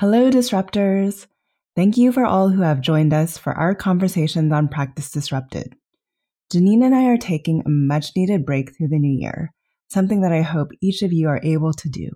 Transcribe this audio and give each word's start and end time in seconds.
Hello, 0.00 0.30
disruptors. 0.30 1.26
Thank 1.76 1.98
you 1.98 2.10
for 2.10 2.24
all 2.24 2.48
who 2.48 2.62
have 2.62 2.80
joined 2.80 3.12
us 3.12 3.36
for 3.36 3.52
our 3.52 3.74
conversations 3.74 4.50
on 4.50 4.66
Practice 4.66 5.10
Disrupted. 5.10 5.74
Janine 6.50 6.82
and 6.82 6.94
I 6.94 7.04
are 7.08 7.18
taking 7.18 7.60
a 7.60 7.68
much 7.68 8.12
needed 8.16 8.46
break 8.46 8.74
through 8.74 8.88
the 8.88 8.98
new 8.98 9.14
year, 9.20 9.52
something 9.90 10.22
that 10.22 10.32
I 10.32 10.40
hope 10.40 10.70
each 10.80 11.02
of 11.02 11.12
you 11.12 11.28
are 11.28 11.42
able 11.42 11.74
to 11.74 11.90
do. 11.90 12.08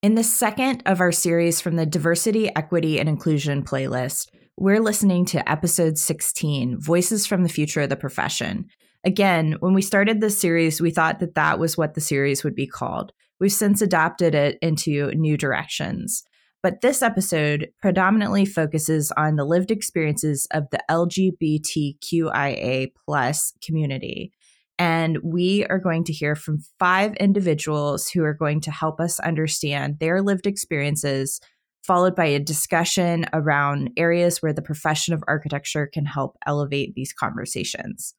In 0.00 0.14
the 0.14 0.22
second 0.22 0.84
of 0.86 1.00
our 1.00 1.10
series 1.10 1.60
from 1.60 1.74
the 1.74 1.86
Diversity, 1.86 2.54
Equity, 2.54 3.00
and 3.00 3.08
Inclusion 3.08 3.64
playlist, 3.64 4.28
we're 4.56 4.78
listening 4.78 5.24
to 5.24 5.50
episode 5.50 5.98
16 5.98 6.78
Voices 6.78 7.26
from 7.26 7.42
the 7.42 7.48
Future 7.48 7.80
of 7.80 7.88
the 7.88 7.96
Profession. 7.96 8.66
Again, 9.02 9.56
when 9.58 9.74
we 9.74 9.82
started 9.82 10.20
this 10.20 10.38
series, 10.38 10.80
we 10.80 10.92
thought 10.92 11.18
that 11.18 11.34
that 11.34 11.58
was 11.58 11.76
what 11.76 11.94
the 11.94 12.00
series 12.00 12.44
would 12.44 12.54
be 12.54 12.68
called. 12.68 13.10
We've 13.40 13.50
since 13.50 13.82
adapted 13.82 14.36
it 14.36 14.56
into 14.62 15.10
new 15.16 15.36
directions. 15.36 16.22
But 16.62 16.80
this 16.80 17.02
episode 17.02 17.70
predominantly 17.80 18.44
focuses 18.44 19.10
on 19.16 19.34
the 19.34 19.44
lived 19.44 19.72
experiences 19.72 20.46
of 20.52 20.70
the 20.70 20.78
LGBTQIA 20.88 22.92
plus 23.04 23.52
community. 23.64 24.32
And 24.78 25.18
we 25.24 25.66
are 25.66 25.78
going 25.78 26.04
to 26.04 26.12
hear 26.12 26.36
from 26.36 26.62
five 26.78 27.14
individuals 27.16 28.08
who 28.08 28.24
are 28.24 28.34
going 28.34 28.60
to 28.62 28.70
help 28.70 29.00
us 29.00 29.20
understand 29.20 29.98
their 29.98 30.22
lived 30.22 30.46
experiences, 30.46 31.40
followed 31.82 32.14
by 32.14 32.26
a 32.26 32.38
discussion 32.38 33.26
around 33.32 33.90
areas 33.96 34.40
where 34.40 34.52
the 34.52 34.62
profession 34.62 35.14
of 35.14 35.24
architecture 35.26 35.88
can 35.92 36.04
help 36.04 36.36
elevate 36.46 36.94
these 36.94 37.12
conversations. 37.12 38.14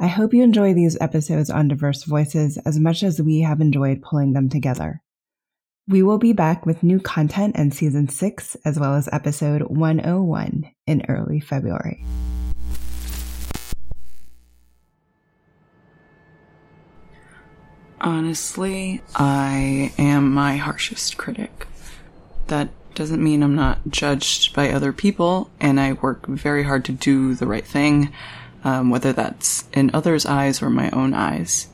I 0.00 0.06
hope 0.06 0.34
you 0.34 0.42
enjoy 0.42 0.74
these 0.74 0.98
episodes 1.00 1.48
on 1.48 1.68
diverse 1.68 2.04
voices 2.04 2.58
as 2.66 2.78
much 2.78 3.02
as 3.02 3.20
we 3.20 3.40
have 3.40 3.60
enjoyed 3.60 4.02
pulling 4.02 4.32
them 4.32 4.48
together. 4.48 5.02
We 5.88 6.02
will 6.02 6.18
be 6.18 6.32
back 6.32 6.66
with 6.66 6.82
new 6.82 6.98
content 6.98 7.54
in 7.54 7.70
season 7.70 8.08
six, 8.08 8.56
as 8.64 8.76
well 8.76 8.96
as 8.96 9.08
episode 9.12 9.62
101 9.62 10.68
in 10.88 11.04
early 11.08 11.38
February. 11.38 12.04
Honestly, 18.00 19.00
I 19.14 19.92
am 19.96 20.34
my 20.34 20.56
harshest 20.56 21.18
critic. 21.18 21.68
That 22.48 22.68
doesn't 22.96 23.22
mean 23.22 23.44
I'm 23.44 23.54
not 23.54 23.88
judged 23.88 24.56
by 24.56 24.70
other 24.70 24.92
people, 24.92 25.52
and 25.60 25.78
I 25.78 25.92
work 25.92 26.26
very 26.26 26.64
hard 26.64 26.84
to 26.86 26.92
do 26.92 27.36
the 27.36 27.46
right 27.46 27.64
thing, 27.64 28.12
um, 28.64 28.90
whether 28.90 29.12
that's 29.12 29.68
in 29.72 29.92
others' 29.94 30.26
eyes 30.26 30.60
or 30.60 30.68
my 30.68 30.90
own 30.90 31.14
eyes. 31.14 31.68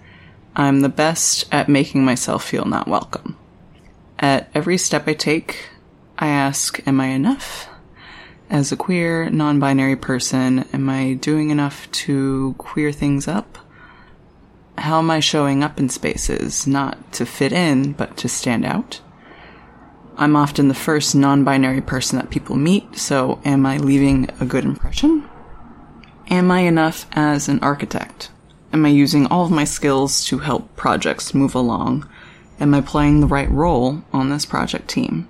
I'm 0.55 0.81
the 0.81 0.91
best 0.91 1.47
at 1.51 1.71
making 1.71 2.05
myself 2.05 2.45
feel 2.45 2.67
not 2.67 2.87
welcome. 2.87 3.39
At 4.23 4.49
every 4.55 4.79
step 4.79 5.09
I 5.09 5.15
take, 5.15 5.69
I 6.17 6.29
ask, 6.29 6.81
Am 6.87 7.01
I 7.01 7.07
enough? 7.07 7.69
As 8.49 8.71
a 8.71 8.77
queer, 8.77 9.29
non 9.29 9.59
binary 9.59 9.97
person, 9.97 10.61
am 10.73 10.89
I 10.89 11.15
doing 11.15 11.51
enough 11.51 11.91
to 12.07 12.55
queer 12.57 12.93
things 12.93 13.27
up? 13.27 13.59
How 14.79 15.01
am 15.01 15.11
I 15.11 15.19
showing 15.19 15.65
up 15.65 15.81
in 15.81 15.89
spaces, 15.89 16.69
not 16.69 17.13
to 17.15 17.27
fit 17.27 17.53
in, 17.53 17.95
but 17.95 18.17
to 18.19 18.29
stand 18.29 18.65
out? 18.65 19.01
I'm 20.17 20.37
often 20.37 20.69
the 20.69 20.75
first 20.75 21.17
non 21.17 21.43
binary 21.43 21.81
person 21.81 22.17
that 22.19 22.31
people 22.31 22.55
meet, 22.55 22.97
so 22.97 23.41
am 23.45 23.67
I 23.67 23.79
leaving 23.79 24.31
a 24.39 24.47
good 24.47 24.65
impression? 24.65 25.29
Am 26.31 26.49
I 26.53 26.61
enough 26.61 27.09
as 27.11 27.49
an 27.49 27.59
architect? 27.59 28.31
Am 28.73 28.87
I 28.87 28.91
using 28.91 29.27
all 29.27 29.47
of 29.47 29.51
my 29.51 29.65
skills 29.65 30.25
to 30.27 30.39
help 30.39 30.77
projects 30.77 31.35
move 31.35 31.57
along? 31.57 32.09
Am 32.63 32.75
I 32.75 32.81
playing 32.81 33.19
the 33.19 33.27
right 33.27 33.51
role 33.51 34.05
on 34.13 34.31
this 34.31 34.47
project 34.47 34.87
team? 34.87 35.27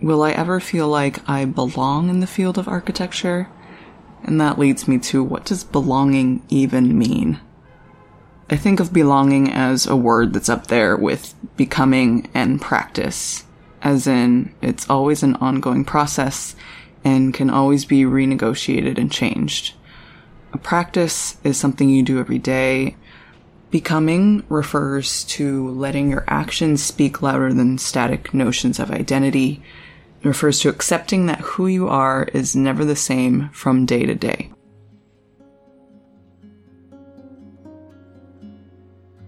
Will 0.00 0.22
I 0.22 0.30
ever 0.30 0.60
feel 0.60 0.88
like 0.88 1.28
I 1.28 1.44
belong 1.44 2.08
in 2.08 2.20
the 2.20 2.26
field 2.26 2.56
of 2.56 2.66
architecture? 2.66 3.50
And 4.24 4.40
that 4.40 4.58
leads 4.58 4.88
me 4.88 4.98
to 5.00 5.22
what 5.22 5.44
does 5.44 5.62
belonging 5.62 6.42
even 6.48 6.98
mean? 6.98 7.38
I 8.48 8.56
think 8.56 8.80
of 8.80 8.94
belonging 8.94 9.52
as 9.52 9.86
a 9.86 9.94
word 9.94 10.32
that's 10.32 10.48
up 10.48 10.68
there 10.68 10.96
with 10.96 11.34
becoming 11.58 12.30
and 12.32 12.62
practice, 12.62 13.44
as 13.82 14.06
in 14.06 14.54
it's 14.62 14.88
always 14.88 15.22
an 15.22 15.34
ongoing 15.34 15.84
process 15.84 16.56
and 17.04 17.34
can 17.34 17.50
always 17.50 17.84
be 17.84 18.04
renegotiated 18.04 18.96
and 18.96 19.12
changed. 19.12 19.74
A 20.54 20.58
practice 20.58 21.36
is 21.44 21.58
something 21.58 21.90
you 21.90 22.02
do 22.02 22.18
every 22.18 22.38
day 22.38 22.96
Becoming 23.72 24.44
refers 24.50 25.24
to 25.24 25.70
letting 25.70 26.10
your 26.10 26.24
actions 26.28 26.84
speak 26.84 27.22
louder 27.22 27.54
than 27.54 27.78
static 27.78 28.34
notions 28.34 28.78
of 28.78 28.90
identity. 28.90 29.62
It 30.20 30.28
refers 30.28 30.60
to 30.60 30.68
accepting 30.68 31.24
that 31.24 31.40
who 31.40 31.68
you 31.68 31.88
are 31.88 32.28
is 32.34 32.54
never 32.54 32.84
the 32.84 32.94
same 32.94 33.48
from 33.54 33.86
day 33.86 34.04
to 34.04 34.14
day. 34.14 34.50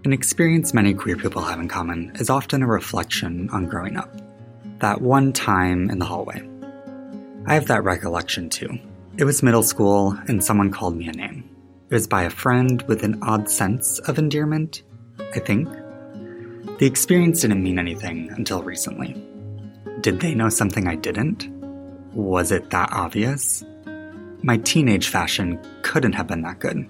An 0.04 0.12
experience 0.12 0.74
many 0.74 0.92
queer 0.92 1.16
people 1.16 1.40
have 1.40 1.58
in 1.58 1.66
common 1.66 2.12
is 2.16 2.28
often 2.28 2.62
a 2.62 2.66
reflection 2.66 3.48
on 3.48 3.64
growing 3.64 3.96
up. 3.96 4.14
That 4.80 5.00
one 5.00 5.32
time 5.32 5.88
in 5.88 5.98
the 5.98 6.04
hallway. 6.04 6.46
I 7.46 7.54
have 7.54 7.68
that 7.68 7.82
recollection 7.82 8.50
too. 8.50 8.78
It 9.16 9.24
was 9.24 9.42
middle 9.42 9.62
school, 9.62 10.18
and 10.28 10.44
someone 10.44 10.70
called 10.70 10.96
me 10.96 11.08
a 11.08 11.12
name. 11.12 11.43
Was 11.94 12.08
by 12.08 12.24
a 12.24 12.30
friend 12.30 12.82
with 12.88 13.04
an 13.04 13.22
odd 13.22 13.48
sense 13.48 14.00
of 14.00 14.18
endearment, 14.18 14.82
I 15.32 15.38
think. 15.38 15.68
The 16.80 16.86
experience 16.86 17.42
didn't 17.42 17.62
mean 17.62 17.78
anything 17.78 18.32
until 18.32 18.64
recently. 18.64 19.14
Did 20.00 20.18
they 20.18 20.34
know 20.34 20.48
something 20.48 20.88
I 20.88 20.96
didn't? 20.96 21.48
Was 22.12 22.50
it 22.50 22.70
that 22.70 22.88
obvious? 22.92 23.62
My 24.42 24.56
teenage 24.56 25.06
fashion 25.06 25.56
couldn't 25.82 26.14
have 26.14 26.26
been 26.26 26.42
that 26.42 26.58
good. 26.58 26.84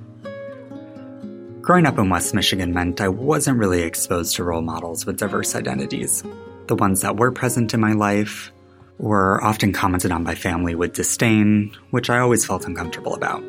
Growing 1.61 1.85
up 1.85 1.99
in 1.99 2.09
West 2.09 2.33
Michigan 2.33 2.73
meant 2.73 3.03
I 3.03 3.09
wasn't 3.09 3.59
really 3.59 3.83
exposed 3.83 4.35
to 4.37 4.45
role 4.45 4.63
models 4.63 5.05
with 5.05 5.19
diverse 5.19 5.55
identities. 5.55 6.25
The 6.69 6.77
ones 6.77 7.03
that 7.03 7.19
were 7.19 7.31
present 7.31 7.75
in 7.75 7.81
my 7.81 7.93
life 7.93 8.51
were 8.97 9.45
often 9.45 9.75
commented 9.75 10.13
on 10.13 10.25
by 10.25 10.35
family 10.35 10.75
with 10.75 10.95
disdain, 10.95 11.77
which 11.91 12.09
I 12.09 12.21
always 12.21 12.47
felt 12.47 12.65
uncomfortable 12.65 13.15
about. 13.15 13.45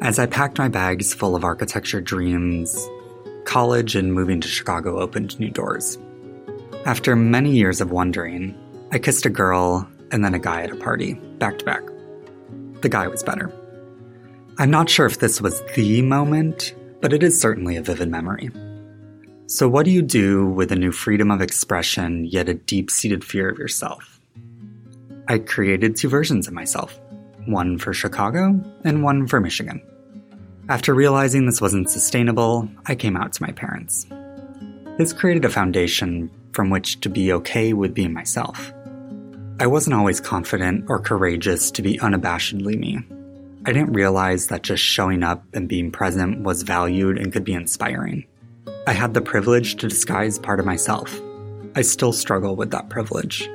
As 0.00 0.20
I 0.20 0.26
packed 0.26 0.58
my 0.58 0.68
bags 0.68 1.12
full 1.12 1.34
of 1.34 1.42
architecture 1.42 2.00
dreams, 2.00 2.88
college 3.44 3.96
and 3.96 4.14
moving 4.14 4.40
to 4.40 4.46
Chicago 4.46 5.00
opened 5.00 5.38
new 5.40 5.50
doors. 5.50 5.98
After 6.86 7.16
many 7.16 7.50
years 7.50 7.80
of 7.80 7.90
wondering, 7.90 8.56
I 8.92 9.00
kissed 9.00 9.26
a 9.26 9.30
girl 9.30 9.88
and 10.12 10.24
then 10.24 10.34
a 10.34 10.38
guy 10.38 10.62
at 10.62 10.70
a 10.70 10.76
party, 10.76 11.14
back 11.38 11.58
to 11.58 11.64
back. 11.64 11.82
The 12.80 12.88
guy 12.88 13.08
was 13.08 13.24
better. 13.24 13.52
I'm 14.58 14.70
not 14.70 14.88
sure 14.88 15.04
if 15.04 15.18
this 15.18 15.40
was 15.40 15.60
the 15.74 16.00
moment, 16.02 16.76
but 17.00 17.12
it 17.12 17.24
is 17.24 17.40
certainly 17.40 17.76
a 17.76 17.82
vivid 17.82 18.08
memory. 18.08 18.50
So, 19.46 19.68
what 19.68 19.84
do 19.84 19.90
you 19.90 20.02
do 20.02 20.46
with 20.46 20.70
a 20.70 20.76
new 20.76 20.92
freedom 20.92 21.32
of 21.32 21.40
expression, 21.40 22.24
yet 22.24 22.48
a 22.48 22.54
deep 22.54 22.90
seated 22.90 23.24
fear 23.24 23.48
of 23.48 23.58
yourself? 23.58 24.20
I 25.26 25.38
created 25.38 25.96
two 25.96 26.08
versions 26.08 26.46
of 26.46 26.54
myself 26.54 27.00
one 27.48 27.78
for 27.78 27.92
Chicago 27.92 28.60
and 28.84 29.02
one 29.02 29.26
for 29.26 29.40
Michigan. 29.40 29.82
After 30.68 30.94
realizing 30.94 31.46
this 31.46 31.60
wasn't 31.60 31.90
sustainable, 31.90 32.68
I 32.86 32.94
came 32.94 33.16
out 33.16 33.32
to 33.32 33.42
my 33.42 33.52
parents. 33.52 34.06
This 34.98 35.12
created 35.12 35.44
a 35.44 35.48
foundation 35.48 36.30
from 36.52 36.70
which 36.70 37.00
to 37.00 37.08
be 37.08 37.32
okay 37.32 37.72
with 37.72 37.94
being 37.94 38.12
myself. 38.12 38.72
I 39.60 39.66
wasn't 39.66 39.94
always 39.94 40.20
confident 40.20 40.84
or 40.88 41.00
courageous 41.00 41.70
to 41.72 41.82
be 41.82 41.98
unabashedly 41.98 42.78
me. 42.78 42.98
I 43.66 43.72
didn't 43.72 43.92
realize 43.92 44.48
that 44.48 44.62
just 44.62 44.82
showing 44.82 45.22
up 45.22 45.42
and 45.54 45.68
being 45.68 45.90
present 45.90 46.42
was 46.42 46.62
valued 46.62 47.18
and 47.18 47.32
could 47.32 47.44
be 47.44 47.54
inspiring. 47.54 48.24
I 48.86 48.92
had 48.92 49.14
the 49.14 49.20
privilege 49.20 49.76
to 49.76 49.88
disguise 49.88 50.38
part 50.38 50.60
of 50.60 50.66
myself. 50.66 51.20
I 51.74 51.82
still 51.82 52.12
struggle 52.12 52.56
with 52.56 52.70
that 52.70 52.88
privilege. 52.88 53.48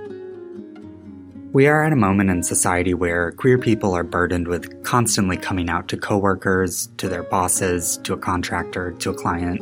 We 1.53 1.67
are 1.67 1.83
at 1.83 1.93
a 1.93 1.95
moment 1.95 2.31
in 2.31 2.41
society 2.41 2.95
where 2.95 3.31
queer 3.31 3.59
people 3.59 3.93
are 3.93 4.03
burdened 4.03 4.47
with 4.47 4.83
constantly 4.83 5.37
coming 5.37 5.69
out 5.69 5.87
to 5.89 5.97
coworkers, 5.97 6.87
to 6.97 7.07
their 7.07 7.21
bosses, 7.21 7.97
to 8.05 8.13
a 8.13 8.17
contractor, 8.17 8.93
to 8.93 9.11
a 9.11 9.13
client. 9.13 9.61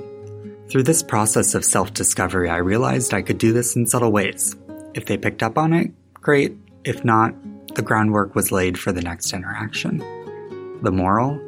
Through 0.70 0.84
this 0.84 1.04
process 1.04 1.54
of 1.54 1.66
self 1.66 1.94
discovery, 1.94 2.50
I 2.50 2.58
realized 2.58 3.14
I 3.14 3.22
could 3.22 3.38
do 3.38 3.52
this 3.52 3.76
in 3.76 3.88
subtle 3.88 4.14
ways. 4.14 4.56
If 4.94 5.08
they 5.08 5.18
picked 5.18 5.44
up 5.44 5.58
on 5.58 5.74
it, 5.74 5.92
great. 6.14 6.56
If 6.86 7.04
not, 7.04 7.36
the 7.76 7.82
groundwork 7.82 8.36
was 8.36 8.54
laid 8.54 8.80
for 8.80 8.94
the 8.94 9.02
next 9.02 9.34
interaction. 9.34 9.98
The 10.84 10.94
moral? 10.94 11.42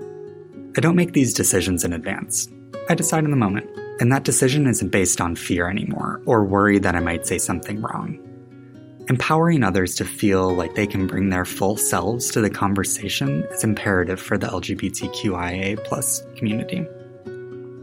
I 0.75 0.81
don't 0.81 0.97
make 0.97 1.13
these 1.13 1.33
decisions 1.33 1.85
in 1.85 1.93
advance. 1.93 2.49
I 2.89 2.95
decide 2.95 3.23
in 3.23 3.31
the 3.31 3.37
moment. 3.37 3.69
And 4.01 4.11
that 4.11 4.25
decision 4.25 4.67
isn't 4.67 4.89
based 4.89 5.21
on 5.21 5.37
fear 5.37 5.69
anymore, 5.69 6.21
or 6.25 6.43
worry 6.43 6.79
that 6.79 6.95
I 6.95 6.99
might 6.99 7.25
say 7.25 7.37
something 7.37 7.79
wrong. 7.79 8.19
Empowering 9.09 9.63
others 9.63 9.95
to 9.95 10.05
feel 10.05 10.53
like 10.53 10.75
they 10.75 10.87
can 10.87 11.07
bring 11.07 11.29
their 11.29 11.43
full 11.43 11.75
selves 11.75 12.31
to 12.31 12.39
the 12.39 12.49
conversation 12.49 13.43
is 13.51 13.63
imperative 13.63 14.19
for 14.19 14.37
the 14.37 14.47
LGBTQIA 14.47 16.37
community. 16.37 16.87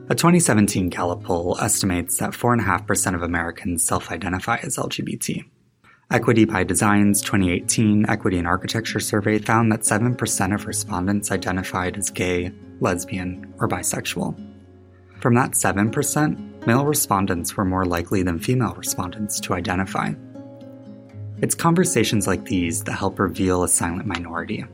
A 0.08 0.14
2017 0.14 0.88
Gallup 0.88 1.22
poll 1.22 1.58
estimates 1.60 2.16
that 2.18 2.30
4.5% 2.30 3.14
of 3.14 3.22
Americans 3.22 3.84
self 3.84 4.10
identify 4.10 4.56
as 4.62 4.78
LGBT. 4.78 5.44
Equity 6.10 6.46
by 6.46 6.64
Design's 6.64 7.20
2018 7.20 8.06
Equity 8.08 8.38
in 8.38 8.46
Architecture 8.46 8.98
survey 8.98 9.38
found 9.38 9.70
that 9.70 9.80
7% 9.80 10.54
of 10.54 10.66
respondents 10.66 11.30
identified 11.30 11.98
as 11.98 12.08
gay, 12.08 12.50
lesbian, 12.80 13.52
or 13.58 13.68
bisexual. 13.68 14.34
From 15.20 15.34
that 15.34 15.50
7%, 15.50 16.66
male 16.66 16.86
respondents 16.86 17.58
were 17.58 17.66
more 17.66 17.84
likely 17.84 18.22
than 18.22 18.38
female 18.38 18.72
respondents 18.74 19.38
to 19.40 19.52
identify. 19.52 20.14
It's 21.42 21.54
conversations 21.54 22.26
like 22.26 22.44
these 22.44 22.84
that 22.84 22.92
help 22.92 23.18
reveal 23.18 23.62
a 23.62 23.68
silent 23.68 24.04
minority. 24.04 24.66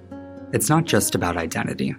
It's 0.53 0.69
not 0.69 0.85
just 0.85 1.15
about 1.15 1.37
identity, 1.37 1.95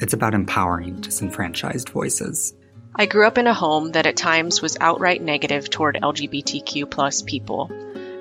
it's 0.00 0.14
about 0.14 0.32
empowering 0.32 1.02
disenfranchised 1.02 1.90
voices. 1.90 2.54
I 2.94 3.04
grew 3.04 3.26
up 3.26 3.36
in 3.36 3.46
a 3.46 3.52
home 3.52 3.92
that 3.92 4.06
at 4.06 4.16
times 4.16 4.62
was 4.62 4.78
outright 4.80 5.20
negative 5.20 5.68
toward 5.68 5.98
LGBTQ 6.02 6.90
plus 6.90 7.20
people, 7.20 7.70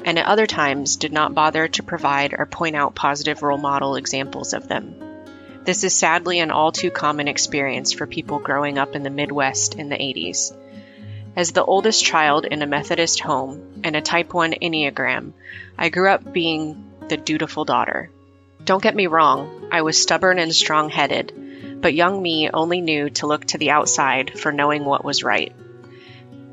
and 0.03 0.19
at 0.19 0.25
other 0.25 0.45
times 0.45 0.97
did 0.97 1.13
not 1.13 1.33
bother 1.33 1.69
to 1.69 1.83
provide 1.83 2.35
or 2.37 2.45
point 2.45 2.75
out 2.75 2.93
positive 2.93 3.41
role 3.41 3.57
model 3.57 3.95
examples 3.95 4.53
of 4.53 4.67
them. 4.67 4.95
This 5.63 5.85
is 5.85 5.93
sadly 5.95 6.39
an 6.39 6.51
all 6.51 6.73
too 6.73 6.91
common 6.91 7.29
experience 7.29 7.93
for 7.93 8.05
people 8.05 8.39
growing 8.39 8.77
up 8.77 8.95
in 8.95 9.03
the 9.03 9.09
Midwest 9.09 9.75
in 9.75 9.87
the 9.87 9.95
80s. 9.95 10.53
As 11.35 11.51
the 11.51 11.63
oldest 11.63 12.03
child 12.03 12.45
in 12.45 12.61
a 12.61 12.67
Methodist 12.67 13.19
home 13.19 13.81
and 13.83 13.95
a 13.95 14.01
Type 14.01 14.33
1 14.33 14.53
Enneagram, 14.61 15.33
I 15.77 15.89
grew 15.89 16.09
up 16.09 16.33
being 16.33 16.83
the 17.07 17.17
dutiful 17.17 17.65
daughter. 17.65 18.09
Don't 18.65 18.83
get 18.83 18.95
me 18.95 19.07
wrong, 19.07 19.67
I 19.71 19.83
was 19.83 20.01
stubborn 20.01 20.39
and 20.39 20.53
strong 20.53 20.89
headed, 20.89 21.79
but 21.81 21.93
young 21.93 22.21
me 22.21 22.49
only 22.53 22.81
knew 22.81 23.09
to 23.11 23.27
look 23.27 23.45
to 23.45 23.57
the 23.57 23.71
outside 23.71 24.39
for 24.39 24.51
knowing 24.51 24.85
what 24.85 25.05
was 25.05 25.23
right. 25.23 25.53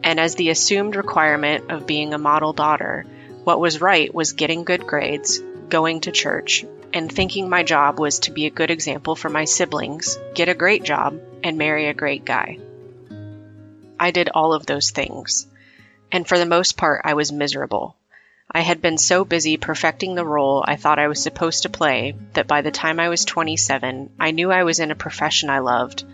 And 0.04 0.20
as 0.20 0.34
the 0.34 0.50
assumed 0.50 0.94
requirement 0.94 1.70
of 1.70 1.86
being 1.86 2.14
a 2.14 2.18
model 2.18 2.52
daughter, 2.52 3.06
what 3.44 3.58
was 3.58 3.80
right 3.80 4.14
was 4.14 4.34
getting 4.34 4.64
good 4.64 4.86
grades, 4.86 5.40
going 5.68 6.00
to 6.02 6.12
church, 6.12 6.64
and 6.92 7.10
thinking 7.10 7.48
my 7.48 7.62
job 7.62 7.98
was 7.98 8.20
to 8.20 8.30
be 8.30 8.46
a 8.46 8.50
good 8.50 8.70
example 8.70 9.16
for 9.16 9.28
my 9.30 9.46
siblings, 9.46 10.18
get 10.34 10.48
a 10.48 10.54
great 10.54 10.84
job, 10.84 11.20
and 11.42 11.58
marry 11.58 11.86
a 11.88 11.94
great 11.94 12.24
guy. 12.24 12.58
I 13.98 14.10
did 14.10 14.28
all 14.34 14.52
of 14.52 14.66
those 14.66 14.90
things. 14.90 15.46
And 16.12 16.26
for 16.26 16.38
the 16.38 16.46
most 16.46 16.76
part, 16.76 17.02
I 17.04 17.14
was 17.14 17.32
miserable. 17.32 17.96
I 18.50 18.60
had 18.60 18.80
been 18.80 18.96
so 18.96 19.24
busy 19.24 19.56
perfecting 19.56 20.14
the 20.14 20.24
role 20.24 20.64
I 20.66 20.76
thought 20.76 20.98
I 21.00 21.08
was 21.08 21.22
supposed 21.22 21.64
to 21.64 21.68
play 21.68 22.14
that 22.34 22.46
by 22.46 22.62
the 22.62 22.70
time 22.70 23.00
I 23.00 23.08
was 23.08 23.24
27, 23.24 24.10
I 24.20 24.30
knew 24.30 24.52
I 24.52 24.62
was 24.62 24.78
in 24.78 24.90
a 24.90 24.94
profession 24.94 25.50
I 25.50 25.58
loved, 25.58 26.04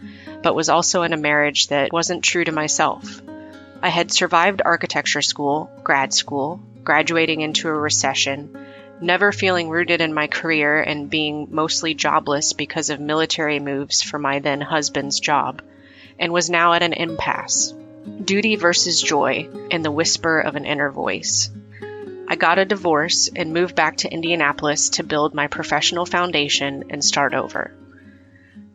but 0.43 0.55
was 0.55 0.71
also 0.71 1.03
in 1.03 1.13
a 1.13 1.19
marriage 1.19 1.69
that 1.69 1.93
wasn't 1.93 2.25
true 2.25 2.45
to 2.45 2.51
myself. 2.53 3.21
I 3.83 3.91
had 3.91 4.11
survived 4.11 4.63
architecture 4.65 5.23
school, 5.23 5.71
grad 5.85 6.15
school, 6.15 6.61
graduating 6.83 7.43
into 7.43 7.69
a 7.69 7.73
recession, 7.73 8.57
never 9.01 9.33
feeling 9.33 9.69
rooted 9.69 10.01
in 10.01 10.15
my 10.15 10.27
career 10.27 10.81
and 10.81 11.11
being 11.11 11.49
mostly 11.51 11.93
jobless 11.93 12.55
because 12.55 12.91
of 12.91 13.01
military 13.01 13.61
moves 13.61 14.01
for 14.01 14.19
my 14.19 14.39
then 14.39 14.61
husband's 14.61 15.21
job, 15.21 15.61
and 16.19 16.33
was 16.33 16.51
now 16.51 16.73
at 16.73 16.83
an 16.83 16.93
impasse. 16.93 17.75
Duty 18.25 18.57
versus 18.57 19.01
joy 19.01 19.49
and 19.71 19.85
the 19.85 19.91
whisper 19.91 20.41
of 20.41 20.57
an 20.57 20.65
inner 20.65 20.91
voice. 20.91 21.51
I 22.29 22.37
got 22.37 22.59
a 22.59 22.65
divorce 22.65 23.29
and 23.35 23.53
moved 23.53 23.75
back 23.75 23.99
to 23.99 24.13
Indianapolis 24.13 24.91
to 24.91 25.05
build 25.05 25.35
my 25.35 25.47
professional 25.47 26.07
foundation 26.07 26.85
and 26.91 27.05
start 27.05 27.35
over. 27.35 27.73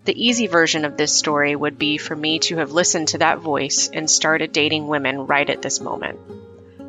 The 0.05 0.25
easy 0.27 0.47
version 0.47 0.85
of 0.85 0.95
this 0.95 1.13
story 1.13 1.55
would 1.55 1.77
be 1.77 1.97
for 1.97 2.15
me 2.15 2.39
to 2.39 2.57
have 2.57 2.71
listened 2.71 3.09
to 3.09 3.17
that 3.17 3.39
voice 3.39 3.89
and 3.91 4.09
started 4.09 4.51
dating 4.51 4.87
women 4.87 5.27
right 5.27 5.49
at 5.49 5.61
this 5.61 5.81
moment 5.81 6.19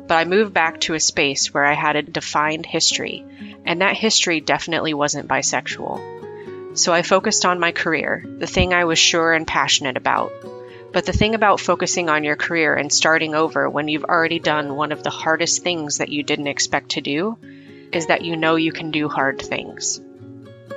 but 0.09 0.17
I 0.17 0.25
moved 0.25 0.55
back 0.55 0.79
to 0.81 0.95
a 0.95 0.99
space 0.99 1.53
where 1.53 1.63
I 1.63 1.75
had 1.75 1.95
a 1.95 2.01
defined 2.01 2.65
history, 2.65 3.23
and 3.63 3.81
that 3.81 3.95
history 3.95 4.41
definitely 4.41 4.95
wasn't 4.95 5.27
bisexual. 5.27 6.18
So 6.79 6.93
I 6.93 7.01
focused 7.01 7.45
on 7.45 7.59
my 7.59 7.73
career, 7.73 8.23
the 8.25 8.47
thing 8.47 8.73
I 8.73 8.85
was 8.85 8.97
sure 8.97 9.33
and 9.33 9.45
passionate 9.45 9.97
about. 9.97 10.31
But 10.93 11.05
the 11.05 11.11
thing 11.11 11.35
about 11.35 11.59
focusing 11.59 12.07
on 12.07 12.23
your 12.23 12.37
career 12.37 12.73
and 12.73 12.89
starting 12.89 13.35
over 13.35 13.69
when 13.69 13.89
you've 13.89 14.05
already 14.05 14.39
done 14.39 14.77
one 14.77 14.93
of 14.93 15.03
the 15.03 15.09
hardest 15.09 15.61
things 15.61 15.97
that 15.97 16.07
you 16.07 16.23
didn't 16.23 16.47
expect 16.47 16.91
to 16.91 17.01
do 17.01 17.37
is 17.91 18.07
that 18.07 18.23
you 18.23 18.37
know 18.37 18.55
you 18.55 18.71
can 18.71 18.91
do 18.91 19.09
hard 19.09 19.41
things. 19.41 19.99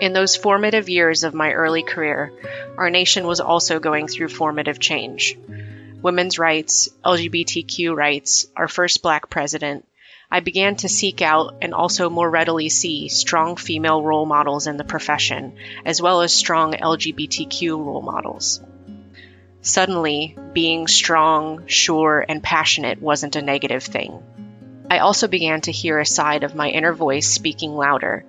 In 0.00 0.12
those 0.12 0.34
formative 0.34 0.88
years 0.88 1.22
of 1.22 1.34
my 1.34 1.52
early 1.52 1.84
career, 1.84 2.32
our 2.76 2.90
nation 2.90 3.24
was 3.24 3.38
also 3.38 3.78
going 3.78 4.08
through 4.08 4.26
formative 4.26 4.80
change 4.80 5.38
women's 6.02 6.36
rights, 6.36 6.88
LGBTQ 7.04 7.94
rights, 7.94 8.48
our 8.56 8.66
first 8.66 9.02
black 9.02 9.30
president, 9.30 9.86
I 10.34 10.40
began 10.40 10.76
to 10.76 10.88
seek 10.88 11.20
out 11.20 11.56
and 11.60 11.74
also 11.74 12.08
more 12.08 12.30
readily 12.30 12.70
see 12.70 13.10
strong 13.10 13.56
female 13.56 14.02
role 14.02 14.24
models 14.24 14.66
in 14.66 14.78
the 14.78 14.82
profession, 14.82 15.56
as 15.84 16.00
well 16.00 16.22
as 16.22 16.32
strong 16.32 16.72
LGBTQ 16.72 17.76
role 17.76 18.00
models. 18.00 18.62
Suddenly, 19.60 20.38
being 20.54 20.86
strong, 20.86 21.66
sure, 21.66 22.24
and 22.26 22.42
passionate 22.42 23.02
wasn't 23.02 23.36
a 23.36 23.42
negative 23.42 23.82
thing. 23.82 24.22
I 24.90 25.00
also 25.00 25.28
began 25.28 25.60
to 25.62 25.70
hear 25.70 25.98
a 25.98 26.06
side 26.06 26.44
of 26.44 26.54
my 26.54 26.70
inner 26.70 26.94
voice 26.94 27.28
speaking 27.28 27.72
louder, 27.72 28.24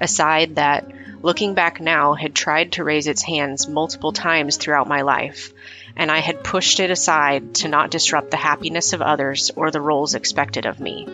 a 0.00 0.08
side 0.08 0.56
that, 0.56 0.90
looking 1.22 1.54
back 1.54 1.80
now, 1.80 2.14
had 2.14 2.34
tried 2.34 2.72
to 2.72 2.84
raise 2.84 3.06
its 3.06 3.22
hands 3.22 3.68
multiple 3.68 4.12
times 4.12 4.56
throughout 4.56 4.88
my 4.88 5.02
life, 5.02 5.52
and 5.96 6.10
I 6.10 6.18
had 6.18 6.42
pushed 6.42 6.80
it 6.80 6.90
aside 6.90 7.54
to 7.56 7.68
not 7.68 7.92
disrupt 7.92 8.32
the 8.32 8.36
happiness 8.36 8.92
of 8.92 9.02
others 9.02 9.52
or 9.54 9.70
the 9.70 9.80
roles 9.80 10.16
expected 10.16 10.66
of 10.66 10.80
me. 10.80 11.06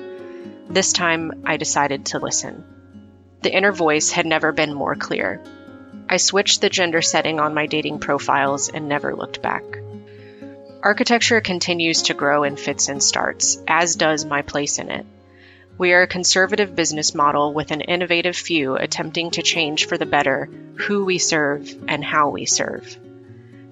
This 0.71 0.93
time, 0.93 1.43
I 1.45 1.57
decided 1.57 2.07
to 2.07 2.21
listen. 2.21 2.65
The 3.43 3.53
inner 3.53 3.73
voice 3.73 4.13
had 4.13 4.25
never 4.25 4.53
been 4.53 4.73
more 4.73 4.95
clear. 4.95 5.43
I 6.09 6.17
switched 6.17 6.61
the 6.61 6.69
gender 6.69 7.03
setting 7.03 7.41
on 7.41 7.55
my 7.55 7.67
dating 7.67 7.99
profiles 7.99 8.69
and 8.69 8.89
never 8.89 9.17
looked 9.17 9.43
back. 9.43 9.65
Architecture 10.81 11.41
continues 11.41 12.03
to 12.03 12.15
grow 12.15 12.45
in 12.45 12.55
fits 12.55 12.89
and 12.89 13.03
starts, 13.03 13.59
as 13.67 13.97
does 13.97 14.25
my 14.25 14.43
place 14.43 14.79
in 14.79 14.91
it. 14.91 15.07
We 15.77 15.93
are 15.93 16.03
a 16.03 16.07
conservative 16.07 16.77
business 16.77 17.17
model 17.17 17.53
with 17.53 17.73
an 17.73 17.81
innovative 17.81 18.37
few 18.37 18.77
attempting 18.77 19.33
to 19.33 19.43
change 19.43 19.89
for 19.89 19.99
the 19.99 20.07
better 20.07 20.49
who 20.77 21.05
we 21.05 21.19
serve 21.19 21.69
and 21.89 22.05
how 22.05 22.29
we 22.29 22.47
serve. 22.47 22.97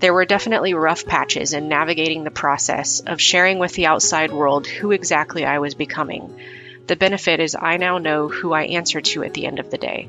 There 0.01 0.13
were 0.15 0.25
definitely 0.25 0.75
rough 0.75 1.07
patches 1.07 1.53
in 1.53 1.69
navigating 1.69 2.25
the 2.25 2.31
process 2.33 3.01
of 3.01 3.21
sharing 3.21 3.61
with 3.61 3.75
the 3.75 3.87
outside 3.87 4.33
world 4.33 4.67
who 4.67 4.91
exactly 4.91 5.45
I 5.45 5.61
was 5.61 5.75
becoming. 5.75 6.35
The 6.89 6.97
benefit 6.97 7.39
is 7.39 7.55
I 7.55 7.77
now 7.77 7.99
know 7.99 8.29
who 8.29 8.55
I 8.55 8.63
answer 8.63 9.03
to 9.03 9.23
at 9.23 9.35
the 9.35 9.45
end 9.45 9.59
of 9.59 9.71
the 9.71 9.77
day 9.77 10.09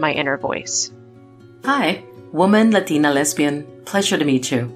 my 0.00 0.10
inner 0.10 0.38
voice. 0.38 0.90
Hi, 1.66 2.02
woman, 2.32 2.70
Latina, 2.70 3.12
lesbian. 3.12 3.66
Pleasure 3.84 4.16
to 4.16 4.24
meet 4.24 4.50
you. 4.50 4.72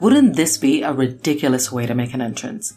Wouldn't 0.00 0.36
this 0.36 0.56
be 0.56 0.82
a 0.82 0.92
ridiculous 0.92 1.70
way 1.70 1.84
to 1.84 1.94
make 1.94 2.14
an 2.14 2.22
entrance? 2.22 2.72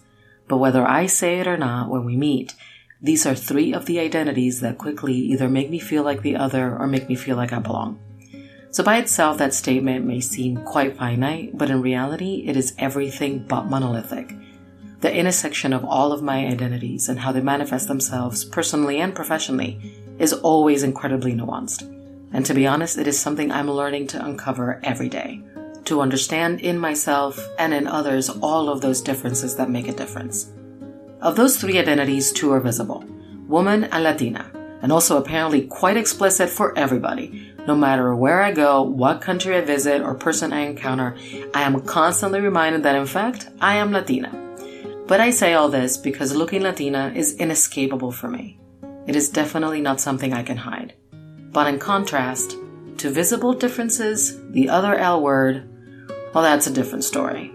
But 0.50 0.58
whether 0.58 0.86
I 0.86 1.06
say 1.06 1.40
it 1.40 1.48
or 1.48 1.56
not 1.56 1.90
when 1.90 2.04
we 2.04 2.18
meet, 2.18 2.54
these 3.02 3.26
are 3.26 3.36
three 3.36 3.74
of 3.74 3.86
the 3.86 4.02
identities 4.02 4.60
that 4.60 4.78
quickly 4.78 5.14
either 5.14 5.48
make 5.48 5.70
me 5.70 5.80
feel 5.80 6.04
like 6.04 6.22
the 6.22 6.36
other 6.36 6.78
or 6.78 6.88
make 6.88 7.08
me 7.08 7.16
feel 7.16 7.38
like 7.38 7.54
I 7.54 7.60
belong. 7.60 8.00
So 8.72 8.84
by 8.84 8.98
itself, 8.98 9.38
that 9.38 9.54
statement 9.54 10.06
may 10.06 10.20
seem 10.20 10.58
quite 10.58 10.98
finite, 10.98 11.58
but 11.58 11.70
in 11.70 11.82
reality, 11.82 12.44
it 12.48 12.58
is 12.58 12.76
everything 12.78 13.46
but 13.48 13.70
monolithic. 13.70 14.34
The 15.04 15.14
intersection 15.14 15.74
of 15.74 15.84
all 15.84 16.14
of 16.14 16.24
my 16.24 16.46
identities 16.46 17.10
and 17.10 17.20
how 17.20 17.34
they 17.34 17.42
manifest 17.42 17.90
themselves 17.90 18.46
personally 18.46 19.02
and 19.02 19.14
professionally 19.14 19.78
is 20.18 20.32
always 20.32 20.82
incredibly 20.82 21.34
nuanced. 21.34 21.82
And 22.32 22.46
to 22.46 22.54
be 22.54 22.66
honest, 22.66 22.98
it 22.98 23.06
is 23.06 23.20
something 23.20 23.52
I'm 23.52 23.70
learning 23.70 24.08
to 24.08 24.26
uncover 24.26 24.80
every 24.82 25.10
day. 25.10 25.42
To 25.84 26.00
understand 26.00 26.62
in 26.62 26.78
myself 26.78 27.38
and 27.60 27.74
in 27.74 27.86
others 27.86 28.30
all 28.30 28.70
of 28.70 28.80
those 28.80 29.02
differences 29.02 29.58
that 29.58 29.70
make 29.70 29.90
a 29.90 29.94
difference. 29.94 30.54
Of 31.20 31.36
those 31.36 31.58
three 31.58 31.80
identities, 31.80 32.32
two 32.32 32.54
are 32.54 32.62
visible 32.62 33.04
woman 33.50 33.84
and 33.84 34.06
Latina, 34.06 34.50
and 34.82 34.90
also 34.90 35.18
apparently 35.18 35.64
quite 35.68 35.98
explicit 35.98 36.48
for 36.48 36.78
everybody, 36.78 37.52
no 37.68 37.76
matter 37.76 38.16
where 38.16 38.42
I 38.42 38.54
go, 38.54 38.82
what 38.84 39.20
country 39.20 39.58
I 39.58 39.62
visit, 39.62 40.02
or 40.02 40.16
person 40.16 40.54
I 40.54 40.62
encounter, 40.62 41.18
I 41.54 41.64
am 41.64 41.82
constantly 41.82 42.40
reminded 42.40 42.84
that 42.84 42.96
in 42.96 43.06
fact, 43.06 43.50
I 43.60 43.76
am 43.76 43.92
Latina. 43.92 44.40
But 45.14 45.22
I 45.22 45.30
say 45.30 45.54
all 45.54 45.70
this 45.70 45.96
because 45.96 46.34
looking 46.34 46.64
Latina 46.64 47.14
is 47.16 47.36
inescapable 47.36 48.12
for 48.12 48.28
me. 48.28 48.60
It 49.06 49.16
is 49.16 49.30
definitely 49.30 49.80
not 49.80 50.02
something 50.02 50.34
I 50.34 50.42
can 50.42 50.58
hide. 50.58 50.96
But 51.52 51.68
in 51.68 51.78
contrast 51.78 52.58
to 52.98 53.12
visible 53.12 53.54
differences, 53.54 54.42
the 54.54 54.70
other 54.70 54.96
L 54.96 55.22
word, 55.22 55.70
well, 56.34 56.44
that's 56.44 56.66
a 56.66 56.74
different 56.74 57.04
story. 57.04 57.54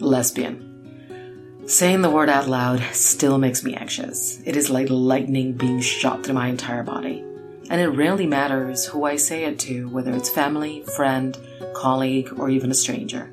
Lesbian. 0.00 1.60
Saying 1.66 2.00
the 2.00 2.08
word 2.08 2.30
out 2.30 2.48
loud 2.48 2.80
still 2.94 3.36
makes 3.36 3.62
me 3.62 3.74
anxious. 3.74 4.40
It 4.46 4.56
is 4.56 4.70
like 4.70 4.88
lightning 4.88 5.52
being 5.52 5.82
shot 5.82 6.24
through 6.24 6.36
my 6.36 6.48
entire 6.48 6.84
body 6.84 7.22
and 7.68 7.82
it 7.82 7.88
rarely 7.88 8.26
matters 8.26 8.86
who 8.86 9.04
I 9.04 9.16
say 9.16 9.44
it 9.44 9.58
to, 9.58 9.90
whether 9.90 10.14
it's 10.14 10.30
family, 10.30 10.84
friend, 10.96 11.36
colleague, 11.74 12.32
or 12.38 12.48
even 12.48 12.70
a 12.70 12.74
stranger. 12.74 13.30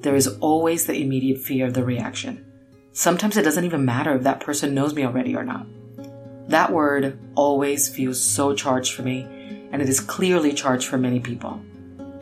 There 0.00 0.16
is 0.16 0.26
always 0.40 0.86
the 0.86 1.00
immediate 1.00 1.38
fear 1.38 1.66
of 1.66 1.74
the 1.74 1.84
reaction. 1.84 2.45
Sometimes 2.96 3.36
it 3.36 3.42
doesn't 3.42 3.66
even 3.66 3.84
matter 3.84 4.14
if 4.14 4.22
that 4.22 4.40
person 4.40 4.72
knows 4.72 4.94
me 4.94 5.04
already 5.04 5.36
or 5.36 5.44
not. 5.44 5.66
That 6.48 6.72
word 6.72 7.18
always 7.34 7.90
feels 7.90 8.18
so 8.18 8.54
charged 8.54 8.94
for 8.94 9.02
me, 9.02 9.20
and 9.70 9.82
it 9.82 9.88
is 9.90 10.00
clearly 10.00 10.54
charged 10.54 10.88
for 10.88 10.96
many 10.96 11.20
people. 11.20 11.60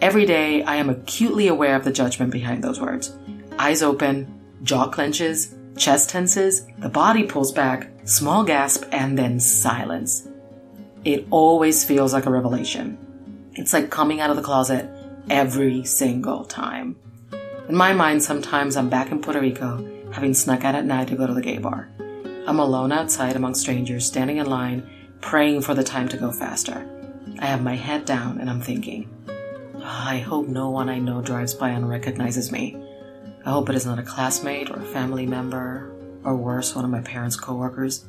Every 0.00 0.26
day, 0.26 0.64
I 0.64 0.74
am 0.74 0.90
acutely 0.90 1.46
aware 1.46 1.76
of 1.76 1.84
the 1.84 1.92
judgment 1.92 2.32
behind 2.32 2.64
those 2.64 2.80
words. 2.80 3.16
Eyes 3.56 3.84
open, 3.84 4.26
jaw 4.64 4.88
clenches, 4.88 5.54
chest 5.76 6.10
tenses, 6.10 6.66
the 6.78 6.88
body 6.88 7.22
pulls 7.22 7.52
back, 7.52 7.88
small 8.02 8.42
gasp, 8.42 8.82
and 8.90 9.16
then 9.16 9.38
silence. 9.38 10.26
It 11.04 11.28
always 11.30 11.84
feels 11.84 12.12
like 12.12 12.26
a 12.26 12.32
revelation. 12.32 12.98
It's 13.52 13.72
like 13.72 13.90
coming 13.90 14.18
out 14.18 14.30
of 14.30 14.36
the 14.36 14.42
closet 14.42 14.90
every 15.30 15.84
single 15.84 16.44
time. 16.44 16.96
In 17.68 17.76
my 17.76 17.92
mind, 17.92 18.24
sometimes 18.24 18.76
I'm 18.76 18.88
back 18.90 19.12
in 19.12 19.22
Puerto 19.22 19.40
Rico, 19.40 19.93
having 20.14 20.32
snuck 20.32 20.64
out 20.64 20.76
at 20.76 20.84
night 20.84 21.08
to 21.08 21.16
go 21.16 21.26
to 21.26 21.34
the 21.34 21.42
gay 21.42 21.58
bar. 21.58 21.88
I'm 22.46 22.60
alone 22.60 22.92
outside 22.92 23.34
among 23.34 23.54
strangers, 23.54 24.06
standing 24.06 24.36
in 24.36 24.46
line, 24.46 24.88
praying 25.20 25.62
for 25.62 25.74
the 25.74 25.82
time 25.82 26.08
to 26.10 26.16
go 26.16 26.30
faster. 26.30 26.88
I 27.40 27.46
have 27.46 27.64
my 27.64 27.74
head 27.74 28.04
down 28.04 28.38
and 28.38 28.48
I'm 28.48 28.60
thinking, 28.60 29.10
oh, 29.76 29.82
I 29.82 30.18
hope 30.18 30.46
no 30.46 30.70
one 30.70 30.88
I 30.88 31.00
know 31.00 31.20
drives 31.20 31.52
by 31.52 31.70
and 31.70 31.88
recognizes 31.88 32.52
me. 32.52 32.80
I 33.44 33.50
hope 33.50 33.68
it 33.68 33.74
is 33.74 33.86
not 33.86 33.98
a 33.98 34.04
classmate 34.04 34.70
or 34.70 34.76
a 34.76 34.84
family 34.84 35.26
member, 35.26 35.90
or 36.22 36.36
worse, 36.36 36.76
one 36.76 36.84
of 36.84 36.92
my 36.92 37.00
parents' 37.00 37.36
coworkers. 37.36 38.04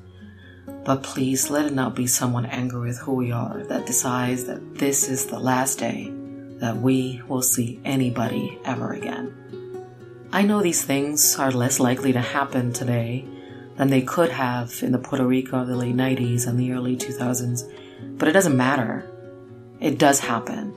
But 0.84 1.02
please 1.02 1.50
let 1.50 1.66
it 1.66 1.74
not 1.74 1.96
be 1.96 2.06
someone 2.06 2.46
angry 2.46 2.88
with 2.88 3.00
who 3.00 3.16
we 3.16 3.32
are 3.32 3.64
that 3.64 3.88
decides 3.88 4.44
that 4.44 4.76
this 4.76 5.10
is 5.10 5.26
the 5.26 5.40
last 5.40 5.80
day 5.80 6.12
that 6.60 6.78
we 6.78 7.22
will 7.28 7.42
see 7.42 7.82
anybody 7.84 8.60
ever 8.64 8.94
again. 8.94 9.36
I 10.36 10.42
know 10.42 10.62
these 10.62 10.84
things 10.84 11.40
are 11.40 11.50
less 11.50 11.80
likely 11.80 12.12
to 12.12 12.20
happen 12.20 12.74
today 12.74 13.26
than 13.78 13.90
they 13.90 14.02
could 14.02 14.32
have 14.32 14.84
in 14.84 14.92
the 14.92 14.98
Puerto 14.98 15.26
Rico 15.26 15.62
of 15.62 15.70
the 15.70 15.78
late 15.78 15.96
90s 15.96 16.46
and 16.46 16.60
the 16.60 16.74
early 16.74 16.98
2000s, 16.98 18.18
but 18.18 18.28
it 18.28 18.34
doesn't 18.34 18.58
matter. 18.58 19.10
It 19.80 19.98
does 19.98 20.20
happen. 20.20 20.74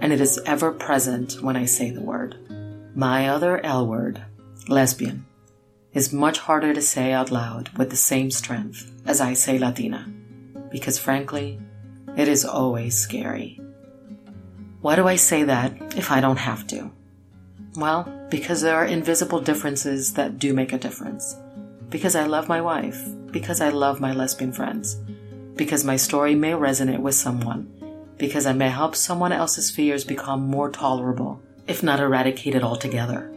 And 0.00 0.14
it 0.14 0.20
is 0.22 0.40
ever 0.46 0.72
present 0.72 1.42
when 1.42 1.56
I 1.56 1.66
say 1.66 1.90
the 1.90 2.00
word. 2.00 2.38
My 2.96 3.28
other 3.28 3.62
L 3.62 3.86
word, 3.86 4.24
lesbian, 4.66 5.26
is 5.92 6.10
much 6.10 6.38
harder 6.38 6.72
to 6.72 6.80
say 6.80 7.12
out 7.12 7.30
loud 7.30 7.68
with 7.76 7.90
the 7.90 7.96
same 7.96 8.30
strength 8.30 8.90
as 9.04 9.20
I 9.20 9.34
say 9.34 9.58
Latina, 9.58 10.10
because 10.70 10.98
frankly, 10.98 11.60
it 12.16 12.28
is 12.28 12.46
always 12.46 12.96
scary. 12.96 13.60
Why 14.80 14.96
do 14.96 15.06
I 15.06 15.16
say 15.16 15.44
that 15.44 15.98
if 15.98 16.10
I 16.10 16.22
don't 16.22 16.38
have 16.38 16.66
to? 16.68 16.90
Well, 17.76 18.26
because 18.30 18.62
there 18.62 18.76
are 18.76 18.84
invisible 18.84 19.40
differences 19.40 20.14
that 20.14 20.38
do 20.38 20.52
make 20.52 20.72
a 20.72 20.78
difference. 20.78 21.36
Because 21.88 22.16
I 22.16 22.24
love 22.24 22.48
my 22.48 22.60
wife. 22.60 23.00
Because 23.30 23.60
I 23.60 23.68
love 23.68 24.00
my 24.00 24.12
lesbian 24.12 24.52
friends. 24.52 24.96
Because 25.54 25.84
my 25.84 25.96
story 25.96 26.34
may 26.34 26.52
resonate 26.52 27.00
with 27.00 27.14
someone. 27.14 27.72
Because 28.18 28.46
I 28.46 28.52
may 28.52 28.68
help 28.68 28.96
someone 28.96 29.32
else's 29.32 29.70
fears 29.70 30.04
become 30.04 30.42
more 30.42 30.70
tolerable, 30.70 31.40
if 31.66 31.82
not 31.82 32.00
eradicated 32.00 32.62
altogether. 32.62 33.32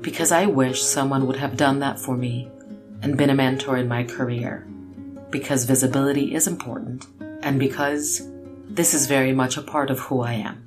Because 0.00 0.32
I 0.32 0.46
wish 0.46 0.82
someone 0.82 1.26
would 1.26 1.36
have 1.36 1.56
done 1.56 1.80
that 1.80 1.98
for 1.98 2.16
me 2.16 2.48
and 3.02 3.18
been 3.18 3.30
a 3.30 3.34
mentor 3.34 3.76
in 3.76 3.88
my 3.88 4.04
career. 4.04 4.66
Because 5.30 5.64
visibility 5.64 6.34
is 6.34 6.46
important. 6.46 7.06
And 7.42 7.58
because 7.58 8.28
this 8.68 8.94
is 8.94 9.06
very 9.06 9.32
much 9.32 9.56
a 9.56 9.62
part 9.62 9.90
of 9.90 9.98
who 9.98 10.20
I 10.20 10.34
am. 10.34 10.64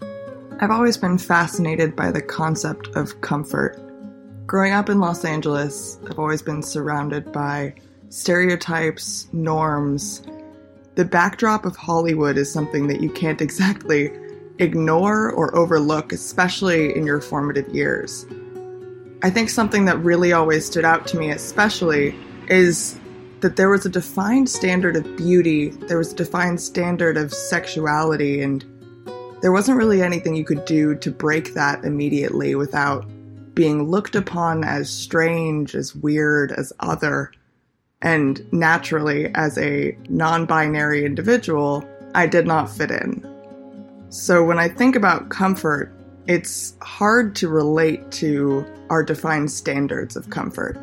I've 0.61 0.71
always 0.71 0.95
been 0.95 1.17
fascinated 1.17 1.97
by 1.97 2.11
the 2.11 2.21
concept 2.21 2.87
of 2.95 3.19
comfort. 3.19 3.77
Growing 4.47 4.71
up 4.71 4.89
in 4.89 5.01
Los 5.01 5.25
Angeles, 5.25 5.99
I've 6.09 6.17
always 6.17 6.41
been 6.41 6.63
surrounded 6.63 7.33
by 7.33 7.75
stereotypes, 8.07 9.27
norms. 9.33 10.23
The 10.95 11.03
backdrop 11.03 11.65
of 11.65 11.75
Hollywood 11.75 12.37
is 12.37 12.49
something 12.49 12.87
that 12.87 13.01
you 13.01 13.09
can't 13.09 13.41
exactly 13.49 14.13
ignore 14.59 15.29
or 15.29 15.53
overlook, 15.57 16.13
especially 16.13 16.95
in 16.95 17.05
your 17.05 17.19
formative 17.19 17.67
years. 17.75 18.25
I 19.23 19.31
think 19.31 19.49
something 19.49 19.83
that 19.85 19.97
really 19.97 20.31
always 20.31 20.65
stood 20.65 20.85
out 20.85 21.05
to 21.07 21.17
me, 21.17 21.31
especially, 21.31 22.15
is 22.47 22.97
that 23.41 23.57
there 23.57 23.69
was 23.69 23.85
a 23.85 23.89
defined 23.89 24.49
standard 24.49 24.95
of 24.95 25.17
beauty, 25.17 25.69
there 25.69 25.97
was 25.97 26.13
a 26.13 26.15
defined 26.15 26.61
standard 26.61 27.17
of 27.17 27.33
sexuality 27.33 28.41
and 28.41 28.63
there 29.45 29.51
wasn't 29.51 29.77
really 29.77 30.01
anything 30.01 30.35
you 30.35 30.43
could 30.43 30.65
do 30.65 30.95
to 30.95 31.11
break 31.11 31.53
that 31.53 31.85
immediately 31.85 32.55
without 32.55 33.05
being 33.53 33.91
looked 33.91 34.15
upon 34.15 34.63
as 34.63 34.89
strange, 34.89 35.75
as 35.75 35.93
weird, 35.93 36.51
as 36.51 36.73
other. 36.79 37.31
And 38.01 38.43
naturally, 38.51 39.29
as 39.35 39.55
a 39.59 39.95
non 40.09 40.47
binary 40.47 41.05
individual, 41.05 41.87
I 42.15 42.25
did 42.25 42.47
not 42.47 42.71
fit 42.71 42.89
in. 42.89 43.23
So 44.09 44.43
when 44.43 44.57
I 44.57 44.67
think 44.67 44.95
about 44.95 45.29
comfort, 45.29 45.93
it's 46.25 46.75
hard 46.81 47.35
to 47.35 47.47
relate 47.47 48.09
to 48.13 48.65
our 48.89 49.03
defined 49.03 49.51
standards 49.51 50.15
of 50.15 50.31
comfort. 50.31 50.75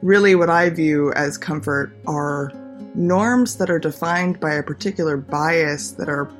Really, 0.00 0.34
what 0.34 0.48
I 0.48 0.70
view 0.70 1.12
as 1.12 1.36
comfort 1.36 1.94
are 2.06 2.50
norms 2.94 3.56
that 3.58 3.68
are 3.68 3.78
defined 3.78 4.40
by 4.40 4.54
a 4.54 4.62
particular 4.62 5.18
bias 5.18 5.90
that 5.92 6.08
are 6.08 6.32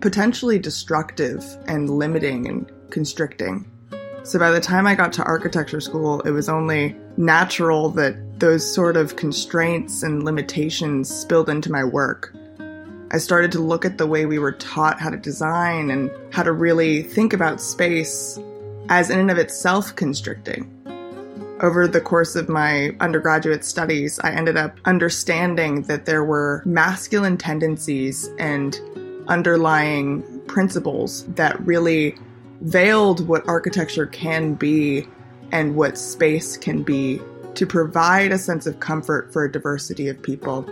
potentially 0.00 0.58
destructive 0.58 1.44
and 1.66 1.90
limiting 1.90 2.46
and 2.48 2.70
constricting. 2.90 3.70
So 4.22 4.38
by 4.38 4.50
the 4.50 4.60
time 4.60 4.86
I 4.86 4.94
got 4.94 5.12
to 5.14 5.22
architecture 5.22 5.80
school, 5.80 6.20
it 6.22 6.30
was 6.30 6.48
only 6.48 6.96
natural 7.16 7.90
that 7.90 8.40
those 8.40 8.68
sort 8.74 8.96
of 8.96 9.16
constraints 9.16 10.02
and 10.02 10.24
limitations 10.24 11.08
spilled 11.08 11.48
into 11.48 11.70
my 11.70 11.84
work. 11.84 12.34
I 13.12 13.18
started 13.18 13.52
to 13.52 13.60
look 13.60 13.84
at 13.84 13.98
the 13.98 14.06
way 14.06 14.26
we 14.26 14.40
were 14.40 14.52
taught 14.52 15.00
how 15.00 15.10
to 15.10 15.16
design 15.16 15.90
and 15.90 16.10
how 16.32 16.42
to 16.42 16.52
really 16.52 17.02
think 17.02 17.32
about 17.32 17.60
space 17.60 18.38
as 18.88 19.10
in 19.10 19.20
and 19.20 19.30
of 19.30 19.38
itself 19.38 19.94
constricting. 19.94 20.72
Over 21.62 21.88
the 21.88 22.00
course 22.00 22.36
of 22.36 22.48
my 22.48 22.96
undergraduate 23.00 23.64
studies, 23.64 24.18
I 24.18 24.32
ended 24.32 24.56
up 24.56 24.78
understanding 24.84 25.82
that 25.82 26.04
there 26.04 26.24
were 26.24 26.62
masculine 26.66 27.38
tendencies 27.38 28.28
and 28.38 28.78
underlying 29.28 30.22
principles 30.46 31.24
that 31.34 31.58
really 31.66 32.16
veiled 32.62 33.26
what 33.28 33.46
architecture 33.48 34.06
can 34.06 34.54
be 34.54 35.06
and 35.52 35.76
what 35.76 35.98
space 35.98 36.56
can 36.56 36.82
be 36.82 37.20
to 37.54 37.66
provide 37.66 38.32
a 38.32 38.38
sense 38.38 38.66
of 38.66 38.80
comfort 38.80 39.32
for 39.32 39.44
a 39.44 39.52
diversity 39.52 40.08
of 40.08 40.20
people. 40.22 40.68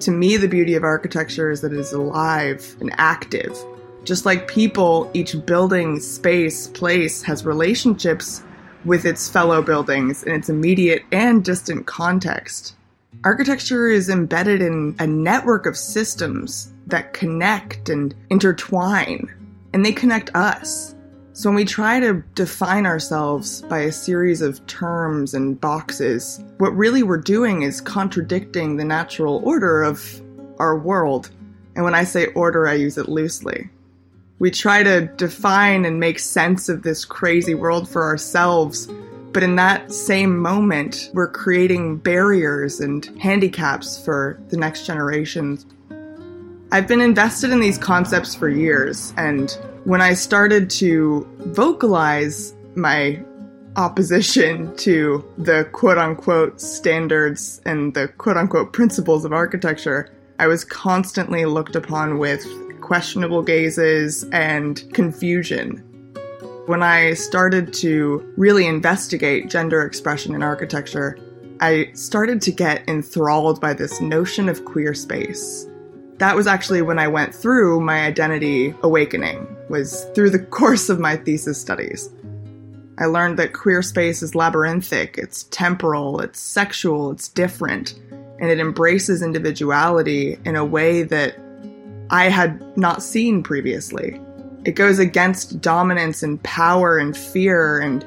To 0.00 0.10
me, 0.10 0.36
the 0.36 0.48
beauty 0.48 0.74
of 0.74 0.84
architecture 0.84 1.50
is 1.50 1.60
that 1.62 1.72
it 1.72 1.78
is 1.78 1.92
alive 1.92 2.76
and 2.80 2.90
active. 2.98 3.56
Just 4.04 4.26
like 4.26 4.48
people, 4.48 5.10
each 5.14 5.34
building, 5.46 5.98
space, 5.98 6.68
place 6.68 7.22
has 7.22 7.46
relationships 7.46 8.42
with 8.84 9.06
its 9.06 9.28
fellow 9.28 9.62
buildings 9.62 10.22
in 10.24 10.34
its 10.34 10.50
immediate 10.50 11.02
and 11.10 11.42
distant 11.42 11.86
context. 11.86 12.76
Architecture 13.24 13.88
is 13.88 14.10
embedded 14.10 14.60
in 14.60 14.94
a 14.98 15.06
network 15.06 15.64
of 15.64 15.76
systems 15.76 16.73
that 16.86 17.12
connect 17.12 17.88
and 17.88 18.14
intertwine, 18.30 19.32
and 19.72 19.84
they 19.84 19.92
connect 19.92 20.34
us. 20.34 20.94
So 21.32 21.50
when 21.50 21.56
we 21.56 21.64
try 21.64 21.98
to 21.98 22.22
define 22.34 22.86
ourselves 22.86 23.62
by 23.62 23.80
a 23.80 23.92
series 23.92 24.40
of 24.40 24.64
terms 24.66 25.34
and 25.34 25.60
boxes, 25.60 26.42
what 26.58 26.76
really 26.76 27.02
we're 27.02 27.18
doing 27.18 27.62
is 27.62 27.80
contradicting 27.80 28.76
the 28.76 28.84
natural 28.84 29.40
order 29.44 29.82
of 29.82 30.22
our 30.60 30.78
world. 30.78 31.30
And 31.74 31.84
when 31.84 31.94
I 31.94 32.04
say 32.04 32.26
order, 32.26 32.68
I 32.68 32.74
use 32.74 32.98
it 32.98 33.08
loosely. 33.08 33.68
We 34.38 34.52
try 34.52 34.84
to 34.84 35.06
define 35.16 35.84
and 35.84 35.98
make 35.98 36.18
sense 36.20 36.68
of 36.68 36.82
this 36.82 37.04
crazy 37.04 37.54
world 37.54 37.88
for 37.88 38.04
ourselves, 38.04 38.88
but 39.32 39.42
in 39.42 39.56
that 39.56 39.92
same 39.92 40.38
moment, 40.38 41.10
we're 41.14 41.28
creating 41.28 41.96
barriers 41.96 42.78
and 42.78 43.04
handicaps 43.20 44.04
for 44.04 44.38
the 44.50 44.56
next 44.56 44.86
generations. 44.86 45.66
I've 46.74 46.88
been 46.88 47.00
invested 47.00 47.52
in 47.52 47.60
these 47.60 47.78
concepts 47.78 48.34
for 48.34 48.48
years, 48.48 49.14
and 49.16 49.48
when 49.84 50.00
I 50.00 50.14
started 50.14 50.68
to 50.70 51.24
vocalize 51.52 52.52
my 52.74 53.22
opposition 53.76 54.74
to 54.78 55.24
the 55.38 55.68
quote 55.70 55.98
unquote 55.98 56.60
standards 56.60 57.62
and 57.64 57.94
the 57.94 58.08
quote 58.08 58.36
unquote 58.36 58.72
principles 58.72 59.24
of 59.24 59.32
architecture, 59.32 60.10
I 60.40 60.48
was 60.48 60.64
constantly 60.64 61.44
looked 61.44 61.76
upon 61.76 62.18
with 62.18 62.44
questionable 62.80 63.42
gazes 63.42 64.24
and 64.32 64.82
confusion. 64.92 65.76
When 66.66 66.82
I 66.82 67.14
started 67.14 67.72
to 67.74 68.34
really 68.36 68.66
investigate 68.66 69.48
gender 69.48 69.86
expression 69.86 70.34
in 70.34 70.42
architecture, 70.42 71.20
I 71.60 71.92
started 71.92 72.42
to 72.42 72.50
get 72.50 72.88
enthralled 72.88 73.60
by 73.60 73.74
this 73.74 74.00
notion 74.00 74.48
of 74.48 74.64
queer 74.64 74.92
space 74.92 75.68
that 76.18 76.36
was 76.36 76.46
actually 76.46 76.82
when 76.82 76.98
I 76.98 77.08
went 77.08 77.34
through 77.34 77.80
my 77.80 78.04
identity 78.04 78.74
awakening, 78.82 79.46
was 79.68 80.04
through 80.14 80.30
the 80.30 80.38
course 80.60 80.88
of 80.88 81.00
my 81.00 81.16
thesis 81.16 81.60
studies. 81.60 82.10
I 82.98 83.06
learned 83.06 83.38
that 83.38 83.52
queer 83.52 83.82
space 83.82 84.22
is 84.22 84.34
labyrinthic, 84.34 85.18
it's 85.18 85.44
temporal, 85.44 86.20
it's 86.20 86.38
sexual, 86.38 87.10
it's 87.10 87.28
different. 87.28 87.94
and 88.40 88.50
it 88.50 88.58
embraces 88.58 89.22
individuality 89.22 90.36
in 90.44 90.56
a 90.56 90.64
way 90.64 91.04
that 91.04 91.36
I 92.10 92.28
had 92.28 92.76
not 92.76 93.02
seen 93.02 93.44
previously. 93.44 94.20
It 94.64 94.72
goes 94.72 94.98
against 94.98 95.60
dominance 95.60 96.22
and 96.22 96.42
power 96.42 96.98
and 96.98 97.16
fear 97.16 97.78
and 97.78 98.04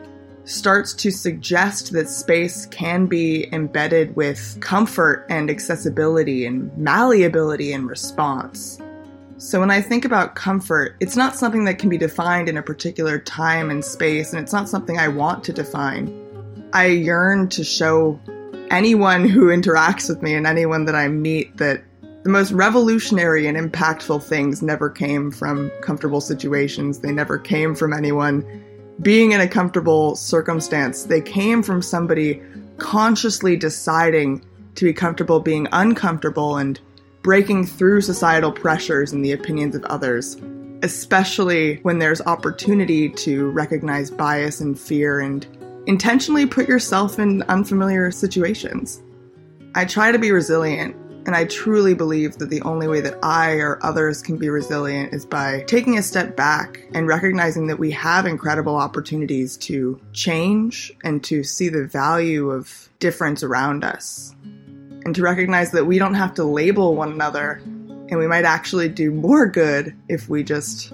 starts 0.48 0.94
to 0.94 1.12
suggest 1.12 1.92
that 1.92 2.10
space 2.10 2.66
can 2.68 3.06
be 3.06 3.54
embedded 3.54 4.16
with 4.16 4.58
comfort 4.62 5.26
and 5.30 5.50
accessibility 5.50 6.46
and 6.46 6.76
malleability 6.78 7.74
and 7.74 7.90
response. 7.90 8.80
So 9.38 9.60
when 9.60 9.70
I 9.70 9.82
think 9.82 10.06
about 10.06 10.36
comfort, 10.36 10.96
it's 11.02 11.18
not 11.18 11.36
something 11.36 11.66
that 11.66 11.80
can 11.80 11.90
be 11.90 11.98
defined 11.98 12.48
in 12.48 12.58
a 12.58 12.64
particular 12.64 13.20
time 13.20 13.70
and 13.70 13.84
space, 13.84 14.32
and 14.32 14.42
it's 14.42 14.54
not 14.54 14.70
something 14.70 14.98
I 14.98 15.10
want 15.10 15.44
to 15.44 15.54
define. 15.54 16.12
I 16.74 16.88
yearn 16.88 17.50
to 17.50 17.64
show 17.64 18.20
anyone 18.72 19.28
who 19.28 19.48
interacts 19.48 20.10
with 20.10 20.22
me 20.22 20.34
and 20.34 20.48
anyone 20.48 20.86
that 20.86 20.96
I 20.96 21.10
meet 21.10 21.58
that 21.58 21.84
the 22.24 22.30
most 22.30 22.52
revolutionary 22.52 23.48
and 23.48 23.58
impactful 23.58 24.24
things 24.24 24.62
never 24.62 24.90
came 24.90 25.30
from 25.30 25.72
comfortable 25.82 26.22
situations. 26.22 27.00
They 27.00 27.12
never 27.12 27.38
came 27.38 27.76
from 27.76 27.94
anyone 27.94 28.64
being 29.02 29.32
in 29.32 29.42
a 29.42 29.48
comfortable 29.48 30.16
circumstance. 30.16 31.04
They 31.04 31.22
came 31.22 31.62
from 31.62 31.82
somebody 31.82 32.42
consciously 32.78 33.56
deciding 33.56 34.44
to 34.76 34.86
be 34.86 34.94
comfortable 34.94 35.40
being 35.40 35.68
uncomfortable 35.72 36.58
and 36.58 36.80
breaking 37.24 37.66
through 37.66 38.02
societal 38.02 38.52
pressures 38.52 39.12
and 39.12 39.24
the 39.24 39.32
opinions 39.32 39.76
of 39.76 39.84
others, 39.86 40.38
especially 40.84 41.78
when 41.84 42.00
there's 42.00 42.22
opportunity 42.22 43.10
to 43.10 43.50
recognize 43.50 44.10
bias 44.10 44.62
and 44.62 44.80
fear 44.80 45.20
and 45.20 45.46
intentionally 45.88 46.46
put 46.46 46.68
yourself 46.68 47.20
in 47.20 47.42
unfamiliar 47.44 48.12
situations. 48.12 49.02
I 49.76 49.86
try 49.86 50.12
to 50.12 50.20
be 50.20 50.32
resilient 50.32 50.96
and 51.28 51.36
I 51.36 51.44
truly 51.44 51.94
believe 51.94 52.38
that 52.38 52.50
the 52.50 52.62
only 52.62 52.88
way 52.88 53.02
that 53.02 53.20
I 53.22 53.56
or 53.56 53.86
others 53.86 54.22
can 54.22 54.38
be 54.38 54.50
resilient 54.50 55.14
is 55.14 55.26
by 55.26 55.66
taking 55.68 55.98
a 55.98 56.02
step 56.02 56.38
back 56.38 56.88
and 56.94 57.06
recognizing 57.06 57.68
that 57.68 57.78
we 57.78 57.92
have 57.92 58.26
incredible 58.26 58.78
opportunities 58.78 59.58
to 59.58 60.00
change 60.14 60.90
and 61.04 61.22
to 61.26 61.44
see 61.44 61.68
the 61.68 61.86
value 61.86 62.50
of 62.50 62.90
difference 63.00 63.44
around 63.44 63.84
us. 63.84 64.34
And 65.04 65.14
to 65.16 65.22
recognize 65.22 65.72
that 65.72 65.86
we 65.86 66.00
don't 66.00 66.14
have 66.14 66.34
to 66.36 66.46
label 66.46 66.96
one 66.96 67.12
another 67.12 67.62
and 68.10 68.18
we 68.18 68.28
might 68.28 68.46
actually 68.46 68.88
do 68.88 69.12
more 69.12 69.48
good 69.48 69.94
if 70.08 70.30
we 70.30 70.44
just 70.44 70.94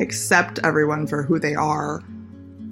accept 0.00 0.58
everyone 0.64 1.06
for 1.06 1.22
who 1.22 1.38
they 1.38 1.54
are 1.54 2.02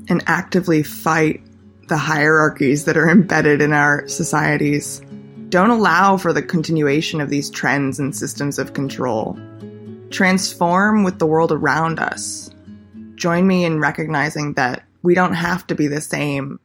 and 0.09 0.21
actively 0.27 0.83
fight 0.83 1.43
the 1.87 1.97
hierarchies 1.97 2.87
that 2.87 2.97
are 2.97 3.09
embedded 3.09 3.63
in 3.63 3.73
our 3.73 4.07
societies 4.09 5.01
don't 5.49 5.71
allow 5.71 6.17
for 6.17 6.33
the 6.33 6.43
continuation 6.43 7.21
of 7.21 7.31
these 7.31 7.49
trends 7.49 7.99
and 7.99 8.15
systems 8.15 8.59
of 8.59 8.75
control. 8.75 9.39
Transform 10.11 11.05
with 11.05 11.19
the 11.19 11.27
world 11.27 11.53
around 11.53 11.99
us. 11.99 12.51
Join 13.15 13.47
me 13.47 13.65
in 13.65 13.81
recognizing 13.81 14.55
that 14.55 14.85
we 15.03 15.15
don't 15.15 15.35
have 15.35 15.67
to 15.69 15.75
be 15.75 15.87
the 15.87 16.01
same 16.01 16.61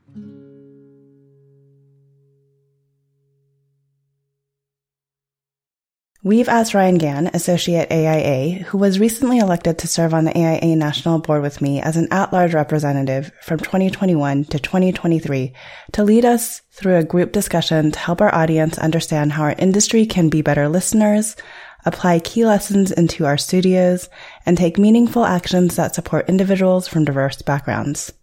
We've 6.25 6.47
asked 6.47 6.73
Ryan 6.73 6.99
Gann, 6.99 7.27
Associate 7.33 7.85
AIA, 7.91 8.63
who 8.63 8.77
was 8.77 8.97
recently 8.97 9.39
elected 9.39 9.79
to 9.79 9.89
serve 9.89 10.13
on 10.13 10.23
the 10.23 10.31
AIA 10.31 10.73
National 10.77 11.19
Board 11.19 11.41
with 11.41 11.59
me 11.59 11.81
as 11.81 11.97
an 11.97 12.07
at-large 12.11 12.53
representative 12.53 13.33
from 13.41 13.59
2021 13.59 14.45
to 14.45 14.57
2023, 14.57 15.51
to 15.91 16.03
lead 16.05 16.23
us 16.23 16.61
through 16.71 16.95
a 16.95 17.03
group 17.03 17.33
discussion 17.33 17.91
to 17.91 17.99
help 17.99 18.21
our 18.21 18.33
audience 18.33 18.77
understand 18.77 19.33
how 19.33 19.43
our 19.43 19.55
industry 19.57 20.05
can 20.05 20.29
be 20.29 20.41
better 20.41 20.69
listeners, 20.69 21.35
apply 21.83 22.19
key 22.19 22.45
lessons 22.45 22.89
into 22.93 23.25
our 23.25 23.37
studios, 23.37 24.07
and 24.45 24.57
take 24.57 24.77
meaningful 24.77 25.25
actions 25.25 25.75
that 25.75 25.93
support 25.93 26.29
individuals 26.29 26.87
from 26.87 27.03
diverse 27.03 27.41
backgrounds. 27.41 28.13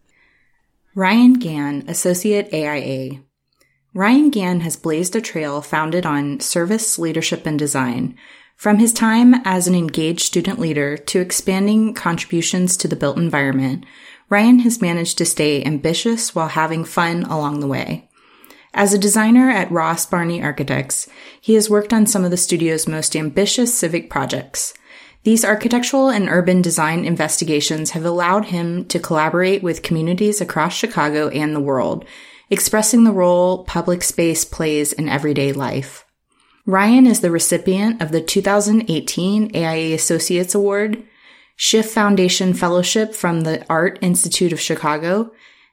Ryan 0.95 1.35
Gann, 1.35 1.85
Associate 1.87 2.49
AIA, 2.51 3.21
Ryan 3.93 4.31
Gann 4.31 4.61
has 4.61 4.77
blazed 4.77 5.17
a 5.17 5.21
trail 5.21 5.61
founded 5.61 6.07
on 6.07 6.39
service, 6.39 6.97
leadership, 6.97 7.45
and 7.45 7.59
design. 7.59 8.17
From 8.55 8.79
his 8.79 8.93
time 8.93 9.35
as 9.45 9.67
an 9.67 9.75
engaged 9.75 10.21
student 10.21 10.61
leader 10.61 10.97
to 10.97 11.19
expanding 11.19 11.93
contributions 11.95 12.77
to 12.77 12.87
the 12.87 12.95
built 12.95 13.17
environment, 13.17 13.85
Ryan 14.29 14.61
has 14.61 14.81
managed 14.81 15.19
to 15.19 15.27
stay 15.27 15.65
ambitious 15.65 16.37
while 16.37 16.49
having 16.49 16.85
fun 16.85 17.25
along 17.25 17.59
the 17.59 17.67
way. 17.67 18.09
As 18.73 18.95
a 18.95 18.99
designer 18.99 19.51
at 19.51 19.73
Ross 19.73 20.07
Barney 20.07 20.41
Architects, 20.41 21.09
he 21.41 21.55
has 21.55 21.69
worked 21.69 21.93
on 21.93 22.07
some 22.07 22.25
of 22.25 22.31
the 22.31 22.37
studio's 22.37 22.87
most 22.87 23.17
ambitious 23.17 23.77
civic 23.77 24.09
projects. 24.09 24.73
These 25.25 25.45
architectural 25.45 26.11
and 26.11 26.29
urban 26.29 26.63
design 26.63 27.05
investigations 27.05 27.91
have 27.91 28.05
allowed 28.05 28.47
him 28.47 28.85
to 28.85 29.01
collaborate 29.01 29.65
with 29.65 29.83
communities 29.83 30.41
across 30.41 30.75
Chicago 30.75 31.29
and 31.31 31.57
the 31.57 31.61
world, 31.61 32.05
expressing 32.51 33.05
the 33.05 33.13
role 33.13 33.65
public 33.65 34.03
space 34.03 34.45
plays 34.45 34.93
in 34.93 35.09
everyday 35.09 35.53
life. 35.53 36.05
Ryan 36.67 37.07
is 37.07 37.21
the 37.21 37.31
recipient 37.31 38.03
of 38.03 38.13
the 38.13 38.21
2018 38.21 39.57
AIA 39.57 39.95
Associates 39.95 40.55
Award, 40.55 41.03
Schiff 41.57 41.91
Foundation 41.91 42.53
Fellowship 42.55 43.15
from 43.15 43.43
the 43.43 43.65
Art 43.71 43.99
Institute 44.03 44.53
of 44.53 44.61
Chicago, 44.61 45.33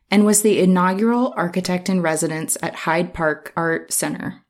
and 0.10 0.26
was 0.26 0.42
the 0.42 0.60
inaugural 0.60 1.34
architect 1.36 1.90
in 1.90 2.02
residence 2.02 2.58
at 2.62 2.76
Hyde 2.76 3.14
Park 3.14 3.52
Art 3.58 3.92
Center. 3.92 4.44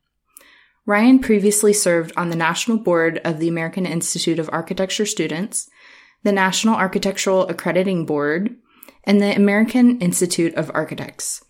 Ryan 0.86 1.20
previously 1.20 1.74
served 1.74 2.13
on 2.16 2.30
the 2.30 2.36
National 2.36 2.78
Board 2.78 3.20
of 3.26 3.40
the 3.40 3.48
American 3.48 3.86
Institute 3.86 4.40
of 4.40 4.50
Architecture 4.54 5.06
Students, 5.06 5.70
the 6.24 6.32
National 6.32 6.76
Architectural 6.76 7.48
Accrediting 7.48 8.06
Board, 8.06 8.56
and 9.04 9.22
the 9.22 9.36
American 9.36 10.00
Institute 10.00 10.54
of 10.56 10.72
Architects. 10.74 11.44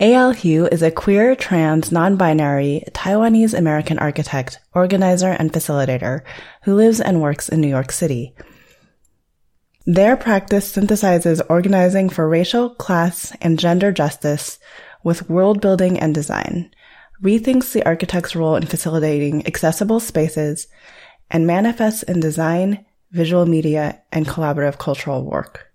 A.L. 0.00 0.32
Hu 0.32 0.66
is 0.66 0.82
a 0.82 0.90
queer, 0.90 1.36
trans, 1.36 1.92
non-binary, 1.92 2.82
Taiwanese 2.90 3.56
American 3.56 3.96
architect, 4.00 4.58
organizer, 4.74 5.28
and 5.28 5.52
facilitator 5.52 6.22
who 6.64 6.74
lives 6.74 7.00
and 7.00 7.22
works 7.22 7.48
in 7.48 7.60
New 7.60 7.68
York 7.68 7.92
City. 7.92 8.34
Their 9.86 10.16
practice 10.16 10.74
synthesizes 10.74 11.40
organizing 11.48 12.08
for 12.08 12.28
racial, 12.28 12.70
class, 12.70 13.36
and 13.40 13.56
gender 13.56 13.92
justice 13.92 14.58
with 15.04 15.30
world 15.30 15.60
building 15.60 16.00
and 16.00 16.12
design, 16.12 16.74
rethinks 17.22 17.70
the 17.70 17.86
architect's 17.86 18.34
role 18.34 18.56
in 18.56 18.66
facilitating 18.66 19.46
accessible 19.46 20.00
spaces, 20.00 20.66
and 21.30 21.46
manifests 21.46 22.02
in 22.02 22.18
design, 22.18 22.84
visual 23.12 23.46
media, 23.46 24.02
and 24.10 24.26
collaborative 24.26 24.78
cultural 24.78 25.24
work. 25.24 25.72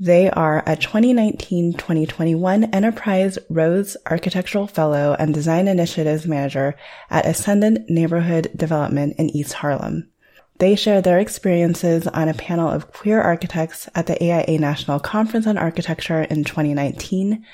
They 0.00 0.30
are 0.30 0.60
a 0.60 0.76
2019-2021 0.76 2.72
Enterprise 2.72 3.36
Rose 3.50 3.96
Architectural 4.06 4.68
Fellow 4.68 5.16
and 5.18 5.34
Design 5.34 5.66
Initiatives 5.66 6.24
Manager 6.24 6.76
at 7.10 7.26
Ascendant 7.26 7.90
Neighborhood 7.90 8.52
Development 8.54 9.16
in 9.18 9.28
East 9.30 9.54
Harlem. 9.54 10.08
They 10.58 10.76
share 10.76 11.02
their 11.02 11.18
experiences 11.18 12.06
on 12.06 12.28
a 12.28 12.34
panel 12.34 12.68
of 12.68 12.92
queer 12.92 13.20
architects 13.20 13.88
at 13.96 14.06
the 14.06 14.22
AIA 14.22 14.60
National 14.60 15.00
Conference 15.00 15.48
on 15.48 15.58
Architecture 15.58 16.22
in 16.22 16.44
2019, 16.44 17.44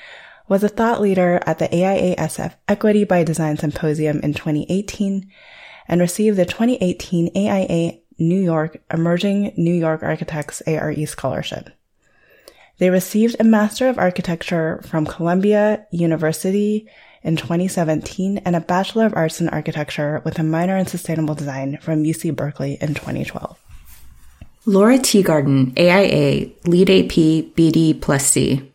was 0.47 0.63
a 0.63 0.69
thought 0.69 1.01
leader 1.01 1.41
at 1.47 1.57
the 1.57 1.67
AIASF 1.69 2.53
Equity 2.67 3.05
by 3.05 3.23
Design 3.23 3.57
Symposium 3.57 4.19
in 4.19 4.35
2018, 4.35 5.31
and 5.87 5.99
received 5.99 6.37
the 6.37 6.45
2018 6.45 7.31
AIA 7.35 7.93
New 8.19 8.39
York 8.39 8.83
Emerging 8.93 9.53
New 9.57 9.73
York 9.73 10.03
Architects 10.03 10.61
ARE 10.67 11.07
Scholarship. 11.07 11.71
They 12.77 12.89
received 12.89 13.37
a 13.39 13.43
Master 13.43 13.87
of 13.87 13.97
Architecture 13.97 14.81
from 14.85 15.05
Columbia 15.05 15.85
University 15.91 16.89
in 17.23 17.37
2017 17.37 18.39
and 18.39 18.55
a 18.55 18.59
Bachelor 18.59 19.05
of 19.05 19.15
Arts 19.15 19.39
in 19.39 19.47
Architecture 19.49 20.21
with 20.25 20.37
a 20.39 20.43
minor 20.43 20.77
in 20.77 20.85
Sustainable 20.85 21.35
Design 21.35 21.77
from 21.81 22.03
UC 22.03 22.35
Berkeley 22.35 22.77
in 22.81 22.93
2012. 22.93 23.57
Lora 24.65 24.97
Teagarden, 24.97 25.77
AIA, 25.79 26.51
LEED 26.65 26.89
AP, 26.89 27.55
BD 27.55 28.01
plus 28.01 28.25
C. 28.25 28.71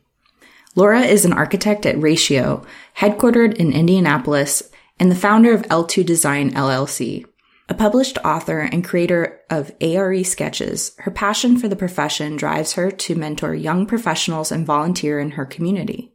Lora 0.76 1.00
is 1.00 1.24
an 1.24 1.32
architect 1.32 1.84
at 1.84 2.00
Ratio, 2.00 2.64
headquartered 2.96 3.54
in 3.56 3.72
Indianapolis, 3.72 4.70
and 4.98 5.10
the 5.10 5.16
founder 5.16 5.52
of 5.52 5.62
L2 5.62 6.06
Design 6.06 6.52
LLC. 6.52 7.26
A 7.70 7.74
published 7.74 8.18
author 8.24 8.58
and 8.58 8.84
creator 8.84 9.42
of 9.48 9.70
ARE 9.80 10.24
sketches, 10.24 10.92
her 10.98 11.10
passion 11.12 11.56
for 11.56 11.68
the 11.68 11.76
profession 11.76 12.36
drives 12.36 12.72
her 12.72 12.90
to 12.90 13.14
mentor 13.14 13.54
young 13.54 13.86
professionals 13.86 14.50
and 14.50 14.66
volunteer 14.66 15.20
in 15.20 15.30
her 15.30 15.46
community. 15.46 16.12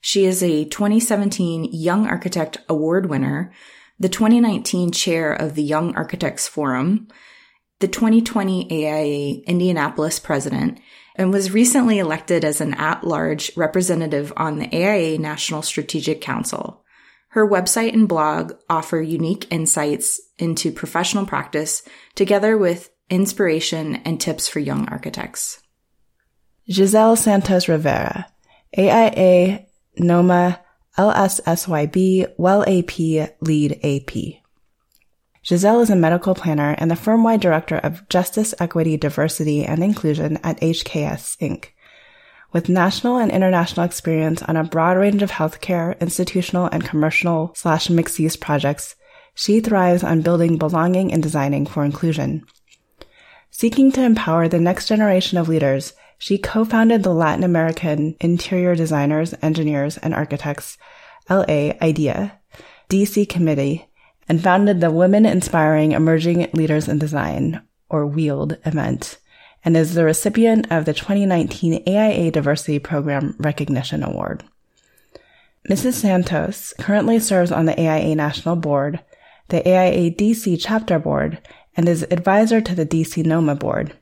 She 0.00 0.24
is 0.24 0.40
a 0.40 0.66
2017 0.66 1.64
Young 1.72 2.06
Architect 2.06 2.58
Award 2.68 3.06
winner, 3.06 3.52
the 3.98 4.08
2019 4.08 4.92
chair 4.92 5.32
of 5.32 5.56
the 5.56 5.64
Young 5.64 5.96
Architects 5.96 6.46
Forum, 6.46 7.08
the 7.80 7.88
2020 7.88 8.86
AIA 8.86 9.42
Indianapolis 9.48 10.20
president, 10.20 10.78
and 11.16 11.32
was 11.32 11.50
recently 11.50 11.98
elected 11.98 12.44
as 12.44 12.60
an 12.60 12.72
at 12.74 13.02
large 13.02 13.50
representative 13.56 14.32
on 14.36 14.60
the 14.60 14.72
AIA 14.72 15.18
National 15.18 15.62
Strategic 15.62 16.20
Council. 16.20 16.83
Her 17.34 17.48
website 17.48 17.92
and 17.94 18.06
blog 18.06 18.52
offer 18.70 19.02
unique 19.02 19.52
insights 19.52 20.20
into 20.38 20.70
professional 20.70 21.26
practice 21.26 21.82
together 22.14 22.56
with 22.56 22.90
inspiration 23.10 23.96
and 24.04 24.20
tips 24.20 24.46
for 24.46 24.60
young 24.60 24.88
architects. 24.88 25.60
Giselle 26.70 27.16
Santos 27.16 27.68
Rivera, 27.68 28.28
AIA, 28.78 29.66
NOMA, 29.98 30.60
LSSYB, 30.96 32.34
Well 32.38 32.62
AP, 32.68 33.32
LEED 33.40 33.80
AP. 33.82 34.40
Giselle 35.44 35.80
is 35.80 35.90
a 35.90 35.96
medical 35.96 36.36
planner 36.36 36.76
and 36.78 36.88
the 36.88 36.94
firm-wide 36.94 37.40
director 37.40 37.78
of 37.78 38.08
Justice, 38.08 38.54
Equity, 38.60 38.96
Diversity, 38.96 39.64
and 39.64 39.82
Inclusion 39.82 40.36
at 40.44 40.60
HKS 40.60 41.36
Inc. 41.38 41.70
With 42.54 42.68
national 42.68 43.16
and 43.16 43.32
international 43.32 43.84
experience 43.84 44.40
on 44.40 44.56
a 44.56 44.62
broad 44.62 44.96
range 44.96 45.22
of 45.22 45.32
healthcare, 45.32 45.98
institutional, 45.98 46.66
and 46.66 46.84
commercial 46.84 47.52
slash 47.56 47.90
mixed 47.90 48.20
use 48.20 48.36
projects, 48.36 48.94
she 49.34 49.58
thrives 49.58 50.04
on 50.04 50.22
building 50.22 50.56
belonging 50.56 51.12
and 51.12 51.20
designing 51.20 51.66
for 51.66 51.84
inclusion. 51.84 52.46
Seeking 53.50 53.90
to 53.90 54.04
empower 54.04 54.46
the 54.46 54.60
next 54.60 54.86
generation 54.86 55.36
of 55.36 55.48
leaders, 55.48 55.94
she 56.16 56.38
co-founded 56.38 57.02
the 57.02 57.12
Latin 57.12 57.42
American 57.42 58.14
Interior 58.20 58.76
Designers, 58.76 59.34
Engineers, 59.42 59.98
and 59.98 60.14
Architects, 60.14 60.78
LA 61.28 61.72
IDEA, 61.82 62.40
DC 62.88 63.28
Committee, 63.28 63.88
and 64.28 64.40
founded 64.40 64.80
the 64.80 64.92
Women 64.92 65.26
Inspiring 65.26 65.90
Emerging 65.90 66.48
Leaders 66.52 66.86
in 66.86 67.00
Design, 67.00 67.62
or 67.88 68.06
WIELD 68.06 68.58
event, 68.64 69.18
and 69.64 69.76
is 69.76 69.94
the 69.94 70.04
recipient 70.04 70.70
of 70.70 70.84
the 70.84 70.94
2019 70.94 71.82
AIA 71.88 72.30
Diversity 72.30 72.78
Program 72.78 73.34
Recognition 73.38 74.02
Award. 74.02 74.44
Mrs. 75.68 75.94
Santos 75.94 76.74
currently 76.78 77.18
serves 77.18 77.50
on 77.50 77.64
the 77.64 77.80
AIA 77.80 78.14
National 78.14 78.56
Board, 78.56 79.00
the 79.48 79.66
AIA 79.66 80.10
DC 80.10 80.58
Chapter 80.60 80.98
Board, 80.98 81.40
and 81.76 81.88
is 81.88 82.06
advisor 82.10 82.60
to 82.60 82.74
the 82.74 82.84
DC 82.84 83.24
NOMA 83.24 83.54
Board. 83.54 83.96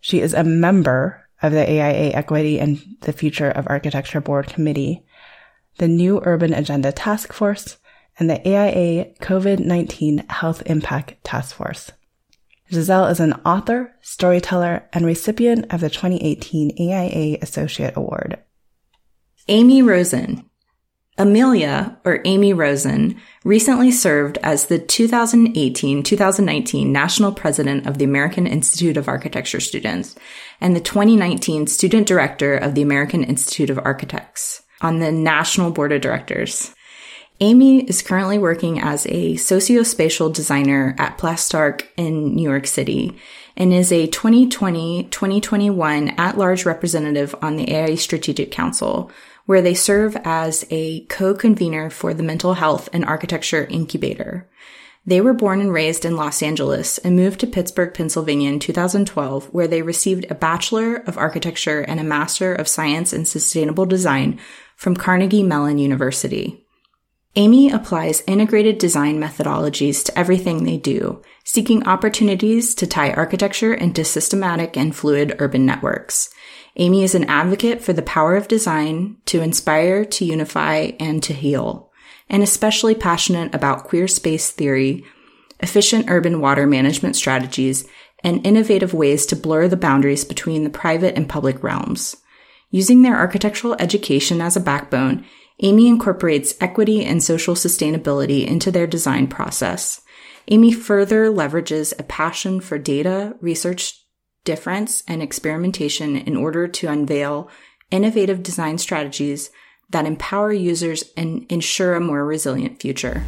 She 0.00 0.20
is 0.20 0.34
a 0.34 0.42
member 0.42 1.24
of 1.40 1.52
the 1.52 1.68
AIA 1.68 2.12
Equity 2.12 2.58
and 2.58 2.82
the 3.02 3.12
Future 3.12 3.50
of 3.50 3.66
Architecture 3.68 4.20
Board 4.20 4.48
Committee, 4.48 5.04
the 5.78 5.88
New 5.88 6.20
Urban 6.24 6.52
Agenda 6.52 6.90
Task 6.90 7.32
Force, 7.32 7.78
and 8.18 8.28
the 8.28 8.46
AIA 8.46 9.14
COVID-19 9.20 10.30
Health 10.30 10.62
Impact 10.66 11.22
Task 11.24 11.54
Force. 11.54 11.92
Giselle 12.72 13.06
is 13.06 13.20
an 13.20 13.34
author, 13.44 13.94
storyteller, 14.00 14.88
and 14.92 15.04
recipient 15.04 15.72
of 15.72 15.80
the 15.80 15.90
2018 15.90 16.76
AIA 16.78 17.38
Associate 17.42 17.96
Award. 17.96 18.38
Amy 19.48 19.82
Rosen. 19.82 20.48
Amelia, 21.16 21.96
or 22.04 22.20
Amy 22.24 22.52
Rosen, 22.52 23.20
recently 23.44 23.92
served 23.92 24.36
as 24.38 24.66
the 24.66 24.80
2018-2019 24.80 26.86
National 26.86 27.30
President 27.30 27.86
of 27.86 27.98
the 27.98 28.04
American 28.04 28.48
Institute 28.48 28.96
of 28.96 29.06
Architecture 29.06 29.60
Students 29.60 30.16
and 30.60 30.74
the 30.74 30.80
2019 30.80 31.68
Student 31.68 32.08
Director 32.08 32.56
of 32.56 32.74
the 32.74 32.82
American 32.82 33.22
Institute 33.22 33.70
of 33.70 33.78
Architects 33.78 34.62
on 34.80 34.98
the 34.98 35.12
National 35.12 35.70
Board 35.70 35.92
of 35.92 36.00
Directors. 36.00 36.73
Amy 37.40 37.82
is 37.84 38.00
currently 38.00 38.38
working 38.38 38.80
as 38.80 39.06
a 39.06 39.34
sociospatial 39.34 40.32
designer 40.32 40.94
at 40.98 41.18
Plastarc 41.18 41.82
in 41.96 42.36
New 42.36 42.48
York 42.48 42.68
City 42.68 43.18
and 43.56 43.72
is 43.72 43.90
a 43.90 44.06
2020-2021 44.08 46.16
at-large 46.16 46.64
representative 46.64 47.34
on 47.42 47.56
the 47.56 47.74
AIA 47.74 47.96
Strategic 47.96 48.52
Council, 48.52 49.10
where 49.46 49.62
they 49.62 49.74
serve 49.74 50.16
as 50.24 50.64
a 50.70 51.04
co-convener 51.06 51.90
for 51.90 52.14
the 52.14 52.22
Mental 52.22 52.54
Health 52.54 52.88
and 52.92 53.04
Architecture 53.04 53.66
Incubator. 53.68 54.48
They 55.04 55.20
were 55.20 55.34
born 55.34 55.60
and 55.60 55.72
raised 55.72 56.04
in 56.04 56.16
Los 56.16 56.40
Angeles 56.42 56.98
and 56.98 57.16
moved 57.16 57.40
to 57.40 57.48
Pittsburgh, 57.48 57.92
Pennsylvania 57.92 58.50
in 58.50 58.60
2012, 58.60 59.52
where 59.52 59.66
they 59.66 59.82
received 59.82 60.24
a 60.30 60.34
Bachelor 60.34 60.96
of 60.96 61.18
Architecture 61.18 61.80
and 61.80 62.00
a 62.00 62.04
Master 62.04 62.54
of 62.54 62.68
Science 62.68 63.12
in 63.12 63.24
Sustainable 63.24 63.86
Design 63.86 64.38
from 64.76 64.96
Carnegie 64.96 65.42
Mellon 65.42 65.78
University. 65.78 66.63
Amy 67.36 67.68
applies 67.68 68.22
integrated 68.28 68.78
design 68.78 69.18
methodologies 69.18 70.04
to 70.04 70.16
everything 70.16 70.62
they 70.62 70.76
do, 70.76 71.20
seeking 71.42 71.84
opportunities 71.84 72.76
to 72.76 72.86
tie 72.86 73.12
architecture 73.12 73.74
into 73.74 74.04
systematic 74.04 74.76
and 74.76 74.94
fluid 74.94 75.34
urban 75.40 75.66
networks. 75.66 76.30
Amy 76.76 77.02
is 77.02 77.14
an 77.14 77.24
advocate 77.24 77.82
for 77.82 77.92
the 77.92 78.02
power 78.02 78.36
of 78.36 78.46
design 78.46 79.16
to 79.26 79.42
inspire, 79.42 80.04
to 80.04 80.24
unify, 80.24 80.92
and 81.00 81.24
to 81.24 81.32
heal, 81.32 81.90
and 82.28 82.40
especially 82.42 82.94
passionate 82.94 83.52
about 83.52 83.84
queer 83.84 84.06
space 84.06 84.52
theory, 84.52 85.04
efficient 85.58 86.06
urban 86.08 86.40
water 86.40 86.68
management 86.68 87.16
strategies, 87.16 87.84
and 88.22 88.46
innovative 88.46 88.94
ways 88.94 89.26
to 89.26 89.36
blur 89.36 89.66
the 89.66 89.76
boundaries 89.76 90.24
between 90.24 90.62
the 90.62 90.70
private 90.70 91.16
and 91.16 91.28
public 91.28 91.62
realms. 91.64 92.16
Using 92.70 93.02
their 93.02 93.16
architectural 93.16 93.76
education 93.80 94.40
as 94.40 94.56
a 94.56 94.60
backbone, 94.60 95.24
Amy 95.60 95.86
incorporates 95.86 96.54
equity 96.60 97.04
and 97.04 97.22
social 97.22 97.54
sustainability 97.54 98.44
into 98.46 98.72
their 98.72 98.86
design 98.86 99.28
process. 99.28 100.00
Amy 100.48 100.72
further 100.72 101.26
leverages 101.26 101.98
a 101.98 102.02
passion 102.02 102.60
for 102.60 102.76
data, 102.76 103.36
research 103.40 104.04
difference, 104.44 105.02
and 105.06 105.22
experimentation 105.22 106.16
in 106.16 106.36
order 106.36 106.66
to 106.66 106.88
unveil 106.88 107.48
innovative 107.90 108.42
design 108.42 108.78
strategies 108.78 109.50
that 109.90 110.06
empower 110.06 110.52
users 110.52 111.04
and 111.16 111.46
ensure 111.50 111.94
a 111.94 112.00
more 112.00 112.24
resilient 112.24 112.80
future. 112.80 113.22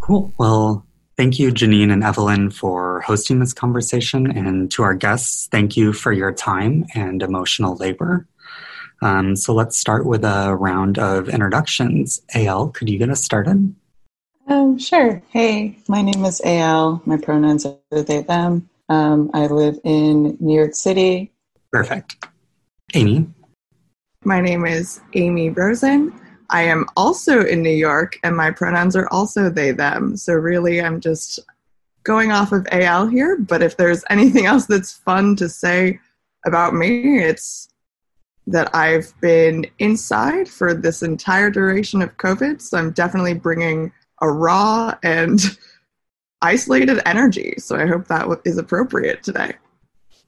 Cool. 0.00 0.32
Well, 0.38 0.86
thank 1.16 1.38
you, 1.38 1.50
Janine 1.50 1.92
and 1.92 2.02
Evelyn, 2.02 2.50
for 2.50 3.02
hosting 3.02 3.38
this 3.38 3.52
conversation. 3.52 4.30
And 4.30 4.70
to 4.72 4.82
our 4.82 4.94
guests, 4.94 5.46
thank 5.50 5.76
you 5.76 5.92
for 5.92 6.10
your 6.10 6.32
time 6.32 6.86
and 6.94 7.22
emotional 7.22 7.76
labor. 7.76 8.26
Um, 9.02 9.36
so 9.36 9.52
let's 9.52 9.78
start 9.78 10.06
with 10.06 10.24
a 10.24 10.54
round 10.54 10.98
of 10.98 11.28
introductions. 11.28 12.22
AL, 12.34 12.68
could 12.68 12.88
you 12.88 12.98
get 12.98 13.10
us 13.10 13.22
started? 13.22 13.74
Um, 14.48 14.78
sure. 14.78 15.22
Hey, 15.30 15.78
my 15.88 16.02
name 16.02 16.24
is 16.24 16.40
AL. 16.44 17.02
My 17.06 17.16
pronouns 17.16 17.66
are 17.66 18.02
they, 18.02 18.22
them. 18.22 18.68
Um, 18.88 19.30
I 19.32 19.46
live 19.46 19.78
in 19.84 20.36
New 20.40 20.54
York 20.54 20.74
City. 20.74 21.32
Perfect. 21.72 22.26
Amy? 22.94 23.26
My 24.24 24.40
name 24.40 24.66
is 24.66 25.00
Amy 25.14 25.50
Rosen. 25.50 26.18
I 26.50 26.62
am 26.62 26.84
also 26.96 27.44
in 27.44 27.62
New 27.62 27.70
York, 27.70 28.18
and 28.22 28.36
my 28.36 28.50
pronouns 28.50 28.96
are 28.96 29.08
also 29.10 29.48
they, 29.48 29.70
them. 29.70 30.16
So, 30.16 30.34
really, 30.34 30.82
I'm 30.82 31.00
just 31.00 31.40
going 32.04 32.30
off 32.30 32.52
of 32.52 32.66
AL 32.70 33.08
here. 33.08 33.38
But 33.38 33.62
if 33.62 33.76
there's 33.76 34.04
anything 34.10 34.46
else 34.46 34.66
that's 34.66 34.92
fun 34.92 35.36
to 35.36 35.48
say 35.48 35.98
about 36.44 36.74
me, 36.74 37.20
it's 37.20 37.68
that 38.46 38.74
I've 38.74 39.12
been 39.20 39.66
inside 39.78 40.48
for 40.48 40.74
this 40.74 41.02
entire 41.02 41.50
duration 41.50 42.02
of 42.02 42.16
COVID. 42.18 42.60
So 42.60 42.78
I'm 42.78 42.92
definitely 42.92 43.34
bringing 43.34 43.92
a 44.20 44.30
raw 44.30 44.94
and 45.02 45.40
isolated 46.42 47.00
energy. 47.06 47.54
So 47.58 47.76
I 47.76 47.86
hope 47.86 48.06
that 48.08 48.28
is 48.44 48.58
appropriate 48.58 49.22
today. 49.22 49.54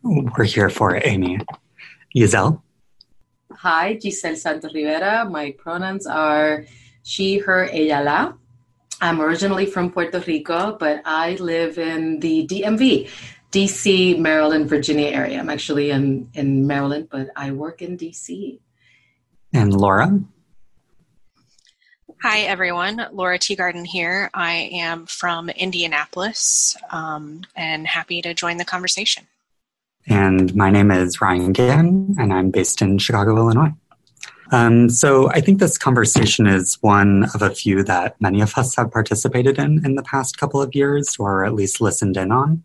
We're 0.03 0.45
here 0.45 0.71
for 0.71 0.95
it, 0.95 1.07
Amy. 1.07 1.41
Giselle? 2.17 2.63
Hi, 3.53 3.99
Giselle 3.99 4.37
Santos 4.37 4.75
Rivera. 4.75 5.29
My 5.29 5.53
pronouns 5.59 6.07
are 6.07 6.65
she, 7.03 7.39
her, 7.39 7.69
ella, 7.73 8.03
la. 8.03 8.33
I'm 9.01 9.21
originally 9.21 9.67
from 9.67 9.93
Puerto 9.93 10.21
Rico, 10.21 10.77
but 10.79 11.03
I 11.05 11.35
live 11.35 11.79
in 11.79 12.19
the 12.21 12.47
DMV. 12.47 13.11
DC, 13.57 14.19
Maryland, 14.19 14.69
Virginia 14.69 15.09
area. 15.09 15.39
I'm 15.39 15.49
actually 15.49 15.91
in, 15.91 16.29
in 16.35 16.67
Maryland, 16.67 17.09
but 17.11 17.31
I 17.35 17.53
work 17.53 17.81
in 17.81 17.97
DC. 17.97 18.59
And 19.55 19.73
Lora? 19.73 20.21
Hi, 22.23 22.41
everyone. 22.41 23.07
Lora 23.13 23.39
Teagarden 23.39 23.87
here. 23.87 24.29
I 24.35 24.69
am 24.73 25.07
from 25.07 25.49
Indianapolis 25.49 26.77
um, 26.91 27.45
and 27.57 27.87
happy 27.87 28.21
to 28.21 28.35
join 28.35 28.59
the 28.59 28.65
conversation. 28.67 29.27
And 30.07 30.55
my 30.55 30.69
name 30.69 30.91
is 30.91 31.23
Ryan 31.23 31.55
Gann, 31.55 32.15
and 32.19 32.35
I'm 32.35 32.51
based 32.51 32.83
in 32.83 32.99
Chicago, 32.99 33.39
Illinois. 33.39 33.73
Um, 34.53 34.91
so 34.91 35.31
I 35.31 35.41
think 35.41 35.61
this 35.61 35.79
conversation 35.79 36.47
is 36.47 36.77
one 36.83 37.25
of 37.33 37.41
a 37.41 37.55
few 37.55 37.83
that 37.85 38.21
many 38.21 38.43
of 38.43 38.53
us 38.59 38.77
have 38.77 38.91
participated 38.93 39.59
in 39.59 39.83
in 39.83 39.95
the 39.95 40.03
past 40.03 40.37
couple 40.37 40.61
of 40.61 40.75
years, 40.75 41.17
or 41.19 41.47
at 41.47 41.55
least 41.55 41.81
listened 41.81 42.19
in 42.19 42.31
on. 42.31 42.63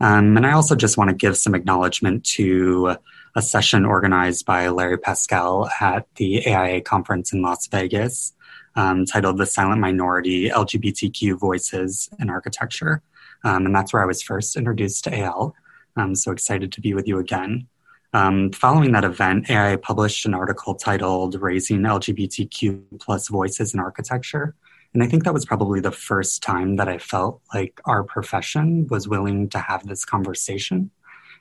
Um, 0.00 0.36
and 0.36 0.46
I 0.46 0.52
also 0.52 0.76
just 0.76 0.96
want 0.96 1.10
to 1.10 1.16
give 1.16 1.36
some 1.36 1.54
acknowledgement 1.54 2.24
to 2.36 2.96
a 3.34 3.42
session 3.42 3.84
organized 3.84 4.46
by 4.46 4.68
Larry 4.68 4.98
Paschall 4.98 5.68
at 5.80 6.06
the 6.16 6.46
AIA 6.46 6.82
conference 6.82 7.32
in 7.32 7.42
Las 7.42 7.66
Vegas 7.66 8.34
um, 8.76 9.04
titled 9.04 9.38
The 9.38 9.46
Silent 9.46 9.80
Minority 9.80 10.50
LGBTQ 10.50 11.38
Voices 11.38 12.08
in 12.20 12.30
Architecture. 12.30 13.02
Um, 13.44 13.66
and 13.66 13.74
that's 13.74 13.92
where 13.92 14.02
I 14.02 14.06
was 14.06 14.22
first 14.22 14.56
introduced 14.56 15.04
to 15.04 15.18
AL. 15.18 15.54
I'm 15.96 16.14
so 16.14 16.30
excited 16.32 16.72
to 16.72 16.80
be 16.80 16.94
with 16.94 17.08
you 17.08 17.18
again. 17.18 17.66
Um, 18.12 18.52
following 18.52 18.92
that 18.92 19.04
event, 19.04 19.50
AI 19.50 19.76
published 19.76 20.24
an 20.26 20.34
article 20.34 20.74
titled 20.74 21.34
Raising 21.34 21.80
LGBTQ 21.80 23.00
plus 23.00 23.28
Voices 23.28 23.74
in 23.74 23.80
Architecture. 23.80 24.54
And 24.94 25.02
I 25.02 25.06
think 25.06 25.24
that 25.24 25.34
was 25.34 25.44
probably 25.44 25.80
the 25.80 25.92
first 25.92 26.42
time 26.42 26.76
that 26.76 26.88
I 26.88 26.98
felt 26.98 27.40
like 27.54 27.80
our 27.84 28.02
profession 28.02 28.86
was 28.88 29.06
willing 29.06 29.48
to 29.50 29.58
have 29.58 29.86
this 29.86 30.04
conversation 30.04 30.90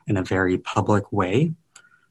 in 0.06 0.18
a 0.18 0.24
very 0.24 0.58
public 0.58 1.12
way. 1.12 1.54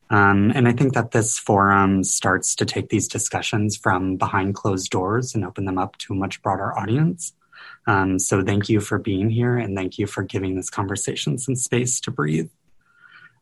Um, 0.09 0.53
and 0.55 0.69
I 0.69 0.73
think 0.73 0.95
that 0.95 1.11
this 1.11 1.39
forum 1.39 2.05
starts 2.05 2.55
to 2.57 2.65
take 2.65 2.89
these 2.89 3.09
discussions 3.09 3.77
from 3.77 4.17
behind 4.17 4.55
closed 4.55 4.91
doors 4.91 5.35
and 5.35 5.45
open 5.45 5.65
them 5.65 5.79
up 5.79 5.97
to 5.99 6.13
a 6.13 6.17
much 6.17 6.41
broader 6.43 6.77
audience. 6.79 7.33
Um, 7.87 8.19
so 8.19 8.43
thank 8.43 8.69
you 8.69 8.81
for 8.81 8.99
being 8.99 9.31
here 9.31 9.57
and 9.57 9.77
thank 9.77 9.99
you 9.99 10.07
for 10.07 10.23
giving 10.23 10.55
this 10.55 10.71
conversation 10.71 11.39
some 11.39 11.57
space 11.57 12.01
to 12.01 12.11
breathe. 12.11 12.51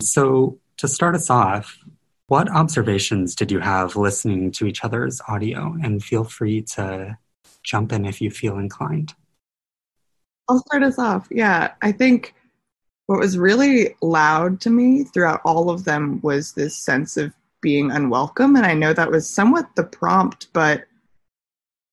So 0.00 0.59
to 0.78 0.88
start 0.88 1.14
us 1.14 1.30
off, 1.30 1.78
what 2.26 2.50
observations 2.50 3.35
did 3.35 3.52
you 3.52 3.59
have 3.59 3.96
listening 3.96 4.50
to 4.52 4.66
each 4.66 4.83
other's 4.83 5.20
audio? 5.28 5.76
And 5.83 6.02
feel 6.02 6.24
free 6.24 6.62
to 6.62 7.18
jump 7.64 7.92
in 7.92 8.05
if 8.05 8.20
you 8.20 8.31
feel 8.31 8.59
inclined. 8.59 9.14
I'll 10.48 10.61
start 10.61 10.83
us 10.83 10.98
off. 10.98 11.27
Yeah, 11.31 11.72
I 11.83 11.92
think 11.92 12.35
what 13.07 13.18
was 13.18 13.37
really 13.37 13.94
loud 14.00 14.61
to 14.62 14.70
me 14.70 15.05
throughout 15.05 15.40
all 15.44 15.70
of 15.70 15.85
them 15.85 16.20
was 16.22 16.53
this 16.53 16.77
sense 16.77 17.16
of 17.16 17.35
being 17.61 17.90
unwelcome. 17.90 18.57
And 18.57 18.66
I 18.66 18.74
know 18.74 18.92
that 18.92 19.11
was 19.11 19.29
somewhat 19.29 19.74
the 19.74 19.85
prompt, 19.85 20.48
but 20.53 20.85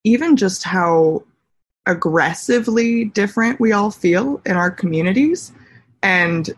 even 0.04 0.36
just 0.36 0.62
how 0.62 1.24
aggressively 1.86 3.06
different 3.06 3.58
we 3.58 3.72
all 3.72 3.90
feel 3.90 4.40
in 4.46 4.56
our 4.56 4.70
communities. 4.70 5.52
And 6.02 6.50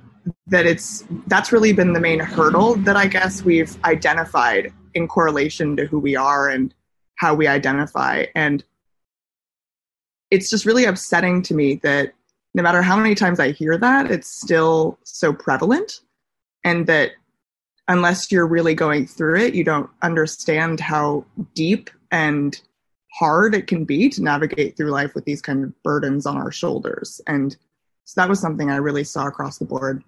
that 0.46 0.66
it's 0.66 1.04
that's 1.26 1.52
really 1.52 1.72
been 1.72 1.92
the 1.92 2.00
main 2.00 2.20
hurdle 2.20 2.76
that 2.76 2.96
I 2.96 3.06
guess 3.06 3.44
we've 3.44 3.76
identified 3.84 4.72
in 4.94 5.06
correlation 5.06 5.76
to 5.76 5.86
who 5.86 5.98
we 5.98 6.16
are 6.16 6.48
and 6.48 6.74
how 7.16 7.34
we 7.34 7.46
identify. 7.46 8.24
And 8.34 8.64
it's 10.34 10.50
just 10.50 10.66
really 10.66 10.84
upsetting 10.84 11.42
to 11.42 11.54
me 11.54 11.76
that 11.76 12.12
no 12.54 12.62
matter 12.62 12.82
how 12.82 12.96
many 12.96 13.14
times 13.14 13.38
I 13.38 13.52
hear 13.52 13.78
that, 13.78 14.10
it's 14.10 14.28
still 14.28 14.98
so 15.04 15.32
prevalent. 15.32 16.00
And 16.64 16.88
that 16.88 17.12
unless 17.86 18.32
you're 18.32 18.46
really 18.46 18.74
going 18.74 19.06
through 19.06 19.38
it, 19.38 19.54
you 19.54 19.62
don't 19.62 19.88
understand 20.02 20.80
how 20.80 21.24
deep 21.54 21.88
and 22.10 22.60
hard 23.12 23.54
it 23.54 23.68
can 23.68 23.84
be 23.84 24.08
to 24.08 24.22
navigate 24.22 24.76
through 24.76 24.90
life 24.90 25.14
with 25.14 25.24
these 25.24 25.40
kind 25.40 25.62
of 25.62 25.82
burdens 25.84 26.26
on 26.26 26.36
our 26.36 26.50
shoulders. 26.50 27.20
And 27.28 27.56
so 28.04 28.20
that 28.20 28.28
was 28.28 28.40
something 28.40 28.70
I 28.70 28.76
really 28.76 29.04
saw 29.04 29.28
across 29.28 29.58
the 29.58 29.66
board. 29.66 30.02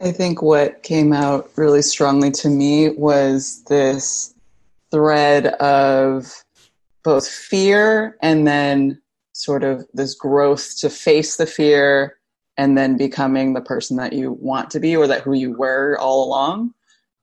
I 0.00 0.10
think 0.10 0.42
what 0.42 0.82
came 0.82 1.12
out 1.12 1.48
really 1.54 1.82
strongly 1.82 2.32
to 2.32 2.48
me 2.48 2.88
was 2.90 3.62
this 3.68 4.34
thread 4.90 5.46
of 5.46 6.41
both 7.04 7.28
fear 7.28 8.16
and 8.22 8.46
then 8.46 9.00
sort 9.32 9.64
of 9.64 9.86
this 9.94 10.14
growth 10.14 10.78
to 10.78 10.90
face 10.90 11.36
the 11.36 11.46
fear 11.46 12.18
and 12.56 12.76
then 12.76 12.96
becoming 12.96 13.54
the 13.54 13.60
person 13.60 13.96
that 13.96 14.12
you 14.12 14.32
want 14.32 14.70
to 14.70 14.80
be 14.80 14.94
or 14.94 15.06
that 15.06 15.22
who 15.22 15.32
you 15.32 15.56
were 15.56 15.96
all 15.98 16.24
along. 16.24 16.72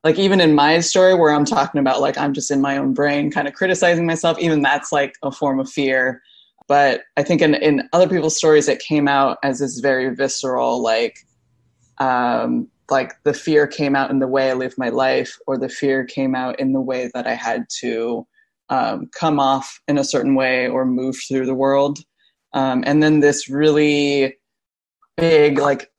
Like 0.03 0.17
even 0.17 0.41
in 0.41 0.55
my 0.55 0.79
story 0.79 1.13
where 1.13 1.31
i'm 1.31 1.45
talking 1.45 1.79
about 1.79 1.99
like 1.99 2.17
i'm 2.17 2.33
just 2.33 2.51
in 2.51 2.61
my 2.61 2.77
own 2.77 2.93
brain 2.93 3.31
kind 3.31 3.47
of 3.47 3.53
criticizing 3.53 4.05
myself 4.05 4.39
even 4.39 4.61
that's 4.61 4.91
like 4.91 5.15
a 5.23 5.31
form 5.31 5.59
of 5.59 5.69
fear. 5.69 6.21
But 6.67 7.01
i 7.17 7.23
think 7.23 7.41
in, 7.41 7.55
in 7.55 7.89
other 7.93 8.07
people's 8.07 8.37
stories 8.37 8.69
it 8.69 8.79
came 8.79 9.07
out 9.07 9.37
as 9.43 9.59
this 9.59 9.79
very 9.79 10.15
visceral 10.15 10.81
like 10.81 11.19
um 11.99 12.69
like 12.89 13.21
the 13.23 13.33
fear 13.33 13.67
came 13.67 13.95
out 13.95 14.09
in 14.09 14.19
the 14.19 14.27
way 14.27 14.49
i 14.49 14.53
lived 14.53 14.77
my 14.77 14.89
life 14.89 15.37
or 15.47 15.57
the 15.57 15.69
fear 15.69 16.05
came 16.05 16.33
out 16.33 16.59
in 16.59 16.71
the 16.73 16.81
way 16.81 17.11
that 17.13 17.27
i 17.27 17.33
had 17.33 17.65
to 17.69 18.25
um, 18.69 19.09
come 19.17 19.39
off 19.39 19.79
in 19.87 19.97
a 19.97 20.03
certain 20.03 20.35
way 20.35 20.67
or 20.67 20.85
move 20.85 21.17
through 21.27 21.45
the 21.45 21.55
world. 21.55 21.99
Um, 22.53 22.83
and 22.85 23.01
then 23.01 23.19
this 23.19 23.49
really 23.49 24.37
big, 25.17 25.59
like, 25.59 25.91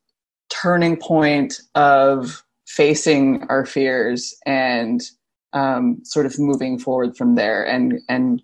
turning 0.49 0.97
point 0.97 1.61
of 1.75 2.43
facing 2.67 3.43
our 3.49 3.65
fears 3.65 4.35
and 4.45 5.01
um, 5.53 5.99
sort 6.03 6.25
of 6.25 6.37
moving 6.39 6.77
forward 6.77 7.15
from 7.15 7.35
there 7.35 7.65
and, 7.65 7.99
and 8.09 8.41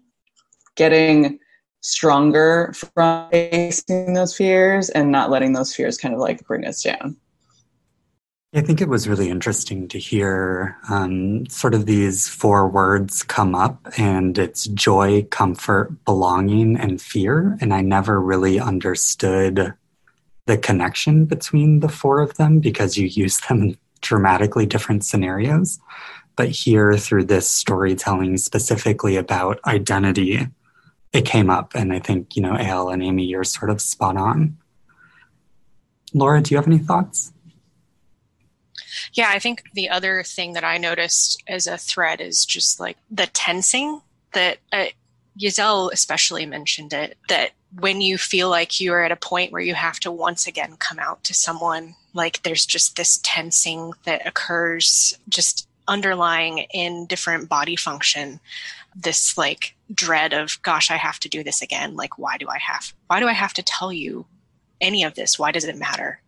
getting 0.76 1.40
stronger 1.82 2.74
from 2.74 3.30
facing 3.30 4.14
those 4.14 4.36
fears 4.36 4.90
and 4.90 5.12
not 5.12 5.30
letting 5.30 5.54
those 5.54 5.74
fears 5.74 5.98
kind 5.98 6.14
of 6.14 6.20
like 6.20 6.46
bring 6.48 6.66
us 6.66 6.82
down. 6.82 7.16
I 8.54 8.62
think 8.62 8.80
it 8.80 8.88
was 8.88 9.10
really 9.10 9.30
interesting 9.30 9.90
to 9.90 10.00
hear 10.00 10.78
um, 10.90 11.46
sort 11.48 11.74
of 11.74 11.86
these 11.86 12.30
four 12.30 12.70
words 12.70 13.22
come 13.22 13.54
up, 13.54 13.86
and 13.98 14.38
it's 14.38 14.68
joy, 14.68 15.24
comfort, 15.24 16.06
belonging, 16.06 16.78
and 16.78 17.02
fear. 17.02 17.58
And 17.60 17.74
I 17.74 17.82
never 17.82 18.22
really 18.22 18.58
understood 18.58 19.74
the 20.46 20.58
connection 20.58 21.26
between 21.26 21.82
the 21.82 21.90
four 21.90 22.22
of 22.22 22.36
them 22.38 22.60
because 22.62 22.98
you 22.98 23.08
use 23.08 23.38
them 23.42 23.62
in 23.62 23.78
dramatically 24.00 24.66
different 24.66 25.04
scenarios. 25.04 25.78
But 26.38 26.48
here, 26.48 26.96
through 26.96 27.26
this 27.26 27.50
storytelling 27.50 28.38
specifically 28.38 29.18
about 29.18 29.60
identity, 29.66 30.48
it 31.12 31.26
came 31.26 31.50
up. 31.50 31.76
And 31.76 31.92
I 31.92 32.00
think, 32.00 32.38
you 32.38 32.44
know, 32.44 32.56
Al 32.56 32.90
and 32.90 33.04
Amy, 33.04 33.26
you're 33.26 33.44
sort 33.44 33.70
of 33.70 33.82
spot 33.82 34.16
on. 34.16 34.58
Lora, 36.14 36.42
do 36.42 36.54
you 36.54 36.58
have 36.58 36.68
any 36.68 36.78
thoughts? 36.78 37.34
Yeah, 39.14 39.30
I 39.30 39.40
think 39.40 39.64
the 39.74 39.90
other 39.90 40.24
thing 40.24 40.54
that 40.54 40.64
I 40.64 40.78
noticed 40.78 41.44
as 41.48 41.68
a 41.68 41.78
thread 41.78 42.22
is 42.22 42.46
just 42.46 42.80
like 42.80 42.98
the 43.10 43.28
tensing 43.28 44.02
that 44.34 44.58
uh, 44.72 44.86
especially 45.92 46.46
mentioned 46.46 46.94
it 46.94 47.18
that 47.30 47.52
when 47.80 48.02
you 48.02 48.18
feel 48.18 48.50
like 48.50 48.80
you 48.80 48.94
are 48.94 49.04
at 49.04 49.12
a 49.12 49.16
point 49.16 49.52
where 49.52 49.62
you 49.62 49.76
have 49.76 50.00
to 50.00 50.12
once 50.12 50.48
again 50.48 50.78
come 50.78 51.00
out 51.00 51.24
to 51.26 51.34
someone, 51.34 51.96
like 52.14 52.42
there's 52.44 52.66
just 52.66 52.96
this 52.96 53.20
tensing 53.24 53.94
that 54.04 54.26
occurs 54.26 55.18
just 55.30 55.68
underlying 55.88 56.60
in 56.74 57.06
different 57.06 57.50
body 57.50 57.76
function. 57.76 58.40
This 58.96 59.38
like 59.38 59.76
dread 59.94 60.34
of 60.34 60.60
gosh 60.64 60.92
i 60.92 60.98
have 60.98 61.20
to 61.20 61.30
do 61.30 61.44
this 61.44 61.62
again. 61.62 61.96
Like 61.96 62.18
why 62.18 62.38
do 62.38 62.48
i 62.50 62.58
have 62.58 62.94
why 63.08 63.20
do 63.20 63.28
i 63.28 63.34
have 63.34 63.54
to 63.54 63.64
tell 63.64 63.94
you 63.94 64.26
any 64.82 65.04
of 65.04 65.16
this? 65.16 65.40
Why 65.40 65.52
does 65.52 65.66
it 65.66 65.78
matter? 65.78 66.22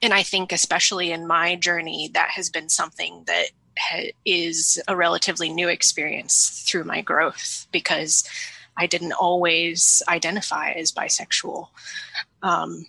And 0.00 0.12
I 0.12 0.22
think, 0.22 0.52
especially 0.52 1.12
in 1.12 1.26
my 1.26 1.56
journey, 1.56 2.10
that 2.14 2.30
has 2.30 2.50
been 2.50 2.68
something 2.68 3.24
that 3.26 3.46
ha- 3.78 4.12
is 4.24 4.82
a 4.88 4.96
relatively 4.96 5.48
new 5.48 5.68
experience 5.68 6.64
through 6.66 6.84
my 6.84 7.00
growth 7.00 7.66
because 7.72 8.24
I 8.76 8.86
didn't 8.86 9.12
always 9.12 10.02
identify 10.08 10.72
as 10.72 10.92
bisexual. 10.92 11.68
Um, 12.42 12.86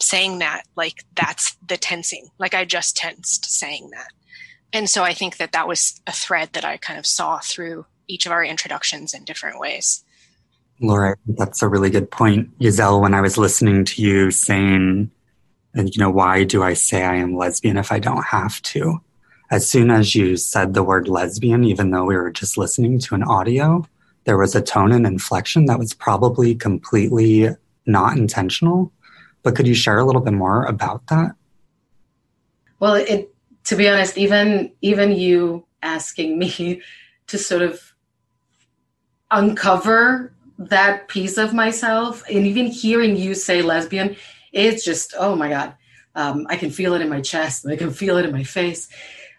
saying 0.00 0.38
that, 0.40 0.62
like, 0.76 1.04
that's 1.14 1.56
the 1.66 1.76
tensing. 1.76 2.28
Like, 2.38 2.54
I 2.54 2.64
just 2.64 2.96
tensed 2.96 3.46
saying 3.46 3.90
that. 3.90 4.08
And 4.72 4.90
so 4.90 5.02
I 5.02 5.14
think 5.14 5.38
that 5.38 5.52
that 5.52 5.68
was 5.68 6.00
a 6.06 6.12
thread 6.12 6.50
that 6.52 6.64
I 6.64 6.76
kind 6.76 6.98
of 6.98 7.06
saw 7.06 7.38
through 7.38 7.86
each 8.06 8.26
of 8.26 8.32
our 8.32 8.44
introductions 8.44 9.14
in 9.14 9.24
different 9.24 9.58
ways. 9.58 10.04
Lora, 10.80 11.16
that's 11.26 11.62
a 11.62 11.68
really 11.68 11.90
good 11.90 12.10
point. 12.10 12.50
Giselle, 12.62 13.00
when 13.00 13.14
I 13.14 13.20
was 13.20 13.38
listening 13.38 13.84
to 13.86 14.02
you 14.02 14.30
saying, 14.30 15.10
and 15.74 15.94
you 15.94 16.00
know, 16.00 16.10
why 16.10 16.44
do 16.44 16.62
I 16.62 16.74
say 16.74 17.04
I 17.04 17.16
am 17.16 17.36
lesbian 17.36 17.76
if 17.76 17.92
I 17.92 17.98
don't 17.98 18.24
have 18.24 18.60
to? 18.62 19.00
As 19.50 19.68
soon 19.68 19.90
as 19.90 20.14
you 20.14 20.36
said 20.36 20.74
the 20.74 20.82
word 20.82 21.08
lesbian, 21.08 21.64
even 21.64 21.90
though 21.90 22.04
we 22.04 22.16
were 22.16 22.30
just 22.30 22.58
listening 22.58 22.98
to 23.00 23.14
an 23.14 23.22
audio, 23.22 23.86
there 24.24 24.36
was 24.36 24.54
a 24.54 24.62
tone 24.62 24.92
and 24.92 25.06
inflection 25.06 25.66
that 25.66 25.78
was 25.78 25.94
probably 25.94 26.54
completely 26.54 27.48
not 27.86 28.18
intentional. 28.18 28.92
But 29.42 29.54
could 29.54 29.68
you 29.68 29.74
share 29.74 29.98
a 29.98 30.04
little 30.04 30.20
bit 30.20 30.34
more 30.34 30.64
about 30.64 31.06
that? 31.06 31.36
Well, 32.80 32.94
it 32.94 33.32
to 33.64 33.76
be 33.76 33.88
honest, 33.88 34.18
even 34.18 34.72
even 34.82 35.12
you 35.12 35.64
asking 35.82 36.38
me 36.38 36.82
to 37.28 37.38
sort 37.38 37.62
of 37.62 37.94
uncover 39.30 40.32
that 40.58 41.08
piece 41.08 41.36
of 41.36 41.52
myself 41.52 42.22
and 42.30 42.46
even 42.46 42.66
hearing 42.66 43.16
you 43.16 43.34
say 43.34 43.62
lesbian 43.62 44.16
it's 44.52 44.84
just 44.84 45.14
oh 45.18 45.36
my 45.36 45.48
god. 45.48 45.74
Um, 46.14 46.46
i 46.48 46.56
can 46.56 46.70
feel 46.70 46.94
it 46.94 47.02
in 47.02 47.08
my 47.08 47.20
chest 47.20 47.66
i 47.66 47.76
can 47.76 47.90
feel 47.90 48.16
it 48.16 48.24
in 48.24 48.32
my 48.32 48.44
face. 48.44 48.88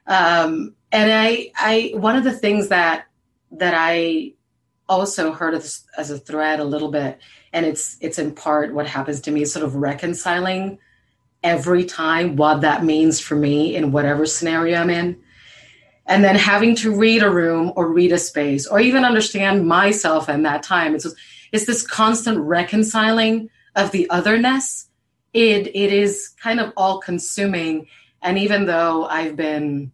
Um, 0.05 0.75
and 0.91 1.11
i 1.11 1.51
i 1.55 1.91
one 1.95 2.15
of 2.15 2.23
the 2.23 2.33
things 2.33 2.69
that 2.69 3.05
that 3.51 3.73
i 3.75 4.33
also 4.89 5.31
heard 5.31 5.53
as, 5.53 5.83
as 5.97 6.11
a 6.11 6.17
thread 6.17 6.59
a 6.59 6.63
little 6.63 6.91
bit 6.91 7.19
and 7.53 7.65
it's 7.65 7.97
it's 7.99 8.19
in 8.19 8.33
part 8.33 8.73
what 8.73 8.87
happens 8.87 9.21
to 9.21 9.31
me 9.31 9.43
sort 9.45 9.65
of 9.65 9.75
reconciling 9.75 10.77
every 11.43 11.83
time 11.83 12.35
what 12.35 12.61
that 12.61 12.83
means 12.83 13.19
for 13.19 13.35
me 13.35 13.75
in 13.75 13.91
whatever 13.91 14.25
scenario 14.25 14.79
i'm 14.79 14.89
in 14.89 15.21
and 16.07 16.23
then 16.23 16.35
having 16.35 16.73
to 16.75 16.95
read 16.95 17.21
a 17.21 17.29
room 17.29 17.73
or 17.75 17.91
read 17.91 18.11
a 18.11 18.17
space 18.17 18.65
or 18.65 18.79
even 18.79 19.03
understand 19.03 19.67
myself 19.67 20.29
in 20.29 20.43
that 20.43 20.63
time. 20.63 20.95
It's 20.95 21.07
it's 21.51 21.65
this 21.65 21.85
constant 21.85 22.39
reconciling 22.39 23.49
of 23.75 23.91
the 23.91 24.09
otherness. 24.09 24.89
It 25.33 25.67
it 25.67 25.93
is 25.93 26.29
kind 26.41 26.59
of 26.59 26.73
all 26.77 26.99
consuming. 26.99 27.87
And 28.21 28.37
even 28.37 28.65
though 28.65 29.05
I've 29.05 29.35
been, 29.35 29.91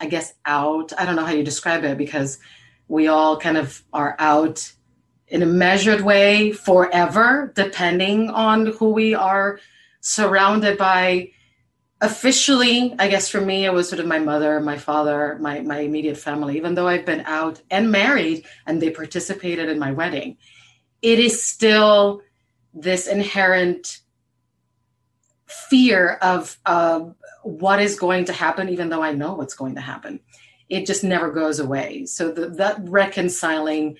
I 0.00 0.06
guess, 0.06 0.34
out, 0.46 0.92
I 0.96 1.04
don't 1.04 1.16
know 1.16 1.24
how 1.24 1.32
you 1.32 1.42
describe 1.42 1.84
it 1.84 1.98
because 1.98 2.38
we 2.86 3.08
all 3.08 3.38
kind 3.38 3.56
of 3.56 3.82
are 3.92 4.14
out 4.18 4.72
in 5.26 5.42
a 5.42 5.46
measured 5.46 6.00
way 6.02 6.52
forever, 6.52 7.52
depending 7.54 8.30
on 8.30 8.66
who 8.66 8.90
we 8.90 9.14
are 9.14 9.58
surrounded 10.00 10.78
by. 10.78 11.32
Officially, 12.00 12.94
I 12.98 13.08
guess 13.08 13.28
for 13.28 13.40
me, 13.40 13.64
it 13.64 13.72
was 13.72 13.88
sort 13.88 13.98
of 14.00 14.06
my 14.06 14.20
mother, 14.20 14.60
my 14.60 14.78
father, 14.78 15.36
my, 15.40 15.60
my 15.60 15.80
immediate 15.80 16.16
family, 16.16 16.56
even 16.56 16.74
though 16.74 16.86
I've 16.86 17.04
been 17.04 17.22
out 17.26 17.60
and 17.70 17.90
married 17.90 18.44
and 18.66 18.80
they 18.80 18.90
participated 18.90 19.68
in 19.68 19.78
my 19.80 19.90
wedding. 19.90 20.36
It 21.02 21.18
is 21.18 21.44
still 21.44 22.22
this 22.72 23.08
inherent 23.08 23.98
fear 25.46 26.18
of 26.22 26.56
uh, 26.66 27.00
what 27.42 27.80
is 27.80 27.98
going 27.98 28.26
to 28.26 28.32
happen, 28.32 28.68
even 28.68 28.90
though 28.90 29.02
I 29.02 29.12
know 29.12 29.34
what's 29.34 29.54
going 29.54 29.74
to 29.74 29.80
happen. 29.80 30.20
It 30.68 30.86
just 30.86 31.02
never 31.02 31.32
goes 31.32 31.58
away. 31.58 32.04
So 32.06 32.30
the, 32.30 32.50
that 32.50 32.78
reconciling 32.82 33.96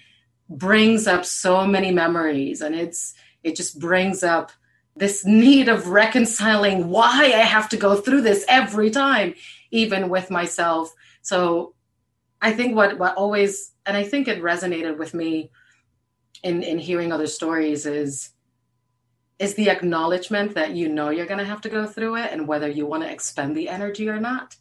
brings 0.48 1.06
up 1.06 1.24
so 1.24 1.66
many 1.66 1.90
memories, 1.90 2.60
and 2.60 2.74
it's 2.74 3.14
it 3.42 3.56
just 3.56 3.78
brings 3.78 4.22
up 4.22 4.52
this 4.98 5.24
need 5.24 5.68
of 5.68 5.88
reconciling 5.88 6.88
why 6.88 7.26
I 7.26 7.44
have 7.44 7.68
to 7.70 7.76
go 7.76 7.96
through 7.96 8.22
this 8.22 8.44
every 8.48 8.90
time, 8.90 9.34
even 9.70 10.08
with 10.08 10.30
myself. 10.30 10.92
So 11.22 11.74
I 12.40 12.52
think 12.52 12.76
what 12.76 12.98
what 12.98 13.14
always 13.16 13.72
and 13.86 13.96
I 13.96 14.04
think 14.04 14.28
it 14.28 14.42
resonated 14.42 14.98
with 14.98 15.14
me 15.14 15.50
in 16.42 16.62
in 16.62 16.78
hearing 16.78 17.12
other 17.12 17.26
stories 17.26 17.86
is 17.86 18.30
is 19.38 19.54
the 19.54 19.70
acknowledgement 19.70 20.54
that 20.54 20.72
you 20.72 20.88
know 20.88 21.10
you're 21.10 21.26
going 21.26 21.38
to 21.38 21.44
have 21.44 21.60
to 21.62 21.68
go 21.68 21.86
through 21.86 22.16
it 22.16 22.32
and 22.32 22.48
whether 22.48 22.68
you 22.68 22.86
want 22.86 23.02
to 23.02 23.10
expend 23.10 23.56
the 23.56 23.68
energy 23.68 24.08
or 24.08 24.20
not 24.20 24.56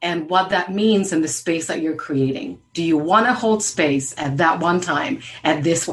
and 0.00 0.30
what 0.30 0.50
that 0.50 0.72
means 0.72 1.12
in 1.12 1.22
the 1.22 1.28
space 1.28 1.66
that 1.66 1.80
you're 1.80 1.96
creating 1.96 2.60
do 2.74 2.82
you 2.82 2.98
want 2.98 3.26
to 3.26 3.32
hold 3.32 3.62
space 3.62 4.14
at 4.18 4.36
that 4.36 4.60
one 4.60 4.80
time 4.80 5.20
at 5.42 5.64
this 5.64 5.88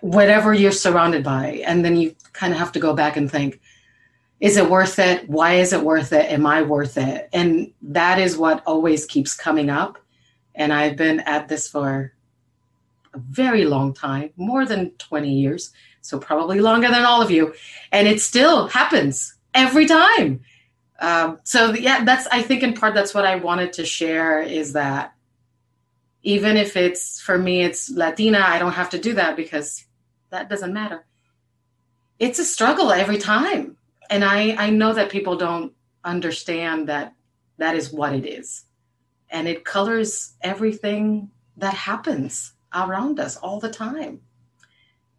whatever 0.00 0.52
you're 0.52 0.72
surrounded 0.72 1.24
by 1.24 1.62
and 1.66 1.84
then 1.84 1.96
you 1.96 2.14
kind 2.32 2.52
of 2.52 2.58
have 2.58 2.72
to 2.72 2.80
go 2.80 2.94
back 2.94 3.16
and 3.16 3.30
think 3.30 3.60
is 4.40 4.56
it 4.56 4.70
worth 4.70 5.00
it? 5.00 5.28
Why 5.28 5.54
is 5.54 5.72
it 5.72 5.82
worth 5.82 6.12
it? 6.12 6.30
Am 6.30 6.46
i 6.46 6.62
worth 6.62 6.96
it? 6.96 7.28
And 7.32 7.72
that 7.82 8.20
is 8.20 8.36
what 8.36 8.62
always 8.66 9.04
keeps 9.04 9.34
coming 9.34 9.68
up. 9.68 9.98
And 10.54 10.72
i've 10.72 10.96
been 10.96 11.20
at 11.20 11.48
this 11.48 11.68
for 11.68 12.12
a 13.14 13.18
very 13.18 13.64
long 13.64 13.94
time 13.94 14.30
more 14.36 14.64
than 14.64 14.90
20 14.92 15.32
years 15.32 15.72
so 16.08 16.18
probably 16.18 16.60
longer 16.60 16.88
than 16.88 17.04
all 17.04 17.20
of 17.20 17.30
you, 17.30 17.54
and 17.92 18.08
it 18.08 18.20
still 18.20 18.68
happens 18.68 19.34
every 19.54 19.86
time. 19.86 20.40
Um, 21.00 21.38
so 21.44 21.72
yeah, 21.74 22.02
that's 22.04 22.26
I 22.28 22.42
think 22.42 22.62
in 22.62 22.72
part 22.72 22.94
that's 22.94 23.14
what 23.14 23.26
I 23.26 23.36
wanted 23.36 23.74
to 23.74 23.84
share 23.84 24.40
is 24.40 24.72
that 24.72 25.12
even 26.28 26.56
if 26.56 26.76
it's 26.76 27.20
for 27.20 27.38
me 27.38 27.62
it's 27.62 27.90
Latina, 27.90 28.40
I 28.40 28.58
don't 28.58 28.80
have 28.80 28.90
to 28.90 28.98
do 28.98 29.14
that 29.14 29.36
because 29.36 29.86
that 30.30 30.48
doesn't 30.50 30.72
matter. 30.72 31.06
It's 32.18 32.38
a 32.38 32.44
struggle 32.44 32.92
every 32.92 33.18
time, 33.18 33.76
and 34.10 34.24
I 34.24 34.54
I 34.66 34.70
know 34.70 34.92
that 34.92 35.10
people 35.10 35.36
don't 35.36 35.72
understand 36.04 36.88
that 36.88 37.14
that 37.56 37.74
is 37.74 37.92
what 37.92 38.12
it 38.12 38.26
is, 38.26 38.64
and 39.30 39.48
it 39.48 39.64
colors 39.64 40.34
everything 40.42 41.30
that 41.56 41.74
happens 41.74 42.52
around 42.74 43.18
us 43.18 43.36
all 43.36 43.58
the 43.60 43.70
time 43.70 44.20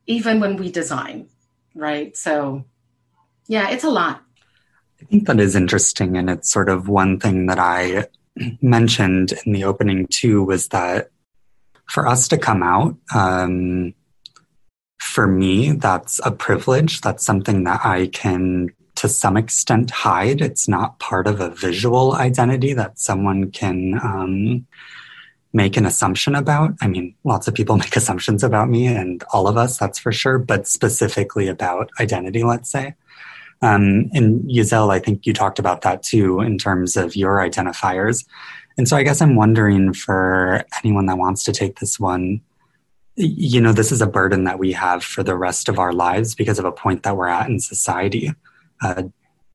even 0.10 0.40
when 0.40 0.58
we 0.58 0.72
design, 0.72 1.30
right? 1.76 2.18
So, 2.18 2.66
yeah, 3.46 3.70
it's 3.70 3.84
a 3.84 3.92
lot. 3.92 4.24
I 5.00 5.06
think 5.06 5.28
that 5.28 5.40
is 5.40 5.56
interesting. 5.56 6.18
And 6.18 6.30
it's 6.32 6.52
sort 6.52 6.68
of 6.68 6.90
one 6.90 7.20
thing 7.20 7.46
that 7.46 7.60
I 7.60 8.08
mentioned 8.62 9.34
in 9.46 9.54
the 9.54 9.64
opening 9.64 10.08
too 10.08 10.44
was 10.44 10.70
that 10.70 11.12
for 11.88 12.08
us 12.08 12.28
to 12.30 12.38
come 12.38 12.64
out, 12.64 12.96
um, 13.14 13.94
for 15.00 15.28
me, 15.28 15.72
that's 15.72 16.20
a 16.24 16.32
privilege. 16.32 17.02
That's 17.02 17.26
something 17.26 17.64
that 17.64 17.86
I 17.86 18.08
can, 18.08 18.70
to 18.96 19.08
some 19.08 19.38
extent, 19.38 19.92
hide. 19.92 20.42
It's 20.42 20.68
not 20.68 21.00
part 21.00 21.26
of 21.26 21.40
a 21.40 21.50
visual 21.50 22.14
identity 22.14 22.74
that 22.74 23.00
someone 23.00 23.52
can 23.52 24.00
um, 24.04 24.68
make 25.52 25.78
an 25.78 25.86
assumption 25.86 26.36
about. 26.36 26.76
I 26.82 26.88
mean, 26.88 27.16
lots 27.24 27.48
of 27.48 27.56
people 27.56 27.78
make 27.84 27.96
assumptions 27.96 28.44
about 28.44 28.70
me 28.70 28.88
and 28.88 29.24
all 29.34 29.48
of 29.48 29.58
us, 29.58 29.78
that's 29.78 30.00
for 30.00 30.12
sure, 30.12 30.38
but 30.38 30.68
specifically 30.68 31.48
about 31.48 31.90
identity, 32.00 32.44
let's 32.44 32.70
say. 32.70 32.96
Um, 33.62 34.10
and 34.14 34.50
Giselle, 34.52 34.92
I 34.92 35.00
think 35.00 35.26
you 35.26 35.34
talked 35.34 35.60
about 35.60 35.82
that 35.82 36.04
too 36.04 36.40
in 36.40 36.58
terms 36.58 36.96
of 36.96 37.16
your 37.16 37.38
identifiers. 37.38 38.26
And 38.78 38.88
so 38.88 38.96
I 38.96 39.04
guess 39.04 39.22
I'm 39.22 39.36
wondering 39.36 39.94
for 39.94 40.64
anyone 40.84 41.06
that 41.08 41.18
wants 41.18 41.44
to 41.44 41.52
take 41.52 41.80
this 41.80 42.00
one, 42.00 42.42
you 43.16 43.60
know, 43.60 43.74
this 43.74 43.92
is 43.92 44.02
a 44.02 44.08
burden 44.08 44.46
that 44.46 44.60
we 44.60 44.72
have 44.72 45.04
for 45.04 45.24
the 45.24 45.36
rest 45.36 45.68
of 45.68 45.78
our 45.78 45.92
lives 45.92 46.36
because 46.36 46.58
of 46.58 46.66
a 46.66 46.72
point 46.72 47.04
that 47.04 47.18
we're 47.18 47.28
at 47.28 47.50
in 47.50 47.60
society. 47.60 48.34
Uh, 48.82 49.04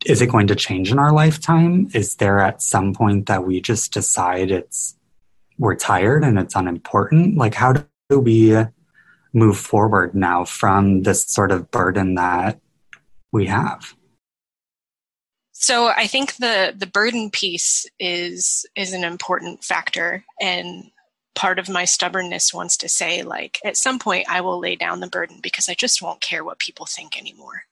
is 0.04 0.20
it 0.20 0.28
going 0.28 0.46
to 0.48 0.54
change 0.54 0.92
in 0.92 0.98
our 0.98 1.12
lifetime? 1.12 1.88
Is 1.94 2.16
there 2.16 2.40
at 2.40 2.60
some 2.60 2.92
point 2.92 3.24
that 3.26 3.46
we 3.46 3.62
just 3.62 3.92
decide 3.92 4.50
it's 4.50 4.96
we're 5.58 5.76
tired 5.76 6.24
and 6.24 6.38
it's 6.38 6.56
unimportant 6.56 7.36
like 7.36 7.54
how 7.54 7.72
do 7.72 8.18
we 8.18 8.56
move 9.32 9.56
forward 9.56 10.14
now 10.14 10.44
from 10.44 11.02
this 11.02 11.24
sort 11.26 11.50
of 11.50 11.70
burden 11.70 12.14
that 12.16 12.60
we 13.34 13.46
have. 13.46 13.94
So 15.52 15.88
i 15.88 16.06
think 16.06 16.36
the 16.36 16.74
the 16.76 16.86
burden 16.86 17.30
piece 17.30 17.86
is 17.98 18.64
is 18.76 18.92
an 18.92 19.04
important 19.04 19.64
factor 19.64 20.24
and 20.40 20.90
part 21.34 21.58
of 21.58 21.68
my 21.68 21.84
stubbornness 21.84 22.54
wants 22.54 22.76
to 22.76 22.88
say 22.88 23.22
like 23.22 23.58
at 23.64 23.76
some 23.76 23.98
point 23.98 24.26
i 24.28 24.40
will 24.40 24.60
lay 24.60 24.76
down 24.76 25.00
the 25.00 25.08
burden 25.08 25.38
because 25.42 25.68
i 25.68 25.74
just 25.74 26.02
won't 26.02 26.20
care 26.20 26.44
what 26.44 26.58
people 26.58 26.86
think 26.86 27.18
anymore. 27.18 27.64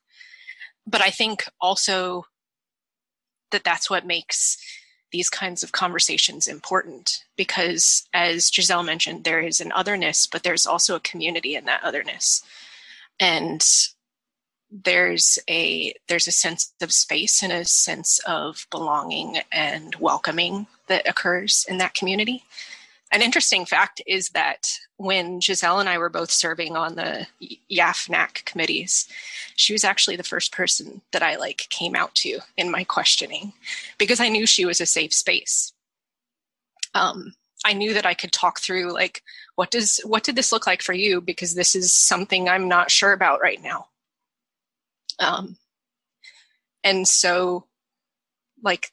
But 0.86 1.00
i 1.02 1.10
think 1.10 1.44
also 1.60 2.26
that 3.50 3.64
that's 3.64 3.90
what 3.90 4.06
makes 4.06 4.56
these 5.12 5.28
kinds 5.28 5.62
of 5.62 5.72
conversations 5.72 6.48
important 6.48 7.24
because 7.36 8.08
as 8.14 8.50
giselle 8.52 8.82
mentioned 8.82 9.24
there 9.24 9.40
is 9.40 9.60
an 9.60 9.72
otherness 9.72 10.26
but 10.26 10.42
there's 10.42 10.66
also 10.66 10.96
a 10.96 11.00
community 11.10 11.54
in 11.54 11.66
that 11.66 11.84
otherness. 11.84 12.42
And 13.20 13.62
there's 14.72 15.38
a 15.50 15.94
there's 16.08 16.26
a 16.26 16.32
sense 16.32 16.72
of 16.80 16.92
space 16.92 17.42
and 17.42 17.52
a 17.52 17.64
sense 17.64 18.20
of 18.26 18.66
belonging 18.70 19.38
and 19.52 19.94
welcoming 19.96 20.66
that 20.88 21.06
occurs 21.08 21.66
in 21.68 21.78
that 21.78 21.94
community 21.94 22.42
an 23.12 23.20
interesting 23.20 23.66
fact 23.66 24.00
is 24.06 24.30
that 24.30 24.78
when 24.96 25.40
Giselle 25.42 25.80
and 25.80 25.88
I 25.88 25.98
were 25.98 26.08
both 26.08 26.30
serving 26.30 26.76
on 26.76 26.94
the 26.94 27.26
YAF 27.70 28.44
committees, 28.46 29.06
she 29.54 29.74
was 29.74 29.84
actually 29.84 30.16
the 30.16 30.22
first 30.22 30.50
person 30.50 31.02
that 31.12 31.22
I 31.22 31.36
like 31.36 31.66
came 31.68 31.94
out 31.94 32.14
to 32.16 32.40
in 32.56 32.70
my 32.70 32.84
questioning 32.84 33.52
because 33.98 34.18
I 34.18 34.30
knew 34.30 34.46
she 34.46 34.64
was 34.64 34.80
a 34.80 34.86
safe 34.86 35.12
space. 35.12 35.74
Um, 36.94 37.34
I 37.66 37.74
knew 37.74 37.92
that 37.92 38.06
I 38.06 38.14
could 38.14 38.32
talk 38.32 38.60
through 38.60 38.92
like 38.92 39.22
what 39.56 39.70
does 39.70 40.00
what 40.04 40.24
did 40.24 40.34
this 40.34 40.50
look 40.50 40.66
like 40.66 40.80
for 40.80 40.94
you 40.94 41.20
because 41.20 41.54
this 41.54 41.76
is 41.76 41.92
something 41.92 42.48
I'm 42.48 42.66
not 42.66 42.90
sure 42.90 43.12
about 43.12 43.42
right 43.42 43.62
now. 43.62 43.88
Um, 45.18 45.56
and 46.84 47.06
so 47.06 47.66
like 48.62 48.92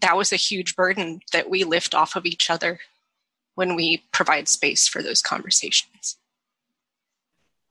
that 0.00 0.16
was 0.16 0.32
a 0.32 0.36
huge 0.36 0.74
burden 0.74 1.20
that 1.32 1.50
we 1.50 1.64
lift 1.64 1.94
off 1.94 2.16
of 2.16 2.26
each 2.26 2.50
other 2.50 2.80
when 3.54 3.76
we 3.76 4.02
provide 4.12 4.48
space 4.48 4.88
for 4.88 5.02
those 5.02 5.20
conversations. 5.20 6.16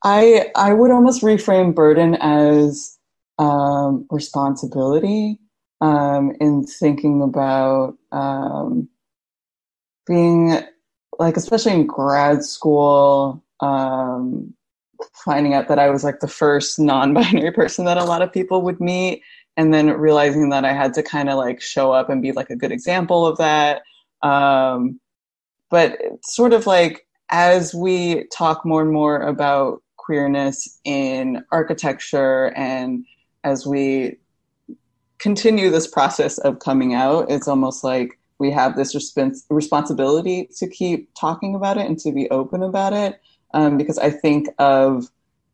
I 0.04 0.50
I 0.54 0.72
would 0.72 0.90
almost 0.90 1.22
reframe 1.22 1.74
burden 1.74 2.16
as 2.20 2.98
um, 3.38 4.06
responsibility 4.10 5.38
um, 5.80 6.32
in 6.40 6.64
thinking 6.64 7.22
about 7.22 7.96
um, 8.12 8.88
being 10.06 10.58
like, 11.18 11.36
especially 11.36 11.72
in 11.72 11.86
grad 11.86 12.44
school, 12.44 13.42
um, 13.60 14.54
finding 15.24 15.54
out 15.54 15.68
that 15.68 15.78
I 15.78 15.90
was 15.90 16.04
like 16.04 16.20
the 16.20 16.28
first 16.28 16.78
non-binary 16.78 17.52
person 17.52 17.84
that 17.84 17.98
a 17.98 18.04
lot 18.04 18.22
of 18.22 18.32
people 18.32 18.62
would 18.62 18.80
meet, 18.80 19.22
and 19.56 19.72
then 19.72 19.90
realizing 19.90 20.50
that 20.50 20.64
I 20.64 20.72
had 20.72 20.94
to 20.94 21.02
kind 21.02 21.28
of 21.28 21.36
like 21.36 21.60
show 21.60 21.92
up 21.92 22.08
and 22.08 22.22
be 22.22 22.32
like 22.32 22.50
a 22.50 22.56
good 22.56 22.72
example 22.72 23.26
of 23.26 23.38
that. 23.38 23.82
Um, 24.22 25.00
but 25.70 25.98
sort 26.22 26.52
of 26.52 26.66
like 26.66 27.06
as 27.30 27.74
we 27.74 28.26
talk 28.28 28.64
more 28.64 28.82
and 28.82 28.92
more 28.92 29.20
about 29.20 29.82
queerness 29.96 30.78
in 30.84 31.44
architecture 31.50 32.52
and 32.56 33.04
as 33.44 33.66
we 33.66 34.18
continue 35.18 35.70
this 35.70 35.86
process 35.86 36.38
of 36.38 36.58
coming 36.58 36.94
out, 36.94 37.30
it's 37.30 37.48
almost 37.48 37.84
like 37.84 38.18
we 38.38 38.50
have 38.50 38.76
this 38.76 38.94
respons- 38.94 39.44
responsibility 39.50 40.48
to 40.56 40.66
keep 40.66 41.08
talking 41.18 41.54
about 41.54 41.78
it 41.78 41.86
and 41.86 41.98
to 42.00 42.12
be 42.12 42.28
open 42.30 42.62
about 42.62 42.92
it. 42.92 43.20
Um, 43.54 43.76
because 43.76 43.98
I 43.98 44.10
think 44.10 44.48
of 44.58 45.10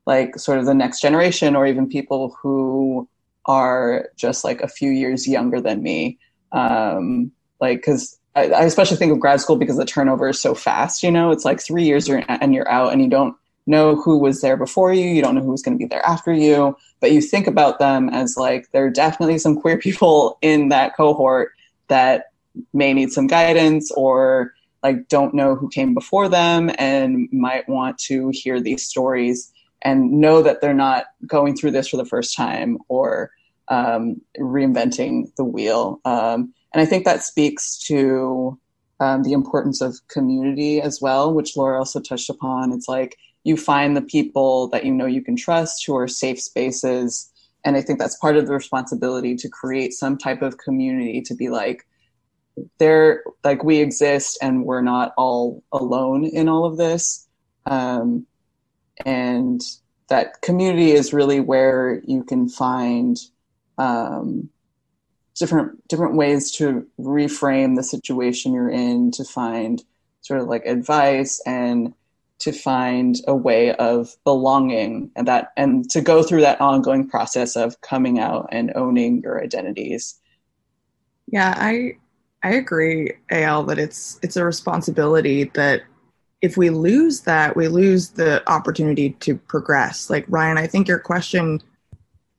like 0.07 0.39
sort 0.39 0.59
of 0.59 0.67
the 0.67 0.75
next 0.75 1.01
generation 1.01 1.55
or 1.55 1.67
even 1.67 1.89
people 1.89 2.37
who 2.41 3.09
are 3.45 4.09
just 4.17 4.45
like 4.45 4.61
a 4.61 4.69
few 4.69 4.91
years 4.91 5.27
younger 5.27 5.61
than 5.61 5.83
me. 5.83 6.19
Um, 6.53 7.33
like, 7.61 7.79
because 7.79 8.19
I, 8.35 8.51
I, 8.51 8.63
especially 8.65 8.99
think 8.99 9.13
of 9.13 9.21
grad 9.21 9.41
school 9.41 9.57
because 9.57 9.77
the 9.77 9.85
turnover 9.85 10.29
is 10.29 10.41
so 10.41 10.55
fast. 10.55 11.03
You 11.03 11.11
know, 11.11 11.31
it's 11.31 11.45
like 11.45 11.61
three 11.61 11.85
years 11.85 12.09
and 12.09 12.55
you're 12.55 12.71
out, 12.71 12.93
and 12.93 13.03
you 13.03 13.09
don't 13.09 13.37
know 13.67 13.97
who 13.97 14.19
was 14.19 14.41
there 14.41 14.57
before 14.57 14.93
you. 14.93 15.07
You 15.07 15.23
don't 15.23 15.35
know 15.35 15.43
who's 15.43 15.63
going 15.63 15.77
to 15.77 15.83
be 15.83 15.89
there 15.89 16.05
after 16.07 16.33
you. 16.33 16.77
But 17.01 17.13
you 17.13 17.21
think 17.21 17.47
about 17.47 17.79
them 17.79 18.09
as 18.09 18.37
like 18.37 18.71
there 18.73 18.87
are 18.87 18.91
definitely 18.91 19.39
some 19.39 19.61
queer 19.61 19.79
people 19.87 20.39
in 20.41 20.69
that 20.69 20.97
cohort 20.97 21.53
that 21.89 22.27
may 22.73 22.93
need 22.93 23.13
some 23.13 23.27
guidance 23.27 23.91
or 23.93 24.55
like 24.83 25.09
don't 25.09 25.35
know 25.35 25.55
who 25.55 25.69
came 25.69 25.95
before 25.95 26.29
them 26.29 26.71
and 26.79 27.29
might 27.33 27.69
want 27.69 27.99
to 27.99 28.31
hear 28.33 28.61
these 28.61 28.85
stories 28.85 29.53
and 29.83 30.13
know 30.13 30.43
that 30.43 30.61
they're 30.61 30.75
not 30.75 31.07
going 31.27 31.57
through 31.57 31.71
this 31.71 31.89
for 31.89 31.97
the 31.97 32.05
first 32.05 32.37
time 32.37 32.79
or 32.89 33.31
um, 33.69 34.21
reinventing 34.39 35.35
the 35.37 35.45
wheel. 35.45 36.01
Um, 36.05 36.53
and 36.73 36.81
I 36.83 36.87
think 36.87 37.05
that 37.05 37.23
speaks 37.23 37.79
to 37.87 38.59
um, 39.01 39.23
the 39.23 39.33
importance 39.33 39.81
of 39.81 39.97
community 40.09 40.81
as 40.81 41.01
well, 41.01 41.33
which 41.33 41.57
Lora 41.57 41.79
also 41.79 42.01
touched 42.01 42.31
upon. 42.31 42.73
It's 42.73 42.89
like 42.89 43.17
you 43.45 43.57
find 43.57 43.97
the 43.97 44.03
people 44.03 44.69
that 44.69 44.85
you 44.85 44.93
know 44.93 45.07
you 45.07 45.23
can 45.23 45.37
trust 45.37 45.87
who 45.87 45.97
are 45.97 46.09
safe 46.09 46.41
spaces. 46.41 47.31
And 47.65 47.77
I 47.77 47.81
think 47.81 47.99
that's 47.99 48.17
part 48.17 48.37
of 48.37 48.47
the 48.47 48.53
responsibility 48.53 49.37
to 49.37 49.49
create 49.49 49.93
some 49.93 50.19
type 50.19 50.43
of 50.43 50.59
community 50.59 51.21
to 51.23 51.35
be 51.35 51.49
like, 51.49 51.87
they're 52.79 53.23
like 53.45 53.65
we 53.65 53.79
exist 53.79 54.39
and 54.43 54.65
we're 54.65 54.83
not 54.83 55.13
all 55.17 55.63
alone 55.73 56.25
in 56.25 56.49
all 56.49 56.65
of 56.65 56.77
this. 56.77 57.27
Um, 57.67 58.27
and 59.05 59.61
that 60.09 60.41
community 60.41 60.93
is 60.93 61.13
really 61.13 61.41
where 61.41 62.03
you 62.07 62.25
can 62.25 62.49
find 62.49 63.19
um, 63.77 64.51
different 65.39 65.87
different 65.89 66.17
ways 66.17 66.51
to 66.53 66.87
reframe 66.99 67.77
the 67.77 67.83
situation 67.83 68.53
you're 68.53 68.71
in 68.71 69.11
to 69.13 69.25
find 69.25 69.83
sort 70.21 70.41
of 70.41 70.49
like 70.49 70.67
advice 70.67 71.41
and 71.47 71.95
to 72.41 72.53
find 72.53 73.17
a 73.27 73.35
way 73.35 73.73
of 73.75 74.17
belonging 74.25 75.11
and 75.17 75.29
that 75.29 75.53
and 75.57 75.89
to 75.91 76.01
go 76.01 76.23
through 76.23 76.41
that 76.41 76.61
ongoing 76.61 77.09
process 77.09 77.57
of 77.57 77.81
coming 77.81 78.19
out 78.19 78.49
and 78.51 78.73
owning 78.75 79.21
your 79.23 79.43
identities 79.43 80.19
yeah 81.27 81.55
i 81.57 81.93
i 82.43 82.51
agree 82.51 83.13
al 83.31 83.65
that 83.65 83.79
it's 83.79 84.19
it's 84.23 84.37
a 84.37 84.45
responsibility 84.45 85.45
that 85.55 85.83
if 86.41 86.57
we 86.57 86.71
lose 86.71 87.23
that, 87.23 87.57
we 87.57 87.69
lose 87.69 88.11
the 88.11 88.49
opportunity 88.51 89.11
to 89.21 89.37
progress. 89.37 90.09
Like 90.09 90.25
Ryan, 90.29 90.59
I 90.59 90.67
think 90.67 90.87
your 90.87 90.99
question 90.99 91.61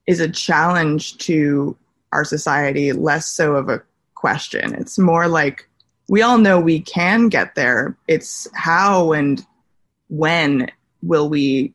is 0.07 0.19
a 0.19 0.29
challenge 0.29 1.17
to 1.19 1.77
our 2.11 2.23
society, 2.23 2.91
less 2.93 3.27
so 3.27 3.55
of 3.55 3.69
a 3.69 3.83
question. 4.15 4.73
It's 4.75 4.97
more 4.97 5.27
like 5.27 5.67
we 6.07 6.21
all 6.21 6.37
know 6.37 6.59
we 6.59 6.79
can 6.79 7.29
get 7.29 7.55
there. 7.55 7.97
It's 8.07 8.47
how 8.53 9.11
and 9.11 9.45
when 10.07 10.71
will 11.01 11.29
we 11.29 11.73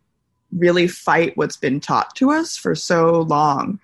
really 0.50 0.88
fight 0.88 1.36
what's 1.36 1.56
been 1.56 1.78
taught 1.78 2.16
to 2.16 2.30
us 2.30 2.56
for 2.56 2.74
so 2.74 3.20
long? 3.22 3.78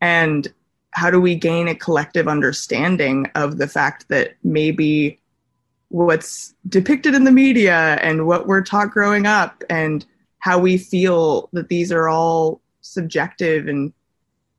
And 0.00 0.48
how 0.92 1.10
do 1.10 1.20
we 1.20 1.34
gain 1.34 1.68
a 1.68 1.74
collective 1.74 2.28
understanding 2.28 3.30
of 3.34 3.58
the 3.58 3.68
fact 3.68 4.08
that 4.08 4.34
maybe 4.42 5.18
what's 5.88 6.54
depicted 6.68 7.14
in 7.14 7.24
the 7.24 7.32
media 7.32 7.98
and 8.00 8.26
what 8.26 8.46
we're 8.46 8.62
taught 8.62 8.90
growing 8.90 9.26
up 9.26 9.62
and 9.68 10.06
how 10.38 10.58
we 10.58 10.78
feel 10.78 11.48
that 11.52 11.68
these 11.68 11.92
are 11.92 12.08
all 12.08 12.60
subjective 12.80 13.68
and 13.68 13.92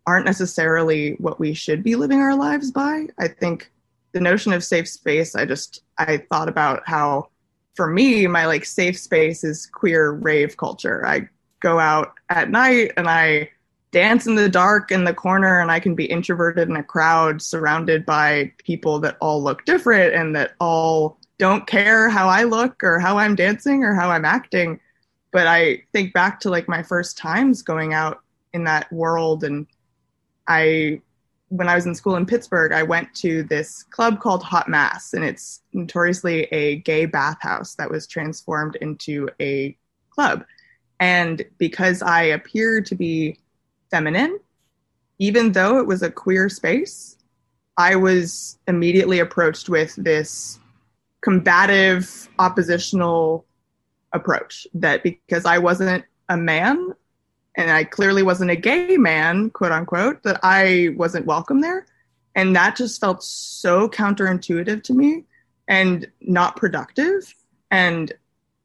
aren't 0.05 0.25
necessarily 0.25 1.13
what 1.19 1.39
we 1.39 1.53
should 1.53 1.83
be 1.83 1.95
living 1.95 2.19
our 2.19 2.35
lives 2.35 2.71
by. 2.71 3.07
I 3.17 3.27
think 3.27 3.71
the 4.11 4.19
notion 4.19 4.53
of 4.53 4.63
safe 4.63 4.87
space, 4.87 5.35
I 5.35 5.45
just 5.45 5.83
I 5.97 6.17
thought 6.17 6.49
about 6.49 6.83
how 6.85 7.29
for 7.75 7.87
me, 7.87 8.27
my 8.27 8.45
like 8.45 8.65
safe 8.65 8.97
space 8.97 9.43
is 9.43 9.65
queer 9.65 10.11
rave 10.11 10.57
culture. 10.57 11.05
I 11.05 11.29
go 11.61 11.79
out 11.79 12.13
at 12.29 12.49
night 12.49 12.91
and 12.97 13.07
I 13.07 13.49
dance 13.91 14.25
in 14.25 14.35
the 14.35 14.49
dark 14.49 14.91
in 14.91 15.03
the 15.03 15.13
corner 15.13 15.59
and 15.59 15.69
I 15.69 15.79
can 15.79 15.95
be 15.95 16.05
introverted 16.05 16.69
in 16.69 16.77
a 16.77 16.83
crowd 16.83 17.41
surrounded 17.41 18.05
by 18.05 18.51
people 18.57 18.99
that 19.01 19.17
all 19.19 19.43
look 19.43 19.65
different 19.65 20.13
and 20.13 20.35
that 20.35 20.53
all 20.59 21.17
don't 21.37 21.67
care 21.67 22.09
how 22.09 22.29
I 22.29 22.43
look 22.43 22.83
or 22.83 22.99
how 22.99 23.17
I'm 23.17 23.35
dancing 23.35 23.83
or 23.83 23.93
how 23.93 24.09
I'm 24.09 24.25
acting. 24.25 24.79
But 25.31 25.47
I 25.47 25.83
think 25.91 26.13
back 26.13 26.39
to 26.41 26.49
like 26.49 26.69
my 26.69 26.83
first 26.83 27.17
times 27.17 27.61
going 27.61 27.93
out 27.93 28.21
in 28.53 28.63
that 28.65 28.91
world. 28.93 29.43
And 29.43 29.67
I, 30.47 31.01
when 31.49 31.67
I 31.67 31.75
was 31.75 31.85
in 31.85 31.95
school 31.95 32.15
in 32.15 32.25
Pittsburgh, 32.25 32.71
I 32.71 32.83
went 32.83 33.13
to 33.15 33.43
this 33.43 33.83
club 33.83 34.19
called 34.19 34.43
Hot 34.43 34.69
Mass, 34.69 35.13
and 35.13 35.23
it's 35.23 35.61
notoriously 35.73 36.43
a 36.45 36.77
gay 36.77 37.05
bathhouse 37.05 37.75
that 37.75 37.89
was 37.89 38.07
transformed 38.07 38.75
into 38.77 39.27
a 39.41 39.75
club. 40.11 40.45
And 40.99 41.43
because 41.57 42.01
I 42.01 42.23
appear 42.23 42.81
to 42.81 42.95
be 42.95 43.39
feminine, 43.91 44.39
even 45.19 45.51
though 45.51 45.77
it 45.77 45.85
was 45.85 46.01
a 46.01 46.09
queer 46.09 46.49
space, 46.49 47.17
I 47.77 47.95
was 47.95 48.57
immediately 48.67 49.19
approached 49.19 49.69
with 49.69 49.95
this 49.95 50.59
combative 51.21 52.27
oppositional 52.39 53.45
approach 54.13 54.67
that 54.73 55.03
because 55.03 55.45
I 55.45 55.59
wasn't 55.59 56.03
a 56.29 56.37
man 56.37 56.93
and 57.55 57.69
I 57.69 57.83
clearly 57.83 58.23
wasn't 58.23 58.51
a 58.51 58.55
gay 58.55 58.97
man, 58.97 59.49
quote 59.49 59.71
unquote, 59.71 60.23
that 60.23 60.39
I 60.43 60.89
wasn't 60.95 61.25
welcome 61.25 61.61
there. 61.61 61.85
And 62.35 62.55
that 62.55 62.75
just 62.75 62.99
felt 62.99 63.23
so 63.23 63.89
counterintuitive 63.89 64.83
to 64.83 64.93
me 64.93 65.25
and 65.67 66.09
not 66.21 66.55
productive. 66.55 67.33
And 67.69 68.11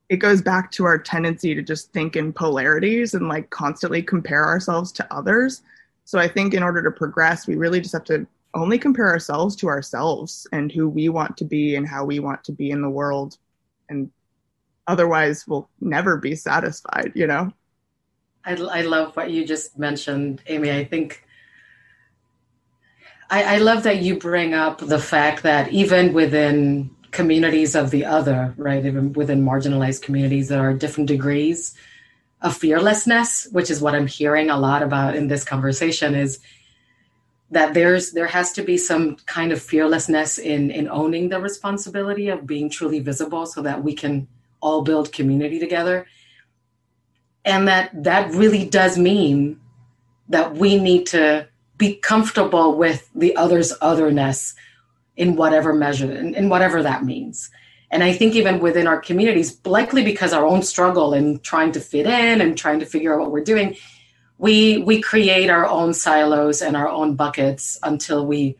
it 0.08 0.18
goes 0.18 0.40
back 0.40 0.70
to 0.72 0.84
our 0.84 0.98
tendency 0.98 1.54
to 1.54 1.62
just 1.62 1.92
think 1.92 2.16
in 2.16 2.32
polarities 2.32 3.14
and 3.14 3.28
like 3.28 3.50
constantly 3.50 4.02
compare 4.02 4.44
ourselves 4.44 4.92
to 4.92 5.14
others. 5.14 5.62
So 6.04 6.18
I 6.18 6.28
think 6.28 6.54
in 6.54 6.62
order 6.62 6.82
to 6.82 6.90
progress, 6.90 7.46
we 7.46 7.56
really 7.56 7.80
just 7.80 7.92
have 7.92 8.04
to 8.04 8.26
only 8.54 8.78
compare 8.78 9.08
ourselves 9.08 9.56
to 9.56 9.66
ourselves 9.66 10.46
and 10.52 10.70
who 10.70 10.88
we 10.88 11.08
want 11.08 11.36
to 11.36 11.44
be 11.44 11.74
and 11.74 11.86
how 11.86 12.04
we 12.04 12.20
want 12.20 12.44
to 12.44 12.52
be 12.52 12.70
in 12.70 12.80
the 12.80 12.90
world. 12.90 13.36
And 13.88 14.10
otherwise 14.86 15.44
we'll 15.46 15.68
never 15.80 16.16
be 16.16 16.34
satisfied 16.36 17.12
you 17.14 17.26
know? 17.26 17.52
I, 18.44 18.54
I 18.54 18.82
love 18.82 19.16
what 19.16 19.30
you 19.30 19.44
just 19.44 19.76
mentioned 19.76 20.40
amy. 20.46 20.70
I 20.70 20.84
think 20.84 21.24
I, 23.28 23.56
I 23.56 23.58
love 23.58 23.82
that 23.82 24.02
you 24.02 24.18
bring 24.18 24.54
up 24.54 24.78
the 24.78 25.00
fact 25.00 25.42
that 25.42 25.72
even 25.72 26.12
within 26.12 26.90
communities 27.16 27.74
of 27.74 27.90
the 27.90 28.04
other 28.04 28.54
right? 28.56 28.84
Even 28.84 29.12
within 29.12 29.44
marginalized 29.44 30.02
communities 30.02 30.48
there 30.48 30.60
are 30.66 30.74
different 30.74 31.08
degrees 31.08 31.74
of 32.42 32.56
fearlessness 32.56 33.48
which 33.50 33.70
is 33.70 33.80
what 33.80 33.94
i'm 33.94 34.06
hearing 34.06 34.50
a 34.50 34.58
lot 34.68 34.82
about 34.82 35.16
in 35.16 35.26
this 35.26 35.42
conversation 35.42 36.14
is 36.14 36.38
that 37.50 37.74
there's 37.74 38.12
there 38.12 38.26
has 38.26 38.52
to 38.52 38.62
be 38.62 38.76
some 38.76 39.16
kind 39.26 39.52
of 39.52 39.62
fearlessness 39.62 40.38
in 40.38 40.70
in 40.70 40.88
owning 40.88 41.28
the 41.28 41.40
responsibility 41.40 42.28
of 42.28 42.46
being 42.46 42.68
truly 42.68 43.00
visible 43.00 43.46
so 43.46 43.62
that 43.62 43.82
we 43.82 43.94
can 43.94 44.26
all 44.60 44.82
build 44.82 45.12
community 45.12 45.58
together. 45.58 46.06
And 47.44 47.68
that 47.68 47.90
that 48.02 48.32
really 48.32 48.68
does 48.68 48.98
mean 48.98 49.60
that 50.28 50.56
we 50.56 50.78
need 50.78 51.06
to 51.08 51.48
be 51.78 51.94
comfortable 51.94 52.76
with 52.76 53.08
the 53.14 53.36
other's 53.36 53.72
otherness 53.80 54.54
in 55.16 55.36
whatever 55.36 55.72
measure 55.72 56.12
in, 56.12 56.34
in 56.34 56.48
whatever 56.48 56.82
that 56.82 57.04
means. 57.04 57.50
And 57.90 58.02
i 58.02 58.12
think 58.12 58.34
even 58.34 58.58
within 58.58 58.86
our 58.86 59.00
communities 59.00 59.58
likely 59.64 60.02
because 60.02 60.32
our 60.32 60.44
own 60.44 60.62
struggle 60.62 61.14
in 61.14 61.38
trying 61.40 61.72
to 61.72 61.80
fit 61.80 62.06
in 62.06 62.40
and 62.40 62.58
trying 62.58 62.80
to 62.80 62.86
figure 62.86 63.14
out 63.14 63.20
what 63.20 63.30
we're 63.30 63.44
doing 63.44 63.76
we 64.38 64.78
we 64.78 65.00
create 65.00 65.50
our 65.50 65.66
own 65.66 65.94
silos 65.94 66.62
and 66.62 66.76
our 66.76 66.88
own 66.88 67.14
buckets 67.14 67.78
until 67.82 68.26
we 68.26 68.56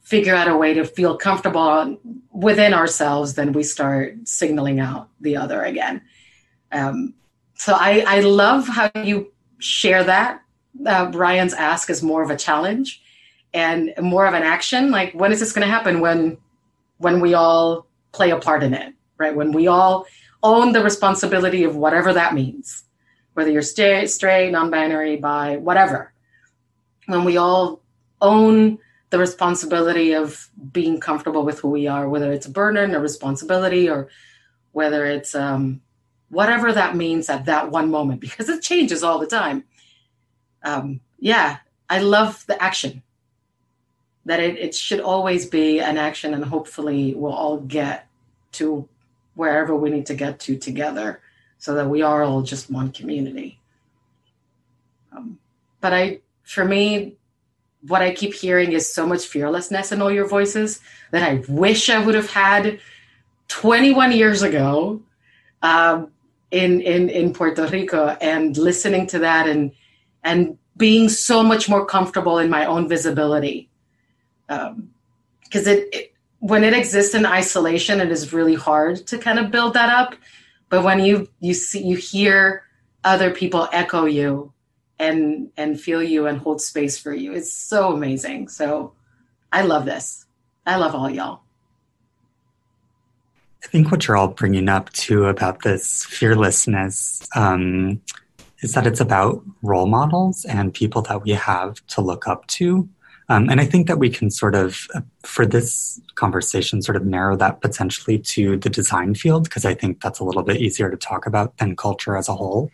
figure 0.00 0.34
out 0.34 0.48
a 0.48 0.56
way 0.56 0.74
to 0.74 0.84
feel 0.84 1.16
comfortable 1.16 1.98
within 2.30 2.72
ourselves 2.74 3.34
then 3.34 3.52
we 3.52 3.62
start 3.62 4.16
signaling 4.24 4.80
out 4.80 5.08
the 5.20 5.36
other 5.36 5.62
again. 5.62 6.02
Um, 6.70 7.14
so 7.54 7.74
I, 7.74 8.04
I 8.06 8.20
love 8.20 8.66
how 8.66 8.90
you 9.02 9.32
share 9.58 10.04
that. 10.04 10.42
Uh, 10.84 11.10
ryan's 11.12 11.52
ask 11.52 11.90
is 11.90 12.02
more 12.02 12.22
of 12.22 12.30
a 12.30 12.36
challenge 12.36 13.01
and 13.54 13.92
more 14.00 14.26
of 14.26 14.34
an 14.34 14.42
action 14.42 14.90
like 14.90 15.12
when 15.12 15.32
is 15.32 15.40
this 15.40 15.52
going 15.52 15.66
to 15.66 15.72
happen 15.72 16.00
when 16.00 16.38
when 16.98 17.20
we 17.20 17.34
all 17.34 17.86
play 18.12 18.30
a 18.30 18.38
part 18.38 18.62
in 18.62 18.74
it 18.74 18.94
right 19.18 19.34
when 19.34 19.52
we 19.52 19.66
all 19.66 20.06
own 20.42 20.72
the 20.72 20.82
responsibility 20.82 21.64
of 21.64 21.76
whatever 21.76 22.12
that 22.12 22.34
means 22.34 22.84
whether 23.34 23.50
you're 23.50 23.62
straight, 23.62 24.08
straight, 24.08 24.50
non-binary, 24.50 25.16
bi, 25.16 25.56
whatever. 25.56 26.12
When 27.06 27.24
we 27.24 27.36
all 27.36 27.80
own 28.20 28.78
the 29.10 29.18
responsibility 29.18 30.14
of 30.14 30.48
being 30.72 31.00
comfortable 31.00 31.44
with 31.44 31.60
who 31.60 31.68
we 31.68 31.86
are, 31.86 32.08
whether 32.08 32.32
it's 32.32 32.46
a 32.46 32.50
burden, 32.50 32.94
a 32.94 33.00
responsibility, 33.00 33.88
or 33.88 34.08
whether 34.72 35.06
it's 35.06 35.34
um, 35.34 35.80
whatever 36.30 36.72
that 36.72 36.96
means 36.96 37.28
at 37.28 37.46
that 37.46 37.70
one 37.70 37.90
moment, 37.90 38.20
because 38.20 38.48
it 38.48 38.62
changes 38.62 39.02
all 39.02 39.18
the 39.18 39.26
time. 39.26 39.64
Um, 40.62 41.00
yeah, 41.18 41.58
I 41.90 42.00
love 42.00 42.44
the 42.46 42.62
action. 42.62 43.02
That 44.24 44.40
it, 44.40 44.58
it 44.58 44.74
should 44.74 45.00
always 45.00 45.46
be 45.46 45.80
an 45.80 45.98
action, 45.98 46.34
and 46.34 46.44
hopefully, 46.44 47.14
we'll 47.14 47.32
all 47.32 47.58
get 47.58 48.06
to 48.52 48.88
wherever 49.34 49.74
we 49.74 49.90
need 49.90 50.06
to 50.06 50.14
get 50.14 50.38
to 50.40 50.56
together 50.56 51.20
so 51.58 51.74
that 51.74 51.88
we 51.88 52.02
are 52.02 52.22
all 52.22 52.42
just 52.42 52.70
one 52.70 52.92
community. 52.92 53.58
Um, 55.12 55.38
but 55.80 55.92
I, 55.92 56.20
for 56.42 56.64
me, 56.64 57.16
what 57.86 58.02
I 58.02 58.14
keep 58.14 58.34
hearing 58.34 58.72
is 58.72 58.92
so 58.92 59.06
much 59.06 59.26
fearlessness 59.26 59.92
in 59.92 60.02
all 60.02 60.10
your 60.10 60.28
voices 60.28 60.80
that 61.10 61.22
I 61.22 61.42
wish 61.48 61.90
I 61.90 62.04
would 62.04 62.14
have 62.14 62.30
had 62.30 62.80
21 63.48 64.12
years 64.12 64.42
ago 64.42 65.02
um, 65.62 66.10
in, 66.50 66.80
in, 66.80 67.08
in 67.08 67.32
Puerto 67.32 67.66
Rico 67.66 68.16
and 68.20 68.56
listening 68.56 69.06
to 69.08 69.20
that 69.20 69.48
and, 69.48 69.72
and 70.22 70.58
being 70.76 71.08
so 71.08 71.42
much 71.42 71.68
more 71.68 71.84
comfortable 71.84 72.38
in 72.38 72.50
my 72.50 72.66
own 72.66 72.88
visibility. 72.88 73.68
Because 75.44 75.66
um, 75.66 75.72
it, 75.72 75.88
it, 75.92 76.12
when 76.40 76.64
it 76.64 76.74
exists 76.74 77.14
in 77.14 77.24
isolation, 77.24 78.00
it 78.00 78.10
is 78.10 78.32
really 78.32 78.54
hard 78.54 79.06
to 79.08 79.18
kind 79.18 79.38
of 79.38 79.50
build 79.50 79.74
that 79.74 79.88
up. 79.88 80.14
But 80.68 80.82
when 80.82 81.04
you, 81.04 81.28
you 81.40 81.54
see, 81.54 81.84
you 81.84 81.96
hear 81.96 82.64
other 83.04 83.30
people 83.30 83.68
echo 83.72 84.06
you 84.06 84.52
and 84.98 85.50
and 85.56 85.80
feel 85.80 86.02
you 86.02 86.26
and 86.26 86.38
hold 86.38 86.60
space 86.60 86.96
for 86.98 87.12
you. 87.12 87.32
It's 87.32 87.52
so 87.52 87.92
amazing. 87.92 88.48
So 88.48 88.92
I 89.52 89.62
love 89.62 89.84
this. 89.84 90.26
I 90.64 90.76
love 90.76 90.94
all 90.94 91.10
y'all. 91.10 91.40
I 93.64 93.66
think 93.68 93.90
what 93.90 94.06
you're 94.06 94.16
all 94.16 94.28
bringing 94.28 94.68
up 94.68 94.90
too 94.92 95.26
about 95.26 95.62
this 95.62 96.04
fearlessness 96.04 97.26
um, 97.36 98.00
is 98.60 98.72
that 98.72 98.86
it's 98.86 99.00
about 99.00 99.42
role 99.62 99.86
models 99.86 100.44
and 100.44 100.74
people 100.74 101.02
that 101.02 101.22
we 101.22 101.32
have 101.32 101.84
to 101.88 102.00
look 102.00 102.26
up 102.26 102.46
to. 102.48 102.88
Um, 103.32 103.48
and 103.48 103.62
I 103.62 103.64
think 103.64 103.86
that 103.86 103.98
we 103.98 104.10
can 104.10 104.28
sort 104.30 104.54
of, 104.54 104.86
uh, 104.94 105.00
for 105.22 105.46
this 105.46 105.98
conversation, 106.16 106.82
sort 106.82 106.96
of 106.96 107.06
narrow 107.06 107.34
that 107.36 107.62
potentially 107.62 108.18
to 108.18 108.58
the 108.58 108.68
design 108.68 109.14
field, 109.14 109.44
because 109.44 109.64
I 109.64 109.72
think 109.72 110.02
that's 110.02 110.18
a 110.18 110.24
little 110.24 110.42
bit 110.42 110.58
easier 110.58 110.90
to 110.90 110.98
talk 110.98 111.24
about 111.24 111.56
than 111.56 111.74
culture 111.74 112.14
as 112.14 112.28
a 112.28 112.34
whole. 112.34 112.70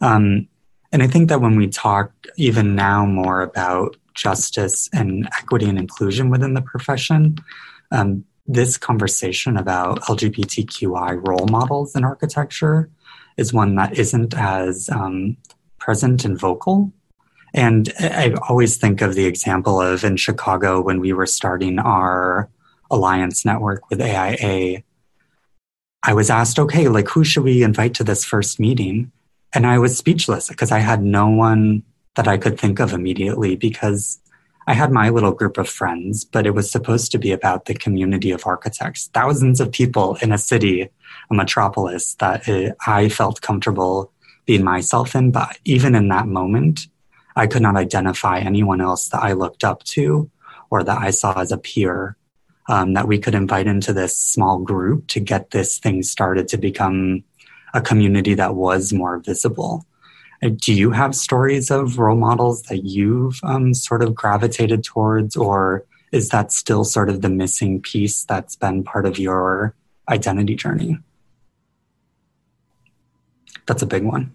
Um, 0.00 0.48
and 0.92 1.02
I 1.02 1.06
think 1.06 1.28
that 1.28 1.42
when 1.42 1.56
we 1.56 1.68
talk 1.68 2.10
even 2.38 2.74
now 2.74 3.04
more 3.04 3.42
about 3.42 3.96
justice 4.14 4.88
and 4.94 5.28
equity 5.38 5.68
and 5.68 5.78
inclusion 5.78 6.30
within 6.30 6.54
the 6.54 6.62
profession, 6.62 7.36
um, 7.90 8.24
this 8.46 8.78
conversation 8.78 9.58
about 9.58 10.00
LGBTQI 10.04 11.20
role 11.28 11.46
models 11.48 11.94
in 11.94 12.02
architecture 12.02 12.88
is 13.36 13.52
one 13.52 13.74
that 13.74 13.98
isn't 13.98 14.32
as 14.32 14.88
um, 14.88 15.36
present 15.78 16.24
and 16.24 16.38
vocal. 16.38 16.94
And 17.54 17.92
I 18.00 18.34
always 18.48 18.76
think 18.76 19.02
of 19.02 19.14
the 19.14 19.26
example 19.26 19.80
of 19.80 20.04
in 20.04 20.16
Chicago 20.16 20.80
when 20.80 21.00
we 21.00 21.12
were 21.12 21.26
starting 21.26 21.78
our 21.78 22.48
alliance 22.90 23.44
network 23.44 23.88
with 23.90 24.00
AIA. 24.00 24.82
I 26.02 26.14
was 26.14 26.30
asked, 26.30 26.58
okay, 26.58 26.88
like 26.88 27.08
who 27.08 27.24
should 27.24 27.44
we 27.44 27.62
invite 27.62 27.94
to 27.94 28.04
this 28.04 28.24
first 28.24 28.58
meeting? 28.58 29.12
And 29.54 29.66
I 29.66 29.78
was 29.78 29.96
speechless 29.96 30.48
because 30.48 30.72
I 30.72 30.78
had 30.78 31.02
no 31.02 31.28
one 31.28 31.82
that 32.16 32.28
I 32.28 32.36
could 32.36 32.58
think 32.58 32.80
of 32.80 32.92
immediately 32.92 33.56
because 33.56 34.18
I 34.66 34.74
had 34.74 34.92
my 34.92 35.08
little 35.08 35.32
group 35.32 35.58
of 35.58 35.68
friends, 35.68 36.24
but 36.24 36.46
it 36.46 36.54
was 36.54 36.70
supposed 36.70 37.10
to 37.12 37.18
be 37.18 37.32
about 37.32 37.64
the 37.64 37.74
community 37.74 38.30
of 38.30 38.46
architects, 38.46 39.08
thousands 39.12 39.60
of 39.60 39.72
people 39.72 40.16
in 40.22 40.32
a 40.32 40.38
city, 40.38 40.82
a 41.30 41.34
metropolis 41.34 42.14
that 42.16 42.48
eh, 42.48 42.70
I 42.86 43.08
felt 43.08 43.42
comfortable 43.42 44.12
being 44.46 44.64
myself 44.64 45.14
in. 45.14 45.30
But 45.32 45.58
even 45.64 45.94
in 45.94 46.08
that 46.08 46.28
moment, 46.28 46.86
I 47.36 47.46
could 47.46 47.62
not 47.62 47.76
identify 47.76 48.38
anyone 48.38 48.80
else 48.80 49.08
that 49.08 49.22
I 49.22 49.32
looked 49.32 49.64
up 49.64 49.82
to 49.84 50.30
or 50.70 50.82
that 50.84 50.98
I 50.98 51.10
saw 51.10 51.38
as 51.38 51.52
a 51.52 51.58
peer 51.58 52.16
um, 52.68 52.94
that 52.94 53.08
we 53.08 53.18
could 53.18 53.34
invite 53.34 53.66
into 53.66 53.92
this 53.92 54.16
small 54.16 54.58
group 54.58 55.08
to 55.08 55.20
get 55.20 55.50
this 55.50 55.78
thing 55.78 56.02
started 56.02 56.48
to 56.48 56.58
become 56.58 57.24
a 57.74 57.80
community 57.80 58.34
that 58.34 58.54
was 58.54 58.92
more 58.92 59.18
visible. 59.18 59.86
Uh, 60.42 60.50
do 60.54 60.72
you 60.72 60.90
have 60.90 61.14
stories 61.14 61.70
of 61.70 61.98
role 61.98 62.16
models 62.16 62.62
that 62.64 62.84
you've 62.84 63.40
um, 63.42 63.74
sort 63.74 64.02
of 64.02 64.14
gravitated 64.14 64.84
towards, 64.84 65.36
or 65.36 65.84
is 66.12 66.28
that 66.28 66.52
still 66.52 66.84
sort 66.84 67.08
of 67.08 67.22
the 67.22 67.28
missing 67.28 67.80
piece 67.80 68.24
that's 68.24 68.56
been 68.56 68.84
part 68.84 69.06
of 69.06 69.18
your 69.18 69.74
identity 70.08 70.54
journey? 70.54 70.98
That's 73.66 73.82
a 73.82 73.86
big 73.86 74.04
one. 74.04 74.34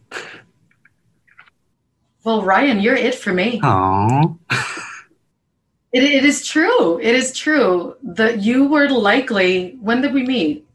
Well, 2.24 2.44
Ryan, 2.44 2.80
you're 2.80 2.96
it 2.96 3.16
for 3.16 3.34
me. 3.34 3.60
Oh. 3.64 4.38
it, 5.94 6.04
it 6.04 6.26
is 6.26 6.46
true. 6.46 7.00
It 7.00 7.16
is 7.16 7.32
true 7.32 7.96
that 8.04 8.40
you 8.40 8.68
were 8.68 8.90
likely. 8.90 9.78
When 9.82 10.02
did 10.02 10.14
we 10.14 10.24
meet? 10.24 10.68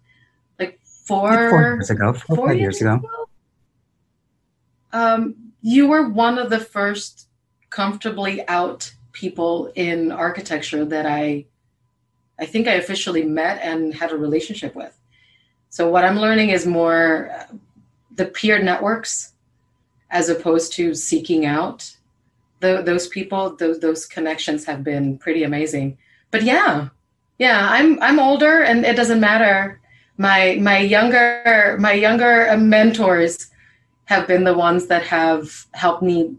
four, 1.05 1.51
four 1.51 1.63
years 1.63 1.91
ago, 1.91 2.13
four, 2.13 2.37
four 2.37 2.53
years, 2.53 2.61
years 2.61 2.81
ago. 2.81 2.95
ago. 2.95 3.29
Um, 4.93 5.35
you 5.61 5.89
were 5.89 6.09
one 6.09 6.39
of 6.39 6.51
the 6.51 6.59
first 6.59 7.29
comfortably 7.71 8.47
out 8.49 8.93
people 9.13 9.73
in 9.75 10.13
architecture 10.13 10.85
that 10.85 11.07
I, 11.07 11.47
I 12.39 12.47
think 12.47 12.69
I 12.69 12.75
officially 12.75 13.25
met 13.25 13.61
and 13.63 13.95
had 13.95 14.13
a 14.13 14.17
relationship 14.17 14.75
with. 14.75 14.99
So 15.71 15.89
what 15.89 16.05
I'm 16.05 16.19
learning 16.19 16.51
is 16.51 16.67
more 16.67 17.31
uh, 17.31 17.55
the 18.15 18.27
peer 18.27 18.63
networks, 18.63 19.33
as 20.13 20.29
opposed 20.29 20.73
to 20.75 20.95
seeking 20.95 21.45
out 21.45 21.97
the, 22.61 22.83
those 22.83 23.09
people. 23.09 23.57
Those 23.57 23.81
those 23.81 24.07
connections 24.07 24.65
have 24.67 24.85
been 24.85 25.19
pretty 25.19 25.43
amazing. 25.43 25.99
But 26.31 26.45
yeah, 26.45 26.91
yeah, 27.39 27.67
I'm 27.69 28.01
I'm 28.01 28.21
older, 28.21 28.63
and 28.63 28.85
it 28.85 28.95
doesn't 28.95 29.21
matter 29.21 29.81
my 30.19 30.59
my 30.61 30.79
younger 30.79 31.77
my 31.81 31.93
younger 31.93 32.57
mentors 32.57 33.51
have 34.05 34.27
been 34.27 34.45
the 34.45 34.55
ones 34.55 34.87
that 34.87 35.03
have 35.03 35.67
helped 35.73 36.03
me 36.03 36.37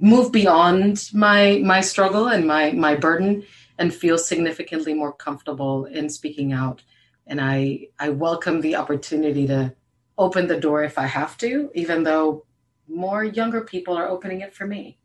move 0.00 0.32
beyond 0.32 1.10
my 1.12 1.60
my 1.64 1.80
struggle 1.80 2.28
and 2.28 2.46
my 2.46 2.72
my 2.72 2.94
burden 2.94 3.44
and 3.78 3.94
feel 3.94 4.18
significantly 4.18 4.94
more 4.94 5.12
comfortable 5.12 5.84
in 5.86 6.08
speaking 6.08 6.52
out 6.52 6.82
and 7.26 7.40
i 7.40 7.86
i 7.98 8.08
welcome 8.08 8.60
the 8.60 8.74
opportunity 8.74 9.46
to 9.46 9.72
open 10.20 10.46
the 10.46 10.60
door 10.60 10.84
if 10.84 10.98
i 10.98 11.06
have 11.06 11.36
to 11.36 11.70
even 11.74 12.04
though 12.04 12.44
more 12.88 13.24
younger 13.24 13.62
people 13.62 13.96
are 13.96 14.08
opening 14.08 14.40
it 14.40 14.54
for 14.54 14.66
me 14.66 15.00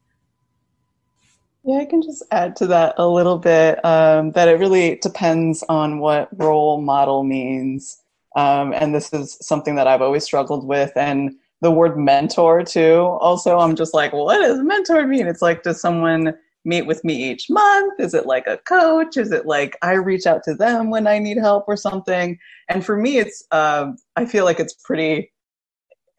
yeah, 1.68 1.80
I 1.80 1.86
can 1.86 2.03
just 2.03 2.24
add 2.32 2.55
to 2.57 2.68
that 2.68 2.93
a 2.99 3.07
little 3.07 3.39
bit 3.39 3.84
um, 3.84 4.32
that 4.34 4.47
it 4.47 4.59
really 4.59 4.97
depends 4.97 5.63
on 5.68 5.97
what 5.97 6.30
role 6.39 6.80
model 6.80 7.24
means. 7.24 8.03
Um, 8.36 8.72
and 8.72 8.93
this 8.93 9.11
is 9.11 9.36
something 9.41 9.74
that 9.76 9.88
I've 9.88 10.03
always 10.03 10.24
struggled 10.24 10.68
with. 10.68 10.91
And 10.95 11.36
the 11.61 11.72
word 11.72 11.97
mentor, 11.97 12.61
too. 12.61 12.99
Also, 13.20 13.57
I'm 13.57 13.76
just 13.76 13.95
like, 13.95 14.13
what 14.13 14.38
does 14.41 14.59
mentor 14.59 15.07
mean? 15.07 15.26
It's 15.26 15.41
like, 15.41 15.63
does 15.63 15.82
someone 15.82 16.36
meet 16.66 16.84
with 16.84 17.03
me 17.03 17.32
each 17.32 17.49
month? 17.49 17.99
Is 17.99 18.13
it 18.13 18.26
like 18.26 18.47
a 18.47 18.57
coach? 18.57 19.18
Is 19.18 19.32
it 19.32 19.45
like 19.45 19.78
I 19.82 19.93
reach 19.93 20.26
out 20.26 20.43
to 20.43 20.55
them 20.55 20.89
when 20.89 21.07
I 21.07 21.20
need 21.20 21.38
help 21.38 21.66
or 21.68 21.78
something? 21.78 22.38
And 22.70 22.86
for 22.86 22.97
me, 22.97 23.18
it's, 23.18 23.43
um, 23.51 23.97
I 24.16 24.26
feel 24.26 24.45
like 24.45 24.59
it's 24.59 24.76
pretty, 24.84 25.32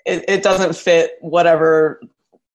it, 0.04 0.24
it 0.28 0.42
doesn't 0.42 0.76
fit 0.76 1.12
whatever 1.20 2.00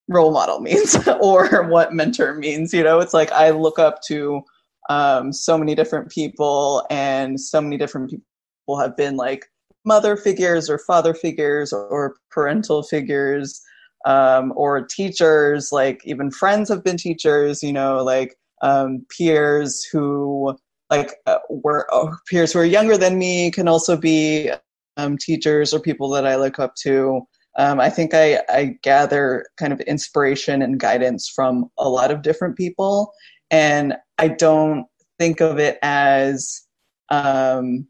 role 0.08 0.32
model 0.32 0.60
means 0.62 0.96
or 1.22 1.68
what 1.68 1.94
mentor 1.94 2.36
means. 2.36 2.74
You 2.74 2.84
know, 2.84 3.00
it's 3.00 3.14
like 3.14 3.32
I 3.32 3.52
look 3.52 3.80
up 3.80 4.02
to 4.08 4.42
um, 4.90 5.32
so 5.32 5.58
many 5.58 5.76
different 5.76 6.10
people, 6.10 6.86
and 6.90 7.40
so 7.40 7.62
many 7.62 7.78
different 7.78 8.10
people 8.10 8.80
have 8.80 8.98
been 8.98 9.16
like 9.16 9.46
mother 9.86 10.16
figures 10.16 10.70
or 10.70 10.78
father 10.78 11.14
figures 11.14 11.74
or 11.74 12.16
parental 12.30 12.84
figures 12.84 13.62
um, 14.06 14.54
or 14.56 14.82
teachers. 14.86 15.70
Like 15.72 16.02
even 16.06 16.32
friends 16.32 16.70
have 16.70 16.84
been 16.84 16.98
teachers. 16.98 17.64
You 17.64 17.74
know, 17.74 18.04
like 18.04 18.36
um, 18.62 19.06
peers 19.18 19.84
who 19.84 20.58
like 20.90 21.16
uh, 21.26 21.40
were 21.50 21.88
uh, 21.94 22.14
peers 22.30 22.54
who 22.54 22.60
are 22.60 22.66
younger 22.66 22.98
than 22.98 23.18
me 23.18 23.52
can 23.52 23.68
also 23.68 23.98
be 23.98 24.52
um, 24.98 25.18
teachers 25.18 25.74
or 25.74 25.80
people 25.80 26.10
that 26.10 26.28
I 26.28 26.36
look 26.36 26.60
up 26.60 26.76
to 26.84 27.26
um, 27.58 27.80
I 27.80 27.90
think 27.90 28.14
I, 28.14 28.42
I 28.50 28.78
gather 28.82 29.46
kind 29.58 29.74
of 29.74 29.82
inspiration 29.82 30.62
and 30.62 30.80
guidance 30.80 31.30
from 31.30 31.70
a 31.78 31.90
lot 31.90 32.12
of 32.12 32.22
different 32.22 32.56
people. 32.56 33.14
And 33.50 33.96
I 34.18 34.30
don't 34.30 34.86
think 35.20 35.42
of 35.42 35.60
it 35.60 35.78
as 35.82 36.62
um, 37.10 37.88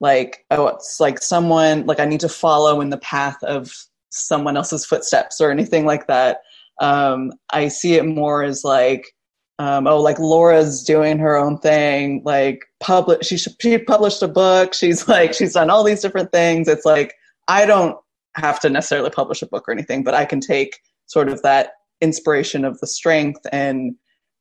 like, 0.00 0.44
oh, 0.50 0.66
it's 0.66 1.00
like 1.00 1.22
someone, 1.22 1.86
like 1.86 1.98
I 2.00 2.04
need 2.04 2.20
to 2.20 2.28
follow 2.28 2.80
in 2.82 2.90
the 2.90 2.98
path 2.98 3.42
of 3.42 3.72
someone 4.14 4.56
else's 4.56 4.86
footsteps 4.86 5.40
or 5.40 5.50
anything 5.50 5.86
like 5.86 6.06
that. 6.06 6.38
Um, 6.80 7.32
I 7.52 7.68
see 7.68 7.94
it 7.94 8.06
more 8.06 8.42
as 8.42 8.62
like, 8.64 9.06
um, 9.58 9.86
oh, 9.86 10.00
like 10.00 10.18
Lora's 10.18 10.82
doing 10.82 11.18
her 11.18 11.36
own 11.36 11.58
thing. 11.58 12.22
Like, 12.24 12.60
publish, 12.80 13.26
she 13.26 13.36
she 13.36 13.78
published 13.78 14.22
a 14.22 14.28
book. 14.28 14.74
She's 14.74 15.08
like, 15.08 15.34
she's 15.34 15.54
done 15.54 15.70
all 15.70 15.84
these 15.84 16.02
different 16.02 16.32
things. 16.32 16.68
It's 16.68 16.84
like 16.84 17.14
I 17.48 17.66
don't 17.66 17.96
have 18.36 18.60
to 18.60 18.70
necessarily 18.70 19.10
publish 19.10 19.42
a 19.42 19.46
book 19.46 19.68
or 19.68 19.72
anything, 19.72 20.02
but 20.02 20.14
I 20.14 20.24
can 20.24 20.40
take 20.40 20.78
sort 21.06 21.28
of 21.28 21.42
that 21.42 21.72
inspiration 22.00 22.64
of 22.64 22.78
the 22.80 22.86
strength 22.86 23.40
and 23.52 23.94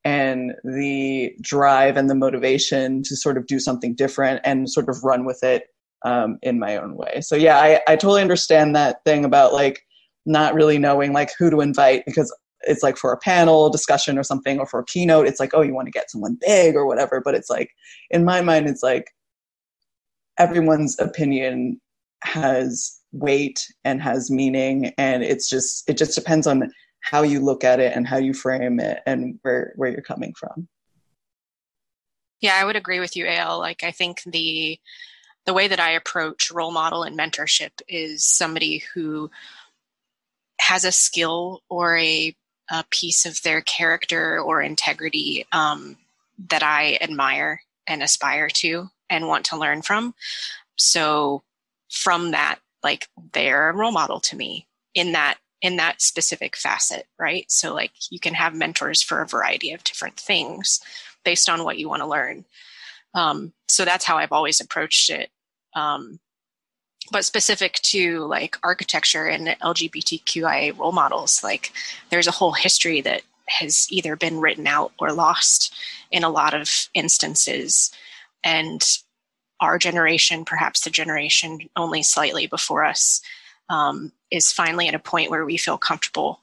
and 0.06 0.54
the 0.66 1.34
drive 1.42 1.96
and 1.96 2.10
the 2.10 2.16
motivation 2.16 3.04
to 3.04 3.16
sort 3.16 3.38
of 3.38 3.48
do 3.48 3.58
something 3.60 3.96
different 3.96 4.42
and 4.44 4.70
sort 4.70 4.90
of 4.90 5.02
run 5.04 5.24
with 5.24 5.42
it 5.44 5.64
um, 6.04 6.38
in 6.42 6.60
my 6.60 6.78
own 6.78 6.96
way. 6.96 7.22
So 7.22 7.36
yeah, 7.36 7.58
I, 7.58 7.82
I 7.88 7.96
totally 7.96 8.22
understand 8.22 8.76
that 8.76 9.04
thing 9.06 9.26
about 9.26 9.54
like 9.54 9.86
not 10.26 10.54
really 10.54 10.78
knowing 10.78 11.14
like 11.14 11.32
who 11.38 11.50
to 11.50 11.62
invite 11.62 12.06
because 12.06 12.34
it's 12.62 12.84
like 12.84 12.98
for 12.98 13.12
a 13.12 13.18
panel 13.18 13.70
discussion 13.70 14.18
or 14.18 14.24
something 14.24 14.60
or 14.60 14.66
for 14.66 14.80
a 14.80 14.86
keynote 14.86 15.28
it's 15.28 15.40
like 15.40 15.52
oh 15.54 15.62
you 15.62 15.74
want 15.74 15.86
to 15.86 15.92
get 15.92 16.10
someone 16.10 16.38
big 16.42 16.76
or 16.76 16.86
whatever. 16.86 17.22
But 17.24 17.36
it's 17.36 17.50
like 17.50 17.72
in 18.10 18.26
my 18.26 18.42
mind 18.42 18.68
it's 18.68 18.84
like 18.84 19.12
everyone's 20.38 21.00
opinion 21.00 21.80
has 22.24 23.00
weight 23.12 23.66
and 23.84 24.02
has 24.02 24.32
meaning 24.32 24.94
and 24.98 25.24
it's 25.24 25.50
just 25.50 25.88
it 25.90 25.98
just 25.98 26.16
depends 26.16 26.48
on 26.48 26.72
how 27.02 27.22
you 27.22 27.42
look 27.42 27.64
at 27.64 27.80
it 27.80 27.96
and 27.96 28.08
how 28.08 28.18
you 28.18 28.34
frame 28.34 28.80
it 28.80 29.02
and 29.06 29.38
where 29.42 29.74
where 29.76 29.92
you're 29.92 30.02
coming 30.02 30.34
from. 30.40 30.68
Yeah 32.40 32.58
i 32.60 32.66
would 32.66 32.76
agree 32.76 33.00
with 33.00 33.16
you 33.16 33.28
al 33.28 33.60
like 33.60 33.84
i 33.84 33.92
think 33.92 34.22
the 34.26 34.80
the 35.46 35.54
way 35.54 35.68
that 35.68 35.80
i 35.80 35.92
approach 35.92 36.52
role 36.52 36.72
model 36.72 37.04
and 37.04 37.18
mentorship 37.18 37.72
is 37.88 38.26
somebody 38.26 38.84
who 38.94 39.30
has 40.64 40.86
a 40.86 40.92
skill 40.92 41.62
or 41.70 41.98
a, 41.98 42.36
a 42.72 42.86
piece 42.90 43.26
of 43.26 43.42
their 43.42 43.62
character 43.62 44.40
or 44.40 44.62
integrity 44.62 45.46
um, 45.52 45.98
that 46.50 46.64
I 46.64 46.98
admire 47.02 47.62
and 47.86 48.02
aspire 48.02 48.50
to 48.50 48.90
and 49.10 49.28
want 49.28 49.46
to 49.48 49.58
learn 49.58 49.82
from. 49.82 50.16
So 50.78 51.44
from 51.90 52.32
that, 52.32 52.60
like 52.82 53.08
they're 53.34 53.70
a 53.70 53.76
role 53.76 53.92
model 53.92 54.20
to 54.22 54.36
me 54.36 54.68
in 54.94 55.12
that 55.14 55.38
in 55.62 55.78
that 55.78 56.02
specific 56.02 56.58
facet, 56.58 57.08
right? 57.18 57.50
So 57.50 57.74
like 57.74 57.92
you 58.10 58.20
can 58.20 58.34
have 58.34 58.54
mentors 58.54 59.02
for 59.02 59.22
a 59.22 59.28
variety 59.28 59.72
of 59.72 59.84
different 59.86 60.18
things 60.18 60.82
based 61.24 61.50
on 61.50 61.64
what 61.64 61.78
you 61.78 61.88
want 61.88 62.02
to 62.02 62.08
learn. 62.08 62.44
Um, 63.14 63.54
so 63.70 63.86
that's 63.86 64.04
how 64.04 64.18
I've 64.18 64.34
always 64.34 64.60
approached 64.60 65.10
it. 65.10 65.30
Um, 65.76 66.20
but 67.12 67.26
specific 67.26 67.74
to 67.84 68.20
like 68.26 68.58
architecture 68.64 69.26
and 69.26 69.48
LGBTQIA 69.62 70.78
role 70.78 70.92
models, 70.92 71.44
like 71.44 71.74
there's 72.10 72.28
a 72.28 72.32
whole 72.32 72.54
history 72.54 73.02
that 73.02 73.24
has 73.48 73.88
either 73.90 74.16
been 74.16 74.40
written 74.40 74.68
out 74.68 74.94
or 75.00 75.12
lost 75.12 75.74
in 76.12 76.24
a 76.24 76.30
lot 76.30 76.54
of 76.54 76.88
instances. 76.94 77.92
And 78.44 78.84
our 79.60 79.78
generation, 79.78 80.46
perhaps 80.46 80.82
the 80.82 80.90
generation 80.90 81.60
only 81.76 82.04
slightly 82.04 82.48
before 82.48 82.84
us, 82.84 83.22
um, 83.70 84.12
is 84.32 84.52
finally 84.52 84.88
at 84.88 84.96
a 84.96 85.00
point 85.00 85.30
where 85.30 85.46
we 85.46 85.58
feel 85.58 85.78
comfortable 85.78 86.42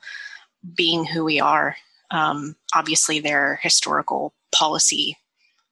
being 0.75 1.05
who 1.05 1.25
we 1.25 1.41
are. 1.41 1.77
Um, 2.11 2.57
obviously, 2.75 3.21
there 3.21 3.53
are 3.53 3.61
historical 3.63 4.35
policy 4.53 5.17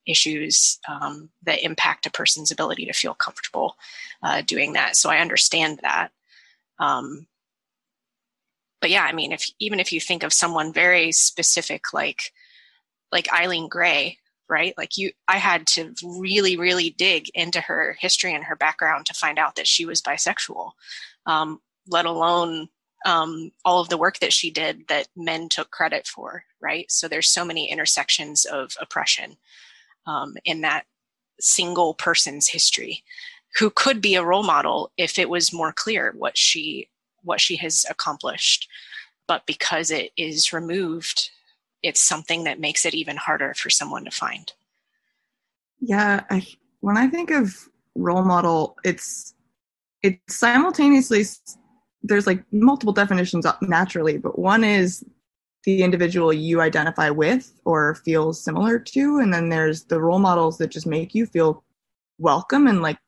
issues 0.08 0.78
um, 0.88 1.30
that 1.44 1.62
impact 1.62 2.06
a 2.06 2.10
person's 2.10 2.50
ability 2.50 2.86
to 2.86 2.92
feel 2.92 3.14
comfortable 3.14 3.76
uh, 4.22 4.42
doing 4.42 4.72
that. 4.72 4.96
So 4.96 5.10
I 5.10 5.18
understand 5.18 5.80
that. 5.82 6.10
Um, 6.78 7.26
but 8.80 8.90
yeah, 8.90 9.04
I 9.04 9.12
mean, 9.12 9.32
if 9.32 9.50
even 9.58 9.80
if 9.80 9.92
you 9.92 10.00
think 10.00 10.22
of 10.22 10.32
someone 10.32 10.72
very 10.72 11.12
specific, 11.12 11.92
like 11.92 12.32
like 13.10 13.32
Eileen 13.32 13.68
Gray, 13.68 14.18
right? 14.48 14.74
Like 14.76 14.96
you, 14.96 15.12
I 15.26 15.38
had 15.38 15.66
to 15.68 15.94
really, 16.02 16.56
really 16.56 16.90
dig 16.90 17.28
into 17.34 17.60
her 17.60 17.96
history 17.98 18.34
and 18.34 18.44
her 18.44 18.56
background 18.56 19.06
to 19.06 19.14
find 19.14 19.38
out 19.38 19.56
that 19.56 19.66
she 19.66 19.84
was 19.84 20.02
bisexual. 20.02 20.72
Um, 21.26 21.60
let 21.86 22.06
alone 22.06 22.68
um, 23.06 23.50
all 23.64 23.80
of 23.80 23.88
the 23.88 23.98
work 23.98 24.18
that 24.18 24.32
she 24.32 24.50
did 24.50 24.88
that 24.88 25.08
men 25.16 25.48
took 25.48 25.70
credit 25.70 26.06
for, 26.06 26.44
right? 26.60 26.90
So 26.90 27.08
there's 27.08 27.28
so 27.28 27.44
many 27.44 27.70
intersections 27.70 28.44
of 28.44 28.76
oppression 28.80 29.36
um, 30.08 30.34
in 30.44 30.62
that 30.62 30.86
single 31.38 31.94
person's 31.94 32.48
history 32.48 33.04
who 33.58 33.70
could 33.70 34.00
be 34.00 34.16
a 34.16 34.24
role 34.24 34.42
model 34.42 34.90
if 34.96 35.18
it 35.18 35.30
was 35.30 35.52
more 35.52 35.72
clear 35.72 36.12
what 36.16 36.36
she 36.36 36.88
what 37.22 37.40
she 37.40 37.56
has 37.56 37.86
accomplished. 37.88 38.68
But 39.28 39.46
because 39.46 39.90
it 39.90 40.10
is 40.16 40.52
removed 40.52 41.30
it's 41.82 42.00
something 42.00 42.42
that 42.44 42.58
makes 42.58 42.84
it 42.84 42.94
even 42.94 43.16
harder 43.16 43.54
for 43.54 43.70
someone 43.70 44.04
to 44.04 44.10
find. 44.10 44.52
Yeah 45.80 46.24
I, 46.28 46.44
when 46.80 46.96
i 46.96 47.06
think 47.06 47.30
of 47.30 47.68
role 47.94 48.24
model 48.24 48.76
it's 48.84 49.34
it's 50.02 50.36
simultaneously 50.36 51.24
there's 52.02 52.26
like 52.26 52.42
multiple 52.52 52.92
definitions 52.92 53.46
naturally 53.62 54.18
but 54.18 54.38
one 54.38 54.64
is 54.64 55.04
the 55.64 55.82
individual 55.82 56.32
you 56.32 56.60
identify 56.60 57.10
with 57.10 57.60
or 57.64 57.96
feel 57.96 58.32
similar 58.32 58.78
to 58.78 59.18
and 59.18 59.32
then 59.32 59.48
there's 59.48 59.84
the 59.84 60.00
role 60.00 60.18
models 60.18 60.58
that 60.58 60.68
just 60.70 60.86
make 60.86 61.14
you 61.14 61.26
feel 61.26 61.64
welcome 62.18 62.66
and 62.66 62.82
like 62.82 62.98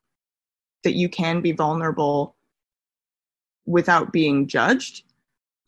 that 0.84 0.94
you 0.94 1.08
can 1.08 1.40
be 1.40 1.52
vulnerable 1.52 2.34
without 3.66 4.12
being 4.12 4.46
judged. 4.46 5.04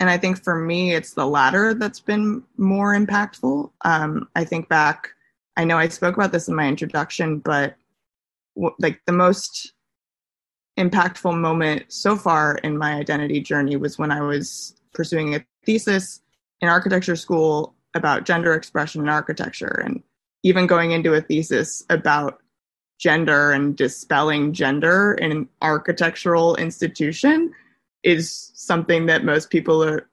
And 0.01 0.11
i 0.11 0.19
think 0.19 0.43
for 0.43 0.57
me 0.57 0.95
it's 0.95 1.15
the 1.15 1.27
latter 1.27 1.75
that's 1.75 2.01
been 2.01 2.43
more 2.57 2.95
impactful. 2.95 3.71
Um, 3.83 4.29
i 4.35 4.45
think 4.45 4.69
back 4.69 5.11
i 5.57 5.65
know 5.65 5.79
i 5.79 5.89
spoke 5.89 6.17
about 6.17 6.33
this 6.33 6.49
in 6.49 6.55
my 6.55 6.67
introduction 6.67 7.39
but 7.39 7.77
w- 8.57 8.75
like 8.81 9.01
the 9.07 9.13
most 9.13 9.73
impactful 10.79 11.39
moment 11.39 11.85
so 11.89 12.17
far 12.17 12.57
in 12.59 12.77
my 12.77 12.95
identity 12.95 13.41
journey 13.41 13.77
was 13.77 13.99
when 13.99 14.11
i 14.11 14.21
was 14.21 14.75
pursuing 14.93 15.35
a 15.37 15.45
thesis 15.65 16.23
in 16.63 16.69
architecture 16.69 17.17
school 17.17 17.75
about 17.95 18.25
gender 18.25 18.55
expression 18.55 19.03
in 19.03 19.09
architecture 19.09 19.83
and 19.85 20.03
even 20.45 20.67
going 20.67 20.93
into 20.93 21.13
a 21.13 21.21
thesis 21.21 21.85
about 21.91 22.41
gender 22.99 23.51
and 23.51 23.77
dispelling 23.77 24.53
gender 24.53 25.15
in 25.15 25.33
an 25.33 25.49
architectural 25.61 26.55
institution 26.57 27.53
is 28.05 28.53
something 28.55 29.07
that 29.07 29.25
most 29.25 29.51
people 29.51 29.83
are 29.83 30.09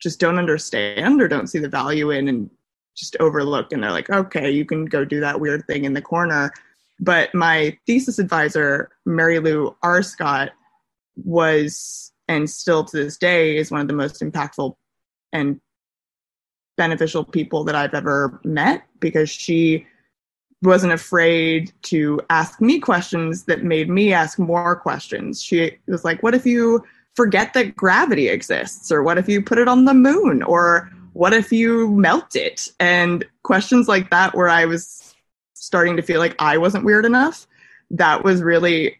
just 0.00 0.20
don't 0.20 0.38
understand 0.38 1.22
or 1.22 1.28
don't 1.28 1.46
see 1.46 1.60
the 1.60 1.68
value 1.68 2.10
in 2.10 2.28
and 2.28 2.50
just 2.96 3.16
overlook 3.20 3.72
and 3.72 3.82
they're 3.82 3.90
like 3.90 4.10
okay 4.10 4.50
you 4.50 4.64
can 4.64 4.84
go 4.84 5.04
do 5.04 5.20
that 5.20 5.40
weird 5.40 5.64
thing 5.66 5.84
in 5.84 5.94
the 5.94 6.02
corner. 6.02 6.52
But 7.00 7.34
my 7.34 7.76
thesis 7.86 8.18
advisor 8.18 8.90
mary 9.06 9.38
lou 9.38 9.76
arscott 9.82 10.50
was 11.16 12.12
and 12.26 12.50
still 12.50 12.84
to 12.84 12.96
this 12.96 13.16
day 13.16 13.56
is 13.56 13.70
one 13.70 13.80
of 13.80 13.88
the 13.88 13.94
most 13.94 14.20
impactful 14.20 14.74
and 15.32 15.60
beneficial 16.76 17.24
people 17.24 17.64
that 17.64 17.74
I've 17.74 17.94
ever 17.94 18.40
met 18.44 18.84
because 19.00 19.30
she 19.30 19.86
wasn't 20.62 20.92
afraid 20.92 21.72
to 21.82 22.20
ask 22.30 22.60
me 22.60 22.80
questions 22.80 23.44
that 23.44 23.62
made 23.62 23.88
me 23.88 24.12
ask 24.12 24.38
more 24.38 24.76
questions. 24.76 25.42
She 25.42 25.76
was 25.86 26.04
like, 26.04 26.22
What 26.22 26.34
if 26.34 26.46
you 26.46 26.84
forget 27.14 27.52
that 27.54 27.76
gravity 27.76 28.28
exists? 28.28 28.90
Or 28.90 29.02
what 29.02 29.18
if 29.18 29.28
you 29.28 29.42
put 29.42 29.58
it 29.58 29.68
on 29.68 29.84
the 29.84 29.94
moon? 29.94 30.42
Or 30.42 30.90
what 31.12 31.32
if 31.32 31.52
you 31.52 31.90
melt 31.90 32.34
it? 32.34 32.68
And 32.80 33.24
questions 33.42 33.88
like 33.88 34.10
that, 34.10 34.34
where 34.34 34.48
I 34.48 34.64
was 34.64 35.14
starting 35.54 35.96
to 35.96 36.02
feel 36.02 36.18
like 36.18 36.34
I 36.38 36.58
wasn't 36.58 36.84
weird 36.84 37.06
enough, 37.06 37.46
that 37.90 38.24
was 38.24 38.42
really 38.42 38.96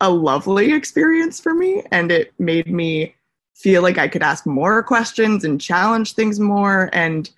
a 0.00 0.10
lovely 0.10 0.72
experience 0.72 1.40
for 1.40 1.54
me. 1.54 1.82
And 1.90 2.10
it 2.10 2.32
made 2.38 2.72
me 2.72 3.14
feel 3.56 3.82
like 3.82 3.96
I 3.96 4.06
could 4.06 4.22
ask 4.22 4.46
more 4.46 4.82
questions 4.82 5.42
and 5.42 5.60
challenge 5.60 6.12
things 6.12 6.38
more. 6.38 6.90
And 6.92 7.28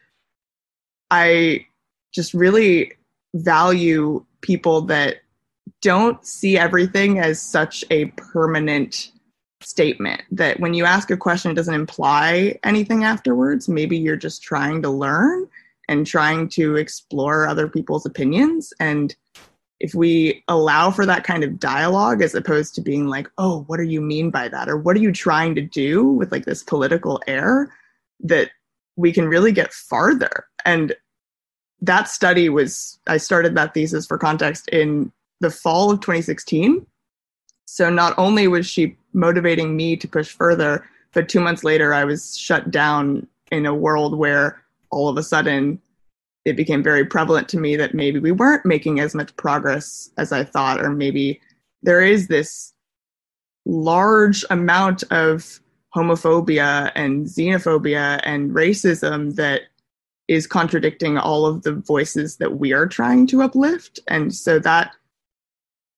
I 1.10 1.66
just 2.12 2.34
really 2.34 2.92
value 3.34 4.24
people 4.40 4.82
that 4.82 5.18
don't 5.80 6.24
see 6.26 6.58
everything 6.58 7.20
as 7.20 7.40
such 7.40 7.84
a 7.90 8.06
permanent 8.06 9.12
statement 9.60 10.22
that 10.30 10.58
when 10.60 10.74
you 10.74 10.84
ask 10.84 11.10
a 11.10 11.16
question 11.16 11.50
it 11.50 11.54
doesn't 11.54 11.74
imply 11.74 12.56
anything 12.62 13.02
afterwards 13.02 13.68
maybe 13.68 13.98
you're 13.98 14.14
just 14.14 14.40
trying 14.40 14.80
to 14.80 14.88
learn 14.88 15.48
and 15.88 16.06
trying 16.06 16.48
to 16.48 16.76
explore 16.76 17.46
other 17.46 17.66
people's 17.66 18.06
opinions 18.06 18.72
and 18.78 19.16
if 19.80 19.94
we 19.94 20.42
allow 20.48 20.90
for 20.90 21.06
that 21.06 21.24
kind 21.24 21.44
of 21.44 21.60
dialogue 21.60 22.20
as 22.20 22.34
opposed 22.34 22.74
to 22.74 22.80
being 22.80 23.06
like 23.06 23.28
oh 23.38 23.64
what 23.68 23.76
do 23.76 23.84
you 23.84 24.00
mean 24.00 24.30
by 24.30 24.48
that? 24.48 24.68
or 24.68 24.76
what 24.76 24.96
are 24.96 25.00
you 25.00 25.12
trying 25.12 25.54
to 25.54 25.62
do 25.62 26.04
with 26.04 26.32
like 26.32 26.44
this 26.44 26.62
political 26.62 27.20
air? 27.26 27.72
that 28.20 28.50
we 28.96 29.12
can 29.12 29.28
really 29.28 29.52
get 29.52 29.72
farther. 29.72 30.44
And 30.64 30.92
that 31.80 32.08
study 32.08 32.48
was 32.48 32.98
i 33.06 33.16
started 33.16 33.54
that 33.54 33.74
thesis 33.74 34.06
for 34.06 34.18
context 34.18 34.68
in 34.68 35.12
the 35.40 35.50
fall 35.50 35.90
of 35.90 36.00
2016 36.00 36.84
so 37.66 37.90
not 37.90 38.14
only 38.18 38.48
was 38.48 38.66
she 38.66 38.96
motivating 39.12 39.76
me 39.76 39.96
to 39.96 40.08
push 40.08 40.28
further 40.28 40.84
but 41.12 41.28
two 41.28 41.40
months 41.40 41.64
later 41.64 41.94
i 41.94 42.04
was 42.04 42.36
shut 42.36 42.70
down 42.70 43.26
in 43.52 43.66
a 43.66 43.74
world 43.74 44.18
where 44.18 44.62
all 44.90 45.08
of 45.08 45.16
a 45.16 45.22
sudden 45.22 45.80
it 46.48 46.56
became 46.56 46.82
very 46.82 47.04
prevalent 47.04 47.48
to 47.50 47.58
me 47.58 47.76
that 47.76 47.94
maybe 47.94 48.18
we 48.18 48.32
weren't 48.32 48.64
making 48.64 49.00
as 49.00 49.14
much 49.14 49.36
progress 49.36 50.10
as 50.16 50.32
I 50.32 50.44
thought, 50.44 50.80
or 50.80 50.90
maybe 50.90 51.40
there 51.82 52.00
is 52.00 52.28
this 52.28 52.72
large 53.66 54.44
amount 54.50 55.04
of 55.10 55.60
homophobia 55.94 56.90
and 56.94 57.26
xenophobia 57.26 58.20
and 58.24 58.52
racism 58.52 59.34
that 59.36 59.62
is 60.26 60.46
contradicting 60.46 61.18
all 61.18 61.46
of 61.46 61.62
the 61.62 61.72
voices 61.72 62.36
that 62.36 62.58
we 62.58 62.72
are 62.72 62.86
trying 62.86 63.26
to 63.26 63.42
uplift. 63.42 63.98
And 64.08 64.34
so 64.34 64.58
that 64.60 64.92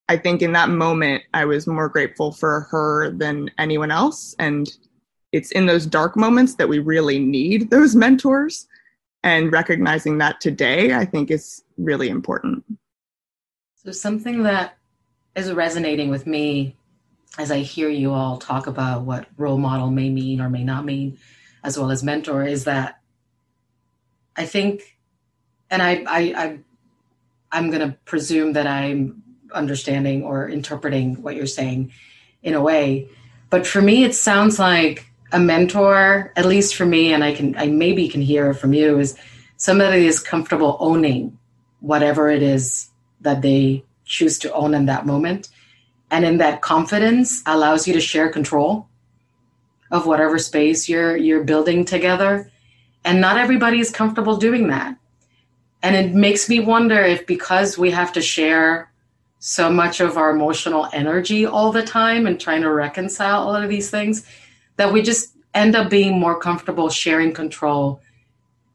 I 0.08 0.16
think 0.16 0.42
in 0.42 0.52
that 0.52 0.68
moment, 0.68 1.22
I 1.34 1.44
was 1.44 1.66
more 1.66 1.88
grateful 1.88 2.32
for 2.32 2.66
her 2.70 3.10
than 3.10 3.50
anyone 3.58 3.92
else. 3.92 4.34
And 4.38 4.68
it's 5.32 5.52
in 5.52 5.66
those 5.66 5.86
dark 5.86 6.16
moments 6.16 6.56
that 6.56 6.68
we 6.68 6.80
really 6.80 7.20
need 7.20 7.70
those 7.70 7.94
mentors. 8.04 8.66
And 9.22 9.52
recognizing 9.52 10.18
that 10.18 10.40
today, 10.40 10.94
I 10.94 11.04
think 11.04 11.30
is 11.30 11.62
really 11.76 12.08
important. 12.08 12.64
So, 13.76 13.92
something 13.92 14.44
that 14.44 14.78
is 15.36 15.52
resonating 15.52 16.10
with 16.10 16.26
me 16.26 16.76
as 17.38 17.50
I 17.50 17.58
hear 17.58 17.88
you 17.88 18.12
all 18.12 18.38
talk 18.38 18.66
about 18.66 19.02
what 19.02 19.26
role 19.36 19.58
model 19.58 19.90
may 19.90 20.10
mean 20.10 20.40
or 20.40 20.50
may 20.50 20.64
not 20.64 20.84
mean, 20.84 21.18
as 21.62 21.78
well 21.78 21.90
as 21.90 22.02
mentor, 22.02 22.44
is 22.44 22.64
that 22.64 23.00
I 24.36 24.46
think, 24.46 24.98
and 25.70 25.82
I, 25.82 26.04
I, 26.06 26.20
I 26.36 26.58
I'm 27.52 27.70
going 27.70 27.88
to 27.88 27.96
presume 28.04 28.54
that 28.54 28.66
I'm 28.66 29.22
understanding 29.52 30.22
or 30.22 30.48
interpreting 30.48 31.22
what 31.22 31.36
you're 31.36 31.46
saying 31.46 31.92
in 32.42 32.54
a 32.54 32.60
way, 32.60 33.08
but 33.50 33.66
for 33.66 33.82
me, 33.82 34.04
it 34.04 34.14
sounds 34.14 34.58
like 34.58 35.09
a 35.32 35.38
mentor, 35.38 36.32
at 36.36 36.44
least 36.44 36.74
for 36.74 36.86
me, 36.86 37.12
and 37.12 37.22
I 37.22 37.34
can, 37.34 37.56
I 37.56 37.66
maybe 37.66 38.08
can 38.08 38.20
hear 38.20 38.52
from 38.54 38.72
you, 38.72 38.98
is 38.98 39.16
somebody 39.56 40.06
is 40.06 40.20
comfortable 40.20 40.76
owning 40.80 41.38
whatever 41.80 42.28
it 42.30 42.42
is 42.42 42.88
that 43.20 43.42
they 43.42 43.84
choose 44.04 44.38
to 44.40 44.52
own 44.52 44.74
in 44.74 44.86
that 44.86 45.06
moment. 45.06 45.48
And 46.10 46.24
in 46.24 46.38
that 46.38 46.60
confidence 46.60 47.42
allows 47.46 47.86
you 47.86 47.94
to 47.94 48.00
share 48.00 48.28
control 48.28 48.88
of 49.90 50.06
whatever 50.06 50.38
space 50.38 50.88
you're 50.88 51.16
you're 51.16 51.44
building 51.44 51.84
together. 51.84 52.50
And 53.04 53.20
not 53.20 53.38
everybody 53.38 53.80
is 53.80 53.90
comfortable 53.90 54.36
doing 54.36 54.68
that. 54.68 54.96
And 55.82 55.96
it 55.96 56.14
makes 56.14 56.48
me 56.48 56.60
wonder 56.60 57.00
if 57.00 57.26
because 57.26 57.78
we 57.78 57.90
have 57.92 58.12
to 58.12 58.20
share 58.20 58.90
so 59.38 59.70
much 59.70 60.00
of 60.00 60.18
our 60.18 60.30
emotional 60.30 60.88
energy 60.92 61.46
all 61.46 61.72
the 61.72 61.82
time 61.82 62.26
and 62.26 62.38
trying 62.38 62.60
to 62.60 62.70
reconcile 62.70 63.42
all 63.42 63.56
of 63.56 63.68
these 63.70 63.88
things 63.88 64.26
that 64.80 64.94
we 64.94 65.02
just 65.02 65.36
end 65.52 65.76
up 65.76 65.90
being 65.90 66.18
more 66.18 66.40
comfortable 66.40 66.88
sharing 66.88 67.34
control 67.34 68.00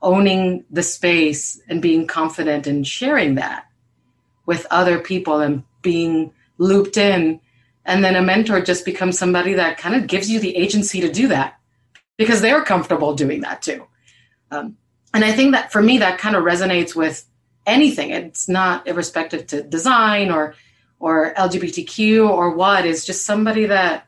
owning 0.03 0.63
the 0.69 0.83
space 0.83 1.59
and 1.67 1.81
being 1.81 2.05
confident 2.05 2.67
in 2.67 2.83
sharing 2.83 3.35
that 3.35 3.65
with 4.45 4.67
other 4.69 4.99
people 4.99 5.39
and 5.39 5.63
being 5.81 6.31
looped 6.59 6.95
in. 6.95 7.39
And 7.85 8.03
then 8.03 8.15
a 8.15 8.21
mentor 8.21 8.61
just 8.61 8.85
becomes 8.85 9.17
somebody 9.17 9.55
that 9.55 9.79
kind 9.79 9.95
of 9.95 10.05
gives 10.05 10.29
you 10.29 10.39
the 10.39 10.55
agency 10.55 11.01
to 11.01 11.11
do 11.11 11.29
that 11.29 11.59
because 12.17 12.39
they're 12.39 12.63
comfortable 12.63 13.15
doing 13.15 13.41
that 13.41 13.63
too. 13.63 13.87
Um, 14.51 14.77
and 15.11 15.25
I 15.25 15.31
think 15.31 15.53
that 15.53 15.71
for 15.71 15.81
me, 15.81 15.97
that 15.97 16.19
kind 16.19 16.35
of 16.35 16.43
resonates 16.43 16.95
with 16.95 17.25
anything. 17.65 18.11
It's 18.11 18.47
not 18.47 18.87
irrespective 18.87 19.47
to 19.47 19.63
design 19.63 20.29
or 20.29 20.53
or 20.99 21.33
LGBTQ 21.33 22.29
or 22.29 22.51
what. 22.51 22.85
It's 22.85 23.05
just 23.05 23.25
somebody 23.25 23.65
that 23.65 24.07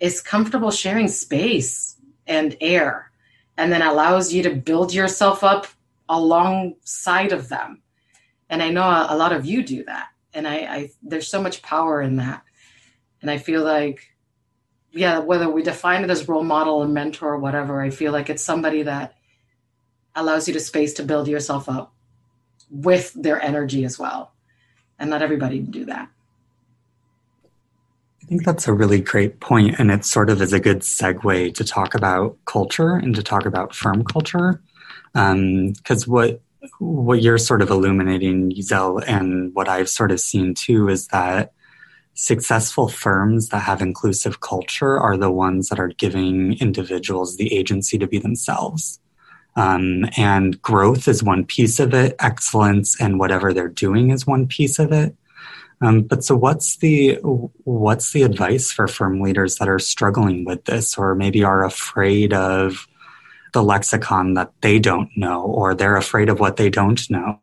is 0.00 0.20
comfortable 0.20 0.70
sharing 0.70 1.08
space 1.08 1.96
and 2.26 2.56
air, 2.60 3.10
and 3.56 3.72
then 3.72 3.82
allows 3.82 4.32
you 4.32 4.42
to 4.42 4.54
build 4.54 4.92
yourself 4.92 5.42
up 5.44 5.66
alongside 6.08 7.32
of 7.32 7.48
them. 7.48 7.82
And 8.50 8.62
I 8.62 8.70
know 8.70 8.82
a, 8.82 9.08
a 9.10 9.16
lot 9.16 9.32
of 9.32 9.44
you 9.44 9.62
do 9.62 9.84
that 9.84 10.08
and 10.36 10.46
I, 10.46 10.54
I 10.54 10.90
there's 11.02 11.26
so 11.26 11.42
much 11.42 11.62
power 11.62 12.00
in 12.00 12.16
that. 12.16 12.44
And 13.22 13.30
i 13.30 13.38
feel 13.38 13.64
like 13.64 14.12
yeah 14.92 15.18
whether 15.18 15.50
we 15.50 15.62
define 15.62 16.04
it 16.04 16.10
as 16.10 16.28
role 16.28 16.44
model 16.44 16.82
and 16.82 16.94
mentor 16.94 17.32
or 17.32 17.38
whatever 17.38 17.80
i 17.80 17.90
feel 17.90 18.12
like 18.12 18.30
it's 18.30 18.44
somebody 18.44 18.84
that 18.84 19.16
allows 20.14 20.46
you 20.46 20.54
to 20.54 20.60
space 20.60 20.92
to 20.94 21.02
build 21.02 21.26
yourself 21.26 21.68
up 21.68 21.92
with 22.70 23.12
their 23.14 23.40
energy 23.42 23.84
as 23.84 23.98
well. 23.98 24.32
And 24.98 25.10
not 25.10 25.22
everybody 25.22 25.58
can 25.58 25.70
do 25.70 25.84
that 25.86 26.08
I 28.26 28.28
think 28.28 28.44
that's 28.44 28.66
a 28.66 28.72
really 28.72 29.00
great 29.00 29.38
point, 29.38 29.76
and 29.78 29.88
it 29.92 30.04
sort 30.04 30.30
of 30.30 30.42
is 30.42 30.52
a 30.52 30.58
good 30.58 30.80
segue 30.80 31.54
to 31.54 31.64
talk 31.64 31.94
about 31.94 32.36
culture 32.44 32.96
and 32.96 33.14
to 33.14 33.22
talk 33.22 33.46
about 33.46 33.72
firm 33.72 34.02
culture. 34.02 34.60
Because 35.12 36.08
um, 36.08 36.12
what 36.12 36.40
what 36.80 37.22
you're 37.22 37.38
sort 37.38 37.62
of 37.62 37.70
illuminating, 37.70 38.50
Giselle, 38.50 38.98
and 38.98 39.54
what 39.54 39.68
I've 39.68 39.88
sort 39.88 40.10
of 40.10 40.18
seen 40.18 40.54
too 40.54 40.88
is 40.88 41.06
that 41.08 41.52
successful 42.14 42.88
firms 42.88 43.50
that 43.50 43.60
have 43.60 43.80
inclusive 43.80 44.40
culture 44.40 44.98
are 44.98 45.16
the 45.16 45.30
ones 45.30 45.68
that 45.68 45.78
are 45.78 45.88
giving 45.88 46.54
individuals 46.54 47.36
the 47.36 47.54
agency 47.54 47.96
to 47.96 48.08
be 48.08 48.18
themselves. 48.18 48.98
Um, 49.54 50.04
and 50.16 50.60
growth 50.60 51.06
is 51.06 51.22
one 51.22 51.44
piece 51.44 51.78
of 51.78 51.94
it, 51.94 52.16
excellence 52.18 53.00
and 53.00 53.20
whatever 53.20 53.52
they're 53.52 53.68
doing 53.68 54.10
is 54.10 54.26
one 54.26 54.48
piece 54.48 54.80
of 54.80 54.90
it. 54.90 55.14
Um, 55.82 56.02
but 56.02 56.24
so 56.24 56.34
what's 56.34 56.78
the 56.78 57.18
what's 57.22 58.12
the 58.12 58.22
advice 58.22 58.72
for 58.72 58.88
firm 58.88 59.20
leaders 59.20 59.56
that 59.56 59.68
are 59.68 59.78
struggling 59.78 60.44
with 60.44 60.64
this 60.64 60.96
or 60.96 61.14
maybe 61.14 61.44
are 61.44 61.64
afraid 61.64 62.32
of 62.32 62.86
the 63.52 63.62
lexicon 63.62 64.34
that 64.34 64.52
they 64.62 64.78
don't 64.78 65.10
know 65.16 65.42
or 65.42 65.74
they're 65.74 65.96
afraid 65.96 66.28
of 66.28 66.40
what 66.40 66.56
they 66.56 66.70
don't 66.70 67.08
know. 67.10 67.40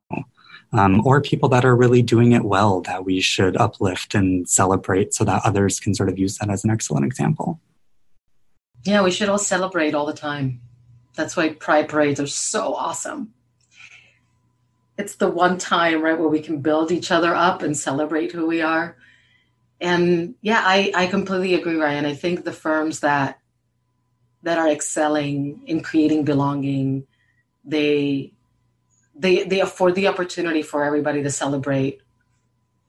Um, 0.71 1.05
or 1.05 1.21
people 1.21 1.49
that 1.49 1.65
are 1.65 1.75
really 1.75 2.01
doing 2.01 2.31
it 2.31 2.45
well 2.45 2.81
that 2.81 3.05
we 3.05 3.21
should 3.21 3.55
uplift 3.57 4.15
and 4.15 4.49
celebrate 4.49 5.13
so 5.13 5.23
that 5.23 5.43
others 5.45 5.79
can 5.79 5.93
sort 5.93 6.09
of 6.09 6.17
use 6.17 6.39
that 6.39 6.49
as 6.49 6.63
an 6.63 6.71
excellent 6.71 7.05
example. 7.05 7.59
Yeah, 8.83 9.03
we 9.03 9.11
should 9.11 9.29
all 9.29 9.37
celebrate 9.37 9.93
all 9.93 10.07
the 10.07 10.13
time. 10.13 10.61
That's 11.15 11.37
why 11.37 11.49
pride 11.49 11.89
parades 11.89 12.19
are 12.19 12.27
so 12.27 12.73
awesome. 12.73 13.33
It's 14.97 15.15
the 15.15 15.29
one 15.29 15.57
time, 15.57 16.01
right, 16.01 16.17
where 16.17 16.29
we 16.29 16.39
can 16.41 16.61
build 16.61 16.91
each 16.91 17.11
other 17.11 17.33
up 17.33 17.63
and 17.63 17.75
celebrate 17.75 18.31
who 18.31 18.45
we 18.45 18.61
are. 18.61 18.95
And 19.81 20.35
yeah, 20.41 20.61
I, 20.63 20.91
I 20.95 21.07
completely 21.07 21.55
agree, 21.55 21.75
Ryan. 21.75 22.05
I 22.05 22.13
think 22.13 22.43
the 22.43 22.53
firms 22.53 23.01
that 23.01 23.39
that 24.43 24.57
are 24.57 24.69
excelling 24.69 25.61
in 25.65 25.81
creating 25.81 26.25
belonging 26.25 27.07
they 27.65 28.33
they 29.15 29.43
they 29.43 29.61
afford 29.61 29.95
the 29.95 30.07
opportunity 30.07 30.61
for 30.61 30.83
everybody 30.83 31.23
to 31.23 31.29
celebrate 31.29 32.01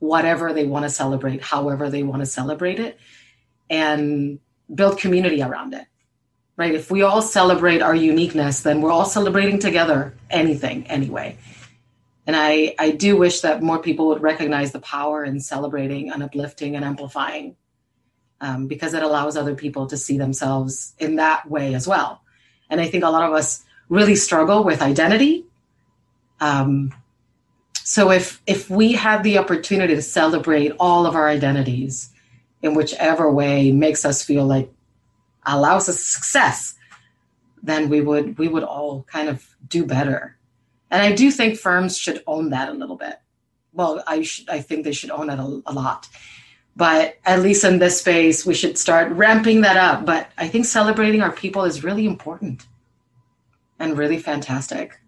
whatever 0.01 0.53
they 0.53 0.67
want 0.67 0.85
to 0.85 0.91
celebrate 0.91 1.43
however 1.43 1.89
they 1.89 2.03
want 2.03 2.21
to 2.21 2.27
celebrate 2.27 2.79
it 2.79 2.99
and 3.71 4.39
build 4.75 4.99
community 4.99 5.43
around 5.43 5.75
it 5.75 5.87
right 6.57 6.75
if 6.75 6.91
we 6.91 7.03
all 7.03 7.23
celebrate 7.23 7.81
our 7.81 7.95
uniqueness 7.95 8.61
then 8.61 8.81
we're 8.81 8.93
all 8.93 9.05
celebrating 9.05 9.59
together 9.59 10.15
anything 10.31 10.87
anyway 10.89 11.37
and 12.27 12.37
i 12.37 12.75
i 12.79 12.91
do 12.91 13.17
wish 13.17 13.41
that 13.41 13.63
more 13.63 13.79
people 13.79 14.09
would 14.09 14.23
recognize 14.23 14.73
the 14.73 14.81
power 14.81 15.25
in 15.25 15.41
celebrating 15.41 16.11
and 16.11 16.23
uplifting 16.23 16.77
and 16.77 16.85
amplifying 16.85 17.57
um, 18.45 18.67
because 18.67 18.93
it 18.93 19.03
allows 19.03 19.37
other 19.39 19.55
people 19.55 19.87
to 19.87 19.97
see 19.97 20.19
themselves 20.19 20.95
in 20.99 21.17
that 21.17 21.49
way 21.49 21.75
as 21.75 21.89
well. 21.89 22.21
And 22.69 22.79
I 22.81 22.87
think 22.87 23.03
a 23.03 23.09
lot 23.09 23.23
of 23.23 23.33
us 23.33 23.65
really 23.89 24.17
struggle 24.17 24.65
with 24.65 24.83
identity. 24.83 25.47
Um, 26.41 26.95
so 27.73 28.11
if 28.11 28.43
if 28.47 28.69
we 28.69 28.93
had 28.93 29.23
the 29.23 29.39
opportunity 29.39 29.95
to 29.95 30.03
celebrate 30.03 30.73
all 30.79 31.07
of 31.07 31.15
our 31.15 31.29
identities 31.29 32.11
in 32.63 32.75
whichever 32.75 33.31
way 33.31 33.73
makes 33.73 34.05
us 34.05 34.23
feel 34.23 34.45
like 34.45 34.71
allows 35.47 35.89
us 35.89 36.01
success, 36.01 36.75
then 37.63 37.89
we 37.89 38.03
would 38.03 38.37
we 38.39 38.49
would 38.49 38.63
all 38.63 39.05
kind 39.05 39.29
of 39.29 39.57
do 39.69 39.87
better. 39.87 40.34
And 40.95 41.03
I 41.03 41.11
do 41.11 41.33
think 41.33 41.59
firms 41.59 41.99
should 41.99 42.23
own 42.29 42.51
that 42.51 42.69
a 42.69 42.73
little 42.73 42.95
bit. 42.95 43.19
Well, 43.73 44.05
I 44.07 44.23
should 44.23 44.49
I 44.49 44.61
think 44.61 44.85
they 44.85 44.93
should 44.93 45.11
own 45.11 45.29
it 45.29 45.41
a, 45.41 45.63
a 45.67 45.73
lot. 45.73 46.09
But 46.77 47.19
at 47.25 47.43
least 47.43 47.65
in 47.65 47.81
this 47.81 47.99
space 47.99 48.47
we 48.47 48.55
should 48.55 48.79
start 48.79 49.11
ramping 49.11 49.63
that 49.63 49.77
up. 49.77 50.07
But 50.07 50.29
i 50.39 50.47
think 50.47 50.67
celebrating 50.67 51.21
our 51.21 51.33
people 51.33 51.65
is 51.65 51.83
really 51.83 52.07
important 52.07 52.67
and 53.81 53.99
really 53.99 54.19
fantastic. 54.19 55.01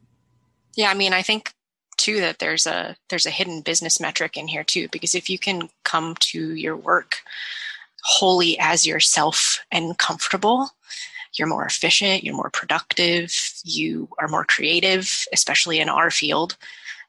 Yeah 0.74 0.90
i 0.90 0.94
mean 0.94 1.12
i 1.12 1.22
think 1.22 1.52
too 1.96 2.20
that 2.20 2.40
there's 2.40 2.66
a 2.66 2.96
there's 3.08 3.26
a 3.26 3.30
hidden 3.30 3.60
business 3.62 4.00
metric 4.00 4.36
in 4.36 4.48
here 4.48 4.64
too 4.64 4.88
because 4.90 5.14
if 5.14 5.30
you 5.30 5.38
can 5.38 5.68
come 5.84 6.16
to 6.18 6.54
your 6.54 6.76
work 6.76 7.16
wholly 8.02 8.58
as 8.58 8.84
yourself 8.84 9.64
and 9.70 9.96
comfortable 9.98 10.70
you're 11.38 11.48
more 11.48 11.64
efficient 11.64 12.24
you're 12.24 12.36
more 12.36 12.50
productive 12.50 13.32
you 13.64 14.08
are 14.18 14.28
more 14.28 14.44
creative 14.44 15.24
especially 15.32 15.80
in 15.80 15.88
our 15.88 16.10
field 16.10 16.56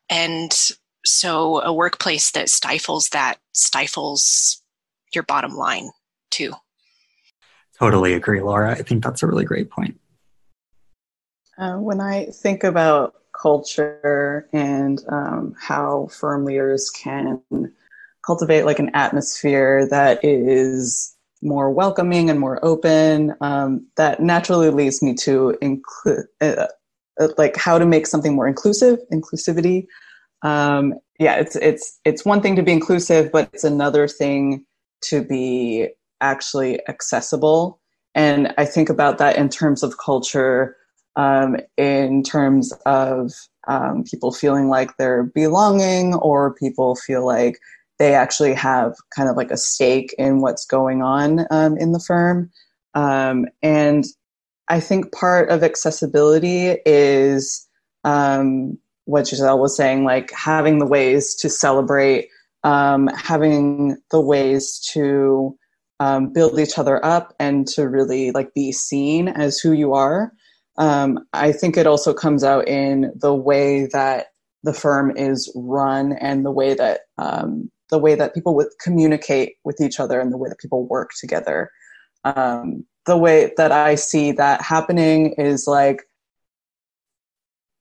and 0.09 0.71
so 1.05 1.61
a 1.61 1.73
workplace 1.73 2.31
that 2.31 2.49
stifles 2.49 3.09
that 3.09 3.37
stifles 3.53 4.61
your 5.13 5.23
bottom 5.23 5.55
line 5.55 5.89
too. 6.29 6.53
Totally 7.79 8.13
agree, 8.13 8.41
Lora. 8.41 8.71
I 8.71 8.81
think 8.81 9.03
that's 9.03 9.23
a 9.23 9.27
really 9.27 9.45
great 9.45 9.69
point. 9.69 9.99
Uh, 11.57 11.77
when 11.77 12.01
I 12.01 12.25
think 12.25 12.63
about 12.63 13.15
culture 13.39 14.47
and 14.51 15.01
um, 15.09 15.55
how 15.59 16.07
firm 16.07 16.43
leaders 16.45 16.89
can 16.89 17.41
cultivate 18.25 18.63
like 18.63 18.79
an 18.79 18.91
atmosphere 18.93 19.87
that 19.89 20.19
is 20.23 21.15
more 21.41 21.71
welcoming 21.71 22.29
and 22.29 22.39
more 22.39 22.63
open. 22.63 23.33
Um, 23.41 23.87
that 23.95 24.19
naturally 24.21 24.69
leads 24.69 25.01
me 25.01 25.13
to 25.15 25.55
include, 25.61 26.25
uh, 26.41 26.67
uh, 27.19 27.27
like 27.37 27.55
how 27.55 27.77
to 27.77 27.85
make 27.85 28.07
something 28.07 28.35
more 28.35 28.47
inclusive, 28.47 28.99
inclusivity. 29.11 29.85
Um, 30.43 30.93
yeah, 31.19 31.35
it's 31.35 31.55
it's 31.55 31.99
it's 32.05 32.25
one 32.25 32.41
thing 32.41 32.55
to 32.55 32.63
be 32.63 32.71
inclusive, 32.71 33.31
but 33.31 33.49
it's 33.53 33.63
another 33.63 34.07
thing 34.07 34.65
to 35.05 35.23
be 35.23 35.89
actually 36.21 36.79
accessible. 36.87 37.79
And 38.15 38.53
I 38.57 38.65
think 38.65 38.89
about 38.89 39.17
that 39.19 39.37
in 39.37 39.49
terms 39.49 39.83
of 39.83 39.97
culture, 39.97 40.75
um, 41.15 41.57
in 41.77 42.23
terms 42.23 42.73
of 42.85 43.31
um, 43.67 44.03
people 44.03 44.31
feeling 44.31 44.69
like 44.69 44.97
they're 44.97 45.23
belonging, 45.23 46.15
or 46.15 46.53
people 46.55 46.95
feel 46.95 47.25
like 47.25 47.59
they 47.99 48.13
actually 48.13 48.53
have 48.53 48.95
kind 49.15 49.29
of 49.29 49.35
like 49.35 49.51
a 49.51 49.57
stake 49.57 50.13
in 50.17 50.41
what's 50.41 50.65
going 50.65 51.01
on 51.01 51.45
um, 51.51 51.77
in 51.77 51.91
the 51.91 51.99
firm. 51.99 52.51
Um, 52.93 53.45
and 53.61 54.05
I 54.69 54.79
think 54.79 55.13
part 55.13 55.49
of 55.49 55.63
accessibility 55.63 56.77
is 56.85 57.67
um, 58.03 58.77
what 59.05 59.27
Giselle 59.27 59.59
was 59.59 59.75
saying, 59.75 60.03
like 60.03 60.31
having 60.31 60.79
the 60.79 60.85
ways 60.85 61.35
to 61.35 61.49
celebrate, 61.49 62.27
um, 62.63 63.07
having 63.07 63.97
the 64.11 64.21
ways 64.21 64.79
to 64.93 65.57
um, 65.99 66.31
build 66.31 66.59
each 66.59 66.77
other 66.77 67.03
up, 67.03 67.33
and 67.39 67.67
to 67.69 67.87
really 67.87 68.31
like 68.31 68.53
be 68.53 68.71
seen 68.71 69.27
as 69.29 69.57
who 69.57 69.71
you 69.71 69.93
are. 69.93 70.31
Um, 70.77 71.19
I 71.33 71.51
think 71.51 71.75
it 71.75 71.87
also 71.87 72.13
comes 72.13 72.43
out 72.43 72.67
in 72.67 73.11
the 73.15 73.33
way 73.33 73.87
that 73.93 74.27
the 74.63 74.73
firm 74.73 75.15
is 75.15 75.51
run 75.55 76.13
and 76.13 76.45
the 76.45 76.51
way 76.51 76.73
that 76.75 77.01
um, 77.17 77.71
the 77.89 77.99
way 77.99 78.15
that 78.15 78.33
people 78.33 78.55
would 78.55 78.67
communicate 78.81 79.55
with 79.63 79.79
each 79.81 79.99
other 79.99 80.19
and 80.19 80.31
the 80.31 80.37
way 80.37 80.49
that 80.49 80.59
people 80.59 80.85
work 80.87 81.11
together. 81.19 81.71
Um, 82.23 82.85
the 83.05 83.17
way 83.17 83.53
that 83.57 83.71
I 83.71 83.95
see 83.95 84.31
that 84.33 84.61
happening 84.61 85.33
is 85.37 85.65
like, 85.67 86.03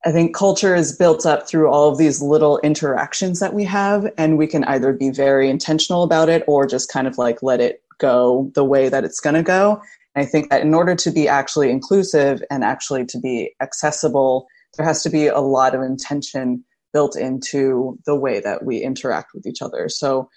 I 0.05 0.13
think 0.13 0.37
culture 0.37 0.75
is 0.77 0.97
built 0.97 1.27
up 1.27 1.49
through 1.49 1.69
all 1.69 1.91
of 1.91 1.99
these 1.99 2.23
little 2.23 2.61
interactions 2.61 3.41
that 3.41 3.55
we 3.55 3.65
have, 3.65 4.07
and 4.17 4.39
we 4.39 4.47
can 4.47 4.63
either 4.65 4.93
be 4.93 5.11
very 5.11 5.51
intentional 5.51 6.05
about 6.05 6.29
it 6.29 6.45
or 6.47 6.65
just 6.65 6.93
kind 6.93 7.09
of 7.09 7.19
like 7.19 7.43
let 7.43 7.61
it 7.61 7.83
go 7.99 8.53
the 8.55 8.65
way 8.65 8.89
that 8.89 9.03
it's 9.03 9.19
going 9.19 9.35
to 9.35 9.43
go. 9.43 9.83
And 10.15 10.25
I 10.25 10.29
think 10.29 10.51
that 10.51 10.63
in 10.63 10.75
order 10.75 10.95
to 10.95 11.11
be 11.11 11.27
actually 11.27 11.71
inclusive 11.71 12.41
and 12.51 12.63
actually 12.63 13.05
to 13.07 13.19
be 13.19 13.55
accessible, 13.61 14.47
there 14.77 14.87
has 14.87 15.03
to 15.03 15.11
be 15.11 15.27
a 15.27 15.41
lot 15.41 15.75
of 15.75 15.83
intention 15.83 16.65
built 16.97 17.15
into 17.15 17.99
the 18.07 18.17
way 18.17 18.41
that 18.41 18.65
we 18.65 18.79
interact 18.79 19.35
with 19.35 19.47
each 19.47 19.61
other. 19.61 19.87
So, 19.87 20.31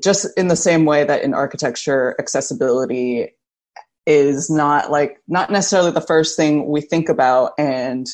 just 0.00 0.28
in 0.36 0.46
the 0.46 0.54
same 0.54 0.84
way 0.84 1.02
that 1.02 1.24
in 1.24 1.34
architecture, 1.34 2.14
accessibility 2.20 3.34
is 4.06 4.48
not 4.48 4.92
like 4.92 5.18
not 5.26 5.50
necessarily 5.50 5.90
the 5.90 6.00
first 6.00 6.36
thing 6.36 6.68
we 6.68 6.80
think 6.80 7.08
about 7.08 7.50
and 7.58 8.06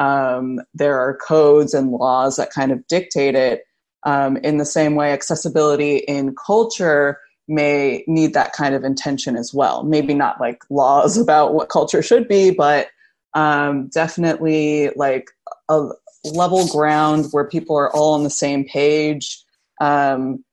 um, 0.00 0.60
there 0.74 0.98
are 0.98 1.16
codes 1.24 1.72
and 1.72 1.92
laws 1.92 2.34
that 2.36 2.50
kind 2.50 2.72
of 2.72 2.84
dictate 2.88 3.36
it 3.36 3.62
um, 4.02 4.36
in 4.38 4.56
the 4.56 4.64
same 4.64 4.96
way 4.96 5.12
accessibility 5.12 5.98
in 5.98 6.34
culture 6.34 7.20
may 7.46 8.02
need 8.08 8.34
that 8.34 8.52
kind 8.54 8.74
of 8.74 8.82
intention 8.82 9.36
as 9.36 9.54
well 9.54 9.84
maybe 9.84 10.14
not 10.14 10.40
like 10.40 10.62
laws 10.68 11.16
about 11.24 11.54
what 11.54 11.68
culture 11.68 12.02
should 12.02 12.26
be 12.26 12.50
but 12.50 12.88
um, 13.34 13.88
definitely 13.94 14.90
like 14.96 15.30
a 15.68 15.90
level 16.32 16.66
ground 16.68 17.26
where 17.30 17.44
people 17.44 17.76
are 17.76 17.94
all 17.94 18.14
on 18.14 18.24
the 18.24 18.30
same 18.30 18.64
page 18.64 19.42
um, 19.80 20.44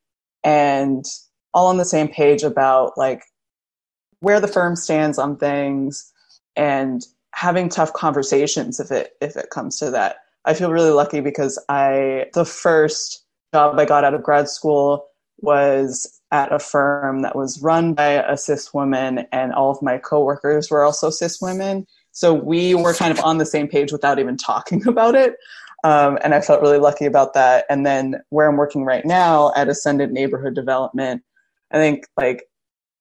and 0.43 1.05
all 1.53 1.67
on 1.67 1.77
the 1.77 1.85
same 1.85 2.07
page 2.07 2.43
about 2.43 2.97
like 2.97 3.23
where 4.19 4.39
the 4.39 4.47
firm 4.47 4.75
stands 4.75 5.17
on 5.17 5.37
things 5.37 6.11
and 6.55 7.05
having 7.33 7.69
tough 7.69 7.93
conversations 7.93 8.79
if 8.79 8.91
it 8.91 9.13
if 9.21 9.35
it 9.35 9.49
comes 9.49 9.77
to 9.79 9.91
that. 9.91 10.17
I 10.45 10.53
feel 10.53 10.71
really 10.71 10.91
lucky 10.91 11.19
because 11.19 11.63
I 11.69 12.27
the 12.33 12.45
first 12.45 13.25
job 13.53 13.77
I 13.79 13.85
got 13.85 14.03
out 14.03 14.13
of 14.13 14.23
grad 14.23 14.49
school 14.49 15.07
was 15.39 16.21
at 16.31 16.51
a 16.51 16.59
firm 16.59 17.21
that 17.21 17.35
was 17.35 17.61
run 17.61 17.93
by 17.93 18.13
a 18.13 18.37
cis 18.37 18.73
woman 18.73 19.27
and 19.31 19.53
all 19.53 19.69
of 19.69 19.81
my 19.81 19.97
coworkers 19.97 20.69
were 20.69 20.83
also 20.83 21.09
cis 21.09 21.41
women. 21.41 21.85
So 22.11 22.33
we 22.33 22.75
were 22.75 22.93
kind 22.93 23.11
of 23.11 23.23
on 23.23 23.39
the 23.39 23.45
same 23.45 23.67
page 23.67 23.91
without 23.91 24.19
even 24.19 24.37
talking 24.37 24.87
about 24.87 25.15
it. 25.15 25.35
Um, 25.83 26.17
and 26.23 26.33
I 26.33 26.41
felt 26.41 26.61
really 26.61 26.77
lucky 26.77 27.05
about 27.05 27.33
that. 27.33 27.65
And 27.69 27.85
then 27.85 28.21
where 28.29 28.47
I'm 28.47 28.57
working 28.57 28.85
right 28.85 29.05
now 29.05 29.51
at 29.55 29.67
Ascendant 29.67 30.13
Neighborhood 30.13 30.55
Development, 30.55 31.21
I 31.71 31.77
think 31.77 32.07
like 32.15 32.43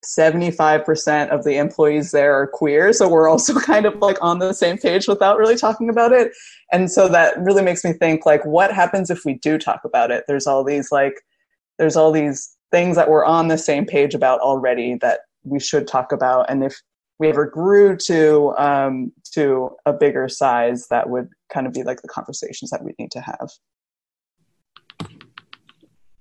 75% 0.04 1.28
of 1.28 1.44
the 1.44 1.56
employees 1.58 2.10
there 2.10 2.34
are 2.34 2.48
queer. 2.48 2.92
So 2.92 3.08
we're 3.08 3.28
also 3.28 3.54
kind 3.60 3.86
of 3.86 3.96
like 3.96 4.18
on 4.20 4.40
the 4.40 4.52
same 4.52 4.78
page 4.78 5.06
without 5.06 5.38
really 5.38 5.56
talking 5.56 5.88
about 5.88 6.12
it. 6.12 6.32
And 6.72 6.90
so 6.90 7.08
that 7.08 7.38
really 7.38 7.62
makes 7.62 7.84
me 7.84 7.92
think 7.92 8.26
like, 8.26 8.44
what 8.44 8.72
happens 8.72 9.10
if 9.10 9.24
we 9.24 9.34
do 9.34 9.58
talk 9.58 9.82
about 9.84 10.10
it? 10.10 10.24
There's 10.26 10.46
all 10.46 10.64
these 10.64 10.90
like, 10.90 11.14
there's 11.78 11.96
all 11.96 12.10
these 12.10 12.56
things 12.72 12.96
that 12.96 13.08
we're 13.08 13.24
on 13.24 13.48
the 13.48 13.58
same 13.58 13.86
page 13.86 14.14
about 14.14 14.40
already 14.40 14.96
that 14.96 15.20
we 15.44 15.60
should 15.60 15.86
talk 15.86 16.10
about. 16.10 16.46
And 16.48 16.64
if 16.64 16.80
we 17.18 17.28
ever 17.28 17.46
grew 17.46 17.96
to, 17.96 18.54
um, 18.58 19.12
to 19.34 19.70
a 19.86 19.92
bigger 19.92 20.28
size, 20.28 20.88
that 20.88 21.08
would 21.08 21.28
kind 21.52 21.66
of 21.66 21.72
be 21.72 21.82
like 21.82 22.02
the 22.02 22.08
conversations 22.08 22.70
that 22.70 22.84
we 22.84 22.92
need 22.98 23.10
to 23.12 23.20
have. 23.20 23.50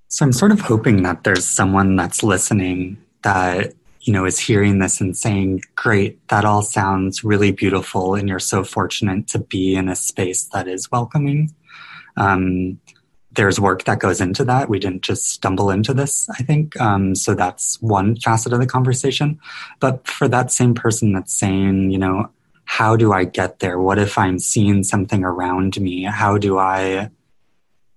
So 0.07 0.25
I'm 0.25 0.33
sort 0.33 0.51
of 0.51 0.59
hoping 0.59 1.03
that 1.03 1.23
there's 1.23 1.47
someone 1.47 1.95
that's 1.95 2.21
listening 2.21 2.97
that 3.23 3.73
you 4.01 4.11
know 4.11 4.25
is 4.25 4.39
hearing 4.39 4.79
this 4.79 4.99
and 4.99 5.15
saying 5.15 5.61
great 5.75 6.27
that 6.27 6.43
all 6.43 6.63
sounds 6.63 7.23
really 7.23 7.51
beautiful 7.51 8.15
and 8.15 8.27
you're 8.27 8.39
so 8.39 8.63
fortunate 8.63 9.27
to 9.27 9.39
be 9.39 9.75
in 9.75 9.87
a 9.87 9.95
space 9.95 10.45
that 10.53 10.67
is 10.67 10.91
welcoming. 10.91 11.53
Um, 12.17 12.79
there's 13.33 13.57
work 13.57 13.85
that 13.85 13.99
goes 13.99 14.19
into 14.19 14.43
that. 14.43 14.67
We 14.67 14.79
didn't 14.79 15.03
just 15.03 15.29
stumble 15.29 15.69
into 15.69 15.93
this 15.93 16.29
i 16.31 16.43
think. 16.43 16.79
Um, 16.81 17.15
so 17.15 17.33
that's 17.33 17.81
one 17.81 18.17
facet 18.17 18.51
of 18.51 18.59
the 18.59 18.67
conversation. 18.67 19.39
But 19.79 20.05
for 20.05 20.27
that 20.27 20.51
same 20.51 20.73
person 20.73 21.13
that's 21.13 21.33
saying 21.33 21.91
you 21.91 21.97
know 21.97 22.29
how 22.77 22.95
do 22.95 23.11
i 23.13 23.23
get 23.23 23.59
there 23.59 23.79
what 23.79 23.99
if 23.99 24.17
i'm 24.17 24.39
seeing 24.39 24.83
something 24.83 25.23
around 25.23 25.79
me 25.79 26.03
how 26.03 26.37
do 26.37 26.57
i 26.57 27.09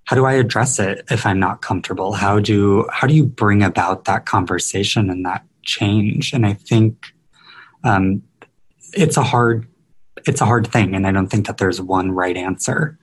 how 0.05 0.17
do 0.17 0.27
I 0.27 0.35
address 0.35 0.79
it 0.79 1.05
if 1.11 1.25
I'm 1.25 1.41
not 1.41 1.63
comfortable? 1.63 2.13
How 2.13 2.39
do 2.39 2.87
how 2.93 3.07
do 3.07 3.15
you 3.15 3.25
bring 3.25 3.63
about 3.63 4.05
that 4.05 4.27
conversation 4.27 5.11
and 5.11 5.25
that 5.25 5.45
change? 5.63 6.33
And 6.33 6.47
I 6.47 6.53
think 6.53 7.13
um, 7.85 8.23
it's 8.93 9.17
a 9.17 9.23
hard 9.23 9.67
it's 10.27 10.41
a 10.41 10.47
hard 10.47 10.67
thing, 10.67 10.95
and 10.95 11.07
I 11.07 11.13
don't 11.13 11.29
think 11.29 11.47
that 11.47 11.59
there's 11.59 11.81
one 11.81 12.13
right 12.13 12.37
answer. 12.37 12.99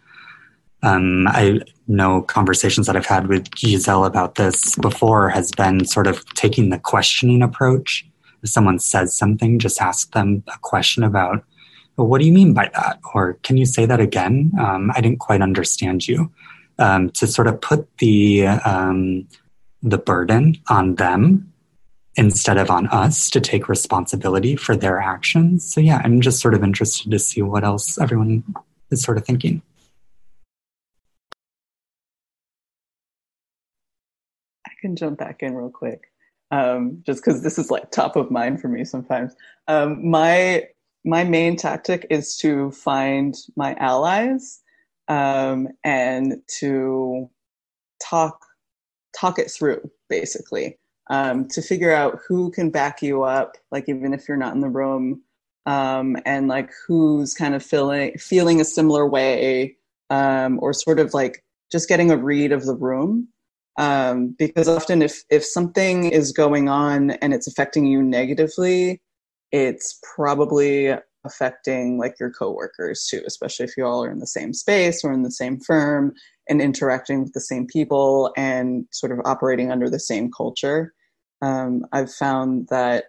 Um, 0.84 1.28
I 1.28 1.60
know 1.88 2.24
conversations 2.24 2.88
that 2.88 2.96
I've 2.96 3.06
had 3.06 3.28
with 3.28 3.48
Giselle 3.56 4.06
about 4.06 4.36
this 4.36 4.76
before 4.78 5.30
has 5.30 5.52
been 5.52 5.86
sort 5.86 6.08
of 6.08 6.26
taking 6.34 6.70
the 6.70 6.80
questioning 6.80 7.44
approach. 7.44 8.08
If 8.42 8.50
someone 8.50 8.80
says 8.80 9.16
something, 9.16 9.60
just 9.60 9.80
ask 9.80 10.12
them 10.14 10.44
a 10.48 10.58
question 10.62 11.04
about, 11.04 11.44
well, 12.02 12.10
what 12.10 12.20
do 12.20 12.26
you 12.26 12.34
mean 12.34 12.56
by 12.56 12.68
that? 12.74 13.00
Or 13.14 13.34
can 13.44 13.58
you 13.58 13.66
say 13.68 13.86
that 13.86 14.00
again? 14.00 14.52
Um, 14.60 14.92
I 14.96 15.02
didn't 15.02 15.20
quite 15.20 15.40
understand 15.40 16.08
you 16.08 16.32
um, 16.80 17.12
to 17.12 17.28
sort 17.28 17.48
of 17.48 17.62
put 17.62 17.96
the 18.00 18.48
um, 18.48 19.28
the 19.84 20.00
burden 20.00 20.56
on 20.68 20.96
them 20.96 21.54
instead 22.16 22.58
of 22.58 22.72
on 22.72 22.88
us 22.88 23.30
to 23.30 23.40
take 23.40 23.70
responsibility 23.70 24.56
for 24.56 24.76
their 24.76 25.00
actions. 25.00 25.72
So 25.72 25.80
yeah, 25.80 26.02
I'm 26.04 26.22
just 26.22 26.40
sort 26.40 26.56
of 26.56 26.64
interested 26.64 27.12
to 27.12 27.20
see 27.20 27.44
what 27.44 27.64
else 27.64 28.00
everyone 28.00 28.44
is 28.90 29.04
sort 29.04 29.18
of 29.20 29.26
thinking. 29.26 29.62
I 34.66 34.72
can 34.82 34.96
jump 34.96 35.20
back 35.20 35.44
in 35.44 35.54
real 35.54 35.70
quick, 35.70 36.12
um, 36.50 37.04
just 37.06 37.24
because 37.24 37.44
this 37.44 37.60
is 37.60 37.70
like 37.70 37.92
top 37.92 38.16
of 38.16 38.32
mind 38.32 38.60
for 38.60 38.70
me 38.70 38.86
sometimes. 38.86 39.36
Um, 39.68 40.10
my 40.10 40.64
my 41.04 41.24
main 41.24 41.56
tactic 41.56 42.06
is 42.10 42.38
to 42.38 42.72
find 42.72 43.36
my 43.56 43.74
allies 43.76 44.62
um, 45.08 45.68
and 45.84 46.42
to 46.60 47.30
talk 48.02 48.46
talk 49.16 49.38
it 49.38 49.52
through 49.52 49.90
basically 50.10 50.78
um, 51.10 51.48
to 51.48 51.62
figure 51.62 51.92
out 51.92 52.20
who 52.28 52.50
can 52.52 52.70
back 52.70 53.02
you 53.02 53.24
up 53.24 53.58
like 53.72 53.90
even 53.90 54.14
if 54.14 54.28
you're 54.28 54.38
not 54.38 54.54
in 54.54 54.62
the 54.62 54.70
room 54.70 55.22
um, 55.66 56.18
and 56.26 56.48
like 56.48 56.72
who's 56.88 57.34
kind 57.34 57.56
of 57.56 57.64
feeling 57.64 58.14
feeling 58.18 58.62
a 58.62 58.66
similar 58.66 59.08
way 59.08 59.76
um, 60.10 60.60
or 60.62 60.74
sort 60.74 61.00
of 61.00 61.14
like 61.14 61.44
just 61.72 61.88
getting 61.88 62.12
a 62.12 62.18
read 62.18 62.52
of 62.52 62.66
the 62.66 62.76
room. 62.76 63.28
Um, 63.78 64.36
because 64.38 64.68
often 64.68 65.02
if 65.02 65.24
if 65.30 65.46
something 65.46 66.12
is 66.12 66.34
going 66.34 66.68
on 66.68 67.12
and 67.12 67.34
it's 67.34 67.48
affecting 67.48 67.86
you 67.86 68.04
negatively 68.04 69.02
it's 69.52 70.00
probably 70.16 70.94
affecting 71.24 71.98
like 71.98 72.20
your 72.20 72.32
coworkers 72.32 73.08
too, 73.10 73.22
especially 73.26 73.66
if 73.66 73.78
you 73.78 73.86
all 73.86 74.04
are 74.04 74.12
in 74.12 74.20
the 74.20 74.28
same 74.28 74.54
space 74.54 75.04
or 75.04 75.12
in 75.12 75.24
the 75.24 75.32
same 75.32 75.60
firm 75.60 76.14
and 76.50 76.62
interacting 76.62 77.22
with 77.24 77.34
the 77.34 77.42
same 77.42 77.68
people 77.68 78.34
and 78.36 78.86
sort 78.92 79.12
of 79.12 79.20
operating 79.26 79.72
under 79.72 79.90
the 79.90 80.00
same 80.00 80.32
culture. 80.36 80.94
Um, 81.42 81.86
I've 81.92 82.12
found 82.12 82.68
that 82.70 83.06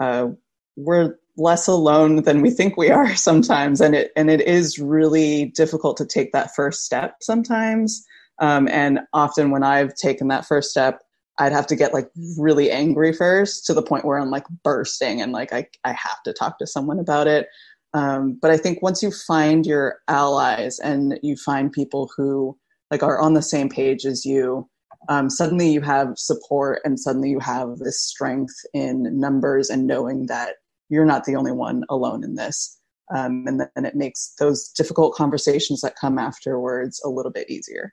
uh, 0.00 0.28
we're 0.76 1.16
less 1.36 1.66
alone 1.66 2.22
than 2.22 2.40
we 2.40 2.50
think 2.50 2.76
we 2.76 2.90
are 2.90 3.14
sometimes, 3.16 3.80
and 3.80 3.94
it 3.94 4.12
and 4.16 4.30
it 4.30 4.40
is 4.42 4.78
really 4.78 5.46
difficult 5.46 5.96
to 5.98 6.06
take 6.06 6.32
that 6.32 6.54
first 6.54 6.84
step 6.84 7.16
sometimes. 7.20 8.04
Um, 8.40 8.68
and 8.68 9.00
often 9.12 9.50
when 9.50 9.62
I've 9.62 9.94
taken 9.94 10.28
that 10.28 10.44
first 10.44 10.70
step, 10.70 11.00
I'd 11.38 11.52
have 11.52 11.66
to 11.68 11.76
get 11.76 11.92
like 11.92 12.10
really 12.38 12.70
angry 12.70 13.12
first 13.12 13.66
to 13.66 13.74
the 13.74 13.82
point 13.82 14.04
where 14.04 14.18
I'm 14.18 14.30
like 14.30 14.46
bursting 14.62 15.20
and 15.20 15.32
like 15.32 15.52
I, 15.52 15.66
I 15.84 15.92
have 15.92 16.22
to 16.24 16.32
talk 16.32 16.58
to 16.58 16.66
someone 16.66 16.98
about 16.98 17.26
it. 17.26 17.48
Um, 17.92 18.38
but 18.40 18.50
I 18.50 18.56
think 18.56 18.82
once 18.82 19.02
you 19.02 19.10
find 19.10 19.66
your 19.66 20.00
allies 20.08 20.78
and 20.78 21.18
you 21.22 21.36
find 21.36 21.72
people 21.72 22.10
who 22.16 22.56
like 22.90 23.02
are 23.02 23.20
on 23.20 23.34
the 23.34 23.42
same 23.42 23.68
page 23.68 24.04
as 24.04 24.24
you, 24.24 24.68
um, 25.08 25.28
suddenly 25.28 25.70
you 25.70 25.80
have 25.80 26.16
support 26.16 26.80
and 26.84 26.98
suddenly 26.98 27.30
you 27.30 27.40
have 27.40 27.78
this 27.78 28.00
strength 28.00 28.54
in 28.72 29.18
numbers 29.18 29.70
and 29.70 29.86
knowing 29.86 30.26
that 30.26 30.56
you're 30.88 31.04
not 31.04 31.24
the 31.24 31.36
only 31.36 31.52
one 31.52 31.84
alone 31.88 32.24
in 32.24 32.34
this. 32.34 32.78
Um, 33.14 33.44
and 33.46 33.60
then 33.60 33.84
it 33.84 33.94
makes 33.94 34.34
those 34.38 34.68
difficult 34.68 35.14
conversations 35.14 35.80
that 35.82 35.96
come 36.00 36.18
afterwards 36.18 37.00
a 37.04 37.08
little 37.08 37.32
bit 37.32 37.50
easier. 37.50 37.92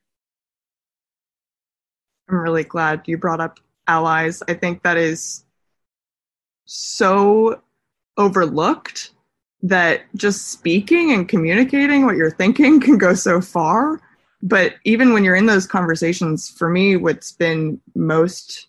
I'm 2.32 2.38
really 2.38 2.63
glad 2.63 3.01
you 3.05 3.17
brought 3.17 3.41
up 3.41 3.59
allies. 3.88 4.41
I 4.47 4.53
think 4.53 4.84
that 4.84 4.97
is 4.97 5.43
so 6.65 7.61
overlooked 8.17 9.11
that 9.63 10.03
just 10.15 10.47
speaking 10.47 11.11
and 11.11 11.27
communicating 11.27 12.05
what 12.05 12.15
you're 12.15 12.32
thinking 12.32 12.79
can 12.82 12.97
go 12.97 13.13
so 13.13 13.41
far. 13.41 13.99
But 14.41 14.75
even 14.86 15.13
when 15.13 15.23
you're 15.23 15.36
in 15.36 15.45
those 15.45 15.67
conversations, 15.67 16.49
for 16.49 16.69
me, 16.69 16.95
what's 16.95 17.32
been 17.32 17.79
most 17.95 18.67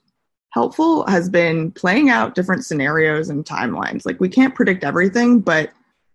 helpful 0.50 1.06
has 1.06 1.30
been 1.30 1.70
playing 1.70 2.10
out 2.10 2.34
different 2.34 2.64
scenarios 2.64 3.30
and 3.30 3.44
timelines. 3.44 4.04
Like 4.04 4.20
we 4.20 4.28
can't 4.28 4.54
predict 4.54 4.84
everything, 4.84 5.40
but 5.40 5.70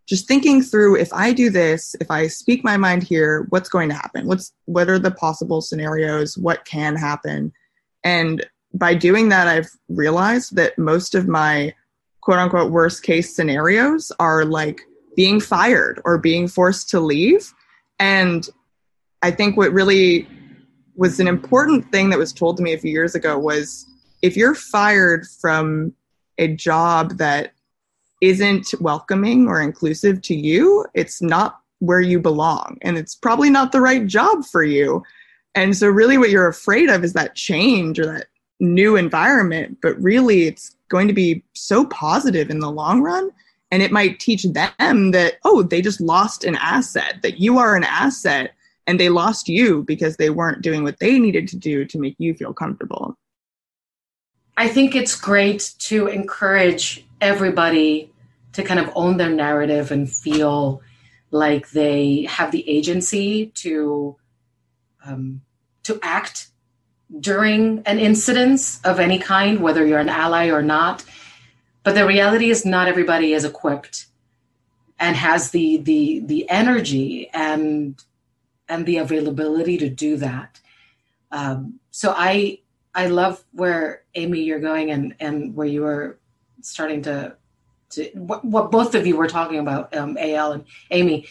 just 0.08 0.28
thinking 0.28 0.62
through 0.62 0.96
if 0.96 1.12
I 1.14 1.34
do 1.34 1.50
this, 1.50 1.96
if 2.00 2.10
I 2.10 2.28
speak 2.28 2.64
my 2.64 2.78
mind 2.78 3.04
here, 3.04 3.46
what's 3.50 3.70
going 3.70 3.90
to 3.90 3.96
happen? 3.96 4.26
What's 4.26 4.54
what 4.66 4.90
are 4.90 5.00
the 5.00 5.12
possible 5.12 5.62
scenarios? 5.62 6.38
What 6.38 6.66
can 6.66 6.96
happen? 6.96 7.52
And 8.04 8.46
by 8.74 8.94
doing 8.94 9.30
that, 9.30 9.48
I've 9.48 9.70
realized 9.90 10.56
that 10.56 10.78
most 10.78 11.14
of 11.14 11.28
my 11.28 11.74
quote 12.22 12.40
unquote 12.40 12.72
worst 12.72 13.04
case 13.04 13.36
scenarios 13.36 14.12
are 14.20 14.46
like 14.46 14.82
being 15.16 15.42
fired 15.42 16.02
or 16.06 16.18
being 16.18 16.48
forced 16.48 16.90
to 16.92 17.00
leave. 17.00 17.54
And 18.00 18.48
I 19.22 19.32
think 19.32 19.58
what 19.58 19.74
really 19.74 20.28
was 20.96 21.20
an 21.20 21.28
important 21.28 21.92
thing 21.92 22.10
that 22.12 22.20
was 22.20 22.32
told 22.32 22.58
to 22.58 22.64
me 22.64 22.74
a 22.74 22.78
few 22.78 22.92
years 22.92 23.14
ago 23.14 23.38
was 23.38 23.86
if 24.22 24.38
you're 24.38 24.56
fired 24.56 25.28
from 25.42 25.94
a 26.38 26.48
job 26.48 27.18
that 27.18 27.52
isn't 28.22 28.74
welcoming 28.80 29.48
or 29.48 29.62
inclusive 29.62 30.22
to 30.24 30.36
you, 30.36 30.86
it's 30.94 31.22
not 31.22 31.60
where 31.80 32.02
you 32.02 32.20
belong. 32.20 32.78
And 32.82 32.98
it's 32.98 33.16
probably 33.16 33.50
not 33.50 33.72
the 33.72 33.82
right 33.82 34.06
job 34.06 34.46
for 34.46 34.64
you. 34.64 35.04
And 35.56 35.76
so, 35.76 35.88
really, 35.88 36.18
what 36.18 36.30
you're 36.30 36.48
afraid 36.48 36.90
of 36.90 37.04
is 37.04 37.14
that 37.14 37.36
change 37.36 38.00
or 38.00 38.06
that 38.06 38.28
new 38.60 38.96
environment. 38.96 39.78
But 39.82 40.00
really, 40.02 40.44
it's 40.44 40.76
going 40.90 41.08
to 41.08 41.14
be 41.14 41.44
so 41.54 41.86
positive 41.86 42.50
in 42.50 42.60
the 42.60 42.72
long 42.72 43.02
run. 43.02 43.32
And 43.72 43.84
it 43.84 43.92
might 43.92 44.20
teach 44.20 44.44
them 44.44 45.12
that, 45.12 45.34
oh, 45.44 45.62
they 45.62 45.82
just 45.82 46.00
lost 46.00 46.46
an 46.46 46.56
asset, 46.56 47.20
that 47.22 47.40
you 47.40 47.58
are 47.58 47.76
an 47.76 47.84
asset 47.84 48.54
and 48.88 49.00
they 49.00 49.10
lost 49.10 49.50
you 49.50 49.84
because 49.84 50.16
they 50.16 50.30
weren't 50.30 50.62
doing 50.62 50.84
what 50.84 51.00
they 51.00 51.20
needed 51.20 51.48
to 51.50 51.58
do 51.58 51.84
to 51.86 52.00
make 52.00 52.16
you 52.18 52.34
feel 52.34 52.54
comfortable. 52.54 53.18
I 54.56 54.70
think 54.70 54.96
it's 54.96 55.16
great 55.16 55.74
to 55.80 56.08
encourage 56.08 57.06
everybody 57.22 58.12
to 58.54 58.64
kind 58.64 58.80
of 58.80 58.92
own 58.96 59.18
their 59.18 59.30
narrative 59.30 59.92
and 59.92 60.10
feel 60.10 60.82
like 61.32 61.70
they 61.72 62.24
have 62.30 62.52
the 62.52 62.68
agency 62.70 63.48
to 63.48 64.16
um, 65.06 65.42
to 65.84 66.00
act 66.02 66.50
during 67.20 67.82
an 67.86 68.00
incident 68.00 68.80
of 68.84 69.00
any 69.00 69.20
kind, 69.20 69.62
whether 69.62 69.86
you're 69.86 70.00
an 70.00 70.10
ally 70.10 70.50
or 70.50 70.62
not. 70.62 71.06
But 71.84 71.96
the 71.96 72.06
reality 72.06 72.50
is, 72.50 72.66
not 72.66 72.88
everybody 72.88 73.34
is 73.34 73.46
equipped 73.46 74.08
and 75.00 75.16
has 75.16 75.52
the 75.52 75.78
the 75.78 76.22
the 76.26 76.50
energy 76.50 77.30
and 77.34 78.04
and 78.68 78.86
the 78.86 78.98
availability 78.98 79.78
to 79.78 79.90
do 79.90 80.18
that. 80.18 80.60
Um, 81.32 81.80
so 81.92 82.14
I 82.16 82.60
I 82.94 83.08
love 83.08 83.44
where 83.52 84.04
Amy 84.16 84.42
you're 84.42 84.60
going 84.60 84.92
and 84.92 85.16
and 85.20 85.56
where 85.56 85.68
you 85.68 85.84
were 85.84 86.20
starting 86.62 87.02
to 87.04 87.36
to 87.90 88.10
what, 88.16 88.44
what 88.44 88.72
both 88.72 88.96
of 88.96 89.08
you 89.08 89.16
were 89.16 89.30
talking 89.30 89.60
about, 89.60 89.96
um, 89.96 90.18
AL 90.20 90.52
and 90.52 90.66
Amy, 90.92 91.28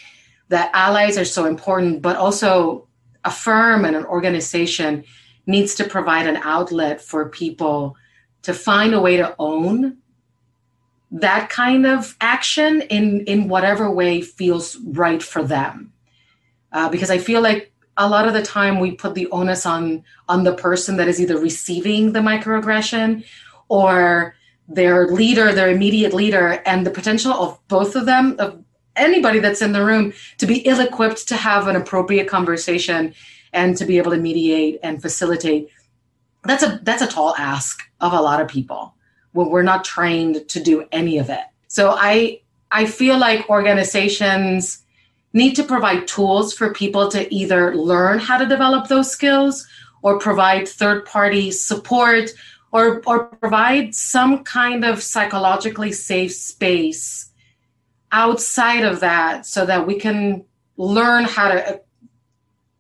that 0.49 0.71
allies 0.73 1.19
are 1.19 1.25
so 1.25 1.45
important, 1.45 2.01
but 2.01 2.17
also 2.17 2.87
a 3.25 3.31
firm 3.31 3.85
and 3.85 3.95
an 3.95 4.05
organization 4.07 5.05
needs 5.47 5.75
to 5.75 5.85
provide 5.85 6.27
an 6.27 6.37
outlet 6.37 7.01
for 7.01 7.29
people 7.29 7.97
to 8.43 8.55
find 8.55 8.95
a 8.95 9.01
way 9.01 9.17
to 9.17 9.35
own 9.39 9.99
that 11.11 11.51
kind 11.51 11.87
of 11.87 12.17
action 12.21 12.81
in 12.83 13.21
in 13.27 13.49
whatever 13.49 13.91
way 13.91 14.21
feels 14.21 14.77
right 14.77 15.23
for 15.23 15.43
them. 15.43 15.93
Uh, 16.73 16.89
because 16.89 17.11
i 17.11 17.19
feel 17.19 17.41
like 17.41 17.73
a 17.97 18.09
lot 18.09 18.27
of 18.27 18.35
the 18.35 18.43
time 18.43 18.81
we 18.81 18.93
put 18.93 19.15
the 19.15 19.29
onus 19.31 19.65
on 19.65 20.05
on 20.29 20.45
the 20.45 20.55
person 20.55 20.97
that 20.97 21.09
is 21.09 21.21
either 21.21 21.39
receiving 21.39 22.13
the 22.13 22.21
microaggression 22.21 23.25
or 23.69 24.35
their 24.69 25.09
leader, 25.09 25.53
their 25.53 25.71
immediate 25.71 26.13
leader, 26.13 26.63
and 26.67 26.87
the 26.87 26.91
potential 26.91 27.33
of 27.33 27.59
both 27.69 27.95
of 27.95 28.07
them, 28.07 28.37
of 28.39 28.63
anybody 28.97 29.39
that's 29.39 29.63
in 29.63 29.73
the 29.73 29.85
room, 29.85 30.13
to 30.39 30.47
be 30.47 30.59
ill 30.61 30.81
equipped 30.81 31.29
to 31.29 31.37
have 31.37 31.69
an 31.69 31.77
appropriate 31.77 32.29
conversation 32.29 33.15
and 33.53 33.77
to 33.77 33.85
be 33.85 33.99
able 33.99 34.11
to 34.11 34.19
mediate 34.19 34.81
and 34.83 35.01
facilitate. 35.01 35.71
That's 36.45 36.63
a 36.63 36.81
that's 36.83 37.03
a 37.03 37.07
tall 37.07 37.35
ask 37.37 37.83
of 38.01 38.13
a 38.13 38.21
lot 38.21 38.41
of 38.41 38.49
people 38.49 38.95
when 39.33 39.51
we're 39.51 39.63
not 39.63 39.85
trained 39.85 40.49
to 40.49 40.61
do 40.61 40.87
any 40.93 41.19
of 41.19 41.31
it. 41.31 41.45
So 41.69 41.91
I 41.91 42.41
I 42.71 42.87
feel 42.87 43.19
like 43.19 43.49
organizations 43.51 44.83
need 45.33 45.55
to 45.57 45.65
provide 45.65 46.09
tools 46.09 46.55
for 46.55 46.73
people 46.73 47.11
to 47.11 47.33
either 47.35 47.77
learn 47.77 48.19
how 48.19 48.39
to 48.39 48.47
develop 48.47 48.89
those 48.89 49.11
skills 49.11 49.67
or 50.03 50.19
provide 50.19 50.69
third 50.69 51.05
party 51.05 51.51
support 51.51 52.31
or 52.77 53.03
or 53.07 53.25
provide 53.25 53.95
some 53.95 54.45
kind 54.45 54.85
of 54.85 55.03
psychologically 55.03 55.93
safe 55.93 56.33
space 56.33 57.31
outside 58.13 58.85
of 58.85 59.01
that 59.01 59.47
so 59.47 59.65
that 59.65 59.87
we 59.87 59.99
can 59.99 60.45
learn 60.77 61.25
how 61.25 61.49
to 61.49 61.75
uh, 61.75 61.79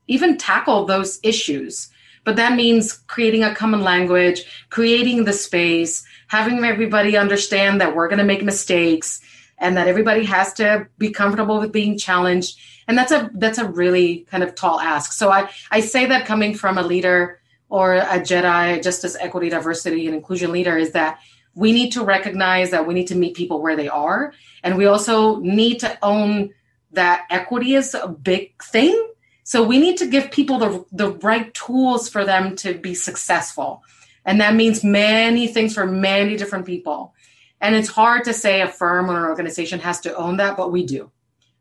even 0.06 0.36
tackle 0.36 0.84
those 0.84 1.18
issues. 1.22 1.90
But 2.24 2.36
that 2.36 2.56
means 2.56 2.92
creating 3.14 3.42
a 3.42 3.54
common 3.54 3.82
language 3.82 4.66
creating 4.68 5.24
the 5.24 5.32
space 5.32 6.04
having 6.28 6.62
everybody 6.64 7.16
understand 7.16 7.80
that 7.80 7.94
we're 7.94 8.08
going 8.08 8.18
to 8.18 8.32
make 8.32 8.42
mistakes 8.42 9.20
and 9.58 9.76
that 9.76 9.88
everybody 9.88 10.24
has 10.24 10.52
to 10.54 10.86
be 10.98 11.10
comfortable 11.10 11.58
with 11.60 11.72
being 11.72 11.96
challenged. 11.96 12.58
And 12.86 12.98
that's 12.98 13.12
a 13.12 13.30
that's 13.34 13.58
a 13.58 13.68
really 13.82 14.26
kind 14.30 14.42
of 14.42 14.54
tall 14.54 14.78
ask. 14.78 15.12
So 15.12 15.30
i 15.30 15.48
i 15.70 15.80
say 15.80 16.04
that 16.06 16.26
coming 16.26 16.52
from 16.54 16.76
a 16.76 16.82
leader 16.82 17.40
or 17.68 17.94
a 17.94 18.20
Jedi 18.20 18.82
justice, 18.82 19.16
equity, 19.18 19.48
diversity, 19.48 20.06
and 20.06 20.14
inclusion 20.14 20.52
leader 20.52 20.76
is 20.76 20.92
that 20.92 21.18
we 21.54 21.72
need 21.72 21.90
to 21.92 22.04
recognize 22.04 22.70
that 22.70 22.86
we 22.86 22.94
need 22.94 23.08
to 23.08 23.14
meet 23.14 23.34
people 23.34 23.62
where 23.62 23.76
they 23.76 23.88
are. 23.88 24.32
And 24.62 24.76
we 24.76 24.86
also 24.86 25.36
need 25.36 25.80
to 25.80 25.98
own 26.02 26.50
that 26.92 27.26
equity 27.30 27.74
is 27.74 27.94
a 27.94 28.08
big 28.08 28.62
thing. 28.62 29.10
So 29.42 29.62
we 29.62 29.78
need 29.78 29.96
to 29.98 30.06
give 30.06 30.30
people 30.30 30.58
the, 30.58 30.84
the 30.92 31.12
right 31.12 31.52
tools 31.54 32.08
for 32.08 32.24
them 32.24 32.56
to 32.56 32.74
be 32.74 32.94
successful. 32.94 33.82
And 34.24 34.40
that 34.40 34.54
means 34.54 34.84
many 34.84 35.46
things 35.46 35.72
for 35.72 35.86
many 35.86 36.36
different 36.36 36.66
people. 36.66 37.14
And 37.60 37.74
it's 37.74 37.88
hard 37.88 38.24
to 38.24 38.34
say 38.34 38.60
a 38.60 38.68
firm 38.68 39.10
or 39.10 39.16
an 39.16 39.24
organization 39.24 39.80
has 39.80 40.00
to 40.00 40.14
own 40.14 40.36
that, 40.38 40.56
but 40.56 40.72
we 40.72 40.84
do 40.84 41.10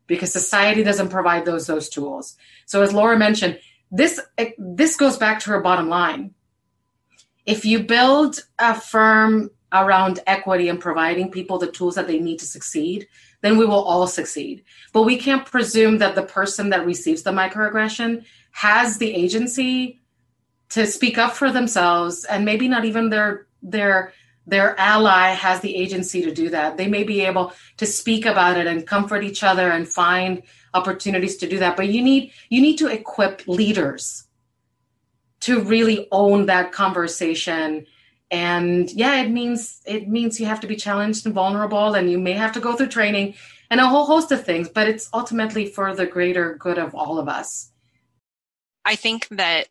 because 0.06 0.32
society 0.32 0.82
doesn't 0.82 1.08
provide 1.08 1.44
those 1.44 1.66
those 1.66 1.88
tools. 1.88 2.36
So 2.66 2.82
as 2.82 2.92
Lora 2.92 3.18
mentioned, 3.18 3.58
this 3.90 4.20
this 4.58 4.96
goes 4.96 5.16
back 5.16 5.40
to 5.40 5.50
her 5.50 5.60
bottom 5.60 5.88
line. 5.88 6.34
If 7.44 7.64
you 7.64 7.84
build 7.84 8.40
a 8.58 8.74
firm 8.74 9.50
around 9.72 10.20
equity 10.26 10.68
and 10.68 10.80
providing 10.80 11.30
people 11.30 11.58
the 11.58 11.70
tools 11.70 11.94
that 11.94 12.06
they 12.06 12.18
need 12.18 12.38
to 12.38 12.46
succeed, 12.46 13.08
then 13.42 13.56
we 13.56 13.66
will 13.66 13.82
all 13.84 14.06
succeed. 14.06 14.64
But 14.92 15.02
we 15.02 15.16
can't 15.16 15.46
presume 15.46 15.98
that 15.98 16.14
the 16.14 16.22
person 16.22 16.70
that 16.70 16.86
receives 16.86 17.22
the 17.22 17.30
microaggression 17.30 18.24
has 18.52 18.98
the 18.98 19.12
agency 19.14 20.00
to 20.70 20.86
speak 20.86 21.18
up 21.18 21.32
for 21.34 21.52
themselves 21.52 22.24
and 22.24 22.44
maybe 22.44 22.68
not 22.68 22.84
even 22.84 23.10
their 23.10 23.46
their 23.62 24.12
their 24.46 24.78
ally 24.78 25.30
has 25.30 25.60
the 25.60 25.74
agency 25.74 26.22
to 26.22 26.32
do 26.32 26.50
that. 26.50 26.76
They 26.76 26.86
may 26.86 27.02
be 27.02 27.22
able 27.22 27.52
to 27.78 27.86
speak 27.86 28.26
about 28.26 28.56
it 28.56 28.66
and 28.66 28.86
comfort 28.86 29.24
each 29.24 29.42
other 29.42 29.70
and 29.70 29.88
find 29.88 30.42
opportunities 30.74 31.38
to 31.38 31.48
do 31.48 31.58
that 31.58 31.74
but 31.74 31.88
you 31.88 32.02
need 32.02 32.30
you 32.50 32.60
need 32.60 32.76
to 32.76 32.86
equip 32.86 33.48
leaders 33.48 34.24
to 35.40 35.62
really 35.62 36.06
own 36.12 36.46
that 36.46 36.70
conversation 36.70 37.86
And 38.30 38.90
yeah, 38.90 39.22
it 39.22 39.30
means 39.30 39.82
it 39.86 40.08
means 40.08 40.40
you 40.40 40.46
have 40.46 40.60
to 40.60 40.66
be 40.66 40.76
challenged 40.76 41.26
and 41.26 41.34
vulnerable, 41.34 41.94
and 41.94 42.10
you 42.10 42.18
may 42.18 42.32
have 42.32 42.52
to 42.52 42.60
go 42.60 42.74
through 42.74 42.88
training 42.88 43.34
and 43.70 43.80
a 43.80 43.86
whole 43.86 44.06
host 44.06 44.32
of 44.32 44.44
things, 44.44 44.68
but 44.68 44.88
it's 44.88 45.08
ultimately 45.12 45.66
for 45.66 45.94
the 45.94 46.06
greater 46.06 46.54
good 46.54 46.78
of 46.78 46.94
all 46.94 47.18
of 47.18 47.28
us. 47.28 47.70
I 48.84 48.96
think 48.96 49.28
that 49.30 49.68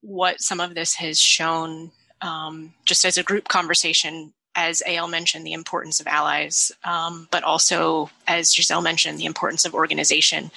what 0.00 0.40
some 0.40 0.60
of 0.60 0.74
this 0.74 0.94
has 0.94 1.20
shown, 1.20 1.92
um, 2.20 2.72
just 2.84 3.04
as 3.04 3.18
a 3.18 3.22
group 3.22 3.48
conversation, 3.48 4.32
as 4.56 4.82
AL 4.86 5.08
mentioned, 5.08 5.46
the 5.46 5.52
importance 5.52 6.00
of 6.00 6.06
allies, 6.06 6.70
um, 6.84 7.28
but 7.30 7.42
also, 7.42 8.10
as 8.26 8.54
Giselle 8.54 8.82
mentioned, 8.82 9.18
the 9.18 9.24
importance 9.24 9.64
of 9.64 9.74
organization. 9.74 10.50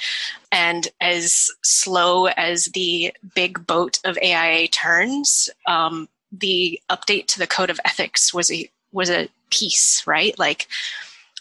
And 0.51 0.87
as 1.01 1.49
slow 1.63 2.27
as 2.27 2.65
the 2.65 3.13
big 3.35 3.65
boat 3.65 3.99
of 4.05 4.17
AIA 4.23 4.67
turns, 4.67 5.49
um, 5.65 6.07
the 6.31 6.79
update 6.89 7.27
to 7.27 7.39
the 7.39 7.47
code 7.47 7.69
of 7.69 7.79
ethics 7.85 8.33
was 8.33 8.51
a 8.51 8.69
was 8.91 9.09
a 9.09 9.29
piece, 9.49 10.03
right? 10.05 10.37
Like 10.39 10.67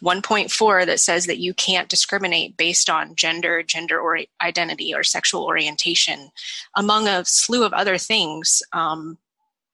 1.4 0.02 0.86
that 0.86 1.00
says 1.00 1.26
that 1.26 1.38
you 1.38 1.54
can't 1.54 1.88
discriminate 1.88 2.56
based 2.56 2.90
on 2.90 3.14
gender, 3.14 3.62
gender 3.62 3.98
or 3.98 4.18
identity, 4.42 4.94
or 4.94 5.02
sexual 5.02 5.44
orientation, 5.44 6.30
among 6.74 7.08
a 7.08 7.24
slew 7.24 7.64
of 7.64 7.72
other 7.72 7.96
things, 7.96 8.62
um, 8.72 9.16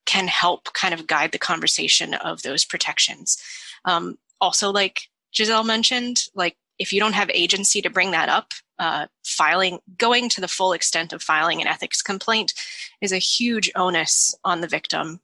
can 0.07 0.27
help 0.29 0.73
kind 0.75 0.95
of 0.95 1.07
guide 1.07 1.33
the 1.33 1.39
conversation 1.39 2.15
of 2.15 2.43
those 2.43 2.65
protections. 2.65 3.43
Um, 3.85 4.19
also, 4.41 4.71
like 4.71 5.09
Giselle 5.35 5.65
mentioned, 5.65 6.25
like 6.35 6.57
if 6.79 6.93
you 6.93 7.01
don't 7.01 7.15
have 7.15 7.31
agency 7.31 7.81
to 7.83 7.91
bring 7.91 8.11
that 8.11 8.29
up, 8.29 8.53
uh, 8.79 9.07
filing, 9.25 9.79
going 9.99 10.29
to 10.31 10.41
the 10.41 10.49
full 10.49 10.73
extent 10.73 11.13
of 11.13 11.23
filing 11.23 11.61
an 11.61 11.69
ethics 11.69 12.03
complaint 12.03 12.53
is 13.01 13.13
a 13.13 13.19
huge 13.19 13.71
onus 13.77 14.35
on 14.45 14.61
the 14.61 14.69
victim 14.69 15.21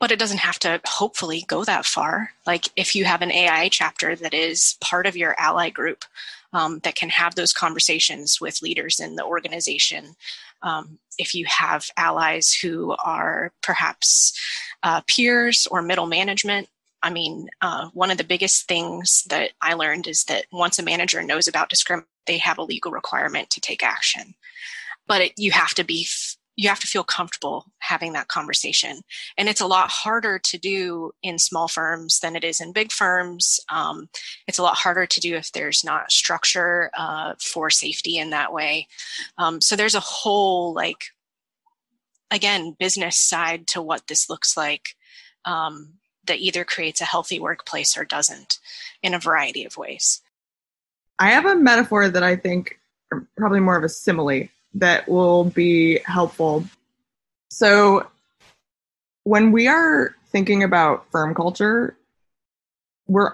but 0.00 0.12
it 0.12 0.18
doesn't 0.18 0.38
have 0.38 0.58
to 0.60 0.80
hopefully 0.86 1.44
go 1.48 1.64
that 1.64 1.84
far. 1.84 2.30
Like 2.46 2.68
if 2.76 2.94
you 2.94 3.04
have 3.04 3.22
an 3.22 3.32
AIA 3.32 3.70
chapter 3.70 4.14
that 4.16 4.34
is 4.34 4.76
part 4.80 5.06
of 5.06 5.16
your 5.16 5.34
ally 5.38 5.70
group 5.70 6.04
um, 6.52 6.80
that 6.80 6.94
can 6.94 7.10
have 7.10 7.34
those 7.34 7.52
conversations 7.52 8.40
with 8.40 8.62
leaders 8.62 9.00
in 9.00 9.16
the 9.16 9.24
organization, 9.24 10.16
um, 10.62 10.98
if 11.18 11.34
you 11.34 11.44
have 11.46 11.86
allies 11.96 12.52
who 12.52 12.94
are 13.04 13.52
perhaps 13.62 14.38
uh, 14.82 15.00
peers 15.06 15.66
or 15.70 15.82
middle 15.82 16.06
management. 16.06 16.68
I 17.02 17.10
mean, 17.10 17.48
uh, 17.60 17.90
one 17.92 18.10
of 18.10 18.18
the 18.18 18.24
biggest 18.24 18.66
things 18.66 19.24
that 19.28 19.52
I 19.60 19.74
learned 19.74 20.06
is 20.06 20.24
that 20.24 20.46
once 20.50 20.78
a 20.78 20.82
manager 20.82 21.22
knows 21.22 21.46
about 21.46 21.68
discrimination, 21.68 22.08
they 22.26 22.38
have 22.38 22.58
a 22.58 22.64
legal 22.64 22.92
requirement 22.92 23.50
to 23.50 23.60
take 23.60 23.82
action. 23.82 24.34
But 25.06 25.22
it, 25.22 25.32
you 25.36 25.50
have 25.52 25.74
to 25.74 25.84
be 25.84 26.06
you 26.58 26.68
have 26.68 26.80
to 26.80 26.88
feel 26.88 27.04
comfortable 27.04 27.66
having 27.78 28.12
that 28.14 28.26
conversation. 28.26 29.00
And 29.38 29.48
it's 29.48 29.60
a 29.60 29.66
lot 29.66 29.90
harder 29.90 30.40
to 30.40 30.58
do 30.58 31.12
in 31.22 31.38
small 31.38 31.68
firms 31.68 32.18
than 32.18 32.34
it 32.34 32.42
is 32.42 32.60
in 32.60 32.72
big 32.72 32.90
firms. 32.90 33.60
Um, 33.70 34.08
it's 34.48 34.58
a 34.58 34.64
lot 34.64 34.76
harder 34.76 35.06
to 35.06 35.20
do 35.20 35.36
if 35.36 35.52
there's 35.52 35.84
not 35.84 36.10
structure 36.10 36.90
uh, 36.98 37.34
for 37.38 37.70
safety 37.70 38.18
in 38.18 38.30
that 38.30 38.52
way. 38.52 38.88
Um, 39.38 39.60
so 39.60 39.76
there's 39.76 39.94
a 39.94 40.00
whole, 40.00 40.74
like, 40.74 41.04
again, 42.32 42.74
business 42.76 43.16
side 43.16 43.68
to 43.68 43.80
what 43.80 44.08
this 44.08 44.28
looks 44.28 44.56
like 44.56 44.96
um, 45.44 45.90
that 46.26 46.40
either 46.40 46.64
creates 46.64 47.00
a 47.00 47.04
healthy 47.04 47.38
workplace 47.38 47.96
or 47.96 48.04
doesn't 48.04 48.58
in 49.00 49.14
a 49.14 49.20
variety 49.20 49.64
of 49.64 49.76
ways. 49.76 50.22
I 51.20 51.30
have 51.30 51.46
a 51.46 51.54
metaphor 51.54 52.08
that 52.08 52.24
I 52.24 52.34
think 52.34 52.80
probably 53.36 53.60
more 53.60 53.76
of 53.76 53.84
a 53.84 53.88
simile 53.88 54.48
that 54.74 55.08
will 55.08 55.44
be 55.44 56.00
helpful. 56.04 56.64
So, 57.50 58.06
when 59.24 59.52
we 59.52 59.66
are 59.68 60.14
thinking 60.30 60.62
about 60.62 61.10
firm 61.10 61.34
culture, 61.34 61.96
we're 63.06 63.32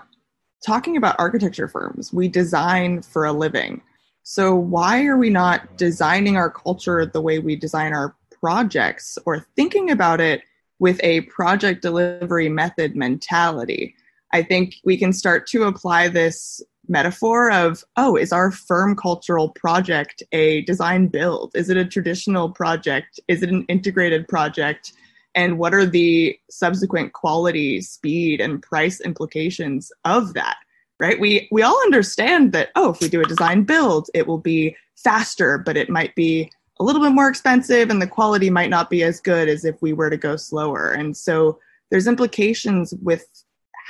talking 0.64 0.96
about 0.96 1.16
architecture 1.18 1.68
firms. 1.68 2.12
We 2.12 2.28
design 2.28 3.02
for 3.02 3.24
a 3.24 3.32
living. 3.32 3.82
So, 4.22 4.54
why 4.54 5.04
are 5.04 5.16
we 5.16 5.30
not 5.30 5.76
designing 5.76 6.36
our 6.36 6.50
culture 6.50 7.04
the 7.04 7.20
way 7.20 7.38
we 7.38 7.56
design 7.56 7.92
our 7.92 8.16
projects 8.40 9.18
or 9.26 9.46
thinking 9.56 9.90
about 9.90 10.20
it 10.20 10.42
with 10.78 10.98
a 11.02 11.22
project 11.22 11.82
delivery 11.82 12.48
method 12.48 12.96
mentality? 12.96 13.94
I 14.32 14.42
think 14.42 14.76
we 14.84 14.96
can 14.96 15.12
start 15.12 15.46
to 15.48 15.64
apply 15.64 16.08
this 16.08 16.62
metaphor 16.88 17.50
of 17.50 17.84
oh 17.96 18.16
is 18.16 18.32
our 18.32 18.50
firm 18.50 18.94
cultural 18.96 19.50
project 19.50 20.22
a 20.32 20.62
design 20.62 21.08
build? 21.08 21.52
Is 21.54 21.70
it 21.70 21.76
a 21.76 21.84
traditional 21.84 22.50
project? 22.50 23.20
Is 23.28 23.42
it 23.42 23.50
an 23.50 23.64
integrated 23.68 24.28
project? 24.28 24.92
And 25.34 25.58
what 25.58 25.74
are 25.74 25.86
the 25.86 26.38
subsequent 26.50 27.12
quality 27.12 27.80
speed 27.80 28.40
and 28.40 28.62
price 28.62 29.00
implications 29.00 29.90
of 30.04 30.34
that 30.34 30.56
right? 31.00 31.18
We 31.18 31.48
we 31.50 31.62
all 31.62 31.80
understand 31.82 32.52
that 32.52 32.70
oh 32.76 32.90
if 32.92 33.00
we 33.00 33.08
do 33.08 33.20
a 33.20 33.26
design 33.26 33.64
build 33.64 34.08
it 34.14 34.26
will 34.26 34.38
be 34.38 34.76
faster 34.96 35.58
but 35.58 35.76
it 35.76 35.90
might 35.90 36.14
be 36.14 36.50
a 36.80 36.84
little 36.84 37.02
bit 37.02 37.12
more 37.12 37.28
expensive 37.28 37.90
and 37.90 38.02
the 38.02 38.06
quality 38.06 38.50
might 38.50 38.70
not 38.70 38.90
be 38.90 39.02
as 39.02 39.20
good 39.20 39.48
as 39.48 39.64
if 39.64 39.80
we 39.80 39.92
were 39.92 40.10
to 40.10 40.16
go 40.16 40.36
slower. 40.36 40.90
And 40.90 41.16
so 41.16 41.58
there's 41.90 42.06
implications 42.06 42.92
with 43.02 43.26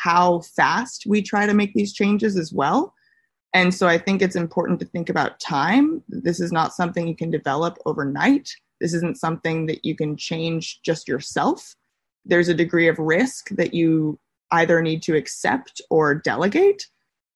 how 0.04 0.40
fast 0.40 1.04
we 1.06 1.22
try 1.22 1.46
to 1.46 1.54
make 1.54 1.72
these 1.72 1.94
changes 1.94 2.36
as 2.36 2.52
well. 2.52 2.92
And 3.54 3.72
so 3.72 3.88
I 3.88 3.96
think 3.96 4.20
it's 4.20 4.36
important 4.36 4.78
to 4.80 4.86
think 4.86 5.08
about 5.08 5.40
time. 5.40 6.02
This 6.10 6.40
is 6.40 6.52
not 6.52 6.74
something 6.74 7.08
you 7.08 7.16
can 7.16 7.30
develop 7.30 7.78
overnight. 7.86 8.54
This 8.82 8.92
isn't 8.92 9.16
something 9.16 9.64
that 9.64 9.82
you 9.82 9.96
can 9.96 10.18
change 10.18 10.82
just 10.82 11.08
yourself. 11.08 11.74
There's 12.26 12.50
a 12.50 12.54
degree 12.54 12.86
of 12.86 12.98
risk 12.98 13.48
that 13.50 13.72
you 13.72 14.18
either 14.50 14.82
need 14.82 15.02
to 15.04 15.16
accept 15.16 15.80
or 15.88 16.14
delegate. 16.14 16.86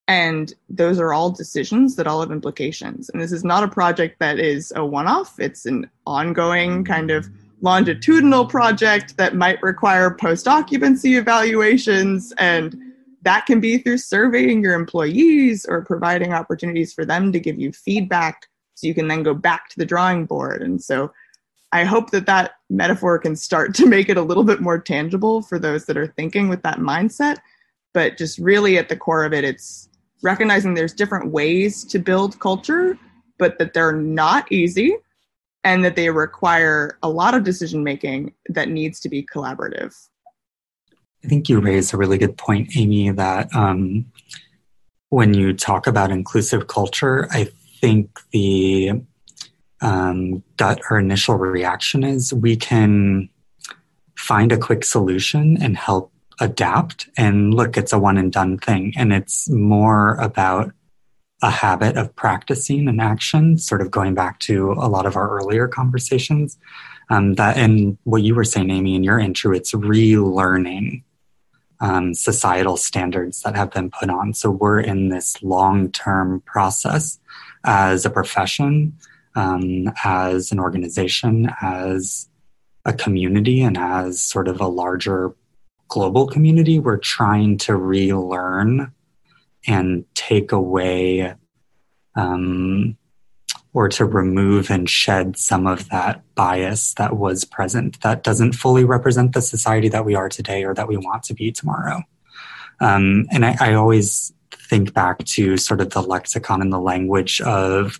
And 0.07 0.53
those 0.69 0.99
are 0.99 1.11
all 1.11 1.31
decisions 1.31 1.95
that 1.95 2.05
all 2.05 2.19
have 2.19 2.31
implications. 2.31 3.09
And 3.09 3.19
this 3.19 3.31
is 3.31 3.43
not 3.43 3.63
a 3.63 3.67
project 3.67 4.19
that 4.19 4.37
is 4.37 4.71
a 4.75 4.85
one 4.85 5.07
off, 5.07 5.39
it's 5.39 5.65
an 5.65 5.89
ongoing 6.05 6.83
kind 6.83 7.09
of 7.09 7.27
longitudinal 7.61 8.45
project 8.45 9.17
that 9.17 9.35
might 9.35 9.61
require 9.61 10.15
post 10.15 10.47
occupancy 10.47 11.15
evaluations 11.15 12.33
and 12.37 12.77
that 13.21 13.45
can 13.45 13.59
be 13.59 13.77
through 13.77 13.97
surveying 13.97 14.63
your 14.63 14.73
employees 14.73 15.65
or 15.67 15.83
providing 15.83 16.33
opportunities 16.33 16.93
for 16.93 17.05
them 17.05 17.31
to 17.31 17.39
give 17.39 17.59
you 17.59 17.71
feedback 17.71 18.47
so 18.75 18.87
you 18.87 18.93
can 18.93 19.09
then 19.09 19.23
go 19.23 19.33
back 19.33 19.67
to 19.69 19.77
the 19.77 19.85
drawing 19.85 20.25
board. 20.25 20.61
And 20.61 20.81
so 20.81 21.11
i 21.71 21.83
hope 21.83 22.09
that 22.09 22.25
that 22.25 22.53
metaphor 22.71 23.19
can 23.19 23.35
start 23.35 23.75
to 23.75 23.85
make 23.85 24.09
it 24.09 24.17
a 24.17 24.23
little 24.23 24.43
bit 24.43 24.59
more 24.59 24.79
tangible 24.79 25.43
for 25.43 25.59
those 25.59 25.85
that 25.85 25.97
are 25.97 26.07
thinking 26.07 26.49
with 26.49 26.63
that 26.63 26.79
mindset. 26.79 27.37
But 27.93 28.17
just 28.17 28.39
really 28.39 28.77
at 28.77 28.89
the 28.89 28.95
core 28.95 29.25
of 29.25 29.33
it 29.33 29.43
it's 29.43 29.89
recognizing 30.21 30.73
there's 30.73 30.93
different 30.93 31.31
ways 31.31 31.83
to 31.85 31.99
build 31.99 32.39
culture 32.39 32.97
but 33.37 33.57
that 33.57 33.73
they're 33.73 33.93
not 33.93 34.51
easy 34.51 34.97
and 35.63 35.83
that 35.83 35.95
they 35.95 36.09
require 36.09 36.97
a 37.03 37.09
lot 37.09 37.33
of 37.33 37.43
decision 37.43 37.83
making 37.83 38.33
that 38.47 38.69
needs 38.69 38.99
to 39.01 39.09
be 39.09 39.25
collaborative. 39.25 39.93
I 41.23 41.27
think 41.27 41.49
you 41.49 41.59
raise 41.59 41.93
a 41.93 41.97
really 41.97 42.17
good 42.17 42.37
point, 42.37 42.69
Amy, 42.77 43.09
that 43.11 43.53
um, 43.53 44.05
when 45.09 45.33
you 45.33 45.53
talk 45.53 45.85
about 45.85 46.11
inclusive 46.11 46.67
culture, 46.67 47.27
I 47.31 47.49
think 47.81 48.19
the 48.31 49.01
um, 49.81 50.43
gut 50.57 50.81
or 50.89 50.99
initial 50.99 51.35
reaction 51.35 52.03
is 52.03 52.33
we 52.33 52.55
can 52.55 53.29
find 54.17 54.51
a 54.51 54.57
quick 54.57 54.85
solution 54.85 55.57
and 55.61 55.75
help 55.77 56.11
adapt. 56.39 57.09
And 57.17 57.53
look, 57.53 57.77
it's 57.77 57.93
a 57.93 57.99
one 57.99 58.17
and 58.17 58.31
done 58.31 58.57
thing. 58.57 58.93
And 58.97 59.11
it's 59.11 59.49
more 59.49 60.15
about 60.15 60.71
a 61.41 61.49
habit 61.49 61.95
of 61.95 62.15
practicing 62.15 62.87
and 62.87 62.99
action, 62.99 63.57
sort 63.57 63.81
of 63.81 63.91
going 63.91 64.13
back 64.13 64.39
to 64.39 64.73
a 64.73 64.89
lot 64.89 65.05
of 65.05 65.15
our 65.15 65.29
earlier 65.29 65.67
conversations. 65.67 66.57
Um, 67.09 67.35
that 67.35 67.57
and 67.57 67.97
what 68.03 68.23
you 68.23 68.35
were 68.35 68.43
saying, 68.43 68.69
Amy, 68.69 68.95
in 68.95 69.03
your 69.03 69.19
intro, 69.19 69.53
it's 69.53 69.71
relearning 69.71 71.03
um, 71.79 72.13
societal 72.13 72.77
standards 72.77 73.41
that 73.41 73.55
have 73.55 73.71
been 73.71 73.89
put 73.89 74.09
on. 74.09 74.33
So 74.33 74.51
we're 74.51 74.81
in 74.81 75.09
this 75.09 75.41
long-term 75.41 76.41
process 76.41 77.19
as 77.63 78.05
a 78.05 78.09
profession, 78.09 78.97
um, 79.35 79.91
as 80.03 80.51
an 80.51 80.59
organization, 80.59 81.49
as 81.61 82.27
a 82.85 82.93
community, 82.93 83.61
and 83.61 83.77
as 83.77 84.19
sort 84.19 84.47
of 84.47 84.59
a 84.59 84.67
larger 84.67 85.33
global 85.87 86.27
community. 86.27 86.79
We're 86.79 86.97
trying 86.97 87.57
to 87.59 87.75
relearn 87.75 88.93
and 89.67 90.05
take 90.15 90.51
away 90.51 91.33
um, 92.15 92.97
or 93.73 93.87
to 93.89 94.05
remove 94.05 94.69
and 94.71 94.89
shed 94.89 95.37
some 95.37 95.67
of 95.67 95.89
that 95.89 96.23
bias 96.35 96.93
that 96.95 97.17
was 97.17 97.45
present 97.45 98.01
that 98.01 98.23
doesn't 98.23 98.53
fully 98.53 98.83
represent 98.83 99.33
the 99.33 99.41
society 99.41 99.89
that 99.89 100.05
we 100.05 100.15
are 100.15 100.29
today 100.29 100.63
or 100.63 100.73
that 100.73 100.87
we 100.87 100.97
want 100.97 101.23
to 101.23 101.33
be 101.33 101.51
tomorrow. 101.51 102.01
Um, 102.81 103.27
and 103.31 103.45
I, 103.45 103.55
I 103.59 103.73
always 103.73 104.33
think 104.51 104.93
back 104.93 105.23
to 105.25 105.57
sort 105.57 105.81
of 105.81 105.91
the 105.91 106.01
lexicon 106.01 106.61
and 106.61 106.71
the 106.71 106.79
language 106.79 107.41
of 107.41 107.99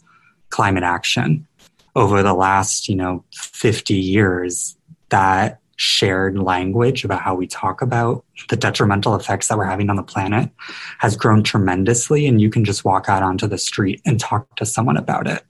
climate 0.50 0.84
action 0.84 1.48
over 1.96 2.24
the 2.24 2.34
last, 2.34 2.88
you 2.88 2.96
know, 2.96 3.24
50 3.34 3.96
years. 3.96 4.76
That 5.10 5.60
shared 5.80 6.38
language 6.38 7.06
about 7.06 7.22
how 7.22 7.34
we 7.34 7.48
talk 7.48 7.82
about 7.82 8.26
the 8.50 8.58
detrimental 8.58 9.16
effects 9.16 9.48
that 9.48 9.58
we're 9.58 9.64
having 9.64 9.90
on 9.90 9.96
the 9.96 10.04
planet 10.04 10.50
has 10.98 11.16
grown 11.16 11.42
tremendously. 11.42 12.28
And 12.28 12.42
you 12.42 12.50
can 12.50 12.66
just 12.66 12.84
walk 12.84 13.08
out 13.08 13.24
onto 13.24 13.48
the 13.48 13.58
street 13.58 14.02
and 14.06 14.20
talk 14.20 14.54
to 14.58 14.66
someone 14.66 14.98
about 14.98 15.26
it. 15.26 15.42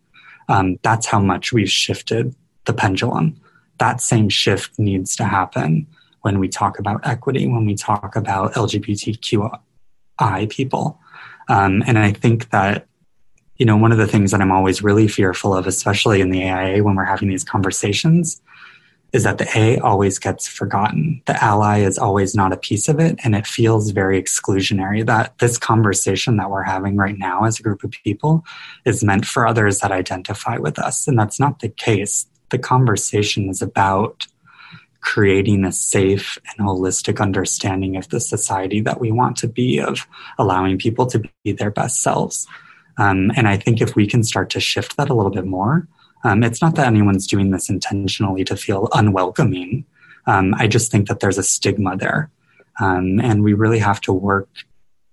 Um, 0.48 0.78
that's 0.84 1.08
how 1.08 1.20
much 1.20 1.52
we've 1.52 1.70
shifted 1.70 2.36
the 2.66 2.74
pendulum. 2.74 3.42
That 3.80 4.02
same 4.02 4.30
shift 4.30 4.78
needs 4.78 5.16
to 5.16 5.24
happen 5.24 5.88
when 6.22 6.38
we 6.38 6.48
talk 6.48 6.78
about 6.78 7.08
equity, 7.08 7.48
when 7.48 7.66
we 7.66 7.74
talk 7.74 8.16
about 8.16 8.54
LGBTQI 8.54 9.60
people. 10.50 11.00
Um, 11.48 11.84
and 11.88 11.98
I 11.98 12.12
think 12.12 12.52
that, 12.52 12.86
you 13.58 13.66
know, 13.66 13.78
one 13.78 13.92
of 13.92 13.98
the 13.98 14.08
things 14.08 14.30
that 14.30 14.42
I'm 14.42 14.52
always 14.52 14.84
really 14.84 15.08
fearful 15.08 15.56
of, 15.56 15.66
especially 15.66 16.22
in 16.22 16.30
the 16.30 16.48
AIA 16.48 16.84
when 16.84 16.94
we're 16.94 17.04
having 17.04 17.30
these 17.30 17.44
conversations, 17.44 18.40
is 19.12 19.24
that 19.24 19.38
the 19.40 19.48
A 19.56 19.80
always 19.80 20.20
gets 20.20 20.48
forgotten. 20.48 21.22
The 21.26 21.44
ally 21.44 21.80
is 21.80 21.98
always 21.98 22.36
not 22.36 22.54
a 22.54 22.58
piece 22.58 22.88
of 22.88 23.00
it, 23.00 23.20
and 23.24 23.36
it 23.36 23.48
feels 23.48 23.92
very 23.92 24.22
exclusionary 24.22 25.06
that 25.06 25.38
this 25.40 25.58
conversation 25.58 26.38
that 26.38 26.52
we're 26.52 26.64
having 26.64 26.96
right 26.96 27.18
now 27.18 27.46
as 27.46 27.60
a 27.60 27.64
group 27.64 27.84
of 27.84 27.92
people 27.92 28.44
is 28.86 29.04
meant 29.04 29.26
for 29.26 29.48
others 29.48 29.80
that 29.80 29.92
identify 29.92 30.58
with 30.58 30.78
us. 30.78 31.08
And 31.08 31.18
that's 31.18 31.40
not 31.40 31.60
the 31.60 31.70
case. 31.70 32.28
The 32.50 32.60
conversation 32.60 33.50
is 33.50 33.62
about 33.62 34.28
creating 35.02 35.66
a 35.66 35.72
safe 35.72 36.38
and 36.50 36.68
holistic 36.68 37.22
understanding 37.22 37.96
of 37.96 38.10
the 38.10 38.20
society 38.20 38.82
that 38.82 39.00
we 39.00 39.12
want 39.12 39.38
to 39.38 39.48
be, 39.48 39.80
of 39.80 40.06
allowing 40.38 40.78
people 40.78 41.06
to 41.08 41.24
be 41.44 41.52
their 41.52 41.72
best 41.72 42.02
selves. 42.02 42.48
Um, 42.98 43.32
and 43.36 43.48
I 43.48 43.58
think 43.58 43.82
if 43.82 43.96
we 43.96 44.06
can 44.06 44.24
start 44.24 44.50
to 44.52 44.60
shift 44.60 44.98
that 44.98 45.10
a 45.10 45.14
little 45.14 45.32
bit 45.32 45.46
more, 45.46 45.88
um, 46.24 46.44
it's 46.44 46.62
not 46.62 46.76
that 46.76 46.88
anyone's 46.88 47.28
doing 47.28 47.52
this 47.52 47.70
intentionally 47.70 48.44
to 48.46 48.56
feel 48.56 48.90
unwelcoming. 48.94 49.86
Um, 50.26 50.54
I 50.56 50.68
just 50.68 50.92
think 50.92 51.08
that 51.08 51.20
there's 51.20 51.38
a 51.38 51.44
stigma 51.44 51.96
there. 51.98 52.30
Um, 52.80 53.20
and 53.20 53.44
we 53.44 53.54
really 53.54 53.80
have 53.80 54.02
to 54.02 54.14
work 54.14 54.50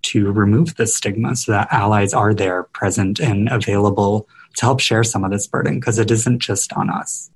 to 0.03 0.31
remove 0.31 0.75
the 0.75 0.87
stigma 0.87 1.35
so 1.35 1.51
that 1.51 1.67
allies 1.71 2.13
are 2.13 2.33
there, 2.33 2.63
present, 2.63 3.19
and 3.19 3.49
available 3.49 4.27
to 4.55 4.65
help 4.65 4.79
share 4.79 5.03
some 5.03 5.23
of 5.23 5.31
this 5.31 5.47
burden 5.47 5.79
because 5.79 5.99
it 5.99 6.11
isn't 6.11 6.39
just 6.39 6.71
on 6.73 6.89
us 6.89 7.29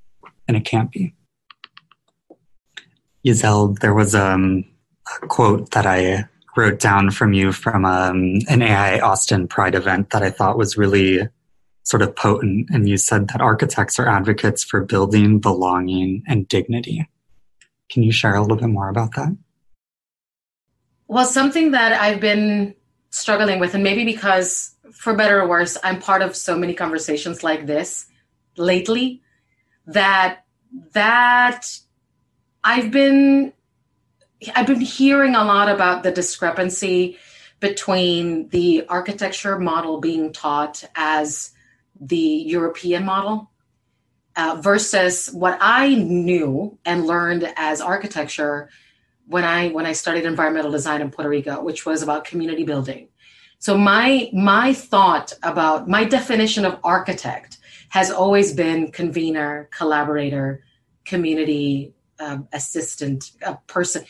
and 0.48 0.56
it 0.56 0.66
can't 0.66 0.92
be. 0.92 1.14
Giselle, 3.26 3.70
there 3.82 3.94
was 3.94 4.16
um, 4.16 4.66
a 5.22 5.28
quote 5.28 5.72
that 5.72 5.86
I 5.86 6.26
wrote 6.58 6.80
down 6.80 7.12
from 7.12 7.34
you 7.34 7.52
from 7.52 7.86
um, 7.86 8.40
an 8.50 8.62
AIA 8.62 9.02
Austin 9.02 9.48
Pride 9.48 9.76
event 9.76 10.10
that 10.10 10.24
I 10.24 10.30
thought 10.30 10.58
was 10.58 10.78
really 10.78 11.28
sort 11.84 12.02
of 12.02 12.16
potent. 12.16 12.70
And 12.72 12.88
you 12.88 12.98
said 12.98 13.30
that 13.30 13.42
architects 13.42 14.00
are 14.00 14.08
advocates 14.08 14.64
for 14.64 14.84
building, 14.84 15.40
belonging, 15.40 16.24
and 16.28 16.48
dignity. 16.48 17.10
Can 17.90 18.04
you 18.04 18.12
share 18.12 18.36
a 18.36 18.42
little 18.42 18.58
bit 18.58 18.70
more 18.70 18.90
about 18.90 19.16
that? 19.16 19.36
Well, 21.08 21.26
something 21.26 21.72
that 21.72 21.92
I've 21.92 22.22
been 22.22 22.74
struggling 23.10 23.60
with, 23.60 23.74
and 23.74 23.84
maybe 23.84 24.06
because 24.06 24.76
for 24.94 25.14
better 25.14 25.42
or 25.42 25.48
worse, 25.48 25.78
I'm 25.84 26.00
part 26.00 26.22
of 26.22 26.36
so 26.36 26.58
many 26.58 26.74
conversations 26.74 27.44
like 27.44 27.66
this 27.66 28.06
lately 28.58 29.22
that 29.88 30.46
that 30.94 31.66
I've 32.64 32.92
been 32.92 33.54
I've 34.56 34.68
been 34.68 34.82
hearing 34.82 35.36
a 35.36 35.44
lot 35.44 35.70
about 35.70 36.04
the 36.04 36.12
discrepancy 36.12 37.18
between 37.60 38.50
the 38.50 38.86
architecture 38.88 39.60
model 39.60 40.00
being 40.00 40.34
taught 40.34 40.84
as 40.96 41.51
the 42.02 42.18
European 42.18 43.06
model 43.06 43.52
uh, 44.36 44.60
versus 44.60 45.28
what 45.28 45.58
I 45.62 45.94
knew 45.94 46.78
and 46.84 47.06
learned 47.06 47.54
as 47.56 47.80
architecture 47.80 48.70
when 49.28 49.44
I 49.44 49.70
when 49.70 49.86
I 49.86 49.94
studied 49.94 50.26
environmental 50.26 50.72
design 50.72 51.02
in 51.02 51.12
Puerto 51.12 51.30
Rico, 51.30 51.62
which 51.64 51.86
was 51.86 52.02
about 52.02 52.26
community 52.26 52.64
building. 52.64 53.08
So 53.60 53.78
my 53.78 54.30
my 54.34 54.74
thought 54.74 55.34
about 55.44 55.88
my 55.88 56.04
definition 56.04 56.66
of 56.66 56.80
architect 56.84 57.60
has 57.90 58.10
always 58.10 58.54
been 58.54 58.92
convener, 58.92 59.70
collaborator, 59.72 60.64
community 61.06 61.94
um, 62.20 62.48
assistant, 62.54 63.32
a 63.42 63.56
person, 63.68 64.06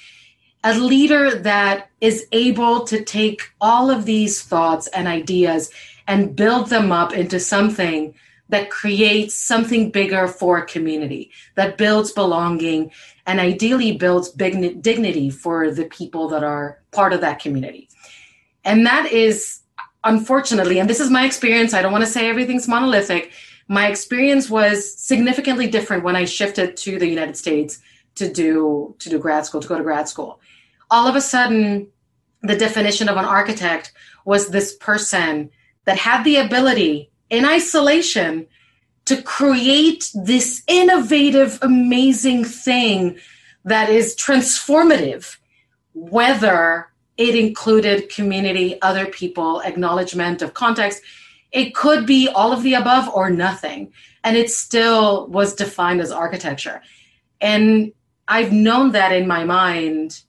a 0.63 0.77
leader 0.77 1.35
that 1.35 1.89
is 1.99 2.27
able 2.31 2.85
to 2.85 3.03
take 3.03 3.41
all 3.59 3.89
of 3.89 4.05
these 4.05 4.41
thoughts 4.41 4.87
and 4.87 5.07
ideas 5.07 5.71
and 6.11 6.35
build 6.35 6.67
them 6.67 6.91
up 6.91 7.13
into 7.13 7.39
something 7.39 8.13
that 8.49 8.69
creates 8.69 9.33
something 9.33 9.91
bigger 9.91 10.27
for 10.27 10.57
a 10.57 10.65
community, 10.65 11.31
that 11.55 11.77
builds 11.77 12.11
belonging, 12.11 12.91
and 13.25 13.39
ideally 13.39 13.93
builds 13.95 14.27
big 14.27 14.81
dignity 14.81 15.29
for 15.29 15.71
the 15.71 15.85
people 15.85 16.27
that 16.27 16.43
are 16.43 16.81
part 16.91 17.13
of 17.13 17.21
that 17.21 17.39
community. 17.39 17.87
And 18.65 18.85
that 18.85 19.09
is, 19.09 19.61
unfortunately, 20.03 20.79
and 20.79 20.89
this 20.89 20.99
is 20.99 21.09
my 21.09 21.25
experience, 21.25 21.73
I 21.73 21.81
don't 21.81 21.93
want 21.93 22.03
to 22.03 22.11
say 22.11 22.27
everything's 22.27 22.67
monolithic. 22.67 23.31
My 23.69 23.87
experience 23.87 24.49
was 24.49 24.99
significantly 24.99 25.67
different 25.67 26.03
when 26.03 26.17
I 26.17 26.25
shifted 26.25 26.75
to 26.75 26.99
the 26.99 27.07
United 27.07 27.37
States 27.37 27.79
to 28.15 28.29
do 28.29 28.93
to 28.99 29.09
do 29.09 29.17
grad 29.17 29.45
school 29.45 29.61
to 29.61 29.67
go 29.69 29.77
to 29.77 29.83
grad 29.83 30.09
school 30.09 30.41
all 30.89 31.07
of 31.07 31.15
a 31.15 31.21
sudden 31.21 31.87
the 32.41 32.57
definition 32.57 33.07
of 33.07 33.15
an 33.15 33.23
architect 33.23 33.93
was 34.25 34.49
this 34.49 34.75
person 34.75 35.49
that 35.85 35.97
had 35.97 36.23
the 36.23 36.37
ability 36.37 37.11
in 37.29 37.45
isolation 37.45 38.47
to 39.05 39.21
create 39.21 40.11
this 40.13 40.63
innovative 40.67 41.57
amazing 41.61 42.43
thing 42.45 43.17
that 43.65 43.89
is 43.89 44.15
transformative 44.15 45.37
whether 45.93 46.87
it 47.17 47.35
included 47.35 48.09
community 48.09 48.81
other 48.81 49.05
people 49.05 49.61
acknowledgement 49.61 50.41
of 50.41 50.53
context. 50.53 51.01
It 51.51 51.75
could 51.75 52.05
be 52.05 52.29
all 52.29 52.53
of 52.53 52.63
the 52.63 52.75
above 52.75 53.09
or 53.09 53.29
nothing. 53.29 53.91
And 54.23 54.37
it 54.37 54.49
still 54.49 55.27
was 55.27 55.53
defined 55.53 56.01
as 56.01 56.11
architecture. 56.11 56.81
And 57.39 57.91
I've 58.27 58.53
known 58.53 58.91
that 58.91 59.11
in 59.11 59.27
my 59.27 59.43
mind, 59.43 60.21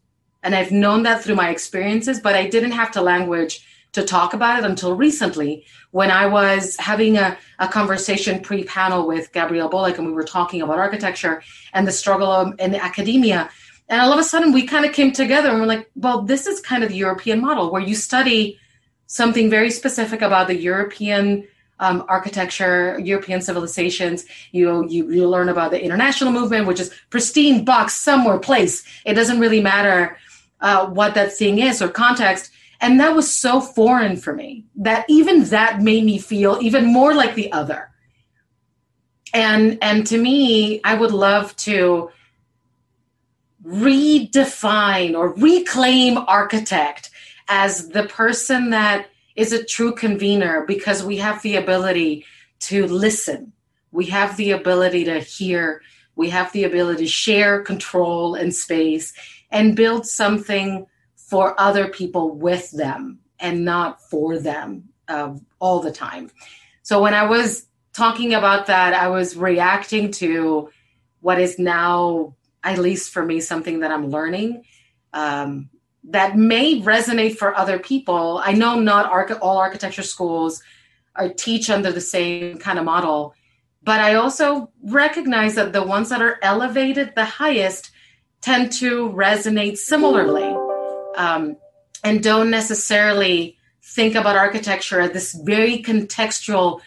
and 0.43 0.55
I've 0.55 0.73
known 0.73 1.05
that 1.05 1.23
through 1.23 1.37
my 1.37 1.51
experiences, 1.51 2.19
but 2.19 2.35
I 2.35 2.49
didn't 2.49 2.73
have 2.73 2.91
to 2.93 3.03
language 3.03 3.65
to 3.93 4.03
talk 4.03 4.33
about 4.35 4.59
it 4.59 4.65
until 4.65 4.95
recently 4.95 5.65
when 5.91 6.11
I 6.11 6.27
was 6.27 6.77
having 6.77 7.19
a, 7.19 7.37
a 7.59 7.69
conversation 7.69 8.41
pre 8.41 8.65
panel 8.65 9.07
with 9.07 9.33
Gabrielle 9.33 9.71
Bolick, 9.71 9.99
and 9.99 10.07
we 10.07 10.13
were 10.13 10.25
talking 10.25 10.63
about 10.63 10.79
architecture 10.79 11.43
and 11.73 11.87
the 11.87 11.93
struggle 11.93 12.53
in 12.59 12.75
academia. 12.75 13.51
And 13.89 14.01
all 14.01 14.13
of 14.13 14.19
a 14.19 14.25
sudden, 14.25 14.53
we 14.53 14.67
kind 14.67 14.87
of 14.87 14.93
came 14.93 15.13
together 15.13 15.51
and 15.51 15.61
we're 15.61 15.67
like, 15.67 15.91
well, 15.95 16.23
this 16.23 16.47
is 16.47 16.61
kind 16.61 16.83
of 16.83 16.89
the 16.89 16.97
European 16.97 17.41
model 17.41 17.71
where 17.71 17.83
you 17.83 17.95
study 17.95 18.59
something 19.07 19.51
very 19.51 19.71
specific 19.71 20.23
about 20.23 20.47
the 20.47 20.57
European 20.57 21.47
um, 21.79 22.05
architecture, 22.09 22.99
European 23.01 23.43
civilizations. 23.43 24.25
You, 24.53 24.89
you 24.89 25.11
you 25.11 25.29
learn 25.29 25.49
about 25.49 25.73
the 25.73 25.83
international 25.83 26.33
movement, 26.33 26.67
which 26.67 26.81
is 26.81 26.95
pristine 27.11 27.65
box 27.65 27.95
somewhere 27.95 28.39
place. 28.39 28.85
It 29.05 29.15
doesn't 29.15 29.41
really 29.41 29.61
matter 29.61 30.17
uh, 30.61 30.87
what 30.87 31.15
that 31.15 31.33
thing 31.33 31.59
is 31.59 31.83
or 31.83 31.89
context. 31.89 32.52
And 32.83 32.99
that 32.99 33.15
was 33.15 33.33
so 33.33 33.61
foreign 33.61 34.17
for 34.17 34.35
me 34.35 34.67
that 34.75 35.07
even 35.09 35.45
that 35.45 35.81
made 35.81 36.05
me 36.05 36.19
feel 36.19 36.59
even 36.61 36.85
more 36.85 37.15
like 37.15 37.37
the 37.37 37.53
other. 37.53 37.91
And 39.33 39.79
and 39.81 40.05
to 40.09 40.19
me, 40.19 40.81
I 40.83 40.95
would 40.95 41.13
love 41.13 41.55
to 41.59 42.11
redefine 43.65 45.17
or 45.17 45.33
reclaim 45.35 46.19
architect 46.19 47.11
as 47.49 47.91
the 47.91 48.05
person 48.09 48.71
that 48.71 49.07
is 49.37 49.53
a 49.53 49.65
true 49.65 49.95
convener 49.95 50.65
because 50.67 51.05
we 51.05 51.19
have 51.19 51.41
the 51.43 51.55
ability 51.55 52.27
to 52.59 52.87
listen. 52.89 53.53
We 53.93 54.07
have 54.07 54.37
the 54.37 54.51
ability 54.51 55.05
to 55.05 55.21
hear. 55.21 55.83
We 56.17 56.31
have 56.31 56.51
the 56.53 56.65
ability 56.65 57.05
to 57.05 57.11
share 57.11 57.63
control 57.63 58.35
and 58.35 58.53
space 58.53 59.13
and 59.53 59.77
build 59.77 60.05
something 60.05 60.87
for 61.33 61.59
other 61.59 61.89
people 61.89 62.37
with 62.37 62.71
them 62.73 63.19
and 63.41 63.65
not 63.65 64.03
for 64.11 64.39
them 64.39 64.91
uh, 65.09 65.35
all 65.61 65.81
the 65.81 65.91
time. 65.91 66.31
So 66.83 67.01
when 67.01 67.15
I 67.15 67.25
was 67.25 67.65
talking 67.95 68.35
about 68.35 68.67
that, 68.67 68.93
I 68.93 69.09
was 69.09 69.35
reacting 69.35 70.11
to 70.21 70.69
what 71.23 71.41
is 71.41 71.59
now, 71.59 72.37
at 72.63 72.77
least 72.77 73.15
for 73.15 73.25
me, 73.25 73.41
something 73.41 73.81
that 73.81 73.91
I'm 73.91 74.11
learning. 74.11 74.65
Um, 75.15 75.71
that 76.05 76.37
may 76.37 76.83
resonate 76.83 77.39
for 77.39 77.57
other 77.57 77.79
people. 77.79 78.39
I 78.45 78.53
know 78.53 78.79
not 78.79 79.11
all 79.41 79.57
architecture 79.57 80.03
schools 80.03 80.63
are 81.17 81.31
teach 81.31 81.71
under 81.71 81.93
the 81.93 82.03
same 82.03 82.59
kind 82.59 82.79
of 82.79 82.85
model, 82.85 83.35
but 83.83 84.01
I 84.01 84.17
also 84.17 84.71
recognize 84.83 85.55
that 85.55 85.73
the 85.73 85.83
ones 85.83 86.11
that 86.11 86.21
are 86.21 86.39
elevated 86.43 87.15
the 87.15 87.25
highest 87.25 87.91
tend 88.43 88.71
to 88.73 89.09
resonate 89.09 89.79
similarly 89.79 90.55
um, 91.17 91.57
and 92.05 92.23
don't 92.23 92.51
necessarily 92.51 93.59
think 93.83 94.15
about 94.15 94.37
architecture 94.37 95.01
as 95.01 95.13
this 95.13 95.33
very 95.33 95.83
contextual, 95.83 96.81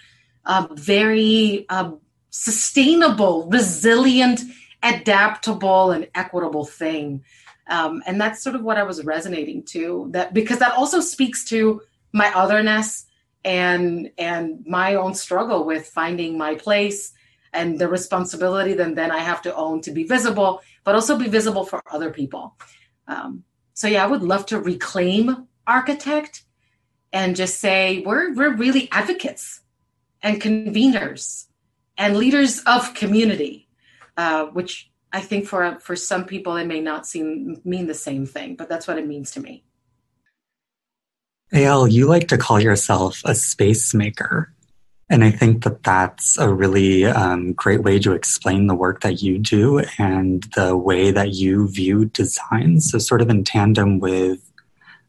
uh, 0.46 0.68
very 0.72 1.66
uh, 1.70 1.92
sustainable, 2.30 3.48
resilient 3.50 4.42
adaptable 4.84 5.92
and 5.92 6.08
equitable 6.14 6.66
thing. 6.66 7.24
Um, 7.68 8.04
and 8.06 8.22
that's 8.22 8.44
sort 8.44 8.56
of 8.56 8.62
what 8.62 8.78
I 8.78 8.84
was 8.84 9.04
resonating 9.04 9.64
to 9.68 10.08
that 10.12 10.34
because 10.34 10.60
that 10.60 10.74
also 10.74 11.00
speaks 11.00 11.44
to 11.46 11.82
my 12.14 12.32
otherness 12.34 13.06
and 13.44 14.12
and 14.18 14.64
my 14.68 14.96
own 14.96 15.16
struggle 15.16 15.66
with 15.66 15.88
finding 15.88 16.38
my 16.38 16.56
place 16.56 17.12
and 17.54 17.80
the 17.80 17.88
responsibility 17.88 18.74
that 18.74 18.96
then 18.96 19.12
I 19.12 19.20
have 19.20 19.42
to 19.44 19.56
own 19.56 19.82
to 19.82 19.92
be 19.92 20.04
visible, 20.04 20.62
but 20.84 20.94
also 20.94 21.18
be 21.18 21.30
visible 21.30 21.66
for 21.66 21.82
other 21.90 22.12
people. 22.12 22.56
Um, 23.08 23.44
so 23.76 23.88
yeah, 23.88 24.04
I 24.04 24.08
would 24.08 24.24
love 24.24 24.46
to 24.48 24.60
reclaim 24.60 25.48
architect 25.68 26.44
and 27.12 27.36
just 27.36 27.60
say 27.60 28.02
we're 28.06 28.34
we're 28.34 28.56
really 28.56 28.90
advocates 28.92 29.60
and 30.22 30.42
conveners 30.42 31.48
and 31.98 32.18
leaders 32.18 32.62
of 32.66 32.94
community, 32.94 33.68
uh, 34.16 34.46
which 34.46 34.90
I 35.12 35.20
think 35.20 35.46
for 35.46 35.78
for 35.82 35.98
some 35.98 36.24
people 36.24 36.56
it 36.56 36.66
may 36.66 36.80
not 36.80 37.06
seem 37.06 37.62
mean 37.66 37.88
the 37.88 37.94
same 37.94 38.26
thing, 38.26 38.56
but 38.56 38.70
that's 38.70 38.88
what 38.88 38.98
it 38.98 39.08
means 39.08 39.32
to 39.32 39.42
me. 39.42 39.66
Eyal, 41.54 41.92
you 41.92 42.08
like 42.08 42.30
to 42.30 42.38
call 42.38 42.62
yourself 42.62 43.22
a 43.26 43.36
space 43.36 43.94
maker. 43.94 44.55
And 45.10 45.24
I 45.24 45.30
think 45.30 45.64
that 45.64 45.84
that's 45.84 46.38
a 46.40 46.52
really 46.52 47.06
um, 47.06 47.54
great 47.54 47.84
way 47.84 48.00
to 48.00 48.14
explain 48.14 48.66
the 48.66 48.74
work 48.74 49.02
that 49.02 49.22
you 49.22 49.38
do 49.38 49.84
and 50.00 50.44
the 50.56 50.76
way 50.76 51.12
that 51.12 51.34
you 51.34 51.68
view 51.68 52.06
design. 52.06 52.82
So, 52.82 52.98
sort 52.98 53.22
of 53.22 53.30
in 53.30 53.44
tandem 53.44 54.00
with 54.00 54.40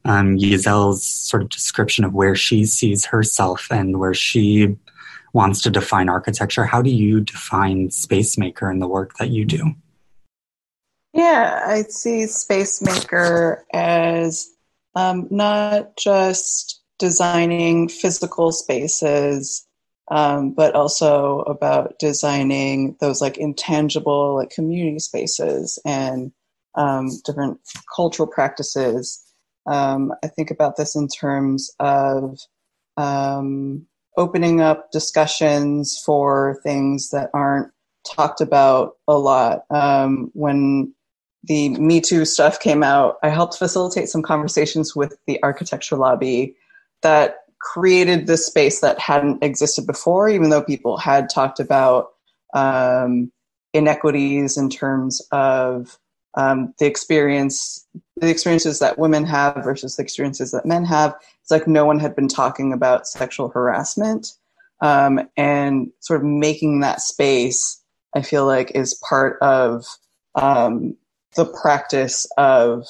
um, 0.04 0.38
sort 0.38 1.42
of 1.42 1.48
description 1.48 2.04
of 2.04 2.12
where 2.12 2.34
she 2.34 2.66
sees 2.66 3.06
herself 3.06 3.68
and 3.70 3.98
where 3.98 4.14
she 4.14 4.76
wants 5.32 5.62
to 5.62 5.70
define 5.70 6.08
architecture, 6.08 6.64
how 6.64 6.82
do 6.82 6.90
you 6.90 7.20
define 7.20 7.90
space 7.90 8.36
maker 8.36 8.70
in 8.70 8.78
the 8.78 8.88
work 8.88 9.16
that 9.18 9.30
you 9.30 9.44
do? 9.44 9.74
Yeah, 11.14 11.62
I 11.66 11.82
see 11.82 12.26
space 12.26 12.82
maker 12.82 13.64
as 13.72 14.48
um, 14.94 15.26
not 15.30 15.96
just 15.96 16.82
designing 16.98 17.88
physical 17.88 18.52
spaces 18.52 19.65
um, 20.08 20.52
but 20.52 20.74
also 20.74 21.40
about 21.40 21.98
designing 21.98 22.96
those 23.00 23.20
like 23.20 23.38
intangible 23.38 24.36
like 24.36 24.50
community 24.50 24.98
spaces 24.98 25.78
and 25.84 26.32
um, 26.76 27.08
different 27.24 27.58
cultural 27.94 28.28
practices. 28.28 29.22
Um, 29.66 30.12
I 30.22 30.28
think 30.28 30.50
about 30.50 30.76
this 30.76 30.94
in 30.94 31.08
terms 31.08 31.70
of 31.80 32.38
um, 32.96 33.86
opening 34.16 34.60
up 34.60 34.92
discussions 34.92 36.00
for 36.04 36.60
things 36.62 37.10
that 37.10 37.30
aren't 37.34 37.72
talked 38.06 38.40
about 38.40 38.92
a 39.08 39.18
lot. 39.18 39.64
Um, 39.70 40.30
when 40.34 40.94
the 41.44 41.70
Me 41.70 42.00
Too 42.00 42.24
stuff 42.24 42.60
came 42.60 42.82
out, 42.82 43.16
I 43.22 43.28
helped 43.28 43.58
facilitate 43.58 44.08
some 44.08 44.22
conversations 44.22 44.94
with 44.94 45.16
the 45.26 45.42
architecture 45.42 45.96
lobby 45.96 46.56
that 47.02 47.36
created 47.60 48.26
this 48.26 48.46
space 48.46 48.80
that 48.80 48.98
hadn't 48.98 49.42
existed 49.42 49.86
before, 49.86 50.28
even 50.28 50.50
though 50.50 50.62
people 50.62 50.96
had 50.96 51.28
talked 51.28 51.60
about 51.60 52.08
um, 52.54 53.30
inequities 53.72 54.56
in 54.56 54.70
terms 54.70 55.20
of 55.32 55.98
um, 56.34 56.74
the 56.78 56.86
experience, 56.86 57.86
the 58.16 58.28
experiences 58.28 58.78
that 58.78 58.98
women 58.98 59.24
have 59.24 59.64
versus 59.64 59.96
the 59.96 60.02
experiences 60.02 60.50
that 60.52 60.66
men 60.66 60.84
have. 60.84 61.14
It's 61.42 61.50
like 61.50 61.66
no 61.66 61.84
one 61.84 61.98
had 61.98 62.14
been 62.14 62.28
talking 62.28 62.72
about 62.72 63.06
sexual 63.06 63.48
harassment, 63.48 64.32
um, 64.80 65.20
and 65.36 65.90
sort 66.00 66.20
of 66.20 66.26
making 66.26 66.80
that 66.80 67.00
space. 67.00 67.82
I 68.14 68.22
feel 68.22 68.46
like 68.46 68.70
is 68.72 69.00
part 69.08 69.38
of 69.42 69.84
um, 70.34 70.96
the 71.36 71.46
practice 71.46 72.26
of 72.36 72.86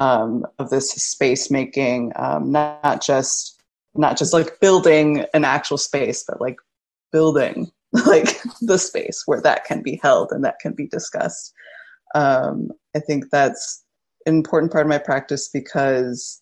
um, 0.00 0.46
of 0.58 0.70
this 0.70 0.90
space 0.90 1.50
making, 1.50 2.12
um, 2.16 2.50
not, 2.50 2.82
not 2.82 3.02
just 3.02 3.59
not 3.94 4.16
just 4.16 4.32
like 4.32 4.60
building 4.60 5.24
an 5.34 5.44
actual 5.44 5.78
space, 5.78 6.24
but 6.26 6.40
like 6.40 6.56
building 7.12 7.70
like 8.06 8.40
the 8.60 8.78
space 8.78 9.22
where 9.26 9.40
that 9.40 9.64
can 9.64 9.82
be 9.82 9.98
held 10.02 10.30
and 10.32 10.44
that 10.44 10.58
can 10.60 10.72
be 10.72 10.86
discussed. 10.86 11.52
Um, 12.14 12.70
I 12.94 13.00
think 13.00 13.30
that's 13.30 13.84
an 14.26 14.34
important 14.34 14.72
part 14.72 14.84
of 14.84 14.90
my 14.90 14.98
practice 14.98 15.48
because 15.48 16.40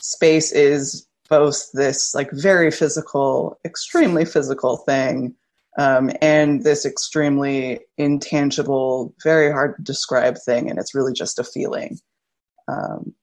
space 0.00 0.52
is 0.52 1.06
both 1.28 1.70
this 1.72 2.14
like 2.14 2.30
very 2.32 2.70
physical, 2.70 3.58
extremely 3.64 4.24
physical 4.24 4.76
thing, 4.78 5.34
um, 5.78 6.10
and 6.20 6.62
this 6.62 6.84
extremely 6.84 7.80
intangible, 7.98 9.14
very 9.22 9.50
hard 9.50 9.76
to 9.76 9.82
describe 9.82 10.36
thing, 10.38 10.70
and 10.70 10.78
it's 10.78 10.94
really 10.94 11.12
just 11.12 11.38
a 11.38 11.44
feeling. 11.44 11.98
Um, 12.68 13.14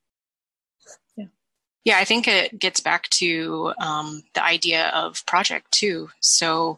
yeah, 1.84 1.98
I 1.98 2.06
think 2.06 2.28
it 2.28 2.60
gets 2.60 2.80
back 2.80 3.10
to 3.10 3.74
um, 3.80 4.24
the 4.34 4.44
idea 4.44 4.90
of 4.90 5.26
project 5.26 5.72
too. 5.72 6.10
So, 6.20 6.78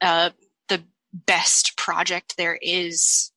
uh, 0.00 0.30
the 0.68 0.82
best 1.12 1.76
project 1.76 2.36
there 2.36 2.58
is 2.62 3.30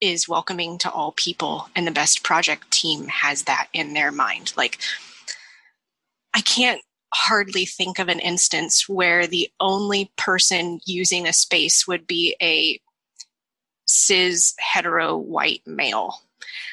is 0.00 0.28
welcoming 0.28 0.78
to 0.78 0.90
all 0.90 1.12
people, 1.12 1.68
and 1.74 1.86
the 1.86 1.92
best 1.92 2.22
project 2.22 2.70
team 2.70 3.08
has 3.08 3.42
that 3.44 3.68
in 3.72 3.94
their 3.94 4.12
mind. 4.12 4.52
Like, 4.56 4.78
I 6.34 6.40
can't 6.40 6.82
hardly 7.14 7.64
think 7.64 7.98
of 7.98 8.08
an 8.08 8.20
instance 8.20 8.88
where 8.88 9.26
the 9.26 9.50
only 9.60 10.10
person 10.16 10.80
using 10.84 11.26
a 11.26 11.32
space 11.32 11.86
would 11.86 12.06
be 12.06 12.36
a 12.42 12.80
cis 13.86 14.54
hetero 14.58 15.16
white 15.16 15.62
male 15.66 16.20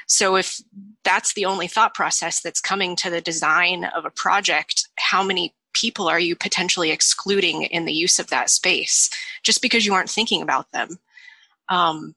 so 0.07 0.35
if 0.35 0.61
that's 1.03 1.33
the 1.33 1.45
only 1.45 1.67
thought 1.67 1.93
process 1.93 2.41
that's 2.41 2.61
coming 2.61 2.95
to 2.97 3.09
the 3.09 3.21
design 3.21 3.85
of 3.85 4.05
a 4.05 4.09
project, 4.09 4.87
how 4.97 5.23
many 5.23 5.53
people 5.73 6.07
are 6.07 6.19
you 6.19 6.35
potentially 6.35 6.91
excluding 6.91 7.63
in 7.63 7.85
the 7.85 7.93
use 7.93 8.19
of 8.19 8.27
that 8.27 8.49
space 8.49 9.09
just 9.43 9.61
because 9.61 9.85
you 9.85 9.93
aren't 9.93 10.09
thinking 10.09 10.41
about 10.41 10.71
them? 10.71 10.99
Um, 11.69 12.15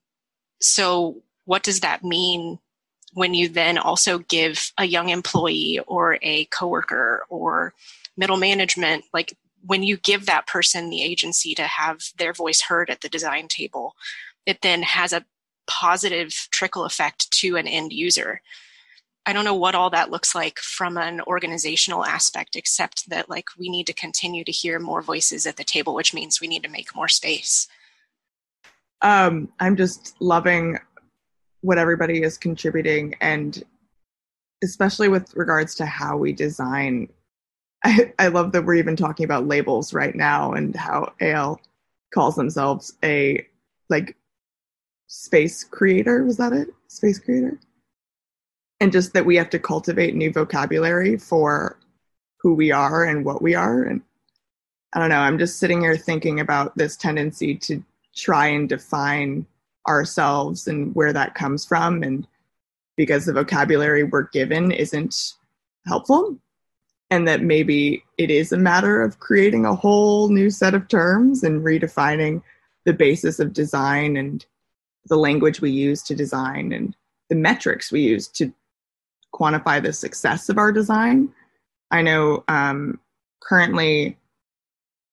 so 0.61 1.23
what 1.45 1.63
does 1.63 1.81
that 1.81 2.05
mean 2.05 2.59
when 3.15 3.35
you 3.35 3.49
then 3.49 3.79
also 3.79 4.19
give 4.19 4.73
a 4.79 4.85
young 4.85 5.09
employee 5.09 5.81
or 5.87 6.19
a 6.23 6.45
coworker 6.47 7.25
or 7.29 7.73
middle 8.17 8.37
management 8.37 9.05
like 9.15 9.35
when 9.65 9.83
you 9.83 9.97
give 9.97 10.27
that 10.27 10.47
person 10.47 10.91
the 10.91 11.03
agency 11.03 11.55
to 11.55 11.63
have 11.63 12.01
their 12.19 12.33
voice 12.33 12.63
heard 12.63 12.91
at 12.91 13.01
the 13.01 13.09
design 13.09 13.49
table 13.49 13.95
it 14.47 14.61
then 14.63 14.83
has 14.83 15.13
a 15.13 15.25
positive 15.69 16.49
trickle 16.51 16.85
effect 16.85 17.31
to 17.31 17.57
an 17.57 17.69
end 17.69 17.93
user. 17.93 18.41
I 19.27 19.35
don't 19.35 19.45
know 19.45 19.55
what 19.55 19.75
all 19.75 19.91
that 19.91 20.11
looks 20.11 20.35
like 20.35 20.59
from 20.59 20.97
an 20.97 21.21
organizational 21.21 22.05
aspect, 22.05 22.57
except 22.57 23.11
that 23.11 23.29
like 23.29 23.45
we 23.59 23.69
need 23.69 23.87
to 23.89 23.93
continue 23.93 24.43
to 24.43 24.51
hear 24.51 24.79
more 24.79 25.03
voices 25.03 25.47
at 25.47 25.57
the 25.57 25.65
table, 25.65 25.95
which 25.95 26.15
means 26.15 26.41
we 26.41 26.49
need 26.49 26.63
to 26.63 26.71
make 26.71 26.97
more 26.97 27.09
space. 27.09 27.69
Um, 29.03 29.51
I'm 29.61 29.77
just 29.77 30.17
loving 30.21 30.79
what 31.61 31.79
everybody 31.79 32.23
is 32.23 32.39
contributing, 32.39 33.15
and 33.21 33.63
especially 34.65 35.09
with 35.09 35.37
regards 35.37 35.75
to 35.77 35.87
how 35.87 36.17
we 36.17 36.33
design. 36.33 37.09
I, 37.85 38.13
I 38.19 38.29
love 38.29 38.53
that 38.53 38.65
we're 38.65 38.75
even 38.75 38.97
talking 38.97 39.25
about 39.25 39.47
labels 39.47 39.93
right 39.93 40.15
now 40.15 40.53
and 40.53 40.75
how 40.75 41.13
AL 41.21 41.61
calls 42.13 42.35
themselves 42.35 42.95
a 43.05 43.47
like 43.91 44.17
space 45.09 45.65
creator. 45.65 46.23
Was 46.23 46.37
that 46.37 46.53
it? 46.53 46.69
Space 46.87 47.19
creator? 47.19 47.59
And 48.81 48.93
just 48.93 49.13
that 49.15 49.27
we 49.27 49.35
have 49.37 49.51
to 49.51 49.59
cultivate 49.59 50.15
new 50.15 50.33
vocabulary 50.33 51.17
for 51.17 51.79
who 52.37 52.55
we 52.55 52.71
are 52.71 53.05
and 53.05 53.25
what 53.25 53.43
we 53.43 53.57
are. 53.57 53.83
And 53.83 54.01
I 54.93 55.01
don't 55.01 55.09
know, 55.09 55.19
I'm 55.19 55.39
just 55.39 55.59
sitting 55.59 55.81
here 55.81 55.97
thinking 55.97 56.39
about 56.39 56.77
this 56.77 56.97
tendency 56.97 57.57
to 57.57 57.83
try 58.15 58.47
and 58.47 58.69
define 58.69 59.47
ourselves 59.89 60.69
and 60.69 60.95
where 60.95 61.13
that 61.13 61.35
comes 61.35 61.65
from. 61.65 62.03
And 62.03 62.27
because 62.97 63.27
the 63.27 63.33
vocabulary 63.33 64.05
we're 64.05 64.29
given 64.29 64.71
isn't 64.71 65.35
helpful. 65.87 66.37
And 67.11 67.27
that 67.27 67.41
maybe 67.41 68.05
it 68.19 68.31
is 68.31 68.53
a 68.53 68.59
matter 68.59 69.01
of 69.01 69.19
creating 69.19 69.65
a 69.65 69.75
whole 69.75 70.29
new 70.29 70.51
set 70.51 70.75
of 70.75 70.89
terms 70.89 71.43
and 71.43 71.65
redefining 71.65 72.43
the 72.85 72.93
basis 72.93 73.41
of 73.41 73.55
design 73.55 74.19
and 74.19 74.45
the 75.07 75.17
language 75.17 75.61
we 75.61 75.71
use 75.71 76.03
to 76.05 76.15
design 76.15 76.73
and 76.73 76.95
the 77.29 77.37
metrics 77.37 77.93
we 77.93 78.01
use 78.01 78.29
to 78.29 78.53
quantify 79.35 79.83
the 79.83 79.93
success 79.93 80.49
of 80.49 80.59
our 80.59 80.73
design. 80.73 81.33
I 81.91 82.03
know 82.03 82.45
um, 82.49 82.99
currently 83.41 84.17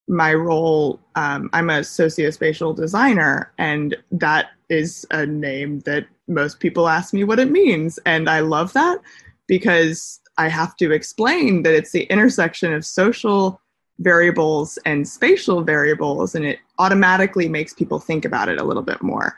my 0.07 0.33
role, 0.33 0.99
um, 1.15 1.49
I'm 1.53 1.69
a 1.69 1.79
sociospatial 1.79 2.75
designer, 2.75 3.51
and 3.57 3.95
that 4.11 4.47
is 4.69 5.05
a 5.11 5.25
name 5.25 5.79
that 5.81 6.05
most 6.27 6.59
people 6.59 6.87
ask 6.87 7.13
me 7.13 7.23
what 7.23 7.39
it 7.39 7.51
means. 7.51 7.99
And 8.05 8.29
I 8.29 8.39
love 8.41 8.73
that 8.73 8.99
because 9.47 10.19
I 10.37 10.47
have 10.47 10.75
to 10.77 10.91
explain 10.91 11.63
that 11.63 11.73
it's 11.73 11.91
the 11.91 12.03
intersection 12.03 12.73
of 12.73 12.85
social 12.85 13.61
variables 13.99 14.77
and 14.85 15.07
spatial 15.07 15.63
variables, 15.63 16.35
and 16.35 16.45
it 16.45 16.59
automatically 16.77 17.47
makes 17.47 17.73
people 17.73 17.99
think 17.99 18.25
about 18.25 18.49
it 18.49 18.59
a 18.59 18.63
little 18.63 18.83
bit 18.83 19.01
more. 19.01 19.37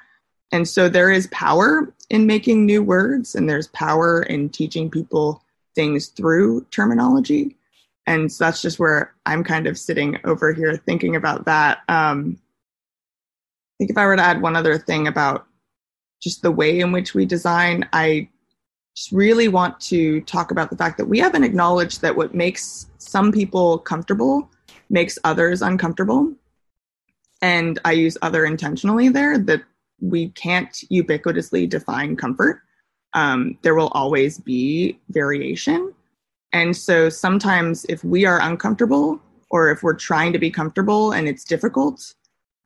And 0.52 0.68
so 0.68 0.88
there 0.90 1.12
is 1.12 1.28
power 1.28 1.94
in 2.10 2.26
making 2.26 2.66
new 2.66 2.82
words, 2.82 3.36
and 3.36 3.50
there's 3.50 3.68
power 3.68 4.24
in 4.24 4.50
teaching 4.50 4.90
people 4.90 5.44
things 5.76 6.08
through 6.08 6.66
terminology. 6.72 7.56
And 8.06 8.32
so 8.32 8.46
that's 8.46 8.62
just 8.62 8.80
where 8.80 9.14
I'm 9.26 9.44
kind 9.44 9.68
of 9.68 9.78
sitting 9.78 10.18
over 10.24 10.54
here 10.54 10.78
thinking 10.78 11.16
about 11.16 11.46
that. 11.46 11.80
Um, 11.90 12.40
I 12.40 13.76
think 13.78 13.92
if 13.92 13.98
I 13.98 14.06
were 14.06 14.16
to 14.16 14.22
add 14.22 14.42
one 14.42 14.56
other 14.56 14.78
thing 14.78 15.08
about 15.08 15.46
just 16.22 16.42
the 16.42 16.52
way 16.52 16.80
in 16.80 16.92
which 16.92 17.14
we 17.14 17.26
design, 17.26 17.88
I 17.94 18.30
just 18.96 19.12
really 19.12 19.50
want 19.50 19.80
to 19.82 20.22
talk 20.22 20.50
about 20.50 20.72
the 20.72 20.78
fact 20.78 20.98
that 20.98 21.06
we 21.06 21.20
haven't 21.20 21.44
acknowledged 21.44 22.02
that 22.02 22.16
what 22.16 22.34
makes 22.34 22.88
some 22.98 23.32
people 23.32 23.78
comfortable 23.78 24.50
makes 24.90 25.20
others 25.24 25.62
uncomfortable. 25.62 26.34
And 27.42 27.78
I 27.86 27.92
use 27.92 28.18
other 28.22 28.46
intentionally 28.46 29.10
there 29.10 29.38
that 29.38 29.62
we 30.00 30.30
can't 30.30 30.72
ubiquitously 30.92 31.70
define 31.70 32.16
comfort. 32.16 32.62
Um, 33.14 33.58
there 33.62 33.76
will 33.76 33.90
always 33.90 34.38
be 34.38 35.00
variation. 35.10 35.94
And 36.54 36.76
so 36.76 37.10
sometimes 37.10 37.86
if 37.90 38.04
we 38.04 38.26
are 38.26 38.42
uncomfortable 38.42 39.22
or 39.50 39.72
if 39.72 39.84
we're 39.84 39.94
trying 39.94 40.34
to 40.34 40.40
be 40.40 40.52
comfortable 40.52 41.12
and 41.14 41.28
it's 41.28 41.44
difficult, 41.44 42.14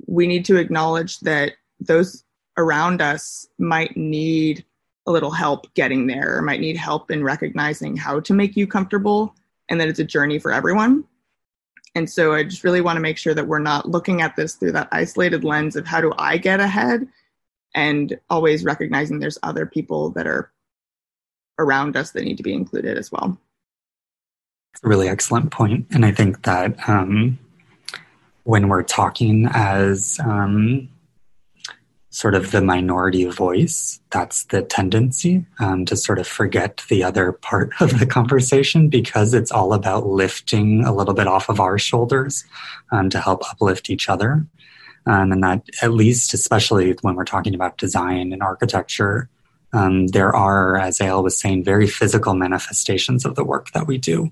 we 0.08 0.28
need 0.28 0.46
to 0.46 0.58
acknowledge 0.58 1.20
that 1.22 1.54
those 1.80 2.24
around 2.58 3.02
us 3.02 3.48
might 3.60 3.96
need 3.96 4.66
a 5.08 5.12
little 5.12 5.32
help 5.32 5.74
getting 5.74 6.06
there 6.08 6.38
or 6.38 6.42
might 6.42 6.60
need 6.60 6.78
help 6.78 7.10
in 7.10 7.24
recognizing 7.24 7.98
how 7.98 8.20
to 8.20 8.34
make 8.34 8.56
you 8.56 8.68
comfortable 8.68 9.36
and 9.70 9.80
that 9.80 9.88
it's 9.88 10.00
a 10.00 10.04
journey 10.04 10.38
for 10.38 10.52
everyone. 10.52 11.04
And 11.96 12.10
so 12.10 12.34
I 12.34 12.44
just 12.44 12.64
really 12.64 12.82
want 12.82 12.98
to 12.98 13.02
make 13.02 13.18
sure 13.18 13.34
that 13.34 13.48
we're 13.48 13.60
not 13.60 13.90
looking 13.90 14.22
at 14.22 14.36
this 14.36 14.56
through 14.56 14.72
that 14.74 14.90
isolated 14.92 15.44
lens 15.44 15.76
of 15.76 15.86
how 15.86 16.02
do 16.02 16.14
I 16.18 16.38
get 16.38 16.60
ahead 16.60 17.08
and 17.74 18.20
always 18.30 18.64
recognizing 18.64 19.20
there's 19.20 19.40
other 19.44 19.66
people 19.66 20.10
that 20.12 20.28
are 20.28 20.52
around 21.60 21.96
us 21.96 22.12
that 22.12 22.24
need 22.24 22.38
to 22.38 22.44
be 22.44 22.54
included 22.54 22.98
as 22.98 23.12
well. 23.12 23.38
It's 24.74 24.84
a 24.84 24.88
really 24.88 25.08
excellent 25.08 25.52
point. 25.52 25.88
And 25.92 26.06
I 26.06 26.12
think 26.12 26.44
that 26.44 26.90
um, 26.90 27.38
when 28.44 28.68
we're 28.68 28.84
talking 28.84 29.48
as 29.54 30.20
um, 30.24 30.90
sort 32.10 32.36
of 32.36 32.52
the 32.52 32.62
minority 32.62 33.26
voice, 33.26 34.00
that's 34.12 34.44
the 34.46 34.62
tendency 34.62 35.46
um, 35.60 35.86
to 35.86 35.96
sort 35.96 36.20
of 36.20 36.28
forget 36.28 36.84
the 36.90 37.04
other 37.04 37.32
part 37.32 37.72
of 37.80 38.00
the 38.00 38.06
conversation 38.06 38.90
because 38.90 39.34
it's 39.34 39.52
all 39.52 39.74
about 39.74 40.08
lifting 40.08 40.84
a 40.86 40.94
little 40.94 41.14
bit 41.14 41.28
off 41.28 41.50
of 41.50 41.60
our 41.60 41.78
shoulders 41.78 42.44
um, 42.92 43.10
to 43.10 43.20
help 43.20 43.44
uplift 43.50 43.90
each 43.90 44.10
other. 44.10 44.46
Um, 45.06 45.32
and 45.32 45.44
that, 45.44 45.64
at 45.82 45.94
least, 45.94 46.34
especially 46.34 46.96
when 47.02 47.16
we're 47.16 47.26
talking 47.26 47.56
about 47.56 47.78
design 47.78 48.34
and 48.34 48.44
architecture, 48.44 49.30
um, 49.74 50.08
there 50.08 50.36
are, 50.36 50.78
as 50.78 51.00
Eyal 51.00 51.24
was 51.24 51.40
saying, 51.40 51.64
very 51.64 51.88
physical 51.88 52.34
manifestations 52.34 53.26
of 53.26 53.36
the 53.36 53.44
work 53.44 53.72
that 53.72 53.88
we 53.88 53.98
do. 53.98 54.32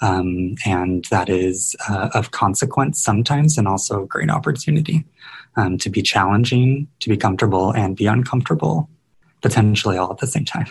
Um, 0.00 0.54
and 0.64 1.04
that 1.06 1.28
is 1.28 1.76
uh, 1.88 2.10
of 2.14 2.30
consequence 2.30 3.02
sometimes 3.02 3.58
and 3.58 3.66
also 3.66 4.04
a 4.04 4.06
great 4.06 4.30
opportunity 4.30 5.04
um, 5.56 5.76
to 5.78 5.90
be 5.90 6.02
challenging, 6.02 6.88
to 7.00 7.08
be 7.08 7.16
comfortable, 7.16 7.72
and 7.72 7.96
be 7.96 8.06
uncomfortable, 8.06 8.88
potentially 9.42 9.98
all 9.98 10.12
at 10.12 10.18
the 10.18 10.26
same 10.26 10.44
time. 10.44 10.68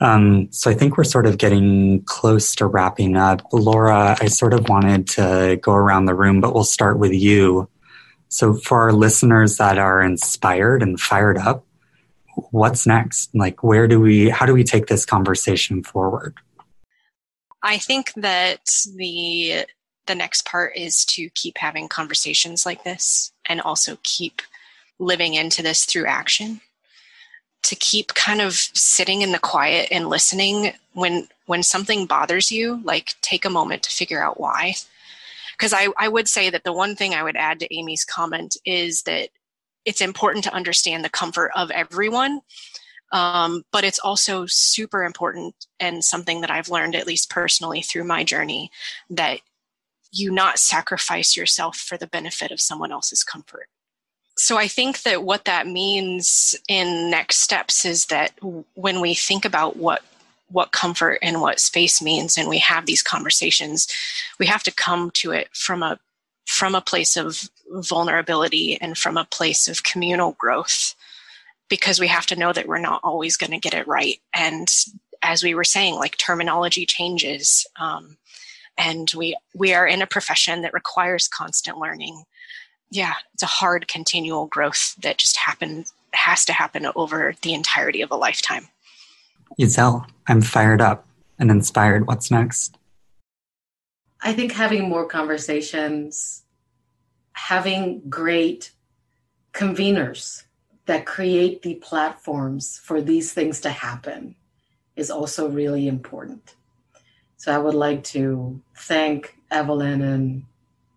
Um, 0.00 0.50
so 0.50 0.70
I 0.70 0.74
think 0.74 0.96
we're 0.96 1.04
sort 1.04 1.26
of 1.26 1.38
getting 1.38 2.02
close 2.04 2.54
to 2.56 2.66
wrapping 2.66 3.16
up. 3.16 3.42
Lora, 3.52 4.16
I 4.20 4.26
sort 4.26 4.54
of 4.54 4.68
wanted 4.68 5.06
to 5.10 5.58
go 5.62 5.72
around 5.72 6.06
the 6.06 6.14
room, 6.14 6.40
but 6.40 6.54
we'll 6.54 6.64
start 6.64 6.98
with 6.98 7.12
you. 7.12 7.68
So 8.30 8.54
for 8.54 8.80
our 8.82 8.92
listeners 8.92 9.58
that 9.58 9.76
are 9.76 10.00
inspired 10.00 10.82
and 10.82 10.98
fired 10.98 11.36
up, 11.36 11.66
what's 12.50 12.86
next? 12.86 13.34
Like, 13.34 13.62
where 13.62 13.86
do 13.86 14.00
we, 14.00 14.30
how 14.30 14.46
do 14.46 14.54
we 14.54 14.64
take 14.64 14.86
this 14.86 15.04
conversation 15.04 15.82
forward? 15.82 16.36
I 17.62 17.76
think 17.76 18.14
that 18.14 18.84
the 18.96 19.66
the 20.06 20.14
next 20.14 20.44
part 20.44 20.76
is 20.76 21.04
to 21.04 21.28
keep 21.34 21.58
having 21.58 21.86
conversations 21.86 22.66
like 22.66 22.82
this 22.82 23.32
and 23.48 23.60
also 23.60 23.98
keep 24.02 24.42
living 24.98 25.34
into 25.34 25.62
this 25.62 25.84
through 25.84 26.06
action 26.06 26.60
to 27.62 27.76
keep 27.76 28.14
kind 28.14 28.40
of 28.40 28.54
sitting 28.54 29.22
in 29.22 29.32
the 29.32 29.38
quiet 29.38 29.88
and 29.90 30.08
listening 30.08 30.72
when 30.94 31.28
when 31.46 31.62
something 31.62 32.06
bothers 32.06 32.50
you 32.50 32.80
like 32.84 33.14
take 33.20 33.44
a 33.44 33.50
moment 33.50 33.82
to 33.82 33.90
figure 33.90 34.22
out 34.22 34.40
why 34.40 34.74
because 35.60 35.74
I, 35.74 35.88
I 35.98 36.08
would 36.08 36.26
say 36.26 36.48
that 36.48 36.64
the 36.64 36.72
one 36.72 36.96
thing 36.96 37.14
i 37.14 37.22
would 37.22 37.36
add 37.36 37.60
to 37.60 37.74
amy's 37.74 38.04
comment 38.04 38.56
is 38.64 39.02
that 39.02 39.28
it's 39.84 40.00
important 40.00 40.44
to 40.44 40.54
understand 40.54 41.04
the 41.04 41.10
comfort 41.10 41.50
of 41.54 41.70
everyone 41.70 42.40
um, 43.12 43.64
but 43.72 43.84
it's 43.84 43.98
also 43.98 44.46
super 44.46 45.02
important 45.04 45.54
and 45.78 46.04
something 46.04 46.40
that 46.42 46.50
I've 46.50 46.68
learned, 46.68 46.94
at 46.94 47.06
least 47.06 47.30
personally 47.30 47.82
through 47.82 48.04
my 48.04 48.24
journey, 48.24 48.70
that 49.10 49.40
you 50.12 50.30
not 50.30 50.58
sacrifice 50.58 51.36
yourself 51.36 51.76
for 51.76 51.96
the 51.96 52.06
benefit 52.06 52.50
of 52.50 52.60
someone 52.60 52.92
else's 52.92 53.24
comfort. 53.24 53.68
So 54.36 54.56
I 54.56 54.68
think 54.68 55.02
that 55.02 55.24
what 55.24 55.44
that 55.44 55.66
means 55.66 56.54
in 56.68 57.10
next 57.10 57.38
steps 57.38 57.84
is 57.84 58.06
that 58.06 58.32
when 58.74 59.00
we 59.00 59.14
think 59.14 59.44
about 59.44 59.76
what 59.76 60.02
what 60.50 60.72
comfort 60.72 61.18
and 61.22 61.40
what 61.40 61.60
space 61.60 62.02
means 62.02 62.36
and 62.36 62.48
we 62.48 62.58
have 62.58 62.86
these 62.86 63.02
conversations, 63.02 63.88
we 64.38 64.46
have 64.46 64.62
to 64.64 64.72
come 64.72 65.10
to 65.12 65.32
it 65.32 65.48
from 65.52 65.82
a 65.82 65.98
from 66.46 66.74
a 66.74 66.80
place 66.80 67.16
of 67.16 67.48
vulnerability 67.70 68.80
and 68.80 68.98
from 68.98 69.16
a 69.16 69.24
place 69.24 69.68
of 69.68 69.84
communal 69.84 70.32
growth 70.32 70.94
because 71.68 72.00
we 72.00 72.08
have 72.08 72.26
to 72.26 72.36
know 72.36 72.52
that 72.52 72.66
we're 72.66 72.78
not 72.78 73.00
always 73.04 73.36
going 73.36 73.52
to 73.52 73.58
get 73.58 73.74
it 73.74 73.86
right. 73.86 74.18
And 74.34 74.68
as 75.22 75.42
we 75.42 75.54
were 75.54 75.64
saying, 75.64 75.94
like 75.94 76.16
terminology 76.16 76.84
changes. 76.84 77.66
Um, 77.78 78.16
and 78.76 79.10
we 79.16 79.36
we 79.54 79.74
are 79.74 79.86
in 79.86 80.02
a 80.02 80.06
profession 80.06 80.62
that 80.62 80.74
requires 80.74 81.28
constant 81.28 81.78
learning. 81.78 82.24
Yeah, 82.90 83.14
it's 83.34 83.42
a 83.42 83.46
hard 83.46 83.86
continual 83.88 84.46
growth 84.46 84.94
that 85.02 85.18
just 85.18 85.36
happens 85.36 85.92
has 86.12 86.44
to 86.46 86.52
happen 86.52 86.86
over 86.96 87.34
the 87.42 87.54
entirety 87.54 88.02
of 88.02 88.10
a 88.10 88.16
lifetime. 88.16 88.68
Giselle, 89.58 90.06
I'm 90.26 90.42
fired 90.42 90.80
up 90.80 91.06
and 91.38 91.50
inspired. 91.50 92.06
What's 92.06 92.30
next? 92.30 92.76
I 94.22 94.32
think 94.32 94.52
having 94.52 94.88
more 94.88 95.06
conversations, 95.06 96.42
having 97.32 98.02
great 98.08 98.72
conveners 99.52 100.44
that 100.86 101.06
create 101.06 101.62
the 101.62 101.74
platforms 101.76 102.78
for 102.78 103.00
these 103.00 103.32
things 103.32 103.60
to 103.62 103.70
happen 103.70 104.34
is 104.96 105.10
also 105.10 105.48
really 105.48 105.88
important. 105.88 106.54
So 107.36 107.54
I 107.54 107.58
would 107.58 107.74
like 107.74 108.04
to 108.04 108.60
thank 108.76 109.36
Evelyn 109.50 110.02
and 110.02 110.44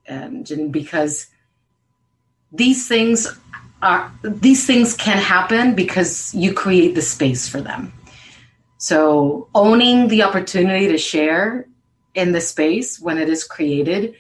and 0.06 0.46
Jen 0.46 0.70
because 0.70 1.28
these 2.52 2.88
things 2.88 3.28
are 3.82 4.12
these 4.22 4.66
things 4.66 4.96
can 4.96 5.18
happen 5.18 5.76
because 5.76 6.34
you 6.34 6.54
create 6.54 6.96
the 6.96 7.02
space 7.02 7.48
for 7.48 7.62
them. 7.62 7.94
So 8.84 9.48
owning 9.56 10.10
the 10.10 10.24
opportunity 10.24 10.90
to 10.90 10.98
share 10.98 11.70
in 12.16 12.34
the 12.34 12.42
space 12.42 13.00
when 13.00 13.18
it 13.18 13.30
is 13.30 13.46
created 13.46 14.16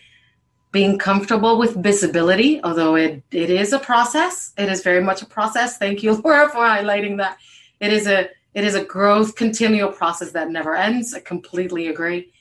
being 0.72 0.98
comfortable 0.98 1.60
with 1.60 1.76
visibility, 1.84 2.64
although 2.64 2.96
it, 2.96 3.24
it 3.30 3.50
is 3.50 3.74
a 3.74 3.80
process. 3.80 4.54
It 4.58 4.70
is 4.70 4.82
very 4.82 5.04
much 5.04 5.22
a 5.22 5.26
process. 5.26 5.78
Thank 5.78 6.02
you, 6.02 6.14
Lora, 6.24 6.48
for 6.48 6.60
highlighting 6.60 7.18
that. 7.18 7.40
It 7.82 7.92
is 7.92 8.08
a 8.08 8.30
it 8.54 8.64
is 8.64 8.74
a 8.74 8.86
growth 8.86 9.36
continual 9.36 9.92
process 9.92 10.32
that 10.32 10.50
never 10.50 10.78
ends. 10.78 11.14
I 11.14 11.20
completely 11.20 11.90
agree. 11.90 12.32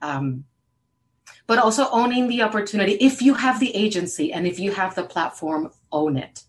Um, 0.00 0.46
but 1.46 1.58
also 1.58 1.90
owning 1.90 2.26
the 2.26 2.40
opportunity. 2.40 2.92
If 2.92 3.20
you 3.20 3.34
have 3.34 3.60
the 3.60 3.76
agency 3.76 4.32
and 4.32 4.46
if 4.46 4.58
you 4.58 4.72
have 4.72 4.94
the 4.94 5.02
platform, 5.02 5.70
own 5.92 6.16
it. 6.16 6.44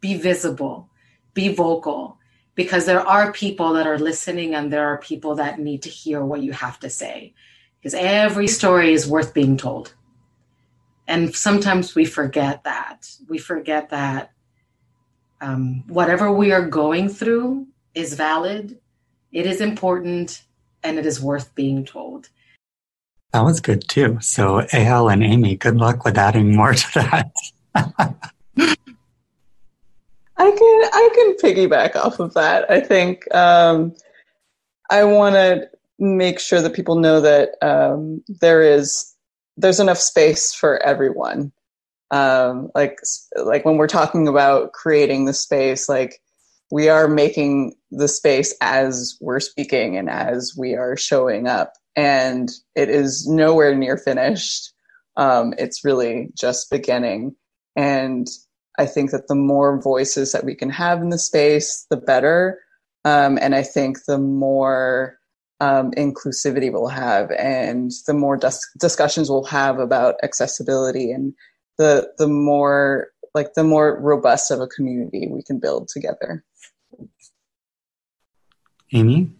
Be 0.00 0.16
visible, 0.16 0.90
be 1.34 1.54
vocal, 1.54 2.18
because 2.56 2.86
there 2.86 3.06
are 3.06 3.32
people 3.32 3.74
that 3.74 3.86
are 3.86 3.98
listening 3.98 4.54
and 4.54 4.72
there 4.72 4.88
are 4.88 4.98
people 4.98 5.36
that 5.36 5.60
need 5.60 5.82
to 5.82 5.90
hear 5.90 6.24
what 6.24 6.42
you 6.42 6.52
have 6.52 6.80
to 6.80 6.90
say. 6.90 7.34
Because 7.78 7.94
every 7.94 8.48
story 8.48 8.92
is 8.92 9.06
worth 9.06 9.32
being 9.32 9.56
told. 9.56 9.94
And 11.06 11.36
sometimes 11.36 11.94
we 11.94 12.04
forget 12.06 12.64
that. 12.64 13.08
We 13.28 13.38
forget 13.38 13.90
that 13.90 14.32
um, 15.40 15.84
whatever 15.86 16.32
we 16.32 16.50
are 16.50 16.66
going 16.66 17.10
through 17.10 17.68
is 17.94 18.14
valid, 18.14 18.80
it 19.30 19.46
is 19.46 19.60
important, 19.60 20.42
and 20.82 20.98
it 20.98 21.06
is 21.06 21.20
worth 21.20 21.54
being 21.54 21.84
told. 21.84 22.30
That 23.32 23.44
was 23.44 23.60
good 23.60 23.86
too. 23.86 24.18
So, 24.20 24.62
Eyal 24.72 25.12
and 25.12 25.22
Amy, 25.22 25.56
good 25.56 25.76
luck 25.76 26.04
with 26.04 26.16
adding 26.16 26.56
more 26.56 26.72
to 26.72 27.30
that. 27.74 28.22
I 30.38 30.50
can 30.50 30.90
I 30.92 31.08
can 31.14 31.36
piggyback 31.36 31.96
off 31.96 32.20
of 32.20 32.34
that. 32.34 32.70
I 32.70 32.80
think 32.80 33.32
um, 33.34 33.94
I 34.90 35.04
want 35.04 35.36
to 35.36 35.68
make 35.98 36.40
sure 36.40 36.62
that 36.62 36.74
people 36.74 36.96
know 37.00 37.20
that 37.22 37.50
um, 37.62 38.22
there 38.28 38.62
is 38.62 39.14
there's 39.56 39.80
enough 39.80 39.98
space 39.98 40.54
for 40.54 40.82
everyone. 40.84 41.52
um, 42.12 42.70
like 42.76 43.00
like 43.44 43.66
when 43.66 43.78
we're 43.78 43.88
talking 43.88 44.28
about 44.28 44.72
creating 44.74 45.26
the 45.26 45.34
space 45.34 45.90
like 45.90 46.22
we 46.72 46.90
are 46.90 47.08
making 47.08 47.74
the 47.92 48.08
space 48.08 48.54
as 48.62 49.18
we're 49.22 49.40
speaking 49.40 49.98
and 49.98 50.10
as 50.10 50.54
we 50.58 50.74
are 50.76 50.96
showing 50.98 51.48
up 51.48 51.74
and 51.96 52.50
it 52.76 52.90
is 52.90 53.28
nowhere 53.28 53.76
near 53.76 53.98
finished 53.98 54.72
um, 55.18 55.54
it's 55.58 55.84
really 55.84 56.30
just 56.38 56.70
beginning 56.70 57.36
and 57.76 58.28
i 58.78 58.86
think 58.86 59.10
that 59.10 59.28
the 59.28 59.34
more 59.34 59.80
voices 59.80 60.32
that 60.32 60.44
we 60.44 60.54
can 60.54 60.70
have 60.70 61.00
in 61.00 61.10
the 61.10 61.18
space 61.18 61.86
the 61.90 61.96
better 61.96 62.60
um, 63.04 63.38
and 63.40 63.54
i 63.54 63.62
think 63.62 63.98
the 64.06 64.18
more 64.18 65.18
um, 65.58 65.90
inclusivity 65.92 66.70
we'll 66.70 66.88
have 66.88 67.30
and 67.30 67.90
the 68.06 68.12
more 68.12 68.36
dis- 68.36 68.68
discussions 68.78 69.30
we'll 69.30 69.44
have 69.44 69.78
about 69.78 70.16
accessibility 70.22 71.10
and 71.10 71.32
the 71.78 72.10
the 72.18 72.28
more 72.28 73.08
like 73.36 73.52
the 73.52 73.64
more 73.64 74.00
robust 74.00 74.50
of 74.50 74.60
a 74.60 74.66
community 74.66 75.28
we 75.30 75.42
can 75.42 75.58
build 75.58 75.88
together. 75.88 76.42
Amy? 78.92 79.30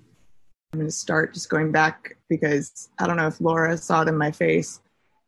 I'm 0.73 0.81
going 0.81 0.87
to 0.87 0.93
start 0.93 1.33
just 1.33 1.49
going 1.49 1.73
back 1.73 2.19
because 2.29 2.91
I 2.99 3.07
don't 3.07 3.17
know 3.17 3.29
if 3.29 3.41
Lora 3.41 3.79
saw 3.79 4.03
it 4.03 4.09
in 4.09 4.19
my 4.19 4.33
face 4.33 4.81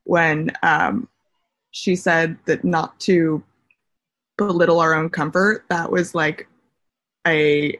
when 0.04 0.52
um, 0.62 1.08
she 1.70 1.96
said 1.96 2.36
that 2.44 2.62
not 2.62 3.00
to 3.00 3.42
belittle 4.38 4.80
our 4.80 4.94
own 4.94 5.10
comfort. 5.10 5.64
That 5.68 5.90
was 5.92 6.14
like 6.14 6.48
a 7.26 7.78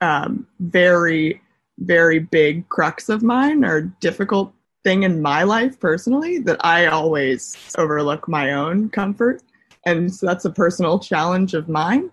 um, 0.00 0.46
very, 0.58 1.40
very 1.78 2.18
big 2.18 2.68
crux 2.68 3.08
of 3.08 3.22
mine 3.22 3.64
or 3.64 3.82
difficult 4.00 4.52
thing 4.82 5.04
in 5.04 5.22
my 5.22 5.42
life 5.42 5.78
personally 5.78 6.38
that 6.38 6.64
I 6.64 6.86
always 6.86 7.56
overlook 7.78 8.26
my 8.26 8.52
own 8.52 8.88
comfort. 8.90 9.42
And 9.86 10.12
so 10.12 10.26
that's 10.26 10.44
a 10.44 10.50
personal 10.50 10.98
challenge 10.98 11.54
of 11.54 11.68
mine. 11.68 12.10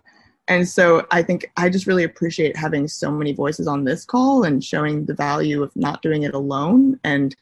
And 0.49 0.68
so 0.68 1.05
I 1.11 1.23
think 1.23 1.51
I 1.57 1.69
just 1.69 1.88
really 1.88 2.03
appreciate 2.03 2.55
having 2.55 2.88
so 2.88 3.11
many 3.11 3.34
voices 3.34 3.68
on 3.68 3.84
this 3.84 4.05
call 4.05 4.43
and 4.43 4.64
showing 4.64 5.05
the 5.05 5.14
value 5.14 5.64
of 5.64 5.76
not 5.76 6.01
doing 6.01 6.23
it 6.23 6.34
alone 6.34 6.99
and 7.03 7.35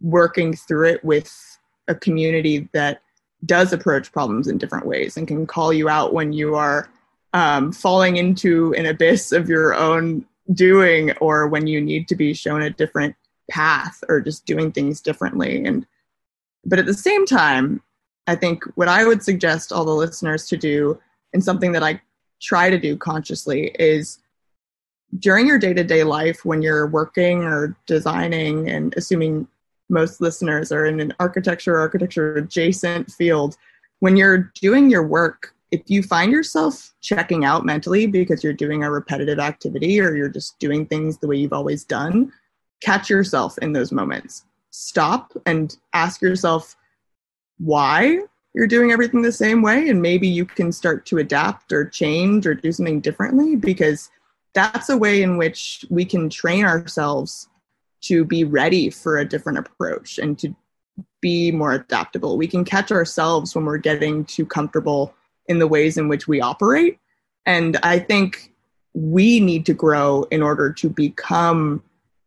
working 0.00 0.54
through 0.54 0.88
it 0.88 1.04
with 1.04 1.58
a 1.88 1.94
community 1.94 2.68
that 2.72 3.02
does 3.44 3.72
approach 3.72 4.12
problems 4.12 4.48
in 4.48 4.58
different 4.58 4.86
ways 4.86 5.16
and 5.16 5.28
can 5.28 5.46
call 5.46 5.72
you 5.72 5.88
out 5.88 6.14
when 6.14 6.32
you 6.32 6.54
are 6.54 6.88
um, 7.32 7.72
falling 7.72 8.16
into 8.16 8.74
an 8.74 8.86
abyss 8.86 9.32
of 9.32 9.48
your 9.48 9.74
own 9.74 10.24
doing 10.52 11.12
or 11.18 11.48
when 11.48 11.66
you 11.66 11.80
need 11.80 12.06
to 12.08 12.14
be 12.14 12.34
shown 12.34 12.62
a 12.62 12.70
different 12.70 13.16
path 13.50 14.02
or 14.08 14.20
just 14.20 14.46
doing 14.46 14.70
things 14.70 15.00
differently. 15.00 15.64
And 15.64 15.86
but 16.66 16.78
at 16.78 16.86
the 16.86 16.94
same 16.94 17.26
time 17.26 17.80
i 18.26 18.34
think 18.34 18.64
what 18.74 18.88
i 18.88 19.04
would 19.04 19.22
suggest 19.22 19.72
all 19.72 19.84
the 19.84 19.94
listeners 19.94 20.48
to 20.48 20.56
do 20.56 20.98
and 21.32 21.44
something 21.44 21.72
that 21.72 21.82
i 21.82 22.00
try 22.40 22.70
to 22.70 22.78
do 22.78 22.96
consciously 22.96 23.74
is 23.78 24.18
during 25.18 25.46
your 25.46 25.58
day-to-day 25.58 26.04
life 26.04 26.44
when 26.44 26.60
you're 26.60 26.88
working 26.88 27.44
or 27.44 27.76
designing 27.86 28.68
and 28.68 28.94
assuming 28.96 29.46
most 29.88 30.20
listeners 30.20 30.72
are 30.72 30.86
in 30.86 31.00
an 31.00 31.14
architecture 31.20 31.76
or 31.76 31.80
architecture 31.80 32.36
adjacent 32.36 33.10
field 33.12 33.56
when 34.00 34.16
you're 34.16 34.50
doing 34.60 34.90
your 34.90 35.06
work 35.06 35.54
if 35.70 35.82
you 35.86 36.02
find 36.02 36.30
yourself 36.30 36.94
checking 37.00 37.44
out 37.44 37.64
mentally 37.64 38.06
because 38.06 38.44
you're 38.44 38.52
doing 38.52 38.84
a 38.84 38.90
repetitive 38.90 39.38
activity 39.38 40.00
or 40.00 40.14
you're 40.14 40.28
just 40.28 40.58
doing 40.58 40.86
things 40.86 41.18
the 41.18 41.26
way 41.26 41.36
you've 41.36 41.52
always 41.52 41.84
done 41.84 42.32
catch 42.84 43.08
yourself 43.08 43.56
in 43.58 43.72
those 43.72 43.92
moments. 43.92 44.44
Stop 44.70 45.32
and 45.46 45.76
ask 45.92 46.20
yourself 46.20 46.76
why 47.58 48.18
you're 48.54 48.66
doing 48.66 48.92
everything 48.92 49.22
the 49.22 49.32
same 49.32 49.62
way. 49.62 49.88
And 49.88 50.02
maybe 50.02 50.28
you 50.28 50.44
can 50.44 50.70
start 50.70 51.06
to 51.06 51.18
adapt 51.18 51.72
or 51.72 51.86
change 51.86 52.46
or 52.46 52.54
do 52.54 52.72
something 52.72 53.00
differently 53.00 53.56
because 53.56 54.10
that's 54.52 54.90
a 54.90 54.96
way 54.96 55.22
in 55.22 55.36
which 55.36 55.84
we 55.90 56.04
can 56.04 56.28
train 56.28 56.64
ourselves 56.64 57.48
to 58.04 58.24
be 58.24 58.44
ready 58.44 58.90
for 58.90 59.18
a 59.18 59.24
different 59.24 59.58
approach 59.58 60.18
and 60.18 60.38
to 60.38 60.54
be 61.20 61.50
more 61.50 61.72
adaptable. 61.72 62.36
We 62.36 62.46
can 62.46 62.64
catch 62.64 62.92
ourselves 62.92 63.54
when 63.54 63.64
we're 63.64 63.78
getting 63.78 64.24
too 64.24 64.46
comfortable 64.46 65.14
in 65.46 65.58
the 65.58 65.66
ways 65.66 65.96
in 65.96 66.08
which 66.08 66.28
we 66.28 66.40
operate. 66.40 66.98
And 67.46 67.76
I 67.82 67.98
think 67.98 68.52
we 68.94 69.40
need 69.40 69.66
to 69.66 69.74
grow 69.74 70.24
in 70.30 70.42
order 70.42 70.72
to 70.72 70.88
become 70.88 71.82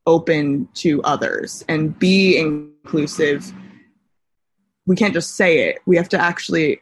open 0.05 0.67
to 0.73 1.01
others 1.03 1.63
and 1.67 1.97
be 1.99 2.37
inclusive 2.37 3.53
we 4.85 4.95
can't 4.95 5.13
just 5.13 5.35
say 5.35 5.67
it 5.67 5.79
we 5.85 5.97
have 5.97 6.07
to 6.07 6.17
actually 6.17 6.79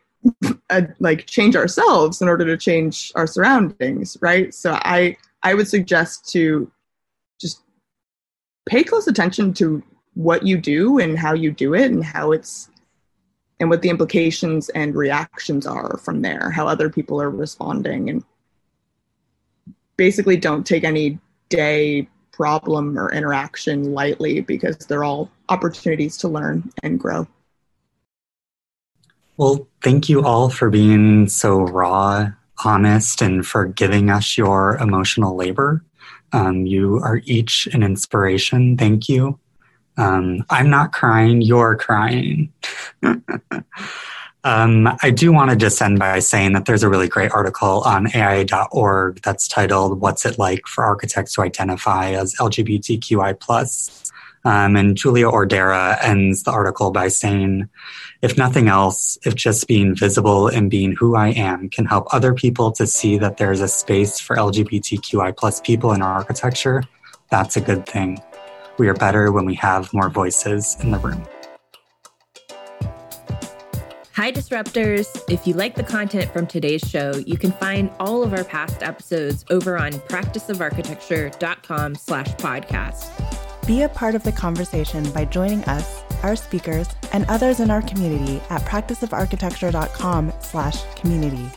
uh, 0.70 0.82
like 1.00 1.26
change 1.26 1.56
ourselves 1.56 2.22
in 2.22 2.28
order 2.28 2.46
to 2.46 2.56
change 2.56 3.12
our 3.16 3.26
surroundings 3.26 4.16
right 4.22 4.54
so 4.54 4.78
i 4.84 5.18
i 5.42 5.56
would 5.56 5.68
suggest 5.68 6.30
to 6.30 6.72
just 7.42 7.64
pay 8.66 8.84
close 8.84 9.08
attention 9.08 9.54
to 9.54 9.84
what 10.14 10.46
you 10.46 10.58
do 10.58 11.00
and 11.00 11.20
how 11.20 11.34
you 11.34 11.52
do 11.52 11.74
it 11.74 11.92
and 11.92 12.04
how 12.04 12.32
it's 12.32 12.70
and 13.60 13.70
what 13.70 13.82
the 13.82 13.90
implications 13.90 14.70
and 14.70 14.96
reactions 14.96 15.66
are 15.66 15.98
from 15.98 16.22
there 16.22 16.50
how 16.52 16.68
other 16.68 16.90
people 16.90 17.22
are 17.22 17.30
responding 17.30 18.10
and 18.10 18.24
basically 19.98 20.38
don't 20.38 20.66
take 20.66 20.84
any 20.84 21.20
day 21.50 22.08
problem 22.32 23.00
or 23.00 23.12
interaction 23.14 23.94
lightly 23.94 24.42
because 24.42 24.78
they're 24.78 25.04
all 25.04 25.32
opportunities 25.50 26.18
to 26.18 26.28
learn 26.28 26.70
and 26.84 27.00
grow. 27.00 27.28
Well, 29.38 29.68
thank 29.82 30.10
you 30.10 30.24
all 30.24 30.50
for 30.50 30.70
being 30.70 31.28
so 31.28 31.62
raw, 31.62 32.32
honest, 32.64 33.22
and 33.22 33.46
for 33.46 33.66
giving 33.66 34.10
us 34.10 34.38
your 34.38 34.78
emotional 34.78 35.36
labor. 35.36 35.84
Um, 36.34 36.66
you 36.66 36.98
are 36.98 37.22
each 37.26 37.68
an 37.74 37.84
inspiration. 37.84 38.78
Thank 38.78 39.08
you. 39.08 39.40
Um, 39.98 40.44
I'm 40.50 40.70
not 40.70 40.92
crying, 40.92 41.42
you're 41.42 41.76
crying. 41.76 42.52
Um, 44.46 44.88
I 45.02 45.10
do 45.10 45.34
want 45.34 45.50
to 45.50 45.56
just 45.56 45.82
end 45.82 45.98
by 45.98 46.20
saying 46.20 46.54
that 46.54 46.66
there's 46.66 46.84
a 46.84 46.90
really 46.90 47.08
great 47.08 47.32
article 47.32 47.82
on 47.82 48.06
AIA.org 48.16 49.20
that's 49.24 49.48
titled 49.48 50.00
"What's 50.00 50.24
It 50.24 50.38
Like 50.38 50.68
for 50.68 50.84
Architects 50.84 51.34
to 51.34 51.42
Identify 51.42 52.12
as 52.12 52.36
LGBTQI+." 52.36 54.12
Um, 54.46 54.76
and 54.76 54.96
Julia 54.96 55.26
Ordera 55.26 55.98
ends 56.02 56.44
the 56.44 56.52
article 56.52 56.92
by 56.92 57.08
saying, 57.08 57.68
"If 58.22 58.38
nothing 58.38 58.68
else, 58.68 59.18
if 59.26 59.34
just 59.34 59.68
being 59.68 59.96
visible 59.96 60.48
and 60.48 60.70
being 60.70 60.92
who 60.92 61.16
I 61.16 61.30
am 61.30 61.70
can 61.70 61.86
help 61.86 62.14
other 62.14 62.34
people 62.34 62.72
to 62.74 62.86
see 62.86 63.18
that 63.18 63.38
there's 63.38 63.60
a 63.60 63.68
space 63.68 64.20
for 64.20 64.38
LGBTQI+ 64.38 65.62
people 65.62 65.94
in 65.94 66.04
architecture, 66.04 66.84
that's 67.32 67.58
a 67.58 67.62
good 67.62 67.88
thing. 67.88 68.20
We 68.78 68.88
are 68.88 68.94
better 68.94 69.32
when 69.32 69.46
we 69.46 69.56
have 69.56 69.92
more 69.94 70.10
voices 70.10 70.78
in 70.80 70.92
the 70.92 71.00
room." 71.00 71.24
Hi, 74.14 74.32
Disruptors. 74.32 75.08
If 75.28 75.46
you 75.46 75.56
like 75.56 75.76
the 75.76 75.84
content 75.84 76.32
from 76.32 76.48
today's 76.48 76.82
show, 76.82 77.16
you 77.26 77.38
can 77.38 77.52
find 77.52 77.90
all 78.00 78.24
of 78.24 78.34
our 78.34 78.46
past 78.46 78.82
episodes 78.82 79.44
over 79.50 79.78
on 79.78 79.92
practiceofarchitecture.com 79.92 81.96
slash 81.96 82.30
podcast. 82.36 83.45
Be 83.66 83.82
a 83.82 83.90
part 83.90 84.14
of 84.14 84.22
the 84.22 84.32
conversation 84.32 85.10
by 85.12 85.26
joining 85.26 85.64
us, 85.64 86.04
our 86.22 86.36
speakers, 86.36 86.88
and 87.14 87.26
others 87.30 87.60
in 87.60 87.72
our 87.72 87.82
community 87.82 88.40
at 88.52 88.62
practiceofarchitecture.com 88.62 90.34
slash 90.40 90.84
community. 90.94 91.50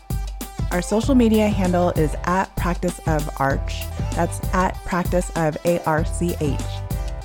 Our 0.70 0.80
social 0.80 1.14
media 1.14 1.48
handle 1.48 1.90
is 1.90 2.14
at 2.24 2.55
practice 2.56 2.98
of 3.06 3.28
arch. 3.39 3.82
That's 4.14 4.43
at 4.55 4.74
practice 4.86 5.30
of 5.36 5.59
A-R-C-H. 5.66 6.60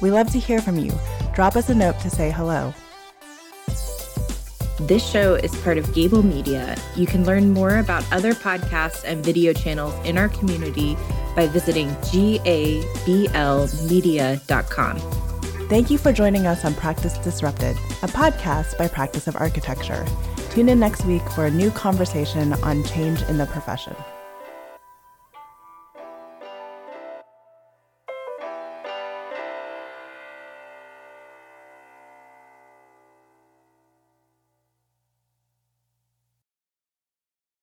We 0.01 0.11
love 0.11 0.29
to 0.31 0.39
hear 0.39 0.59
from 0.59 0.77
you. 0.77 0.91
Drop 1.33 1.55
us 1.55 1.69
a 1.69 1.75
note 1.75 1.99
to 2.01 2.09
say 2.09 2.29
hello. 2.29 2.73
This 4.79 5.07
show 5.07 5.35
is 5.35 5.53
part 5.61 5.77
of 5.77 5.93
Gable 5.93 6.23
Media. 6.23 6.75
You 6.95 7.05
can 7.05 7.25
learn 7.25 7.53
more 7.53 7.77
about 7.77 8.03
other 8.11 8.33
podcasts 8.33 9.03
and 9.03 9.23
video 9.23 9.53
channels 9.53 9.93
in 10.03 10.17
our 10.17 10.29
community 10.29 10.97
by 11.35 11.45
visiting 11.45 11.89
gablmedia.com. 11.89 13.29
Thank 15.69 15.91
you 15.91 15.97
for 15.99 16.11
joining 16.11 16.47
us 16.47 16.65
on 16.65 16.73
Practice 16.73 17.19
Disrupted, 17.19 17.77
a 18.01 18.07
podcast 18.07 18.75
by 18.79 18.87
Practice 18.87 19.27
of 19.27 19.35
Architecture. 19.35 20.05
Tune 20.49 20.69
in 20.69 20.79
next 20.79 21.05
week 21.05 21.27
for 21.29 21.45
a 21.45 21.51
new 21.51 21.69
conversation 21.69 22.53
on 22.53 22.83
change 22.83 23.21
in 23.23 23.37
the 23.37 23.45
profession. 23.45 23.95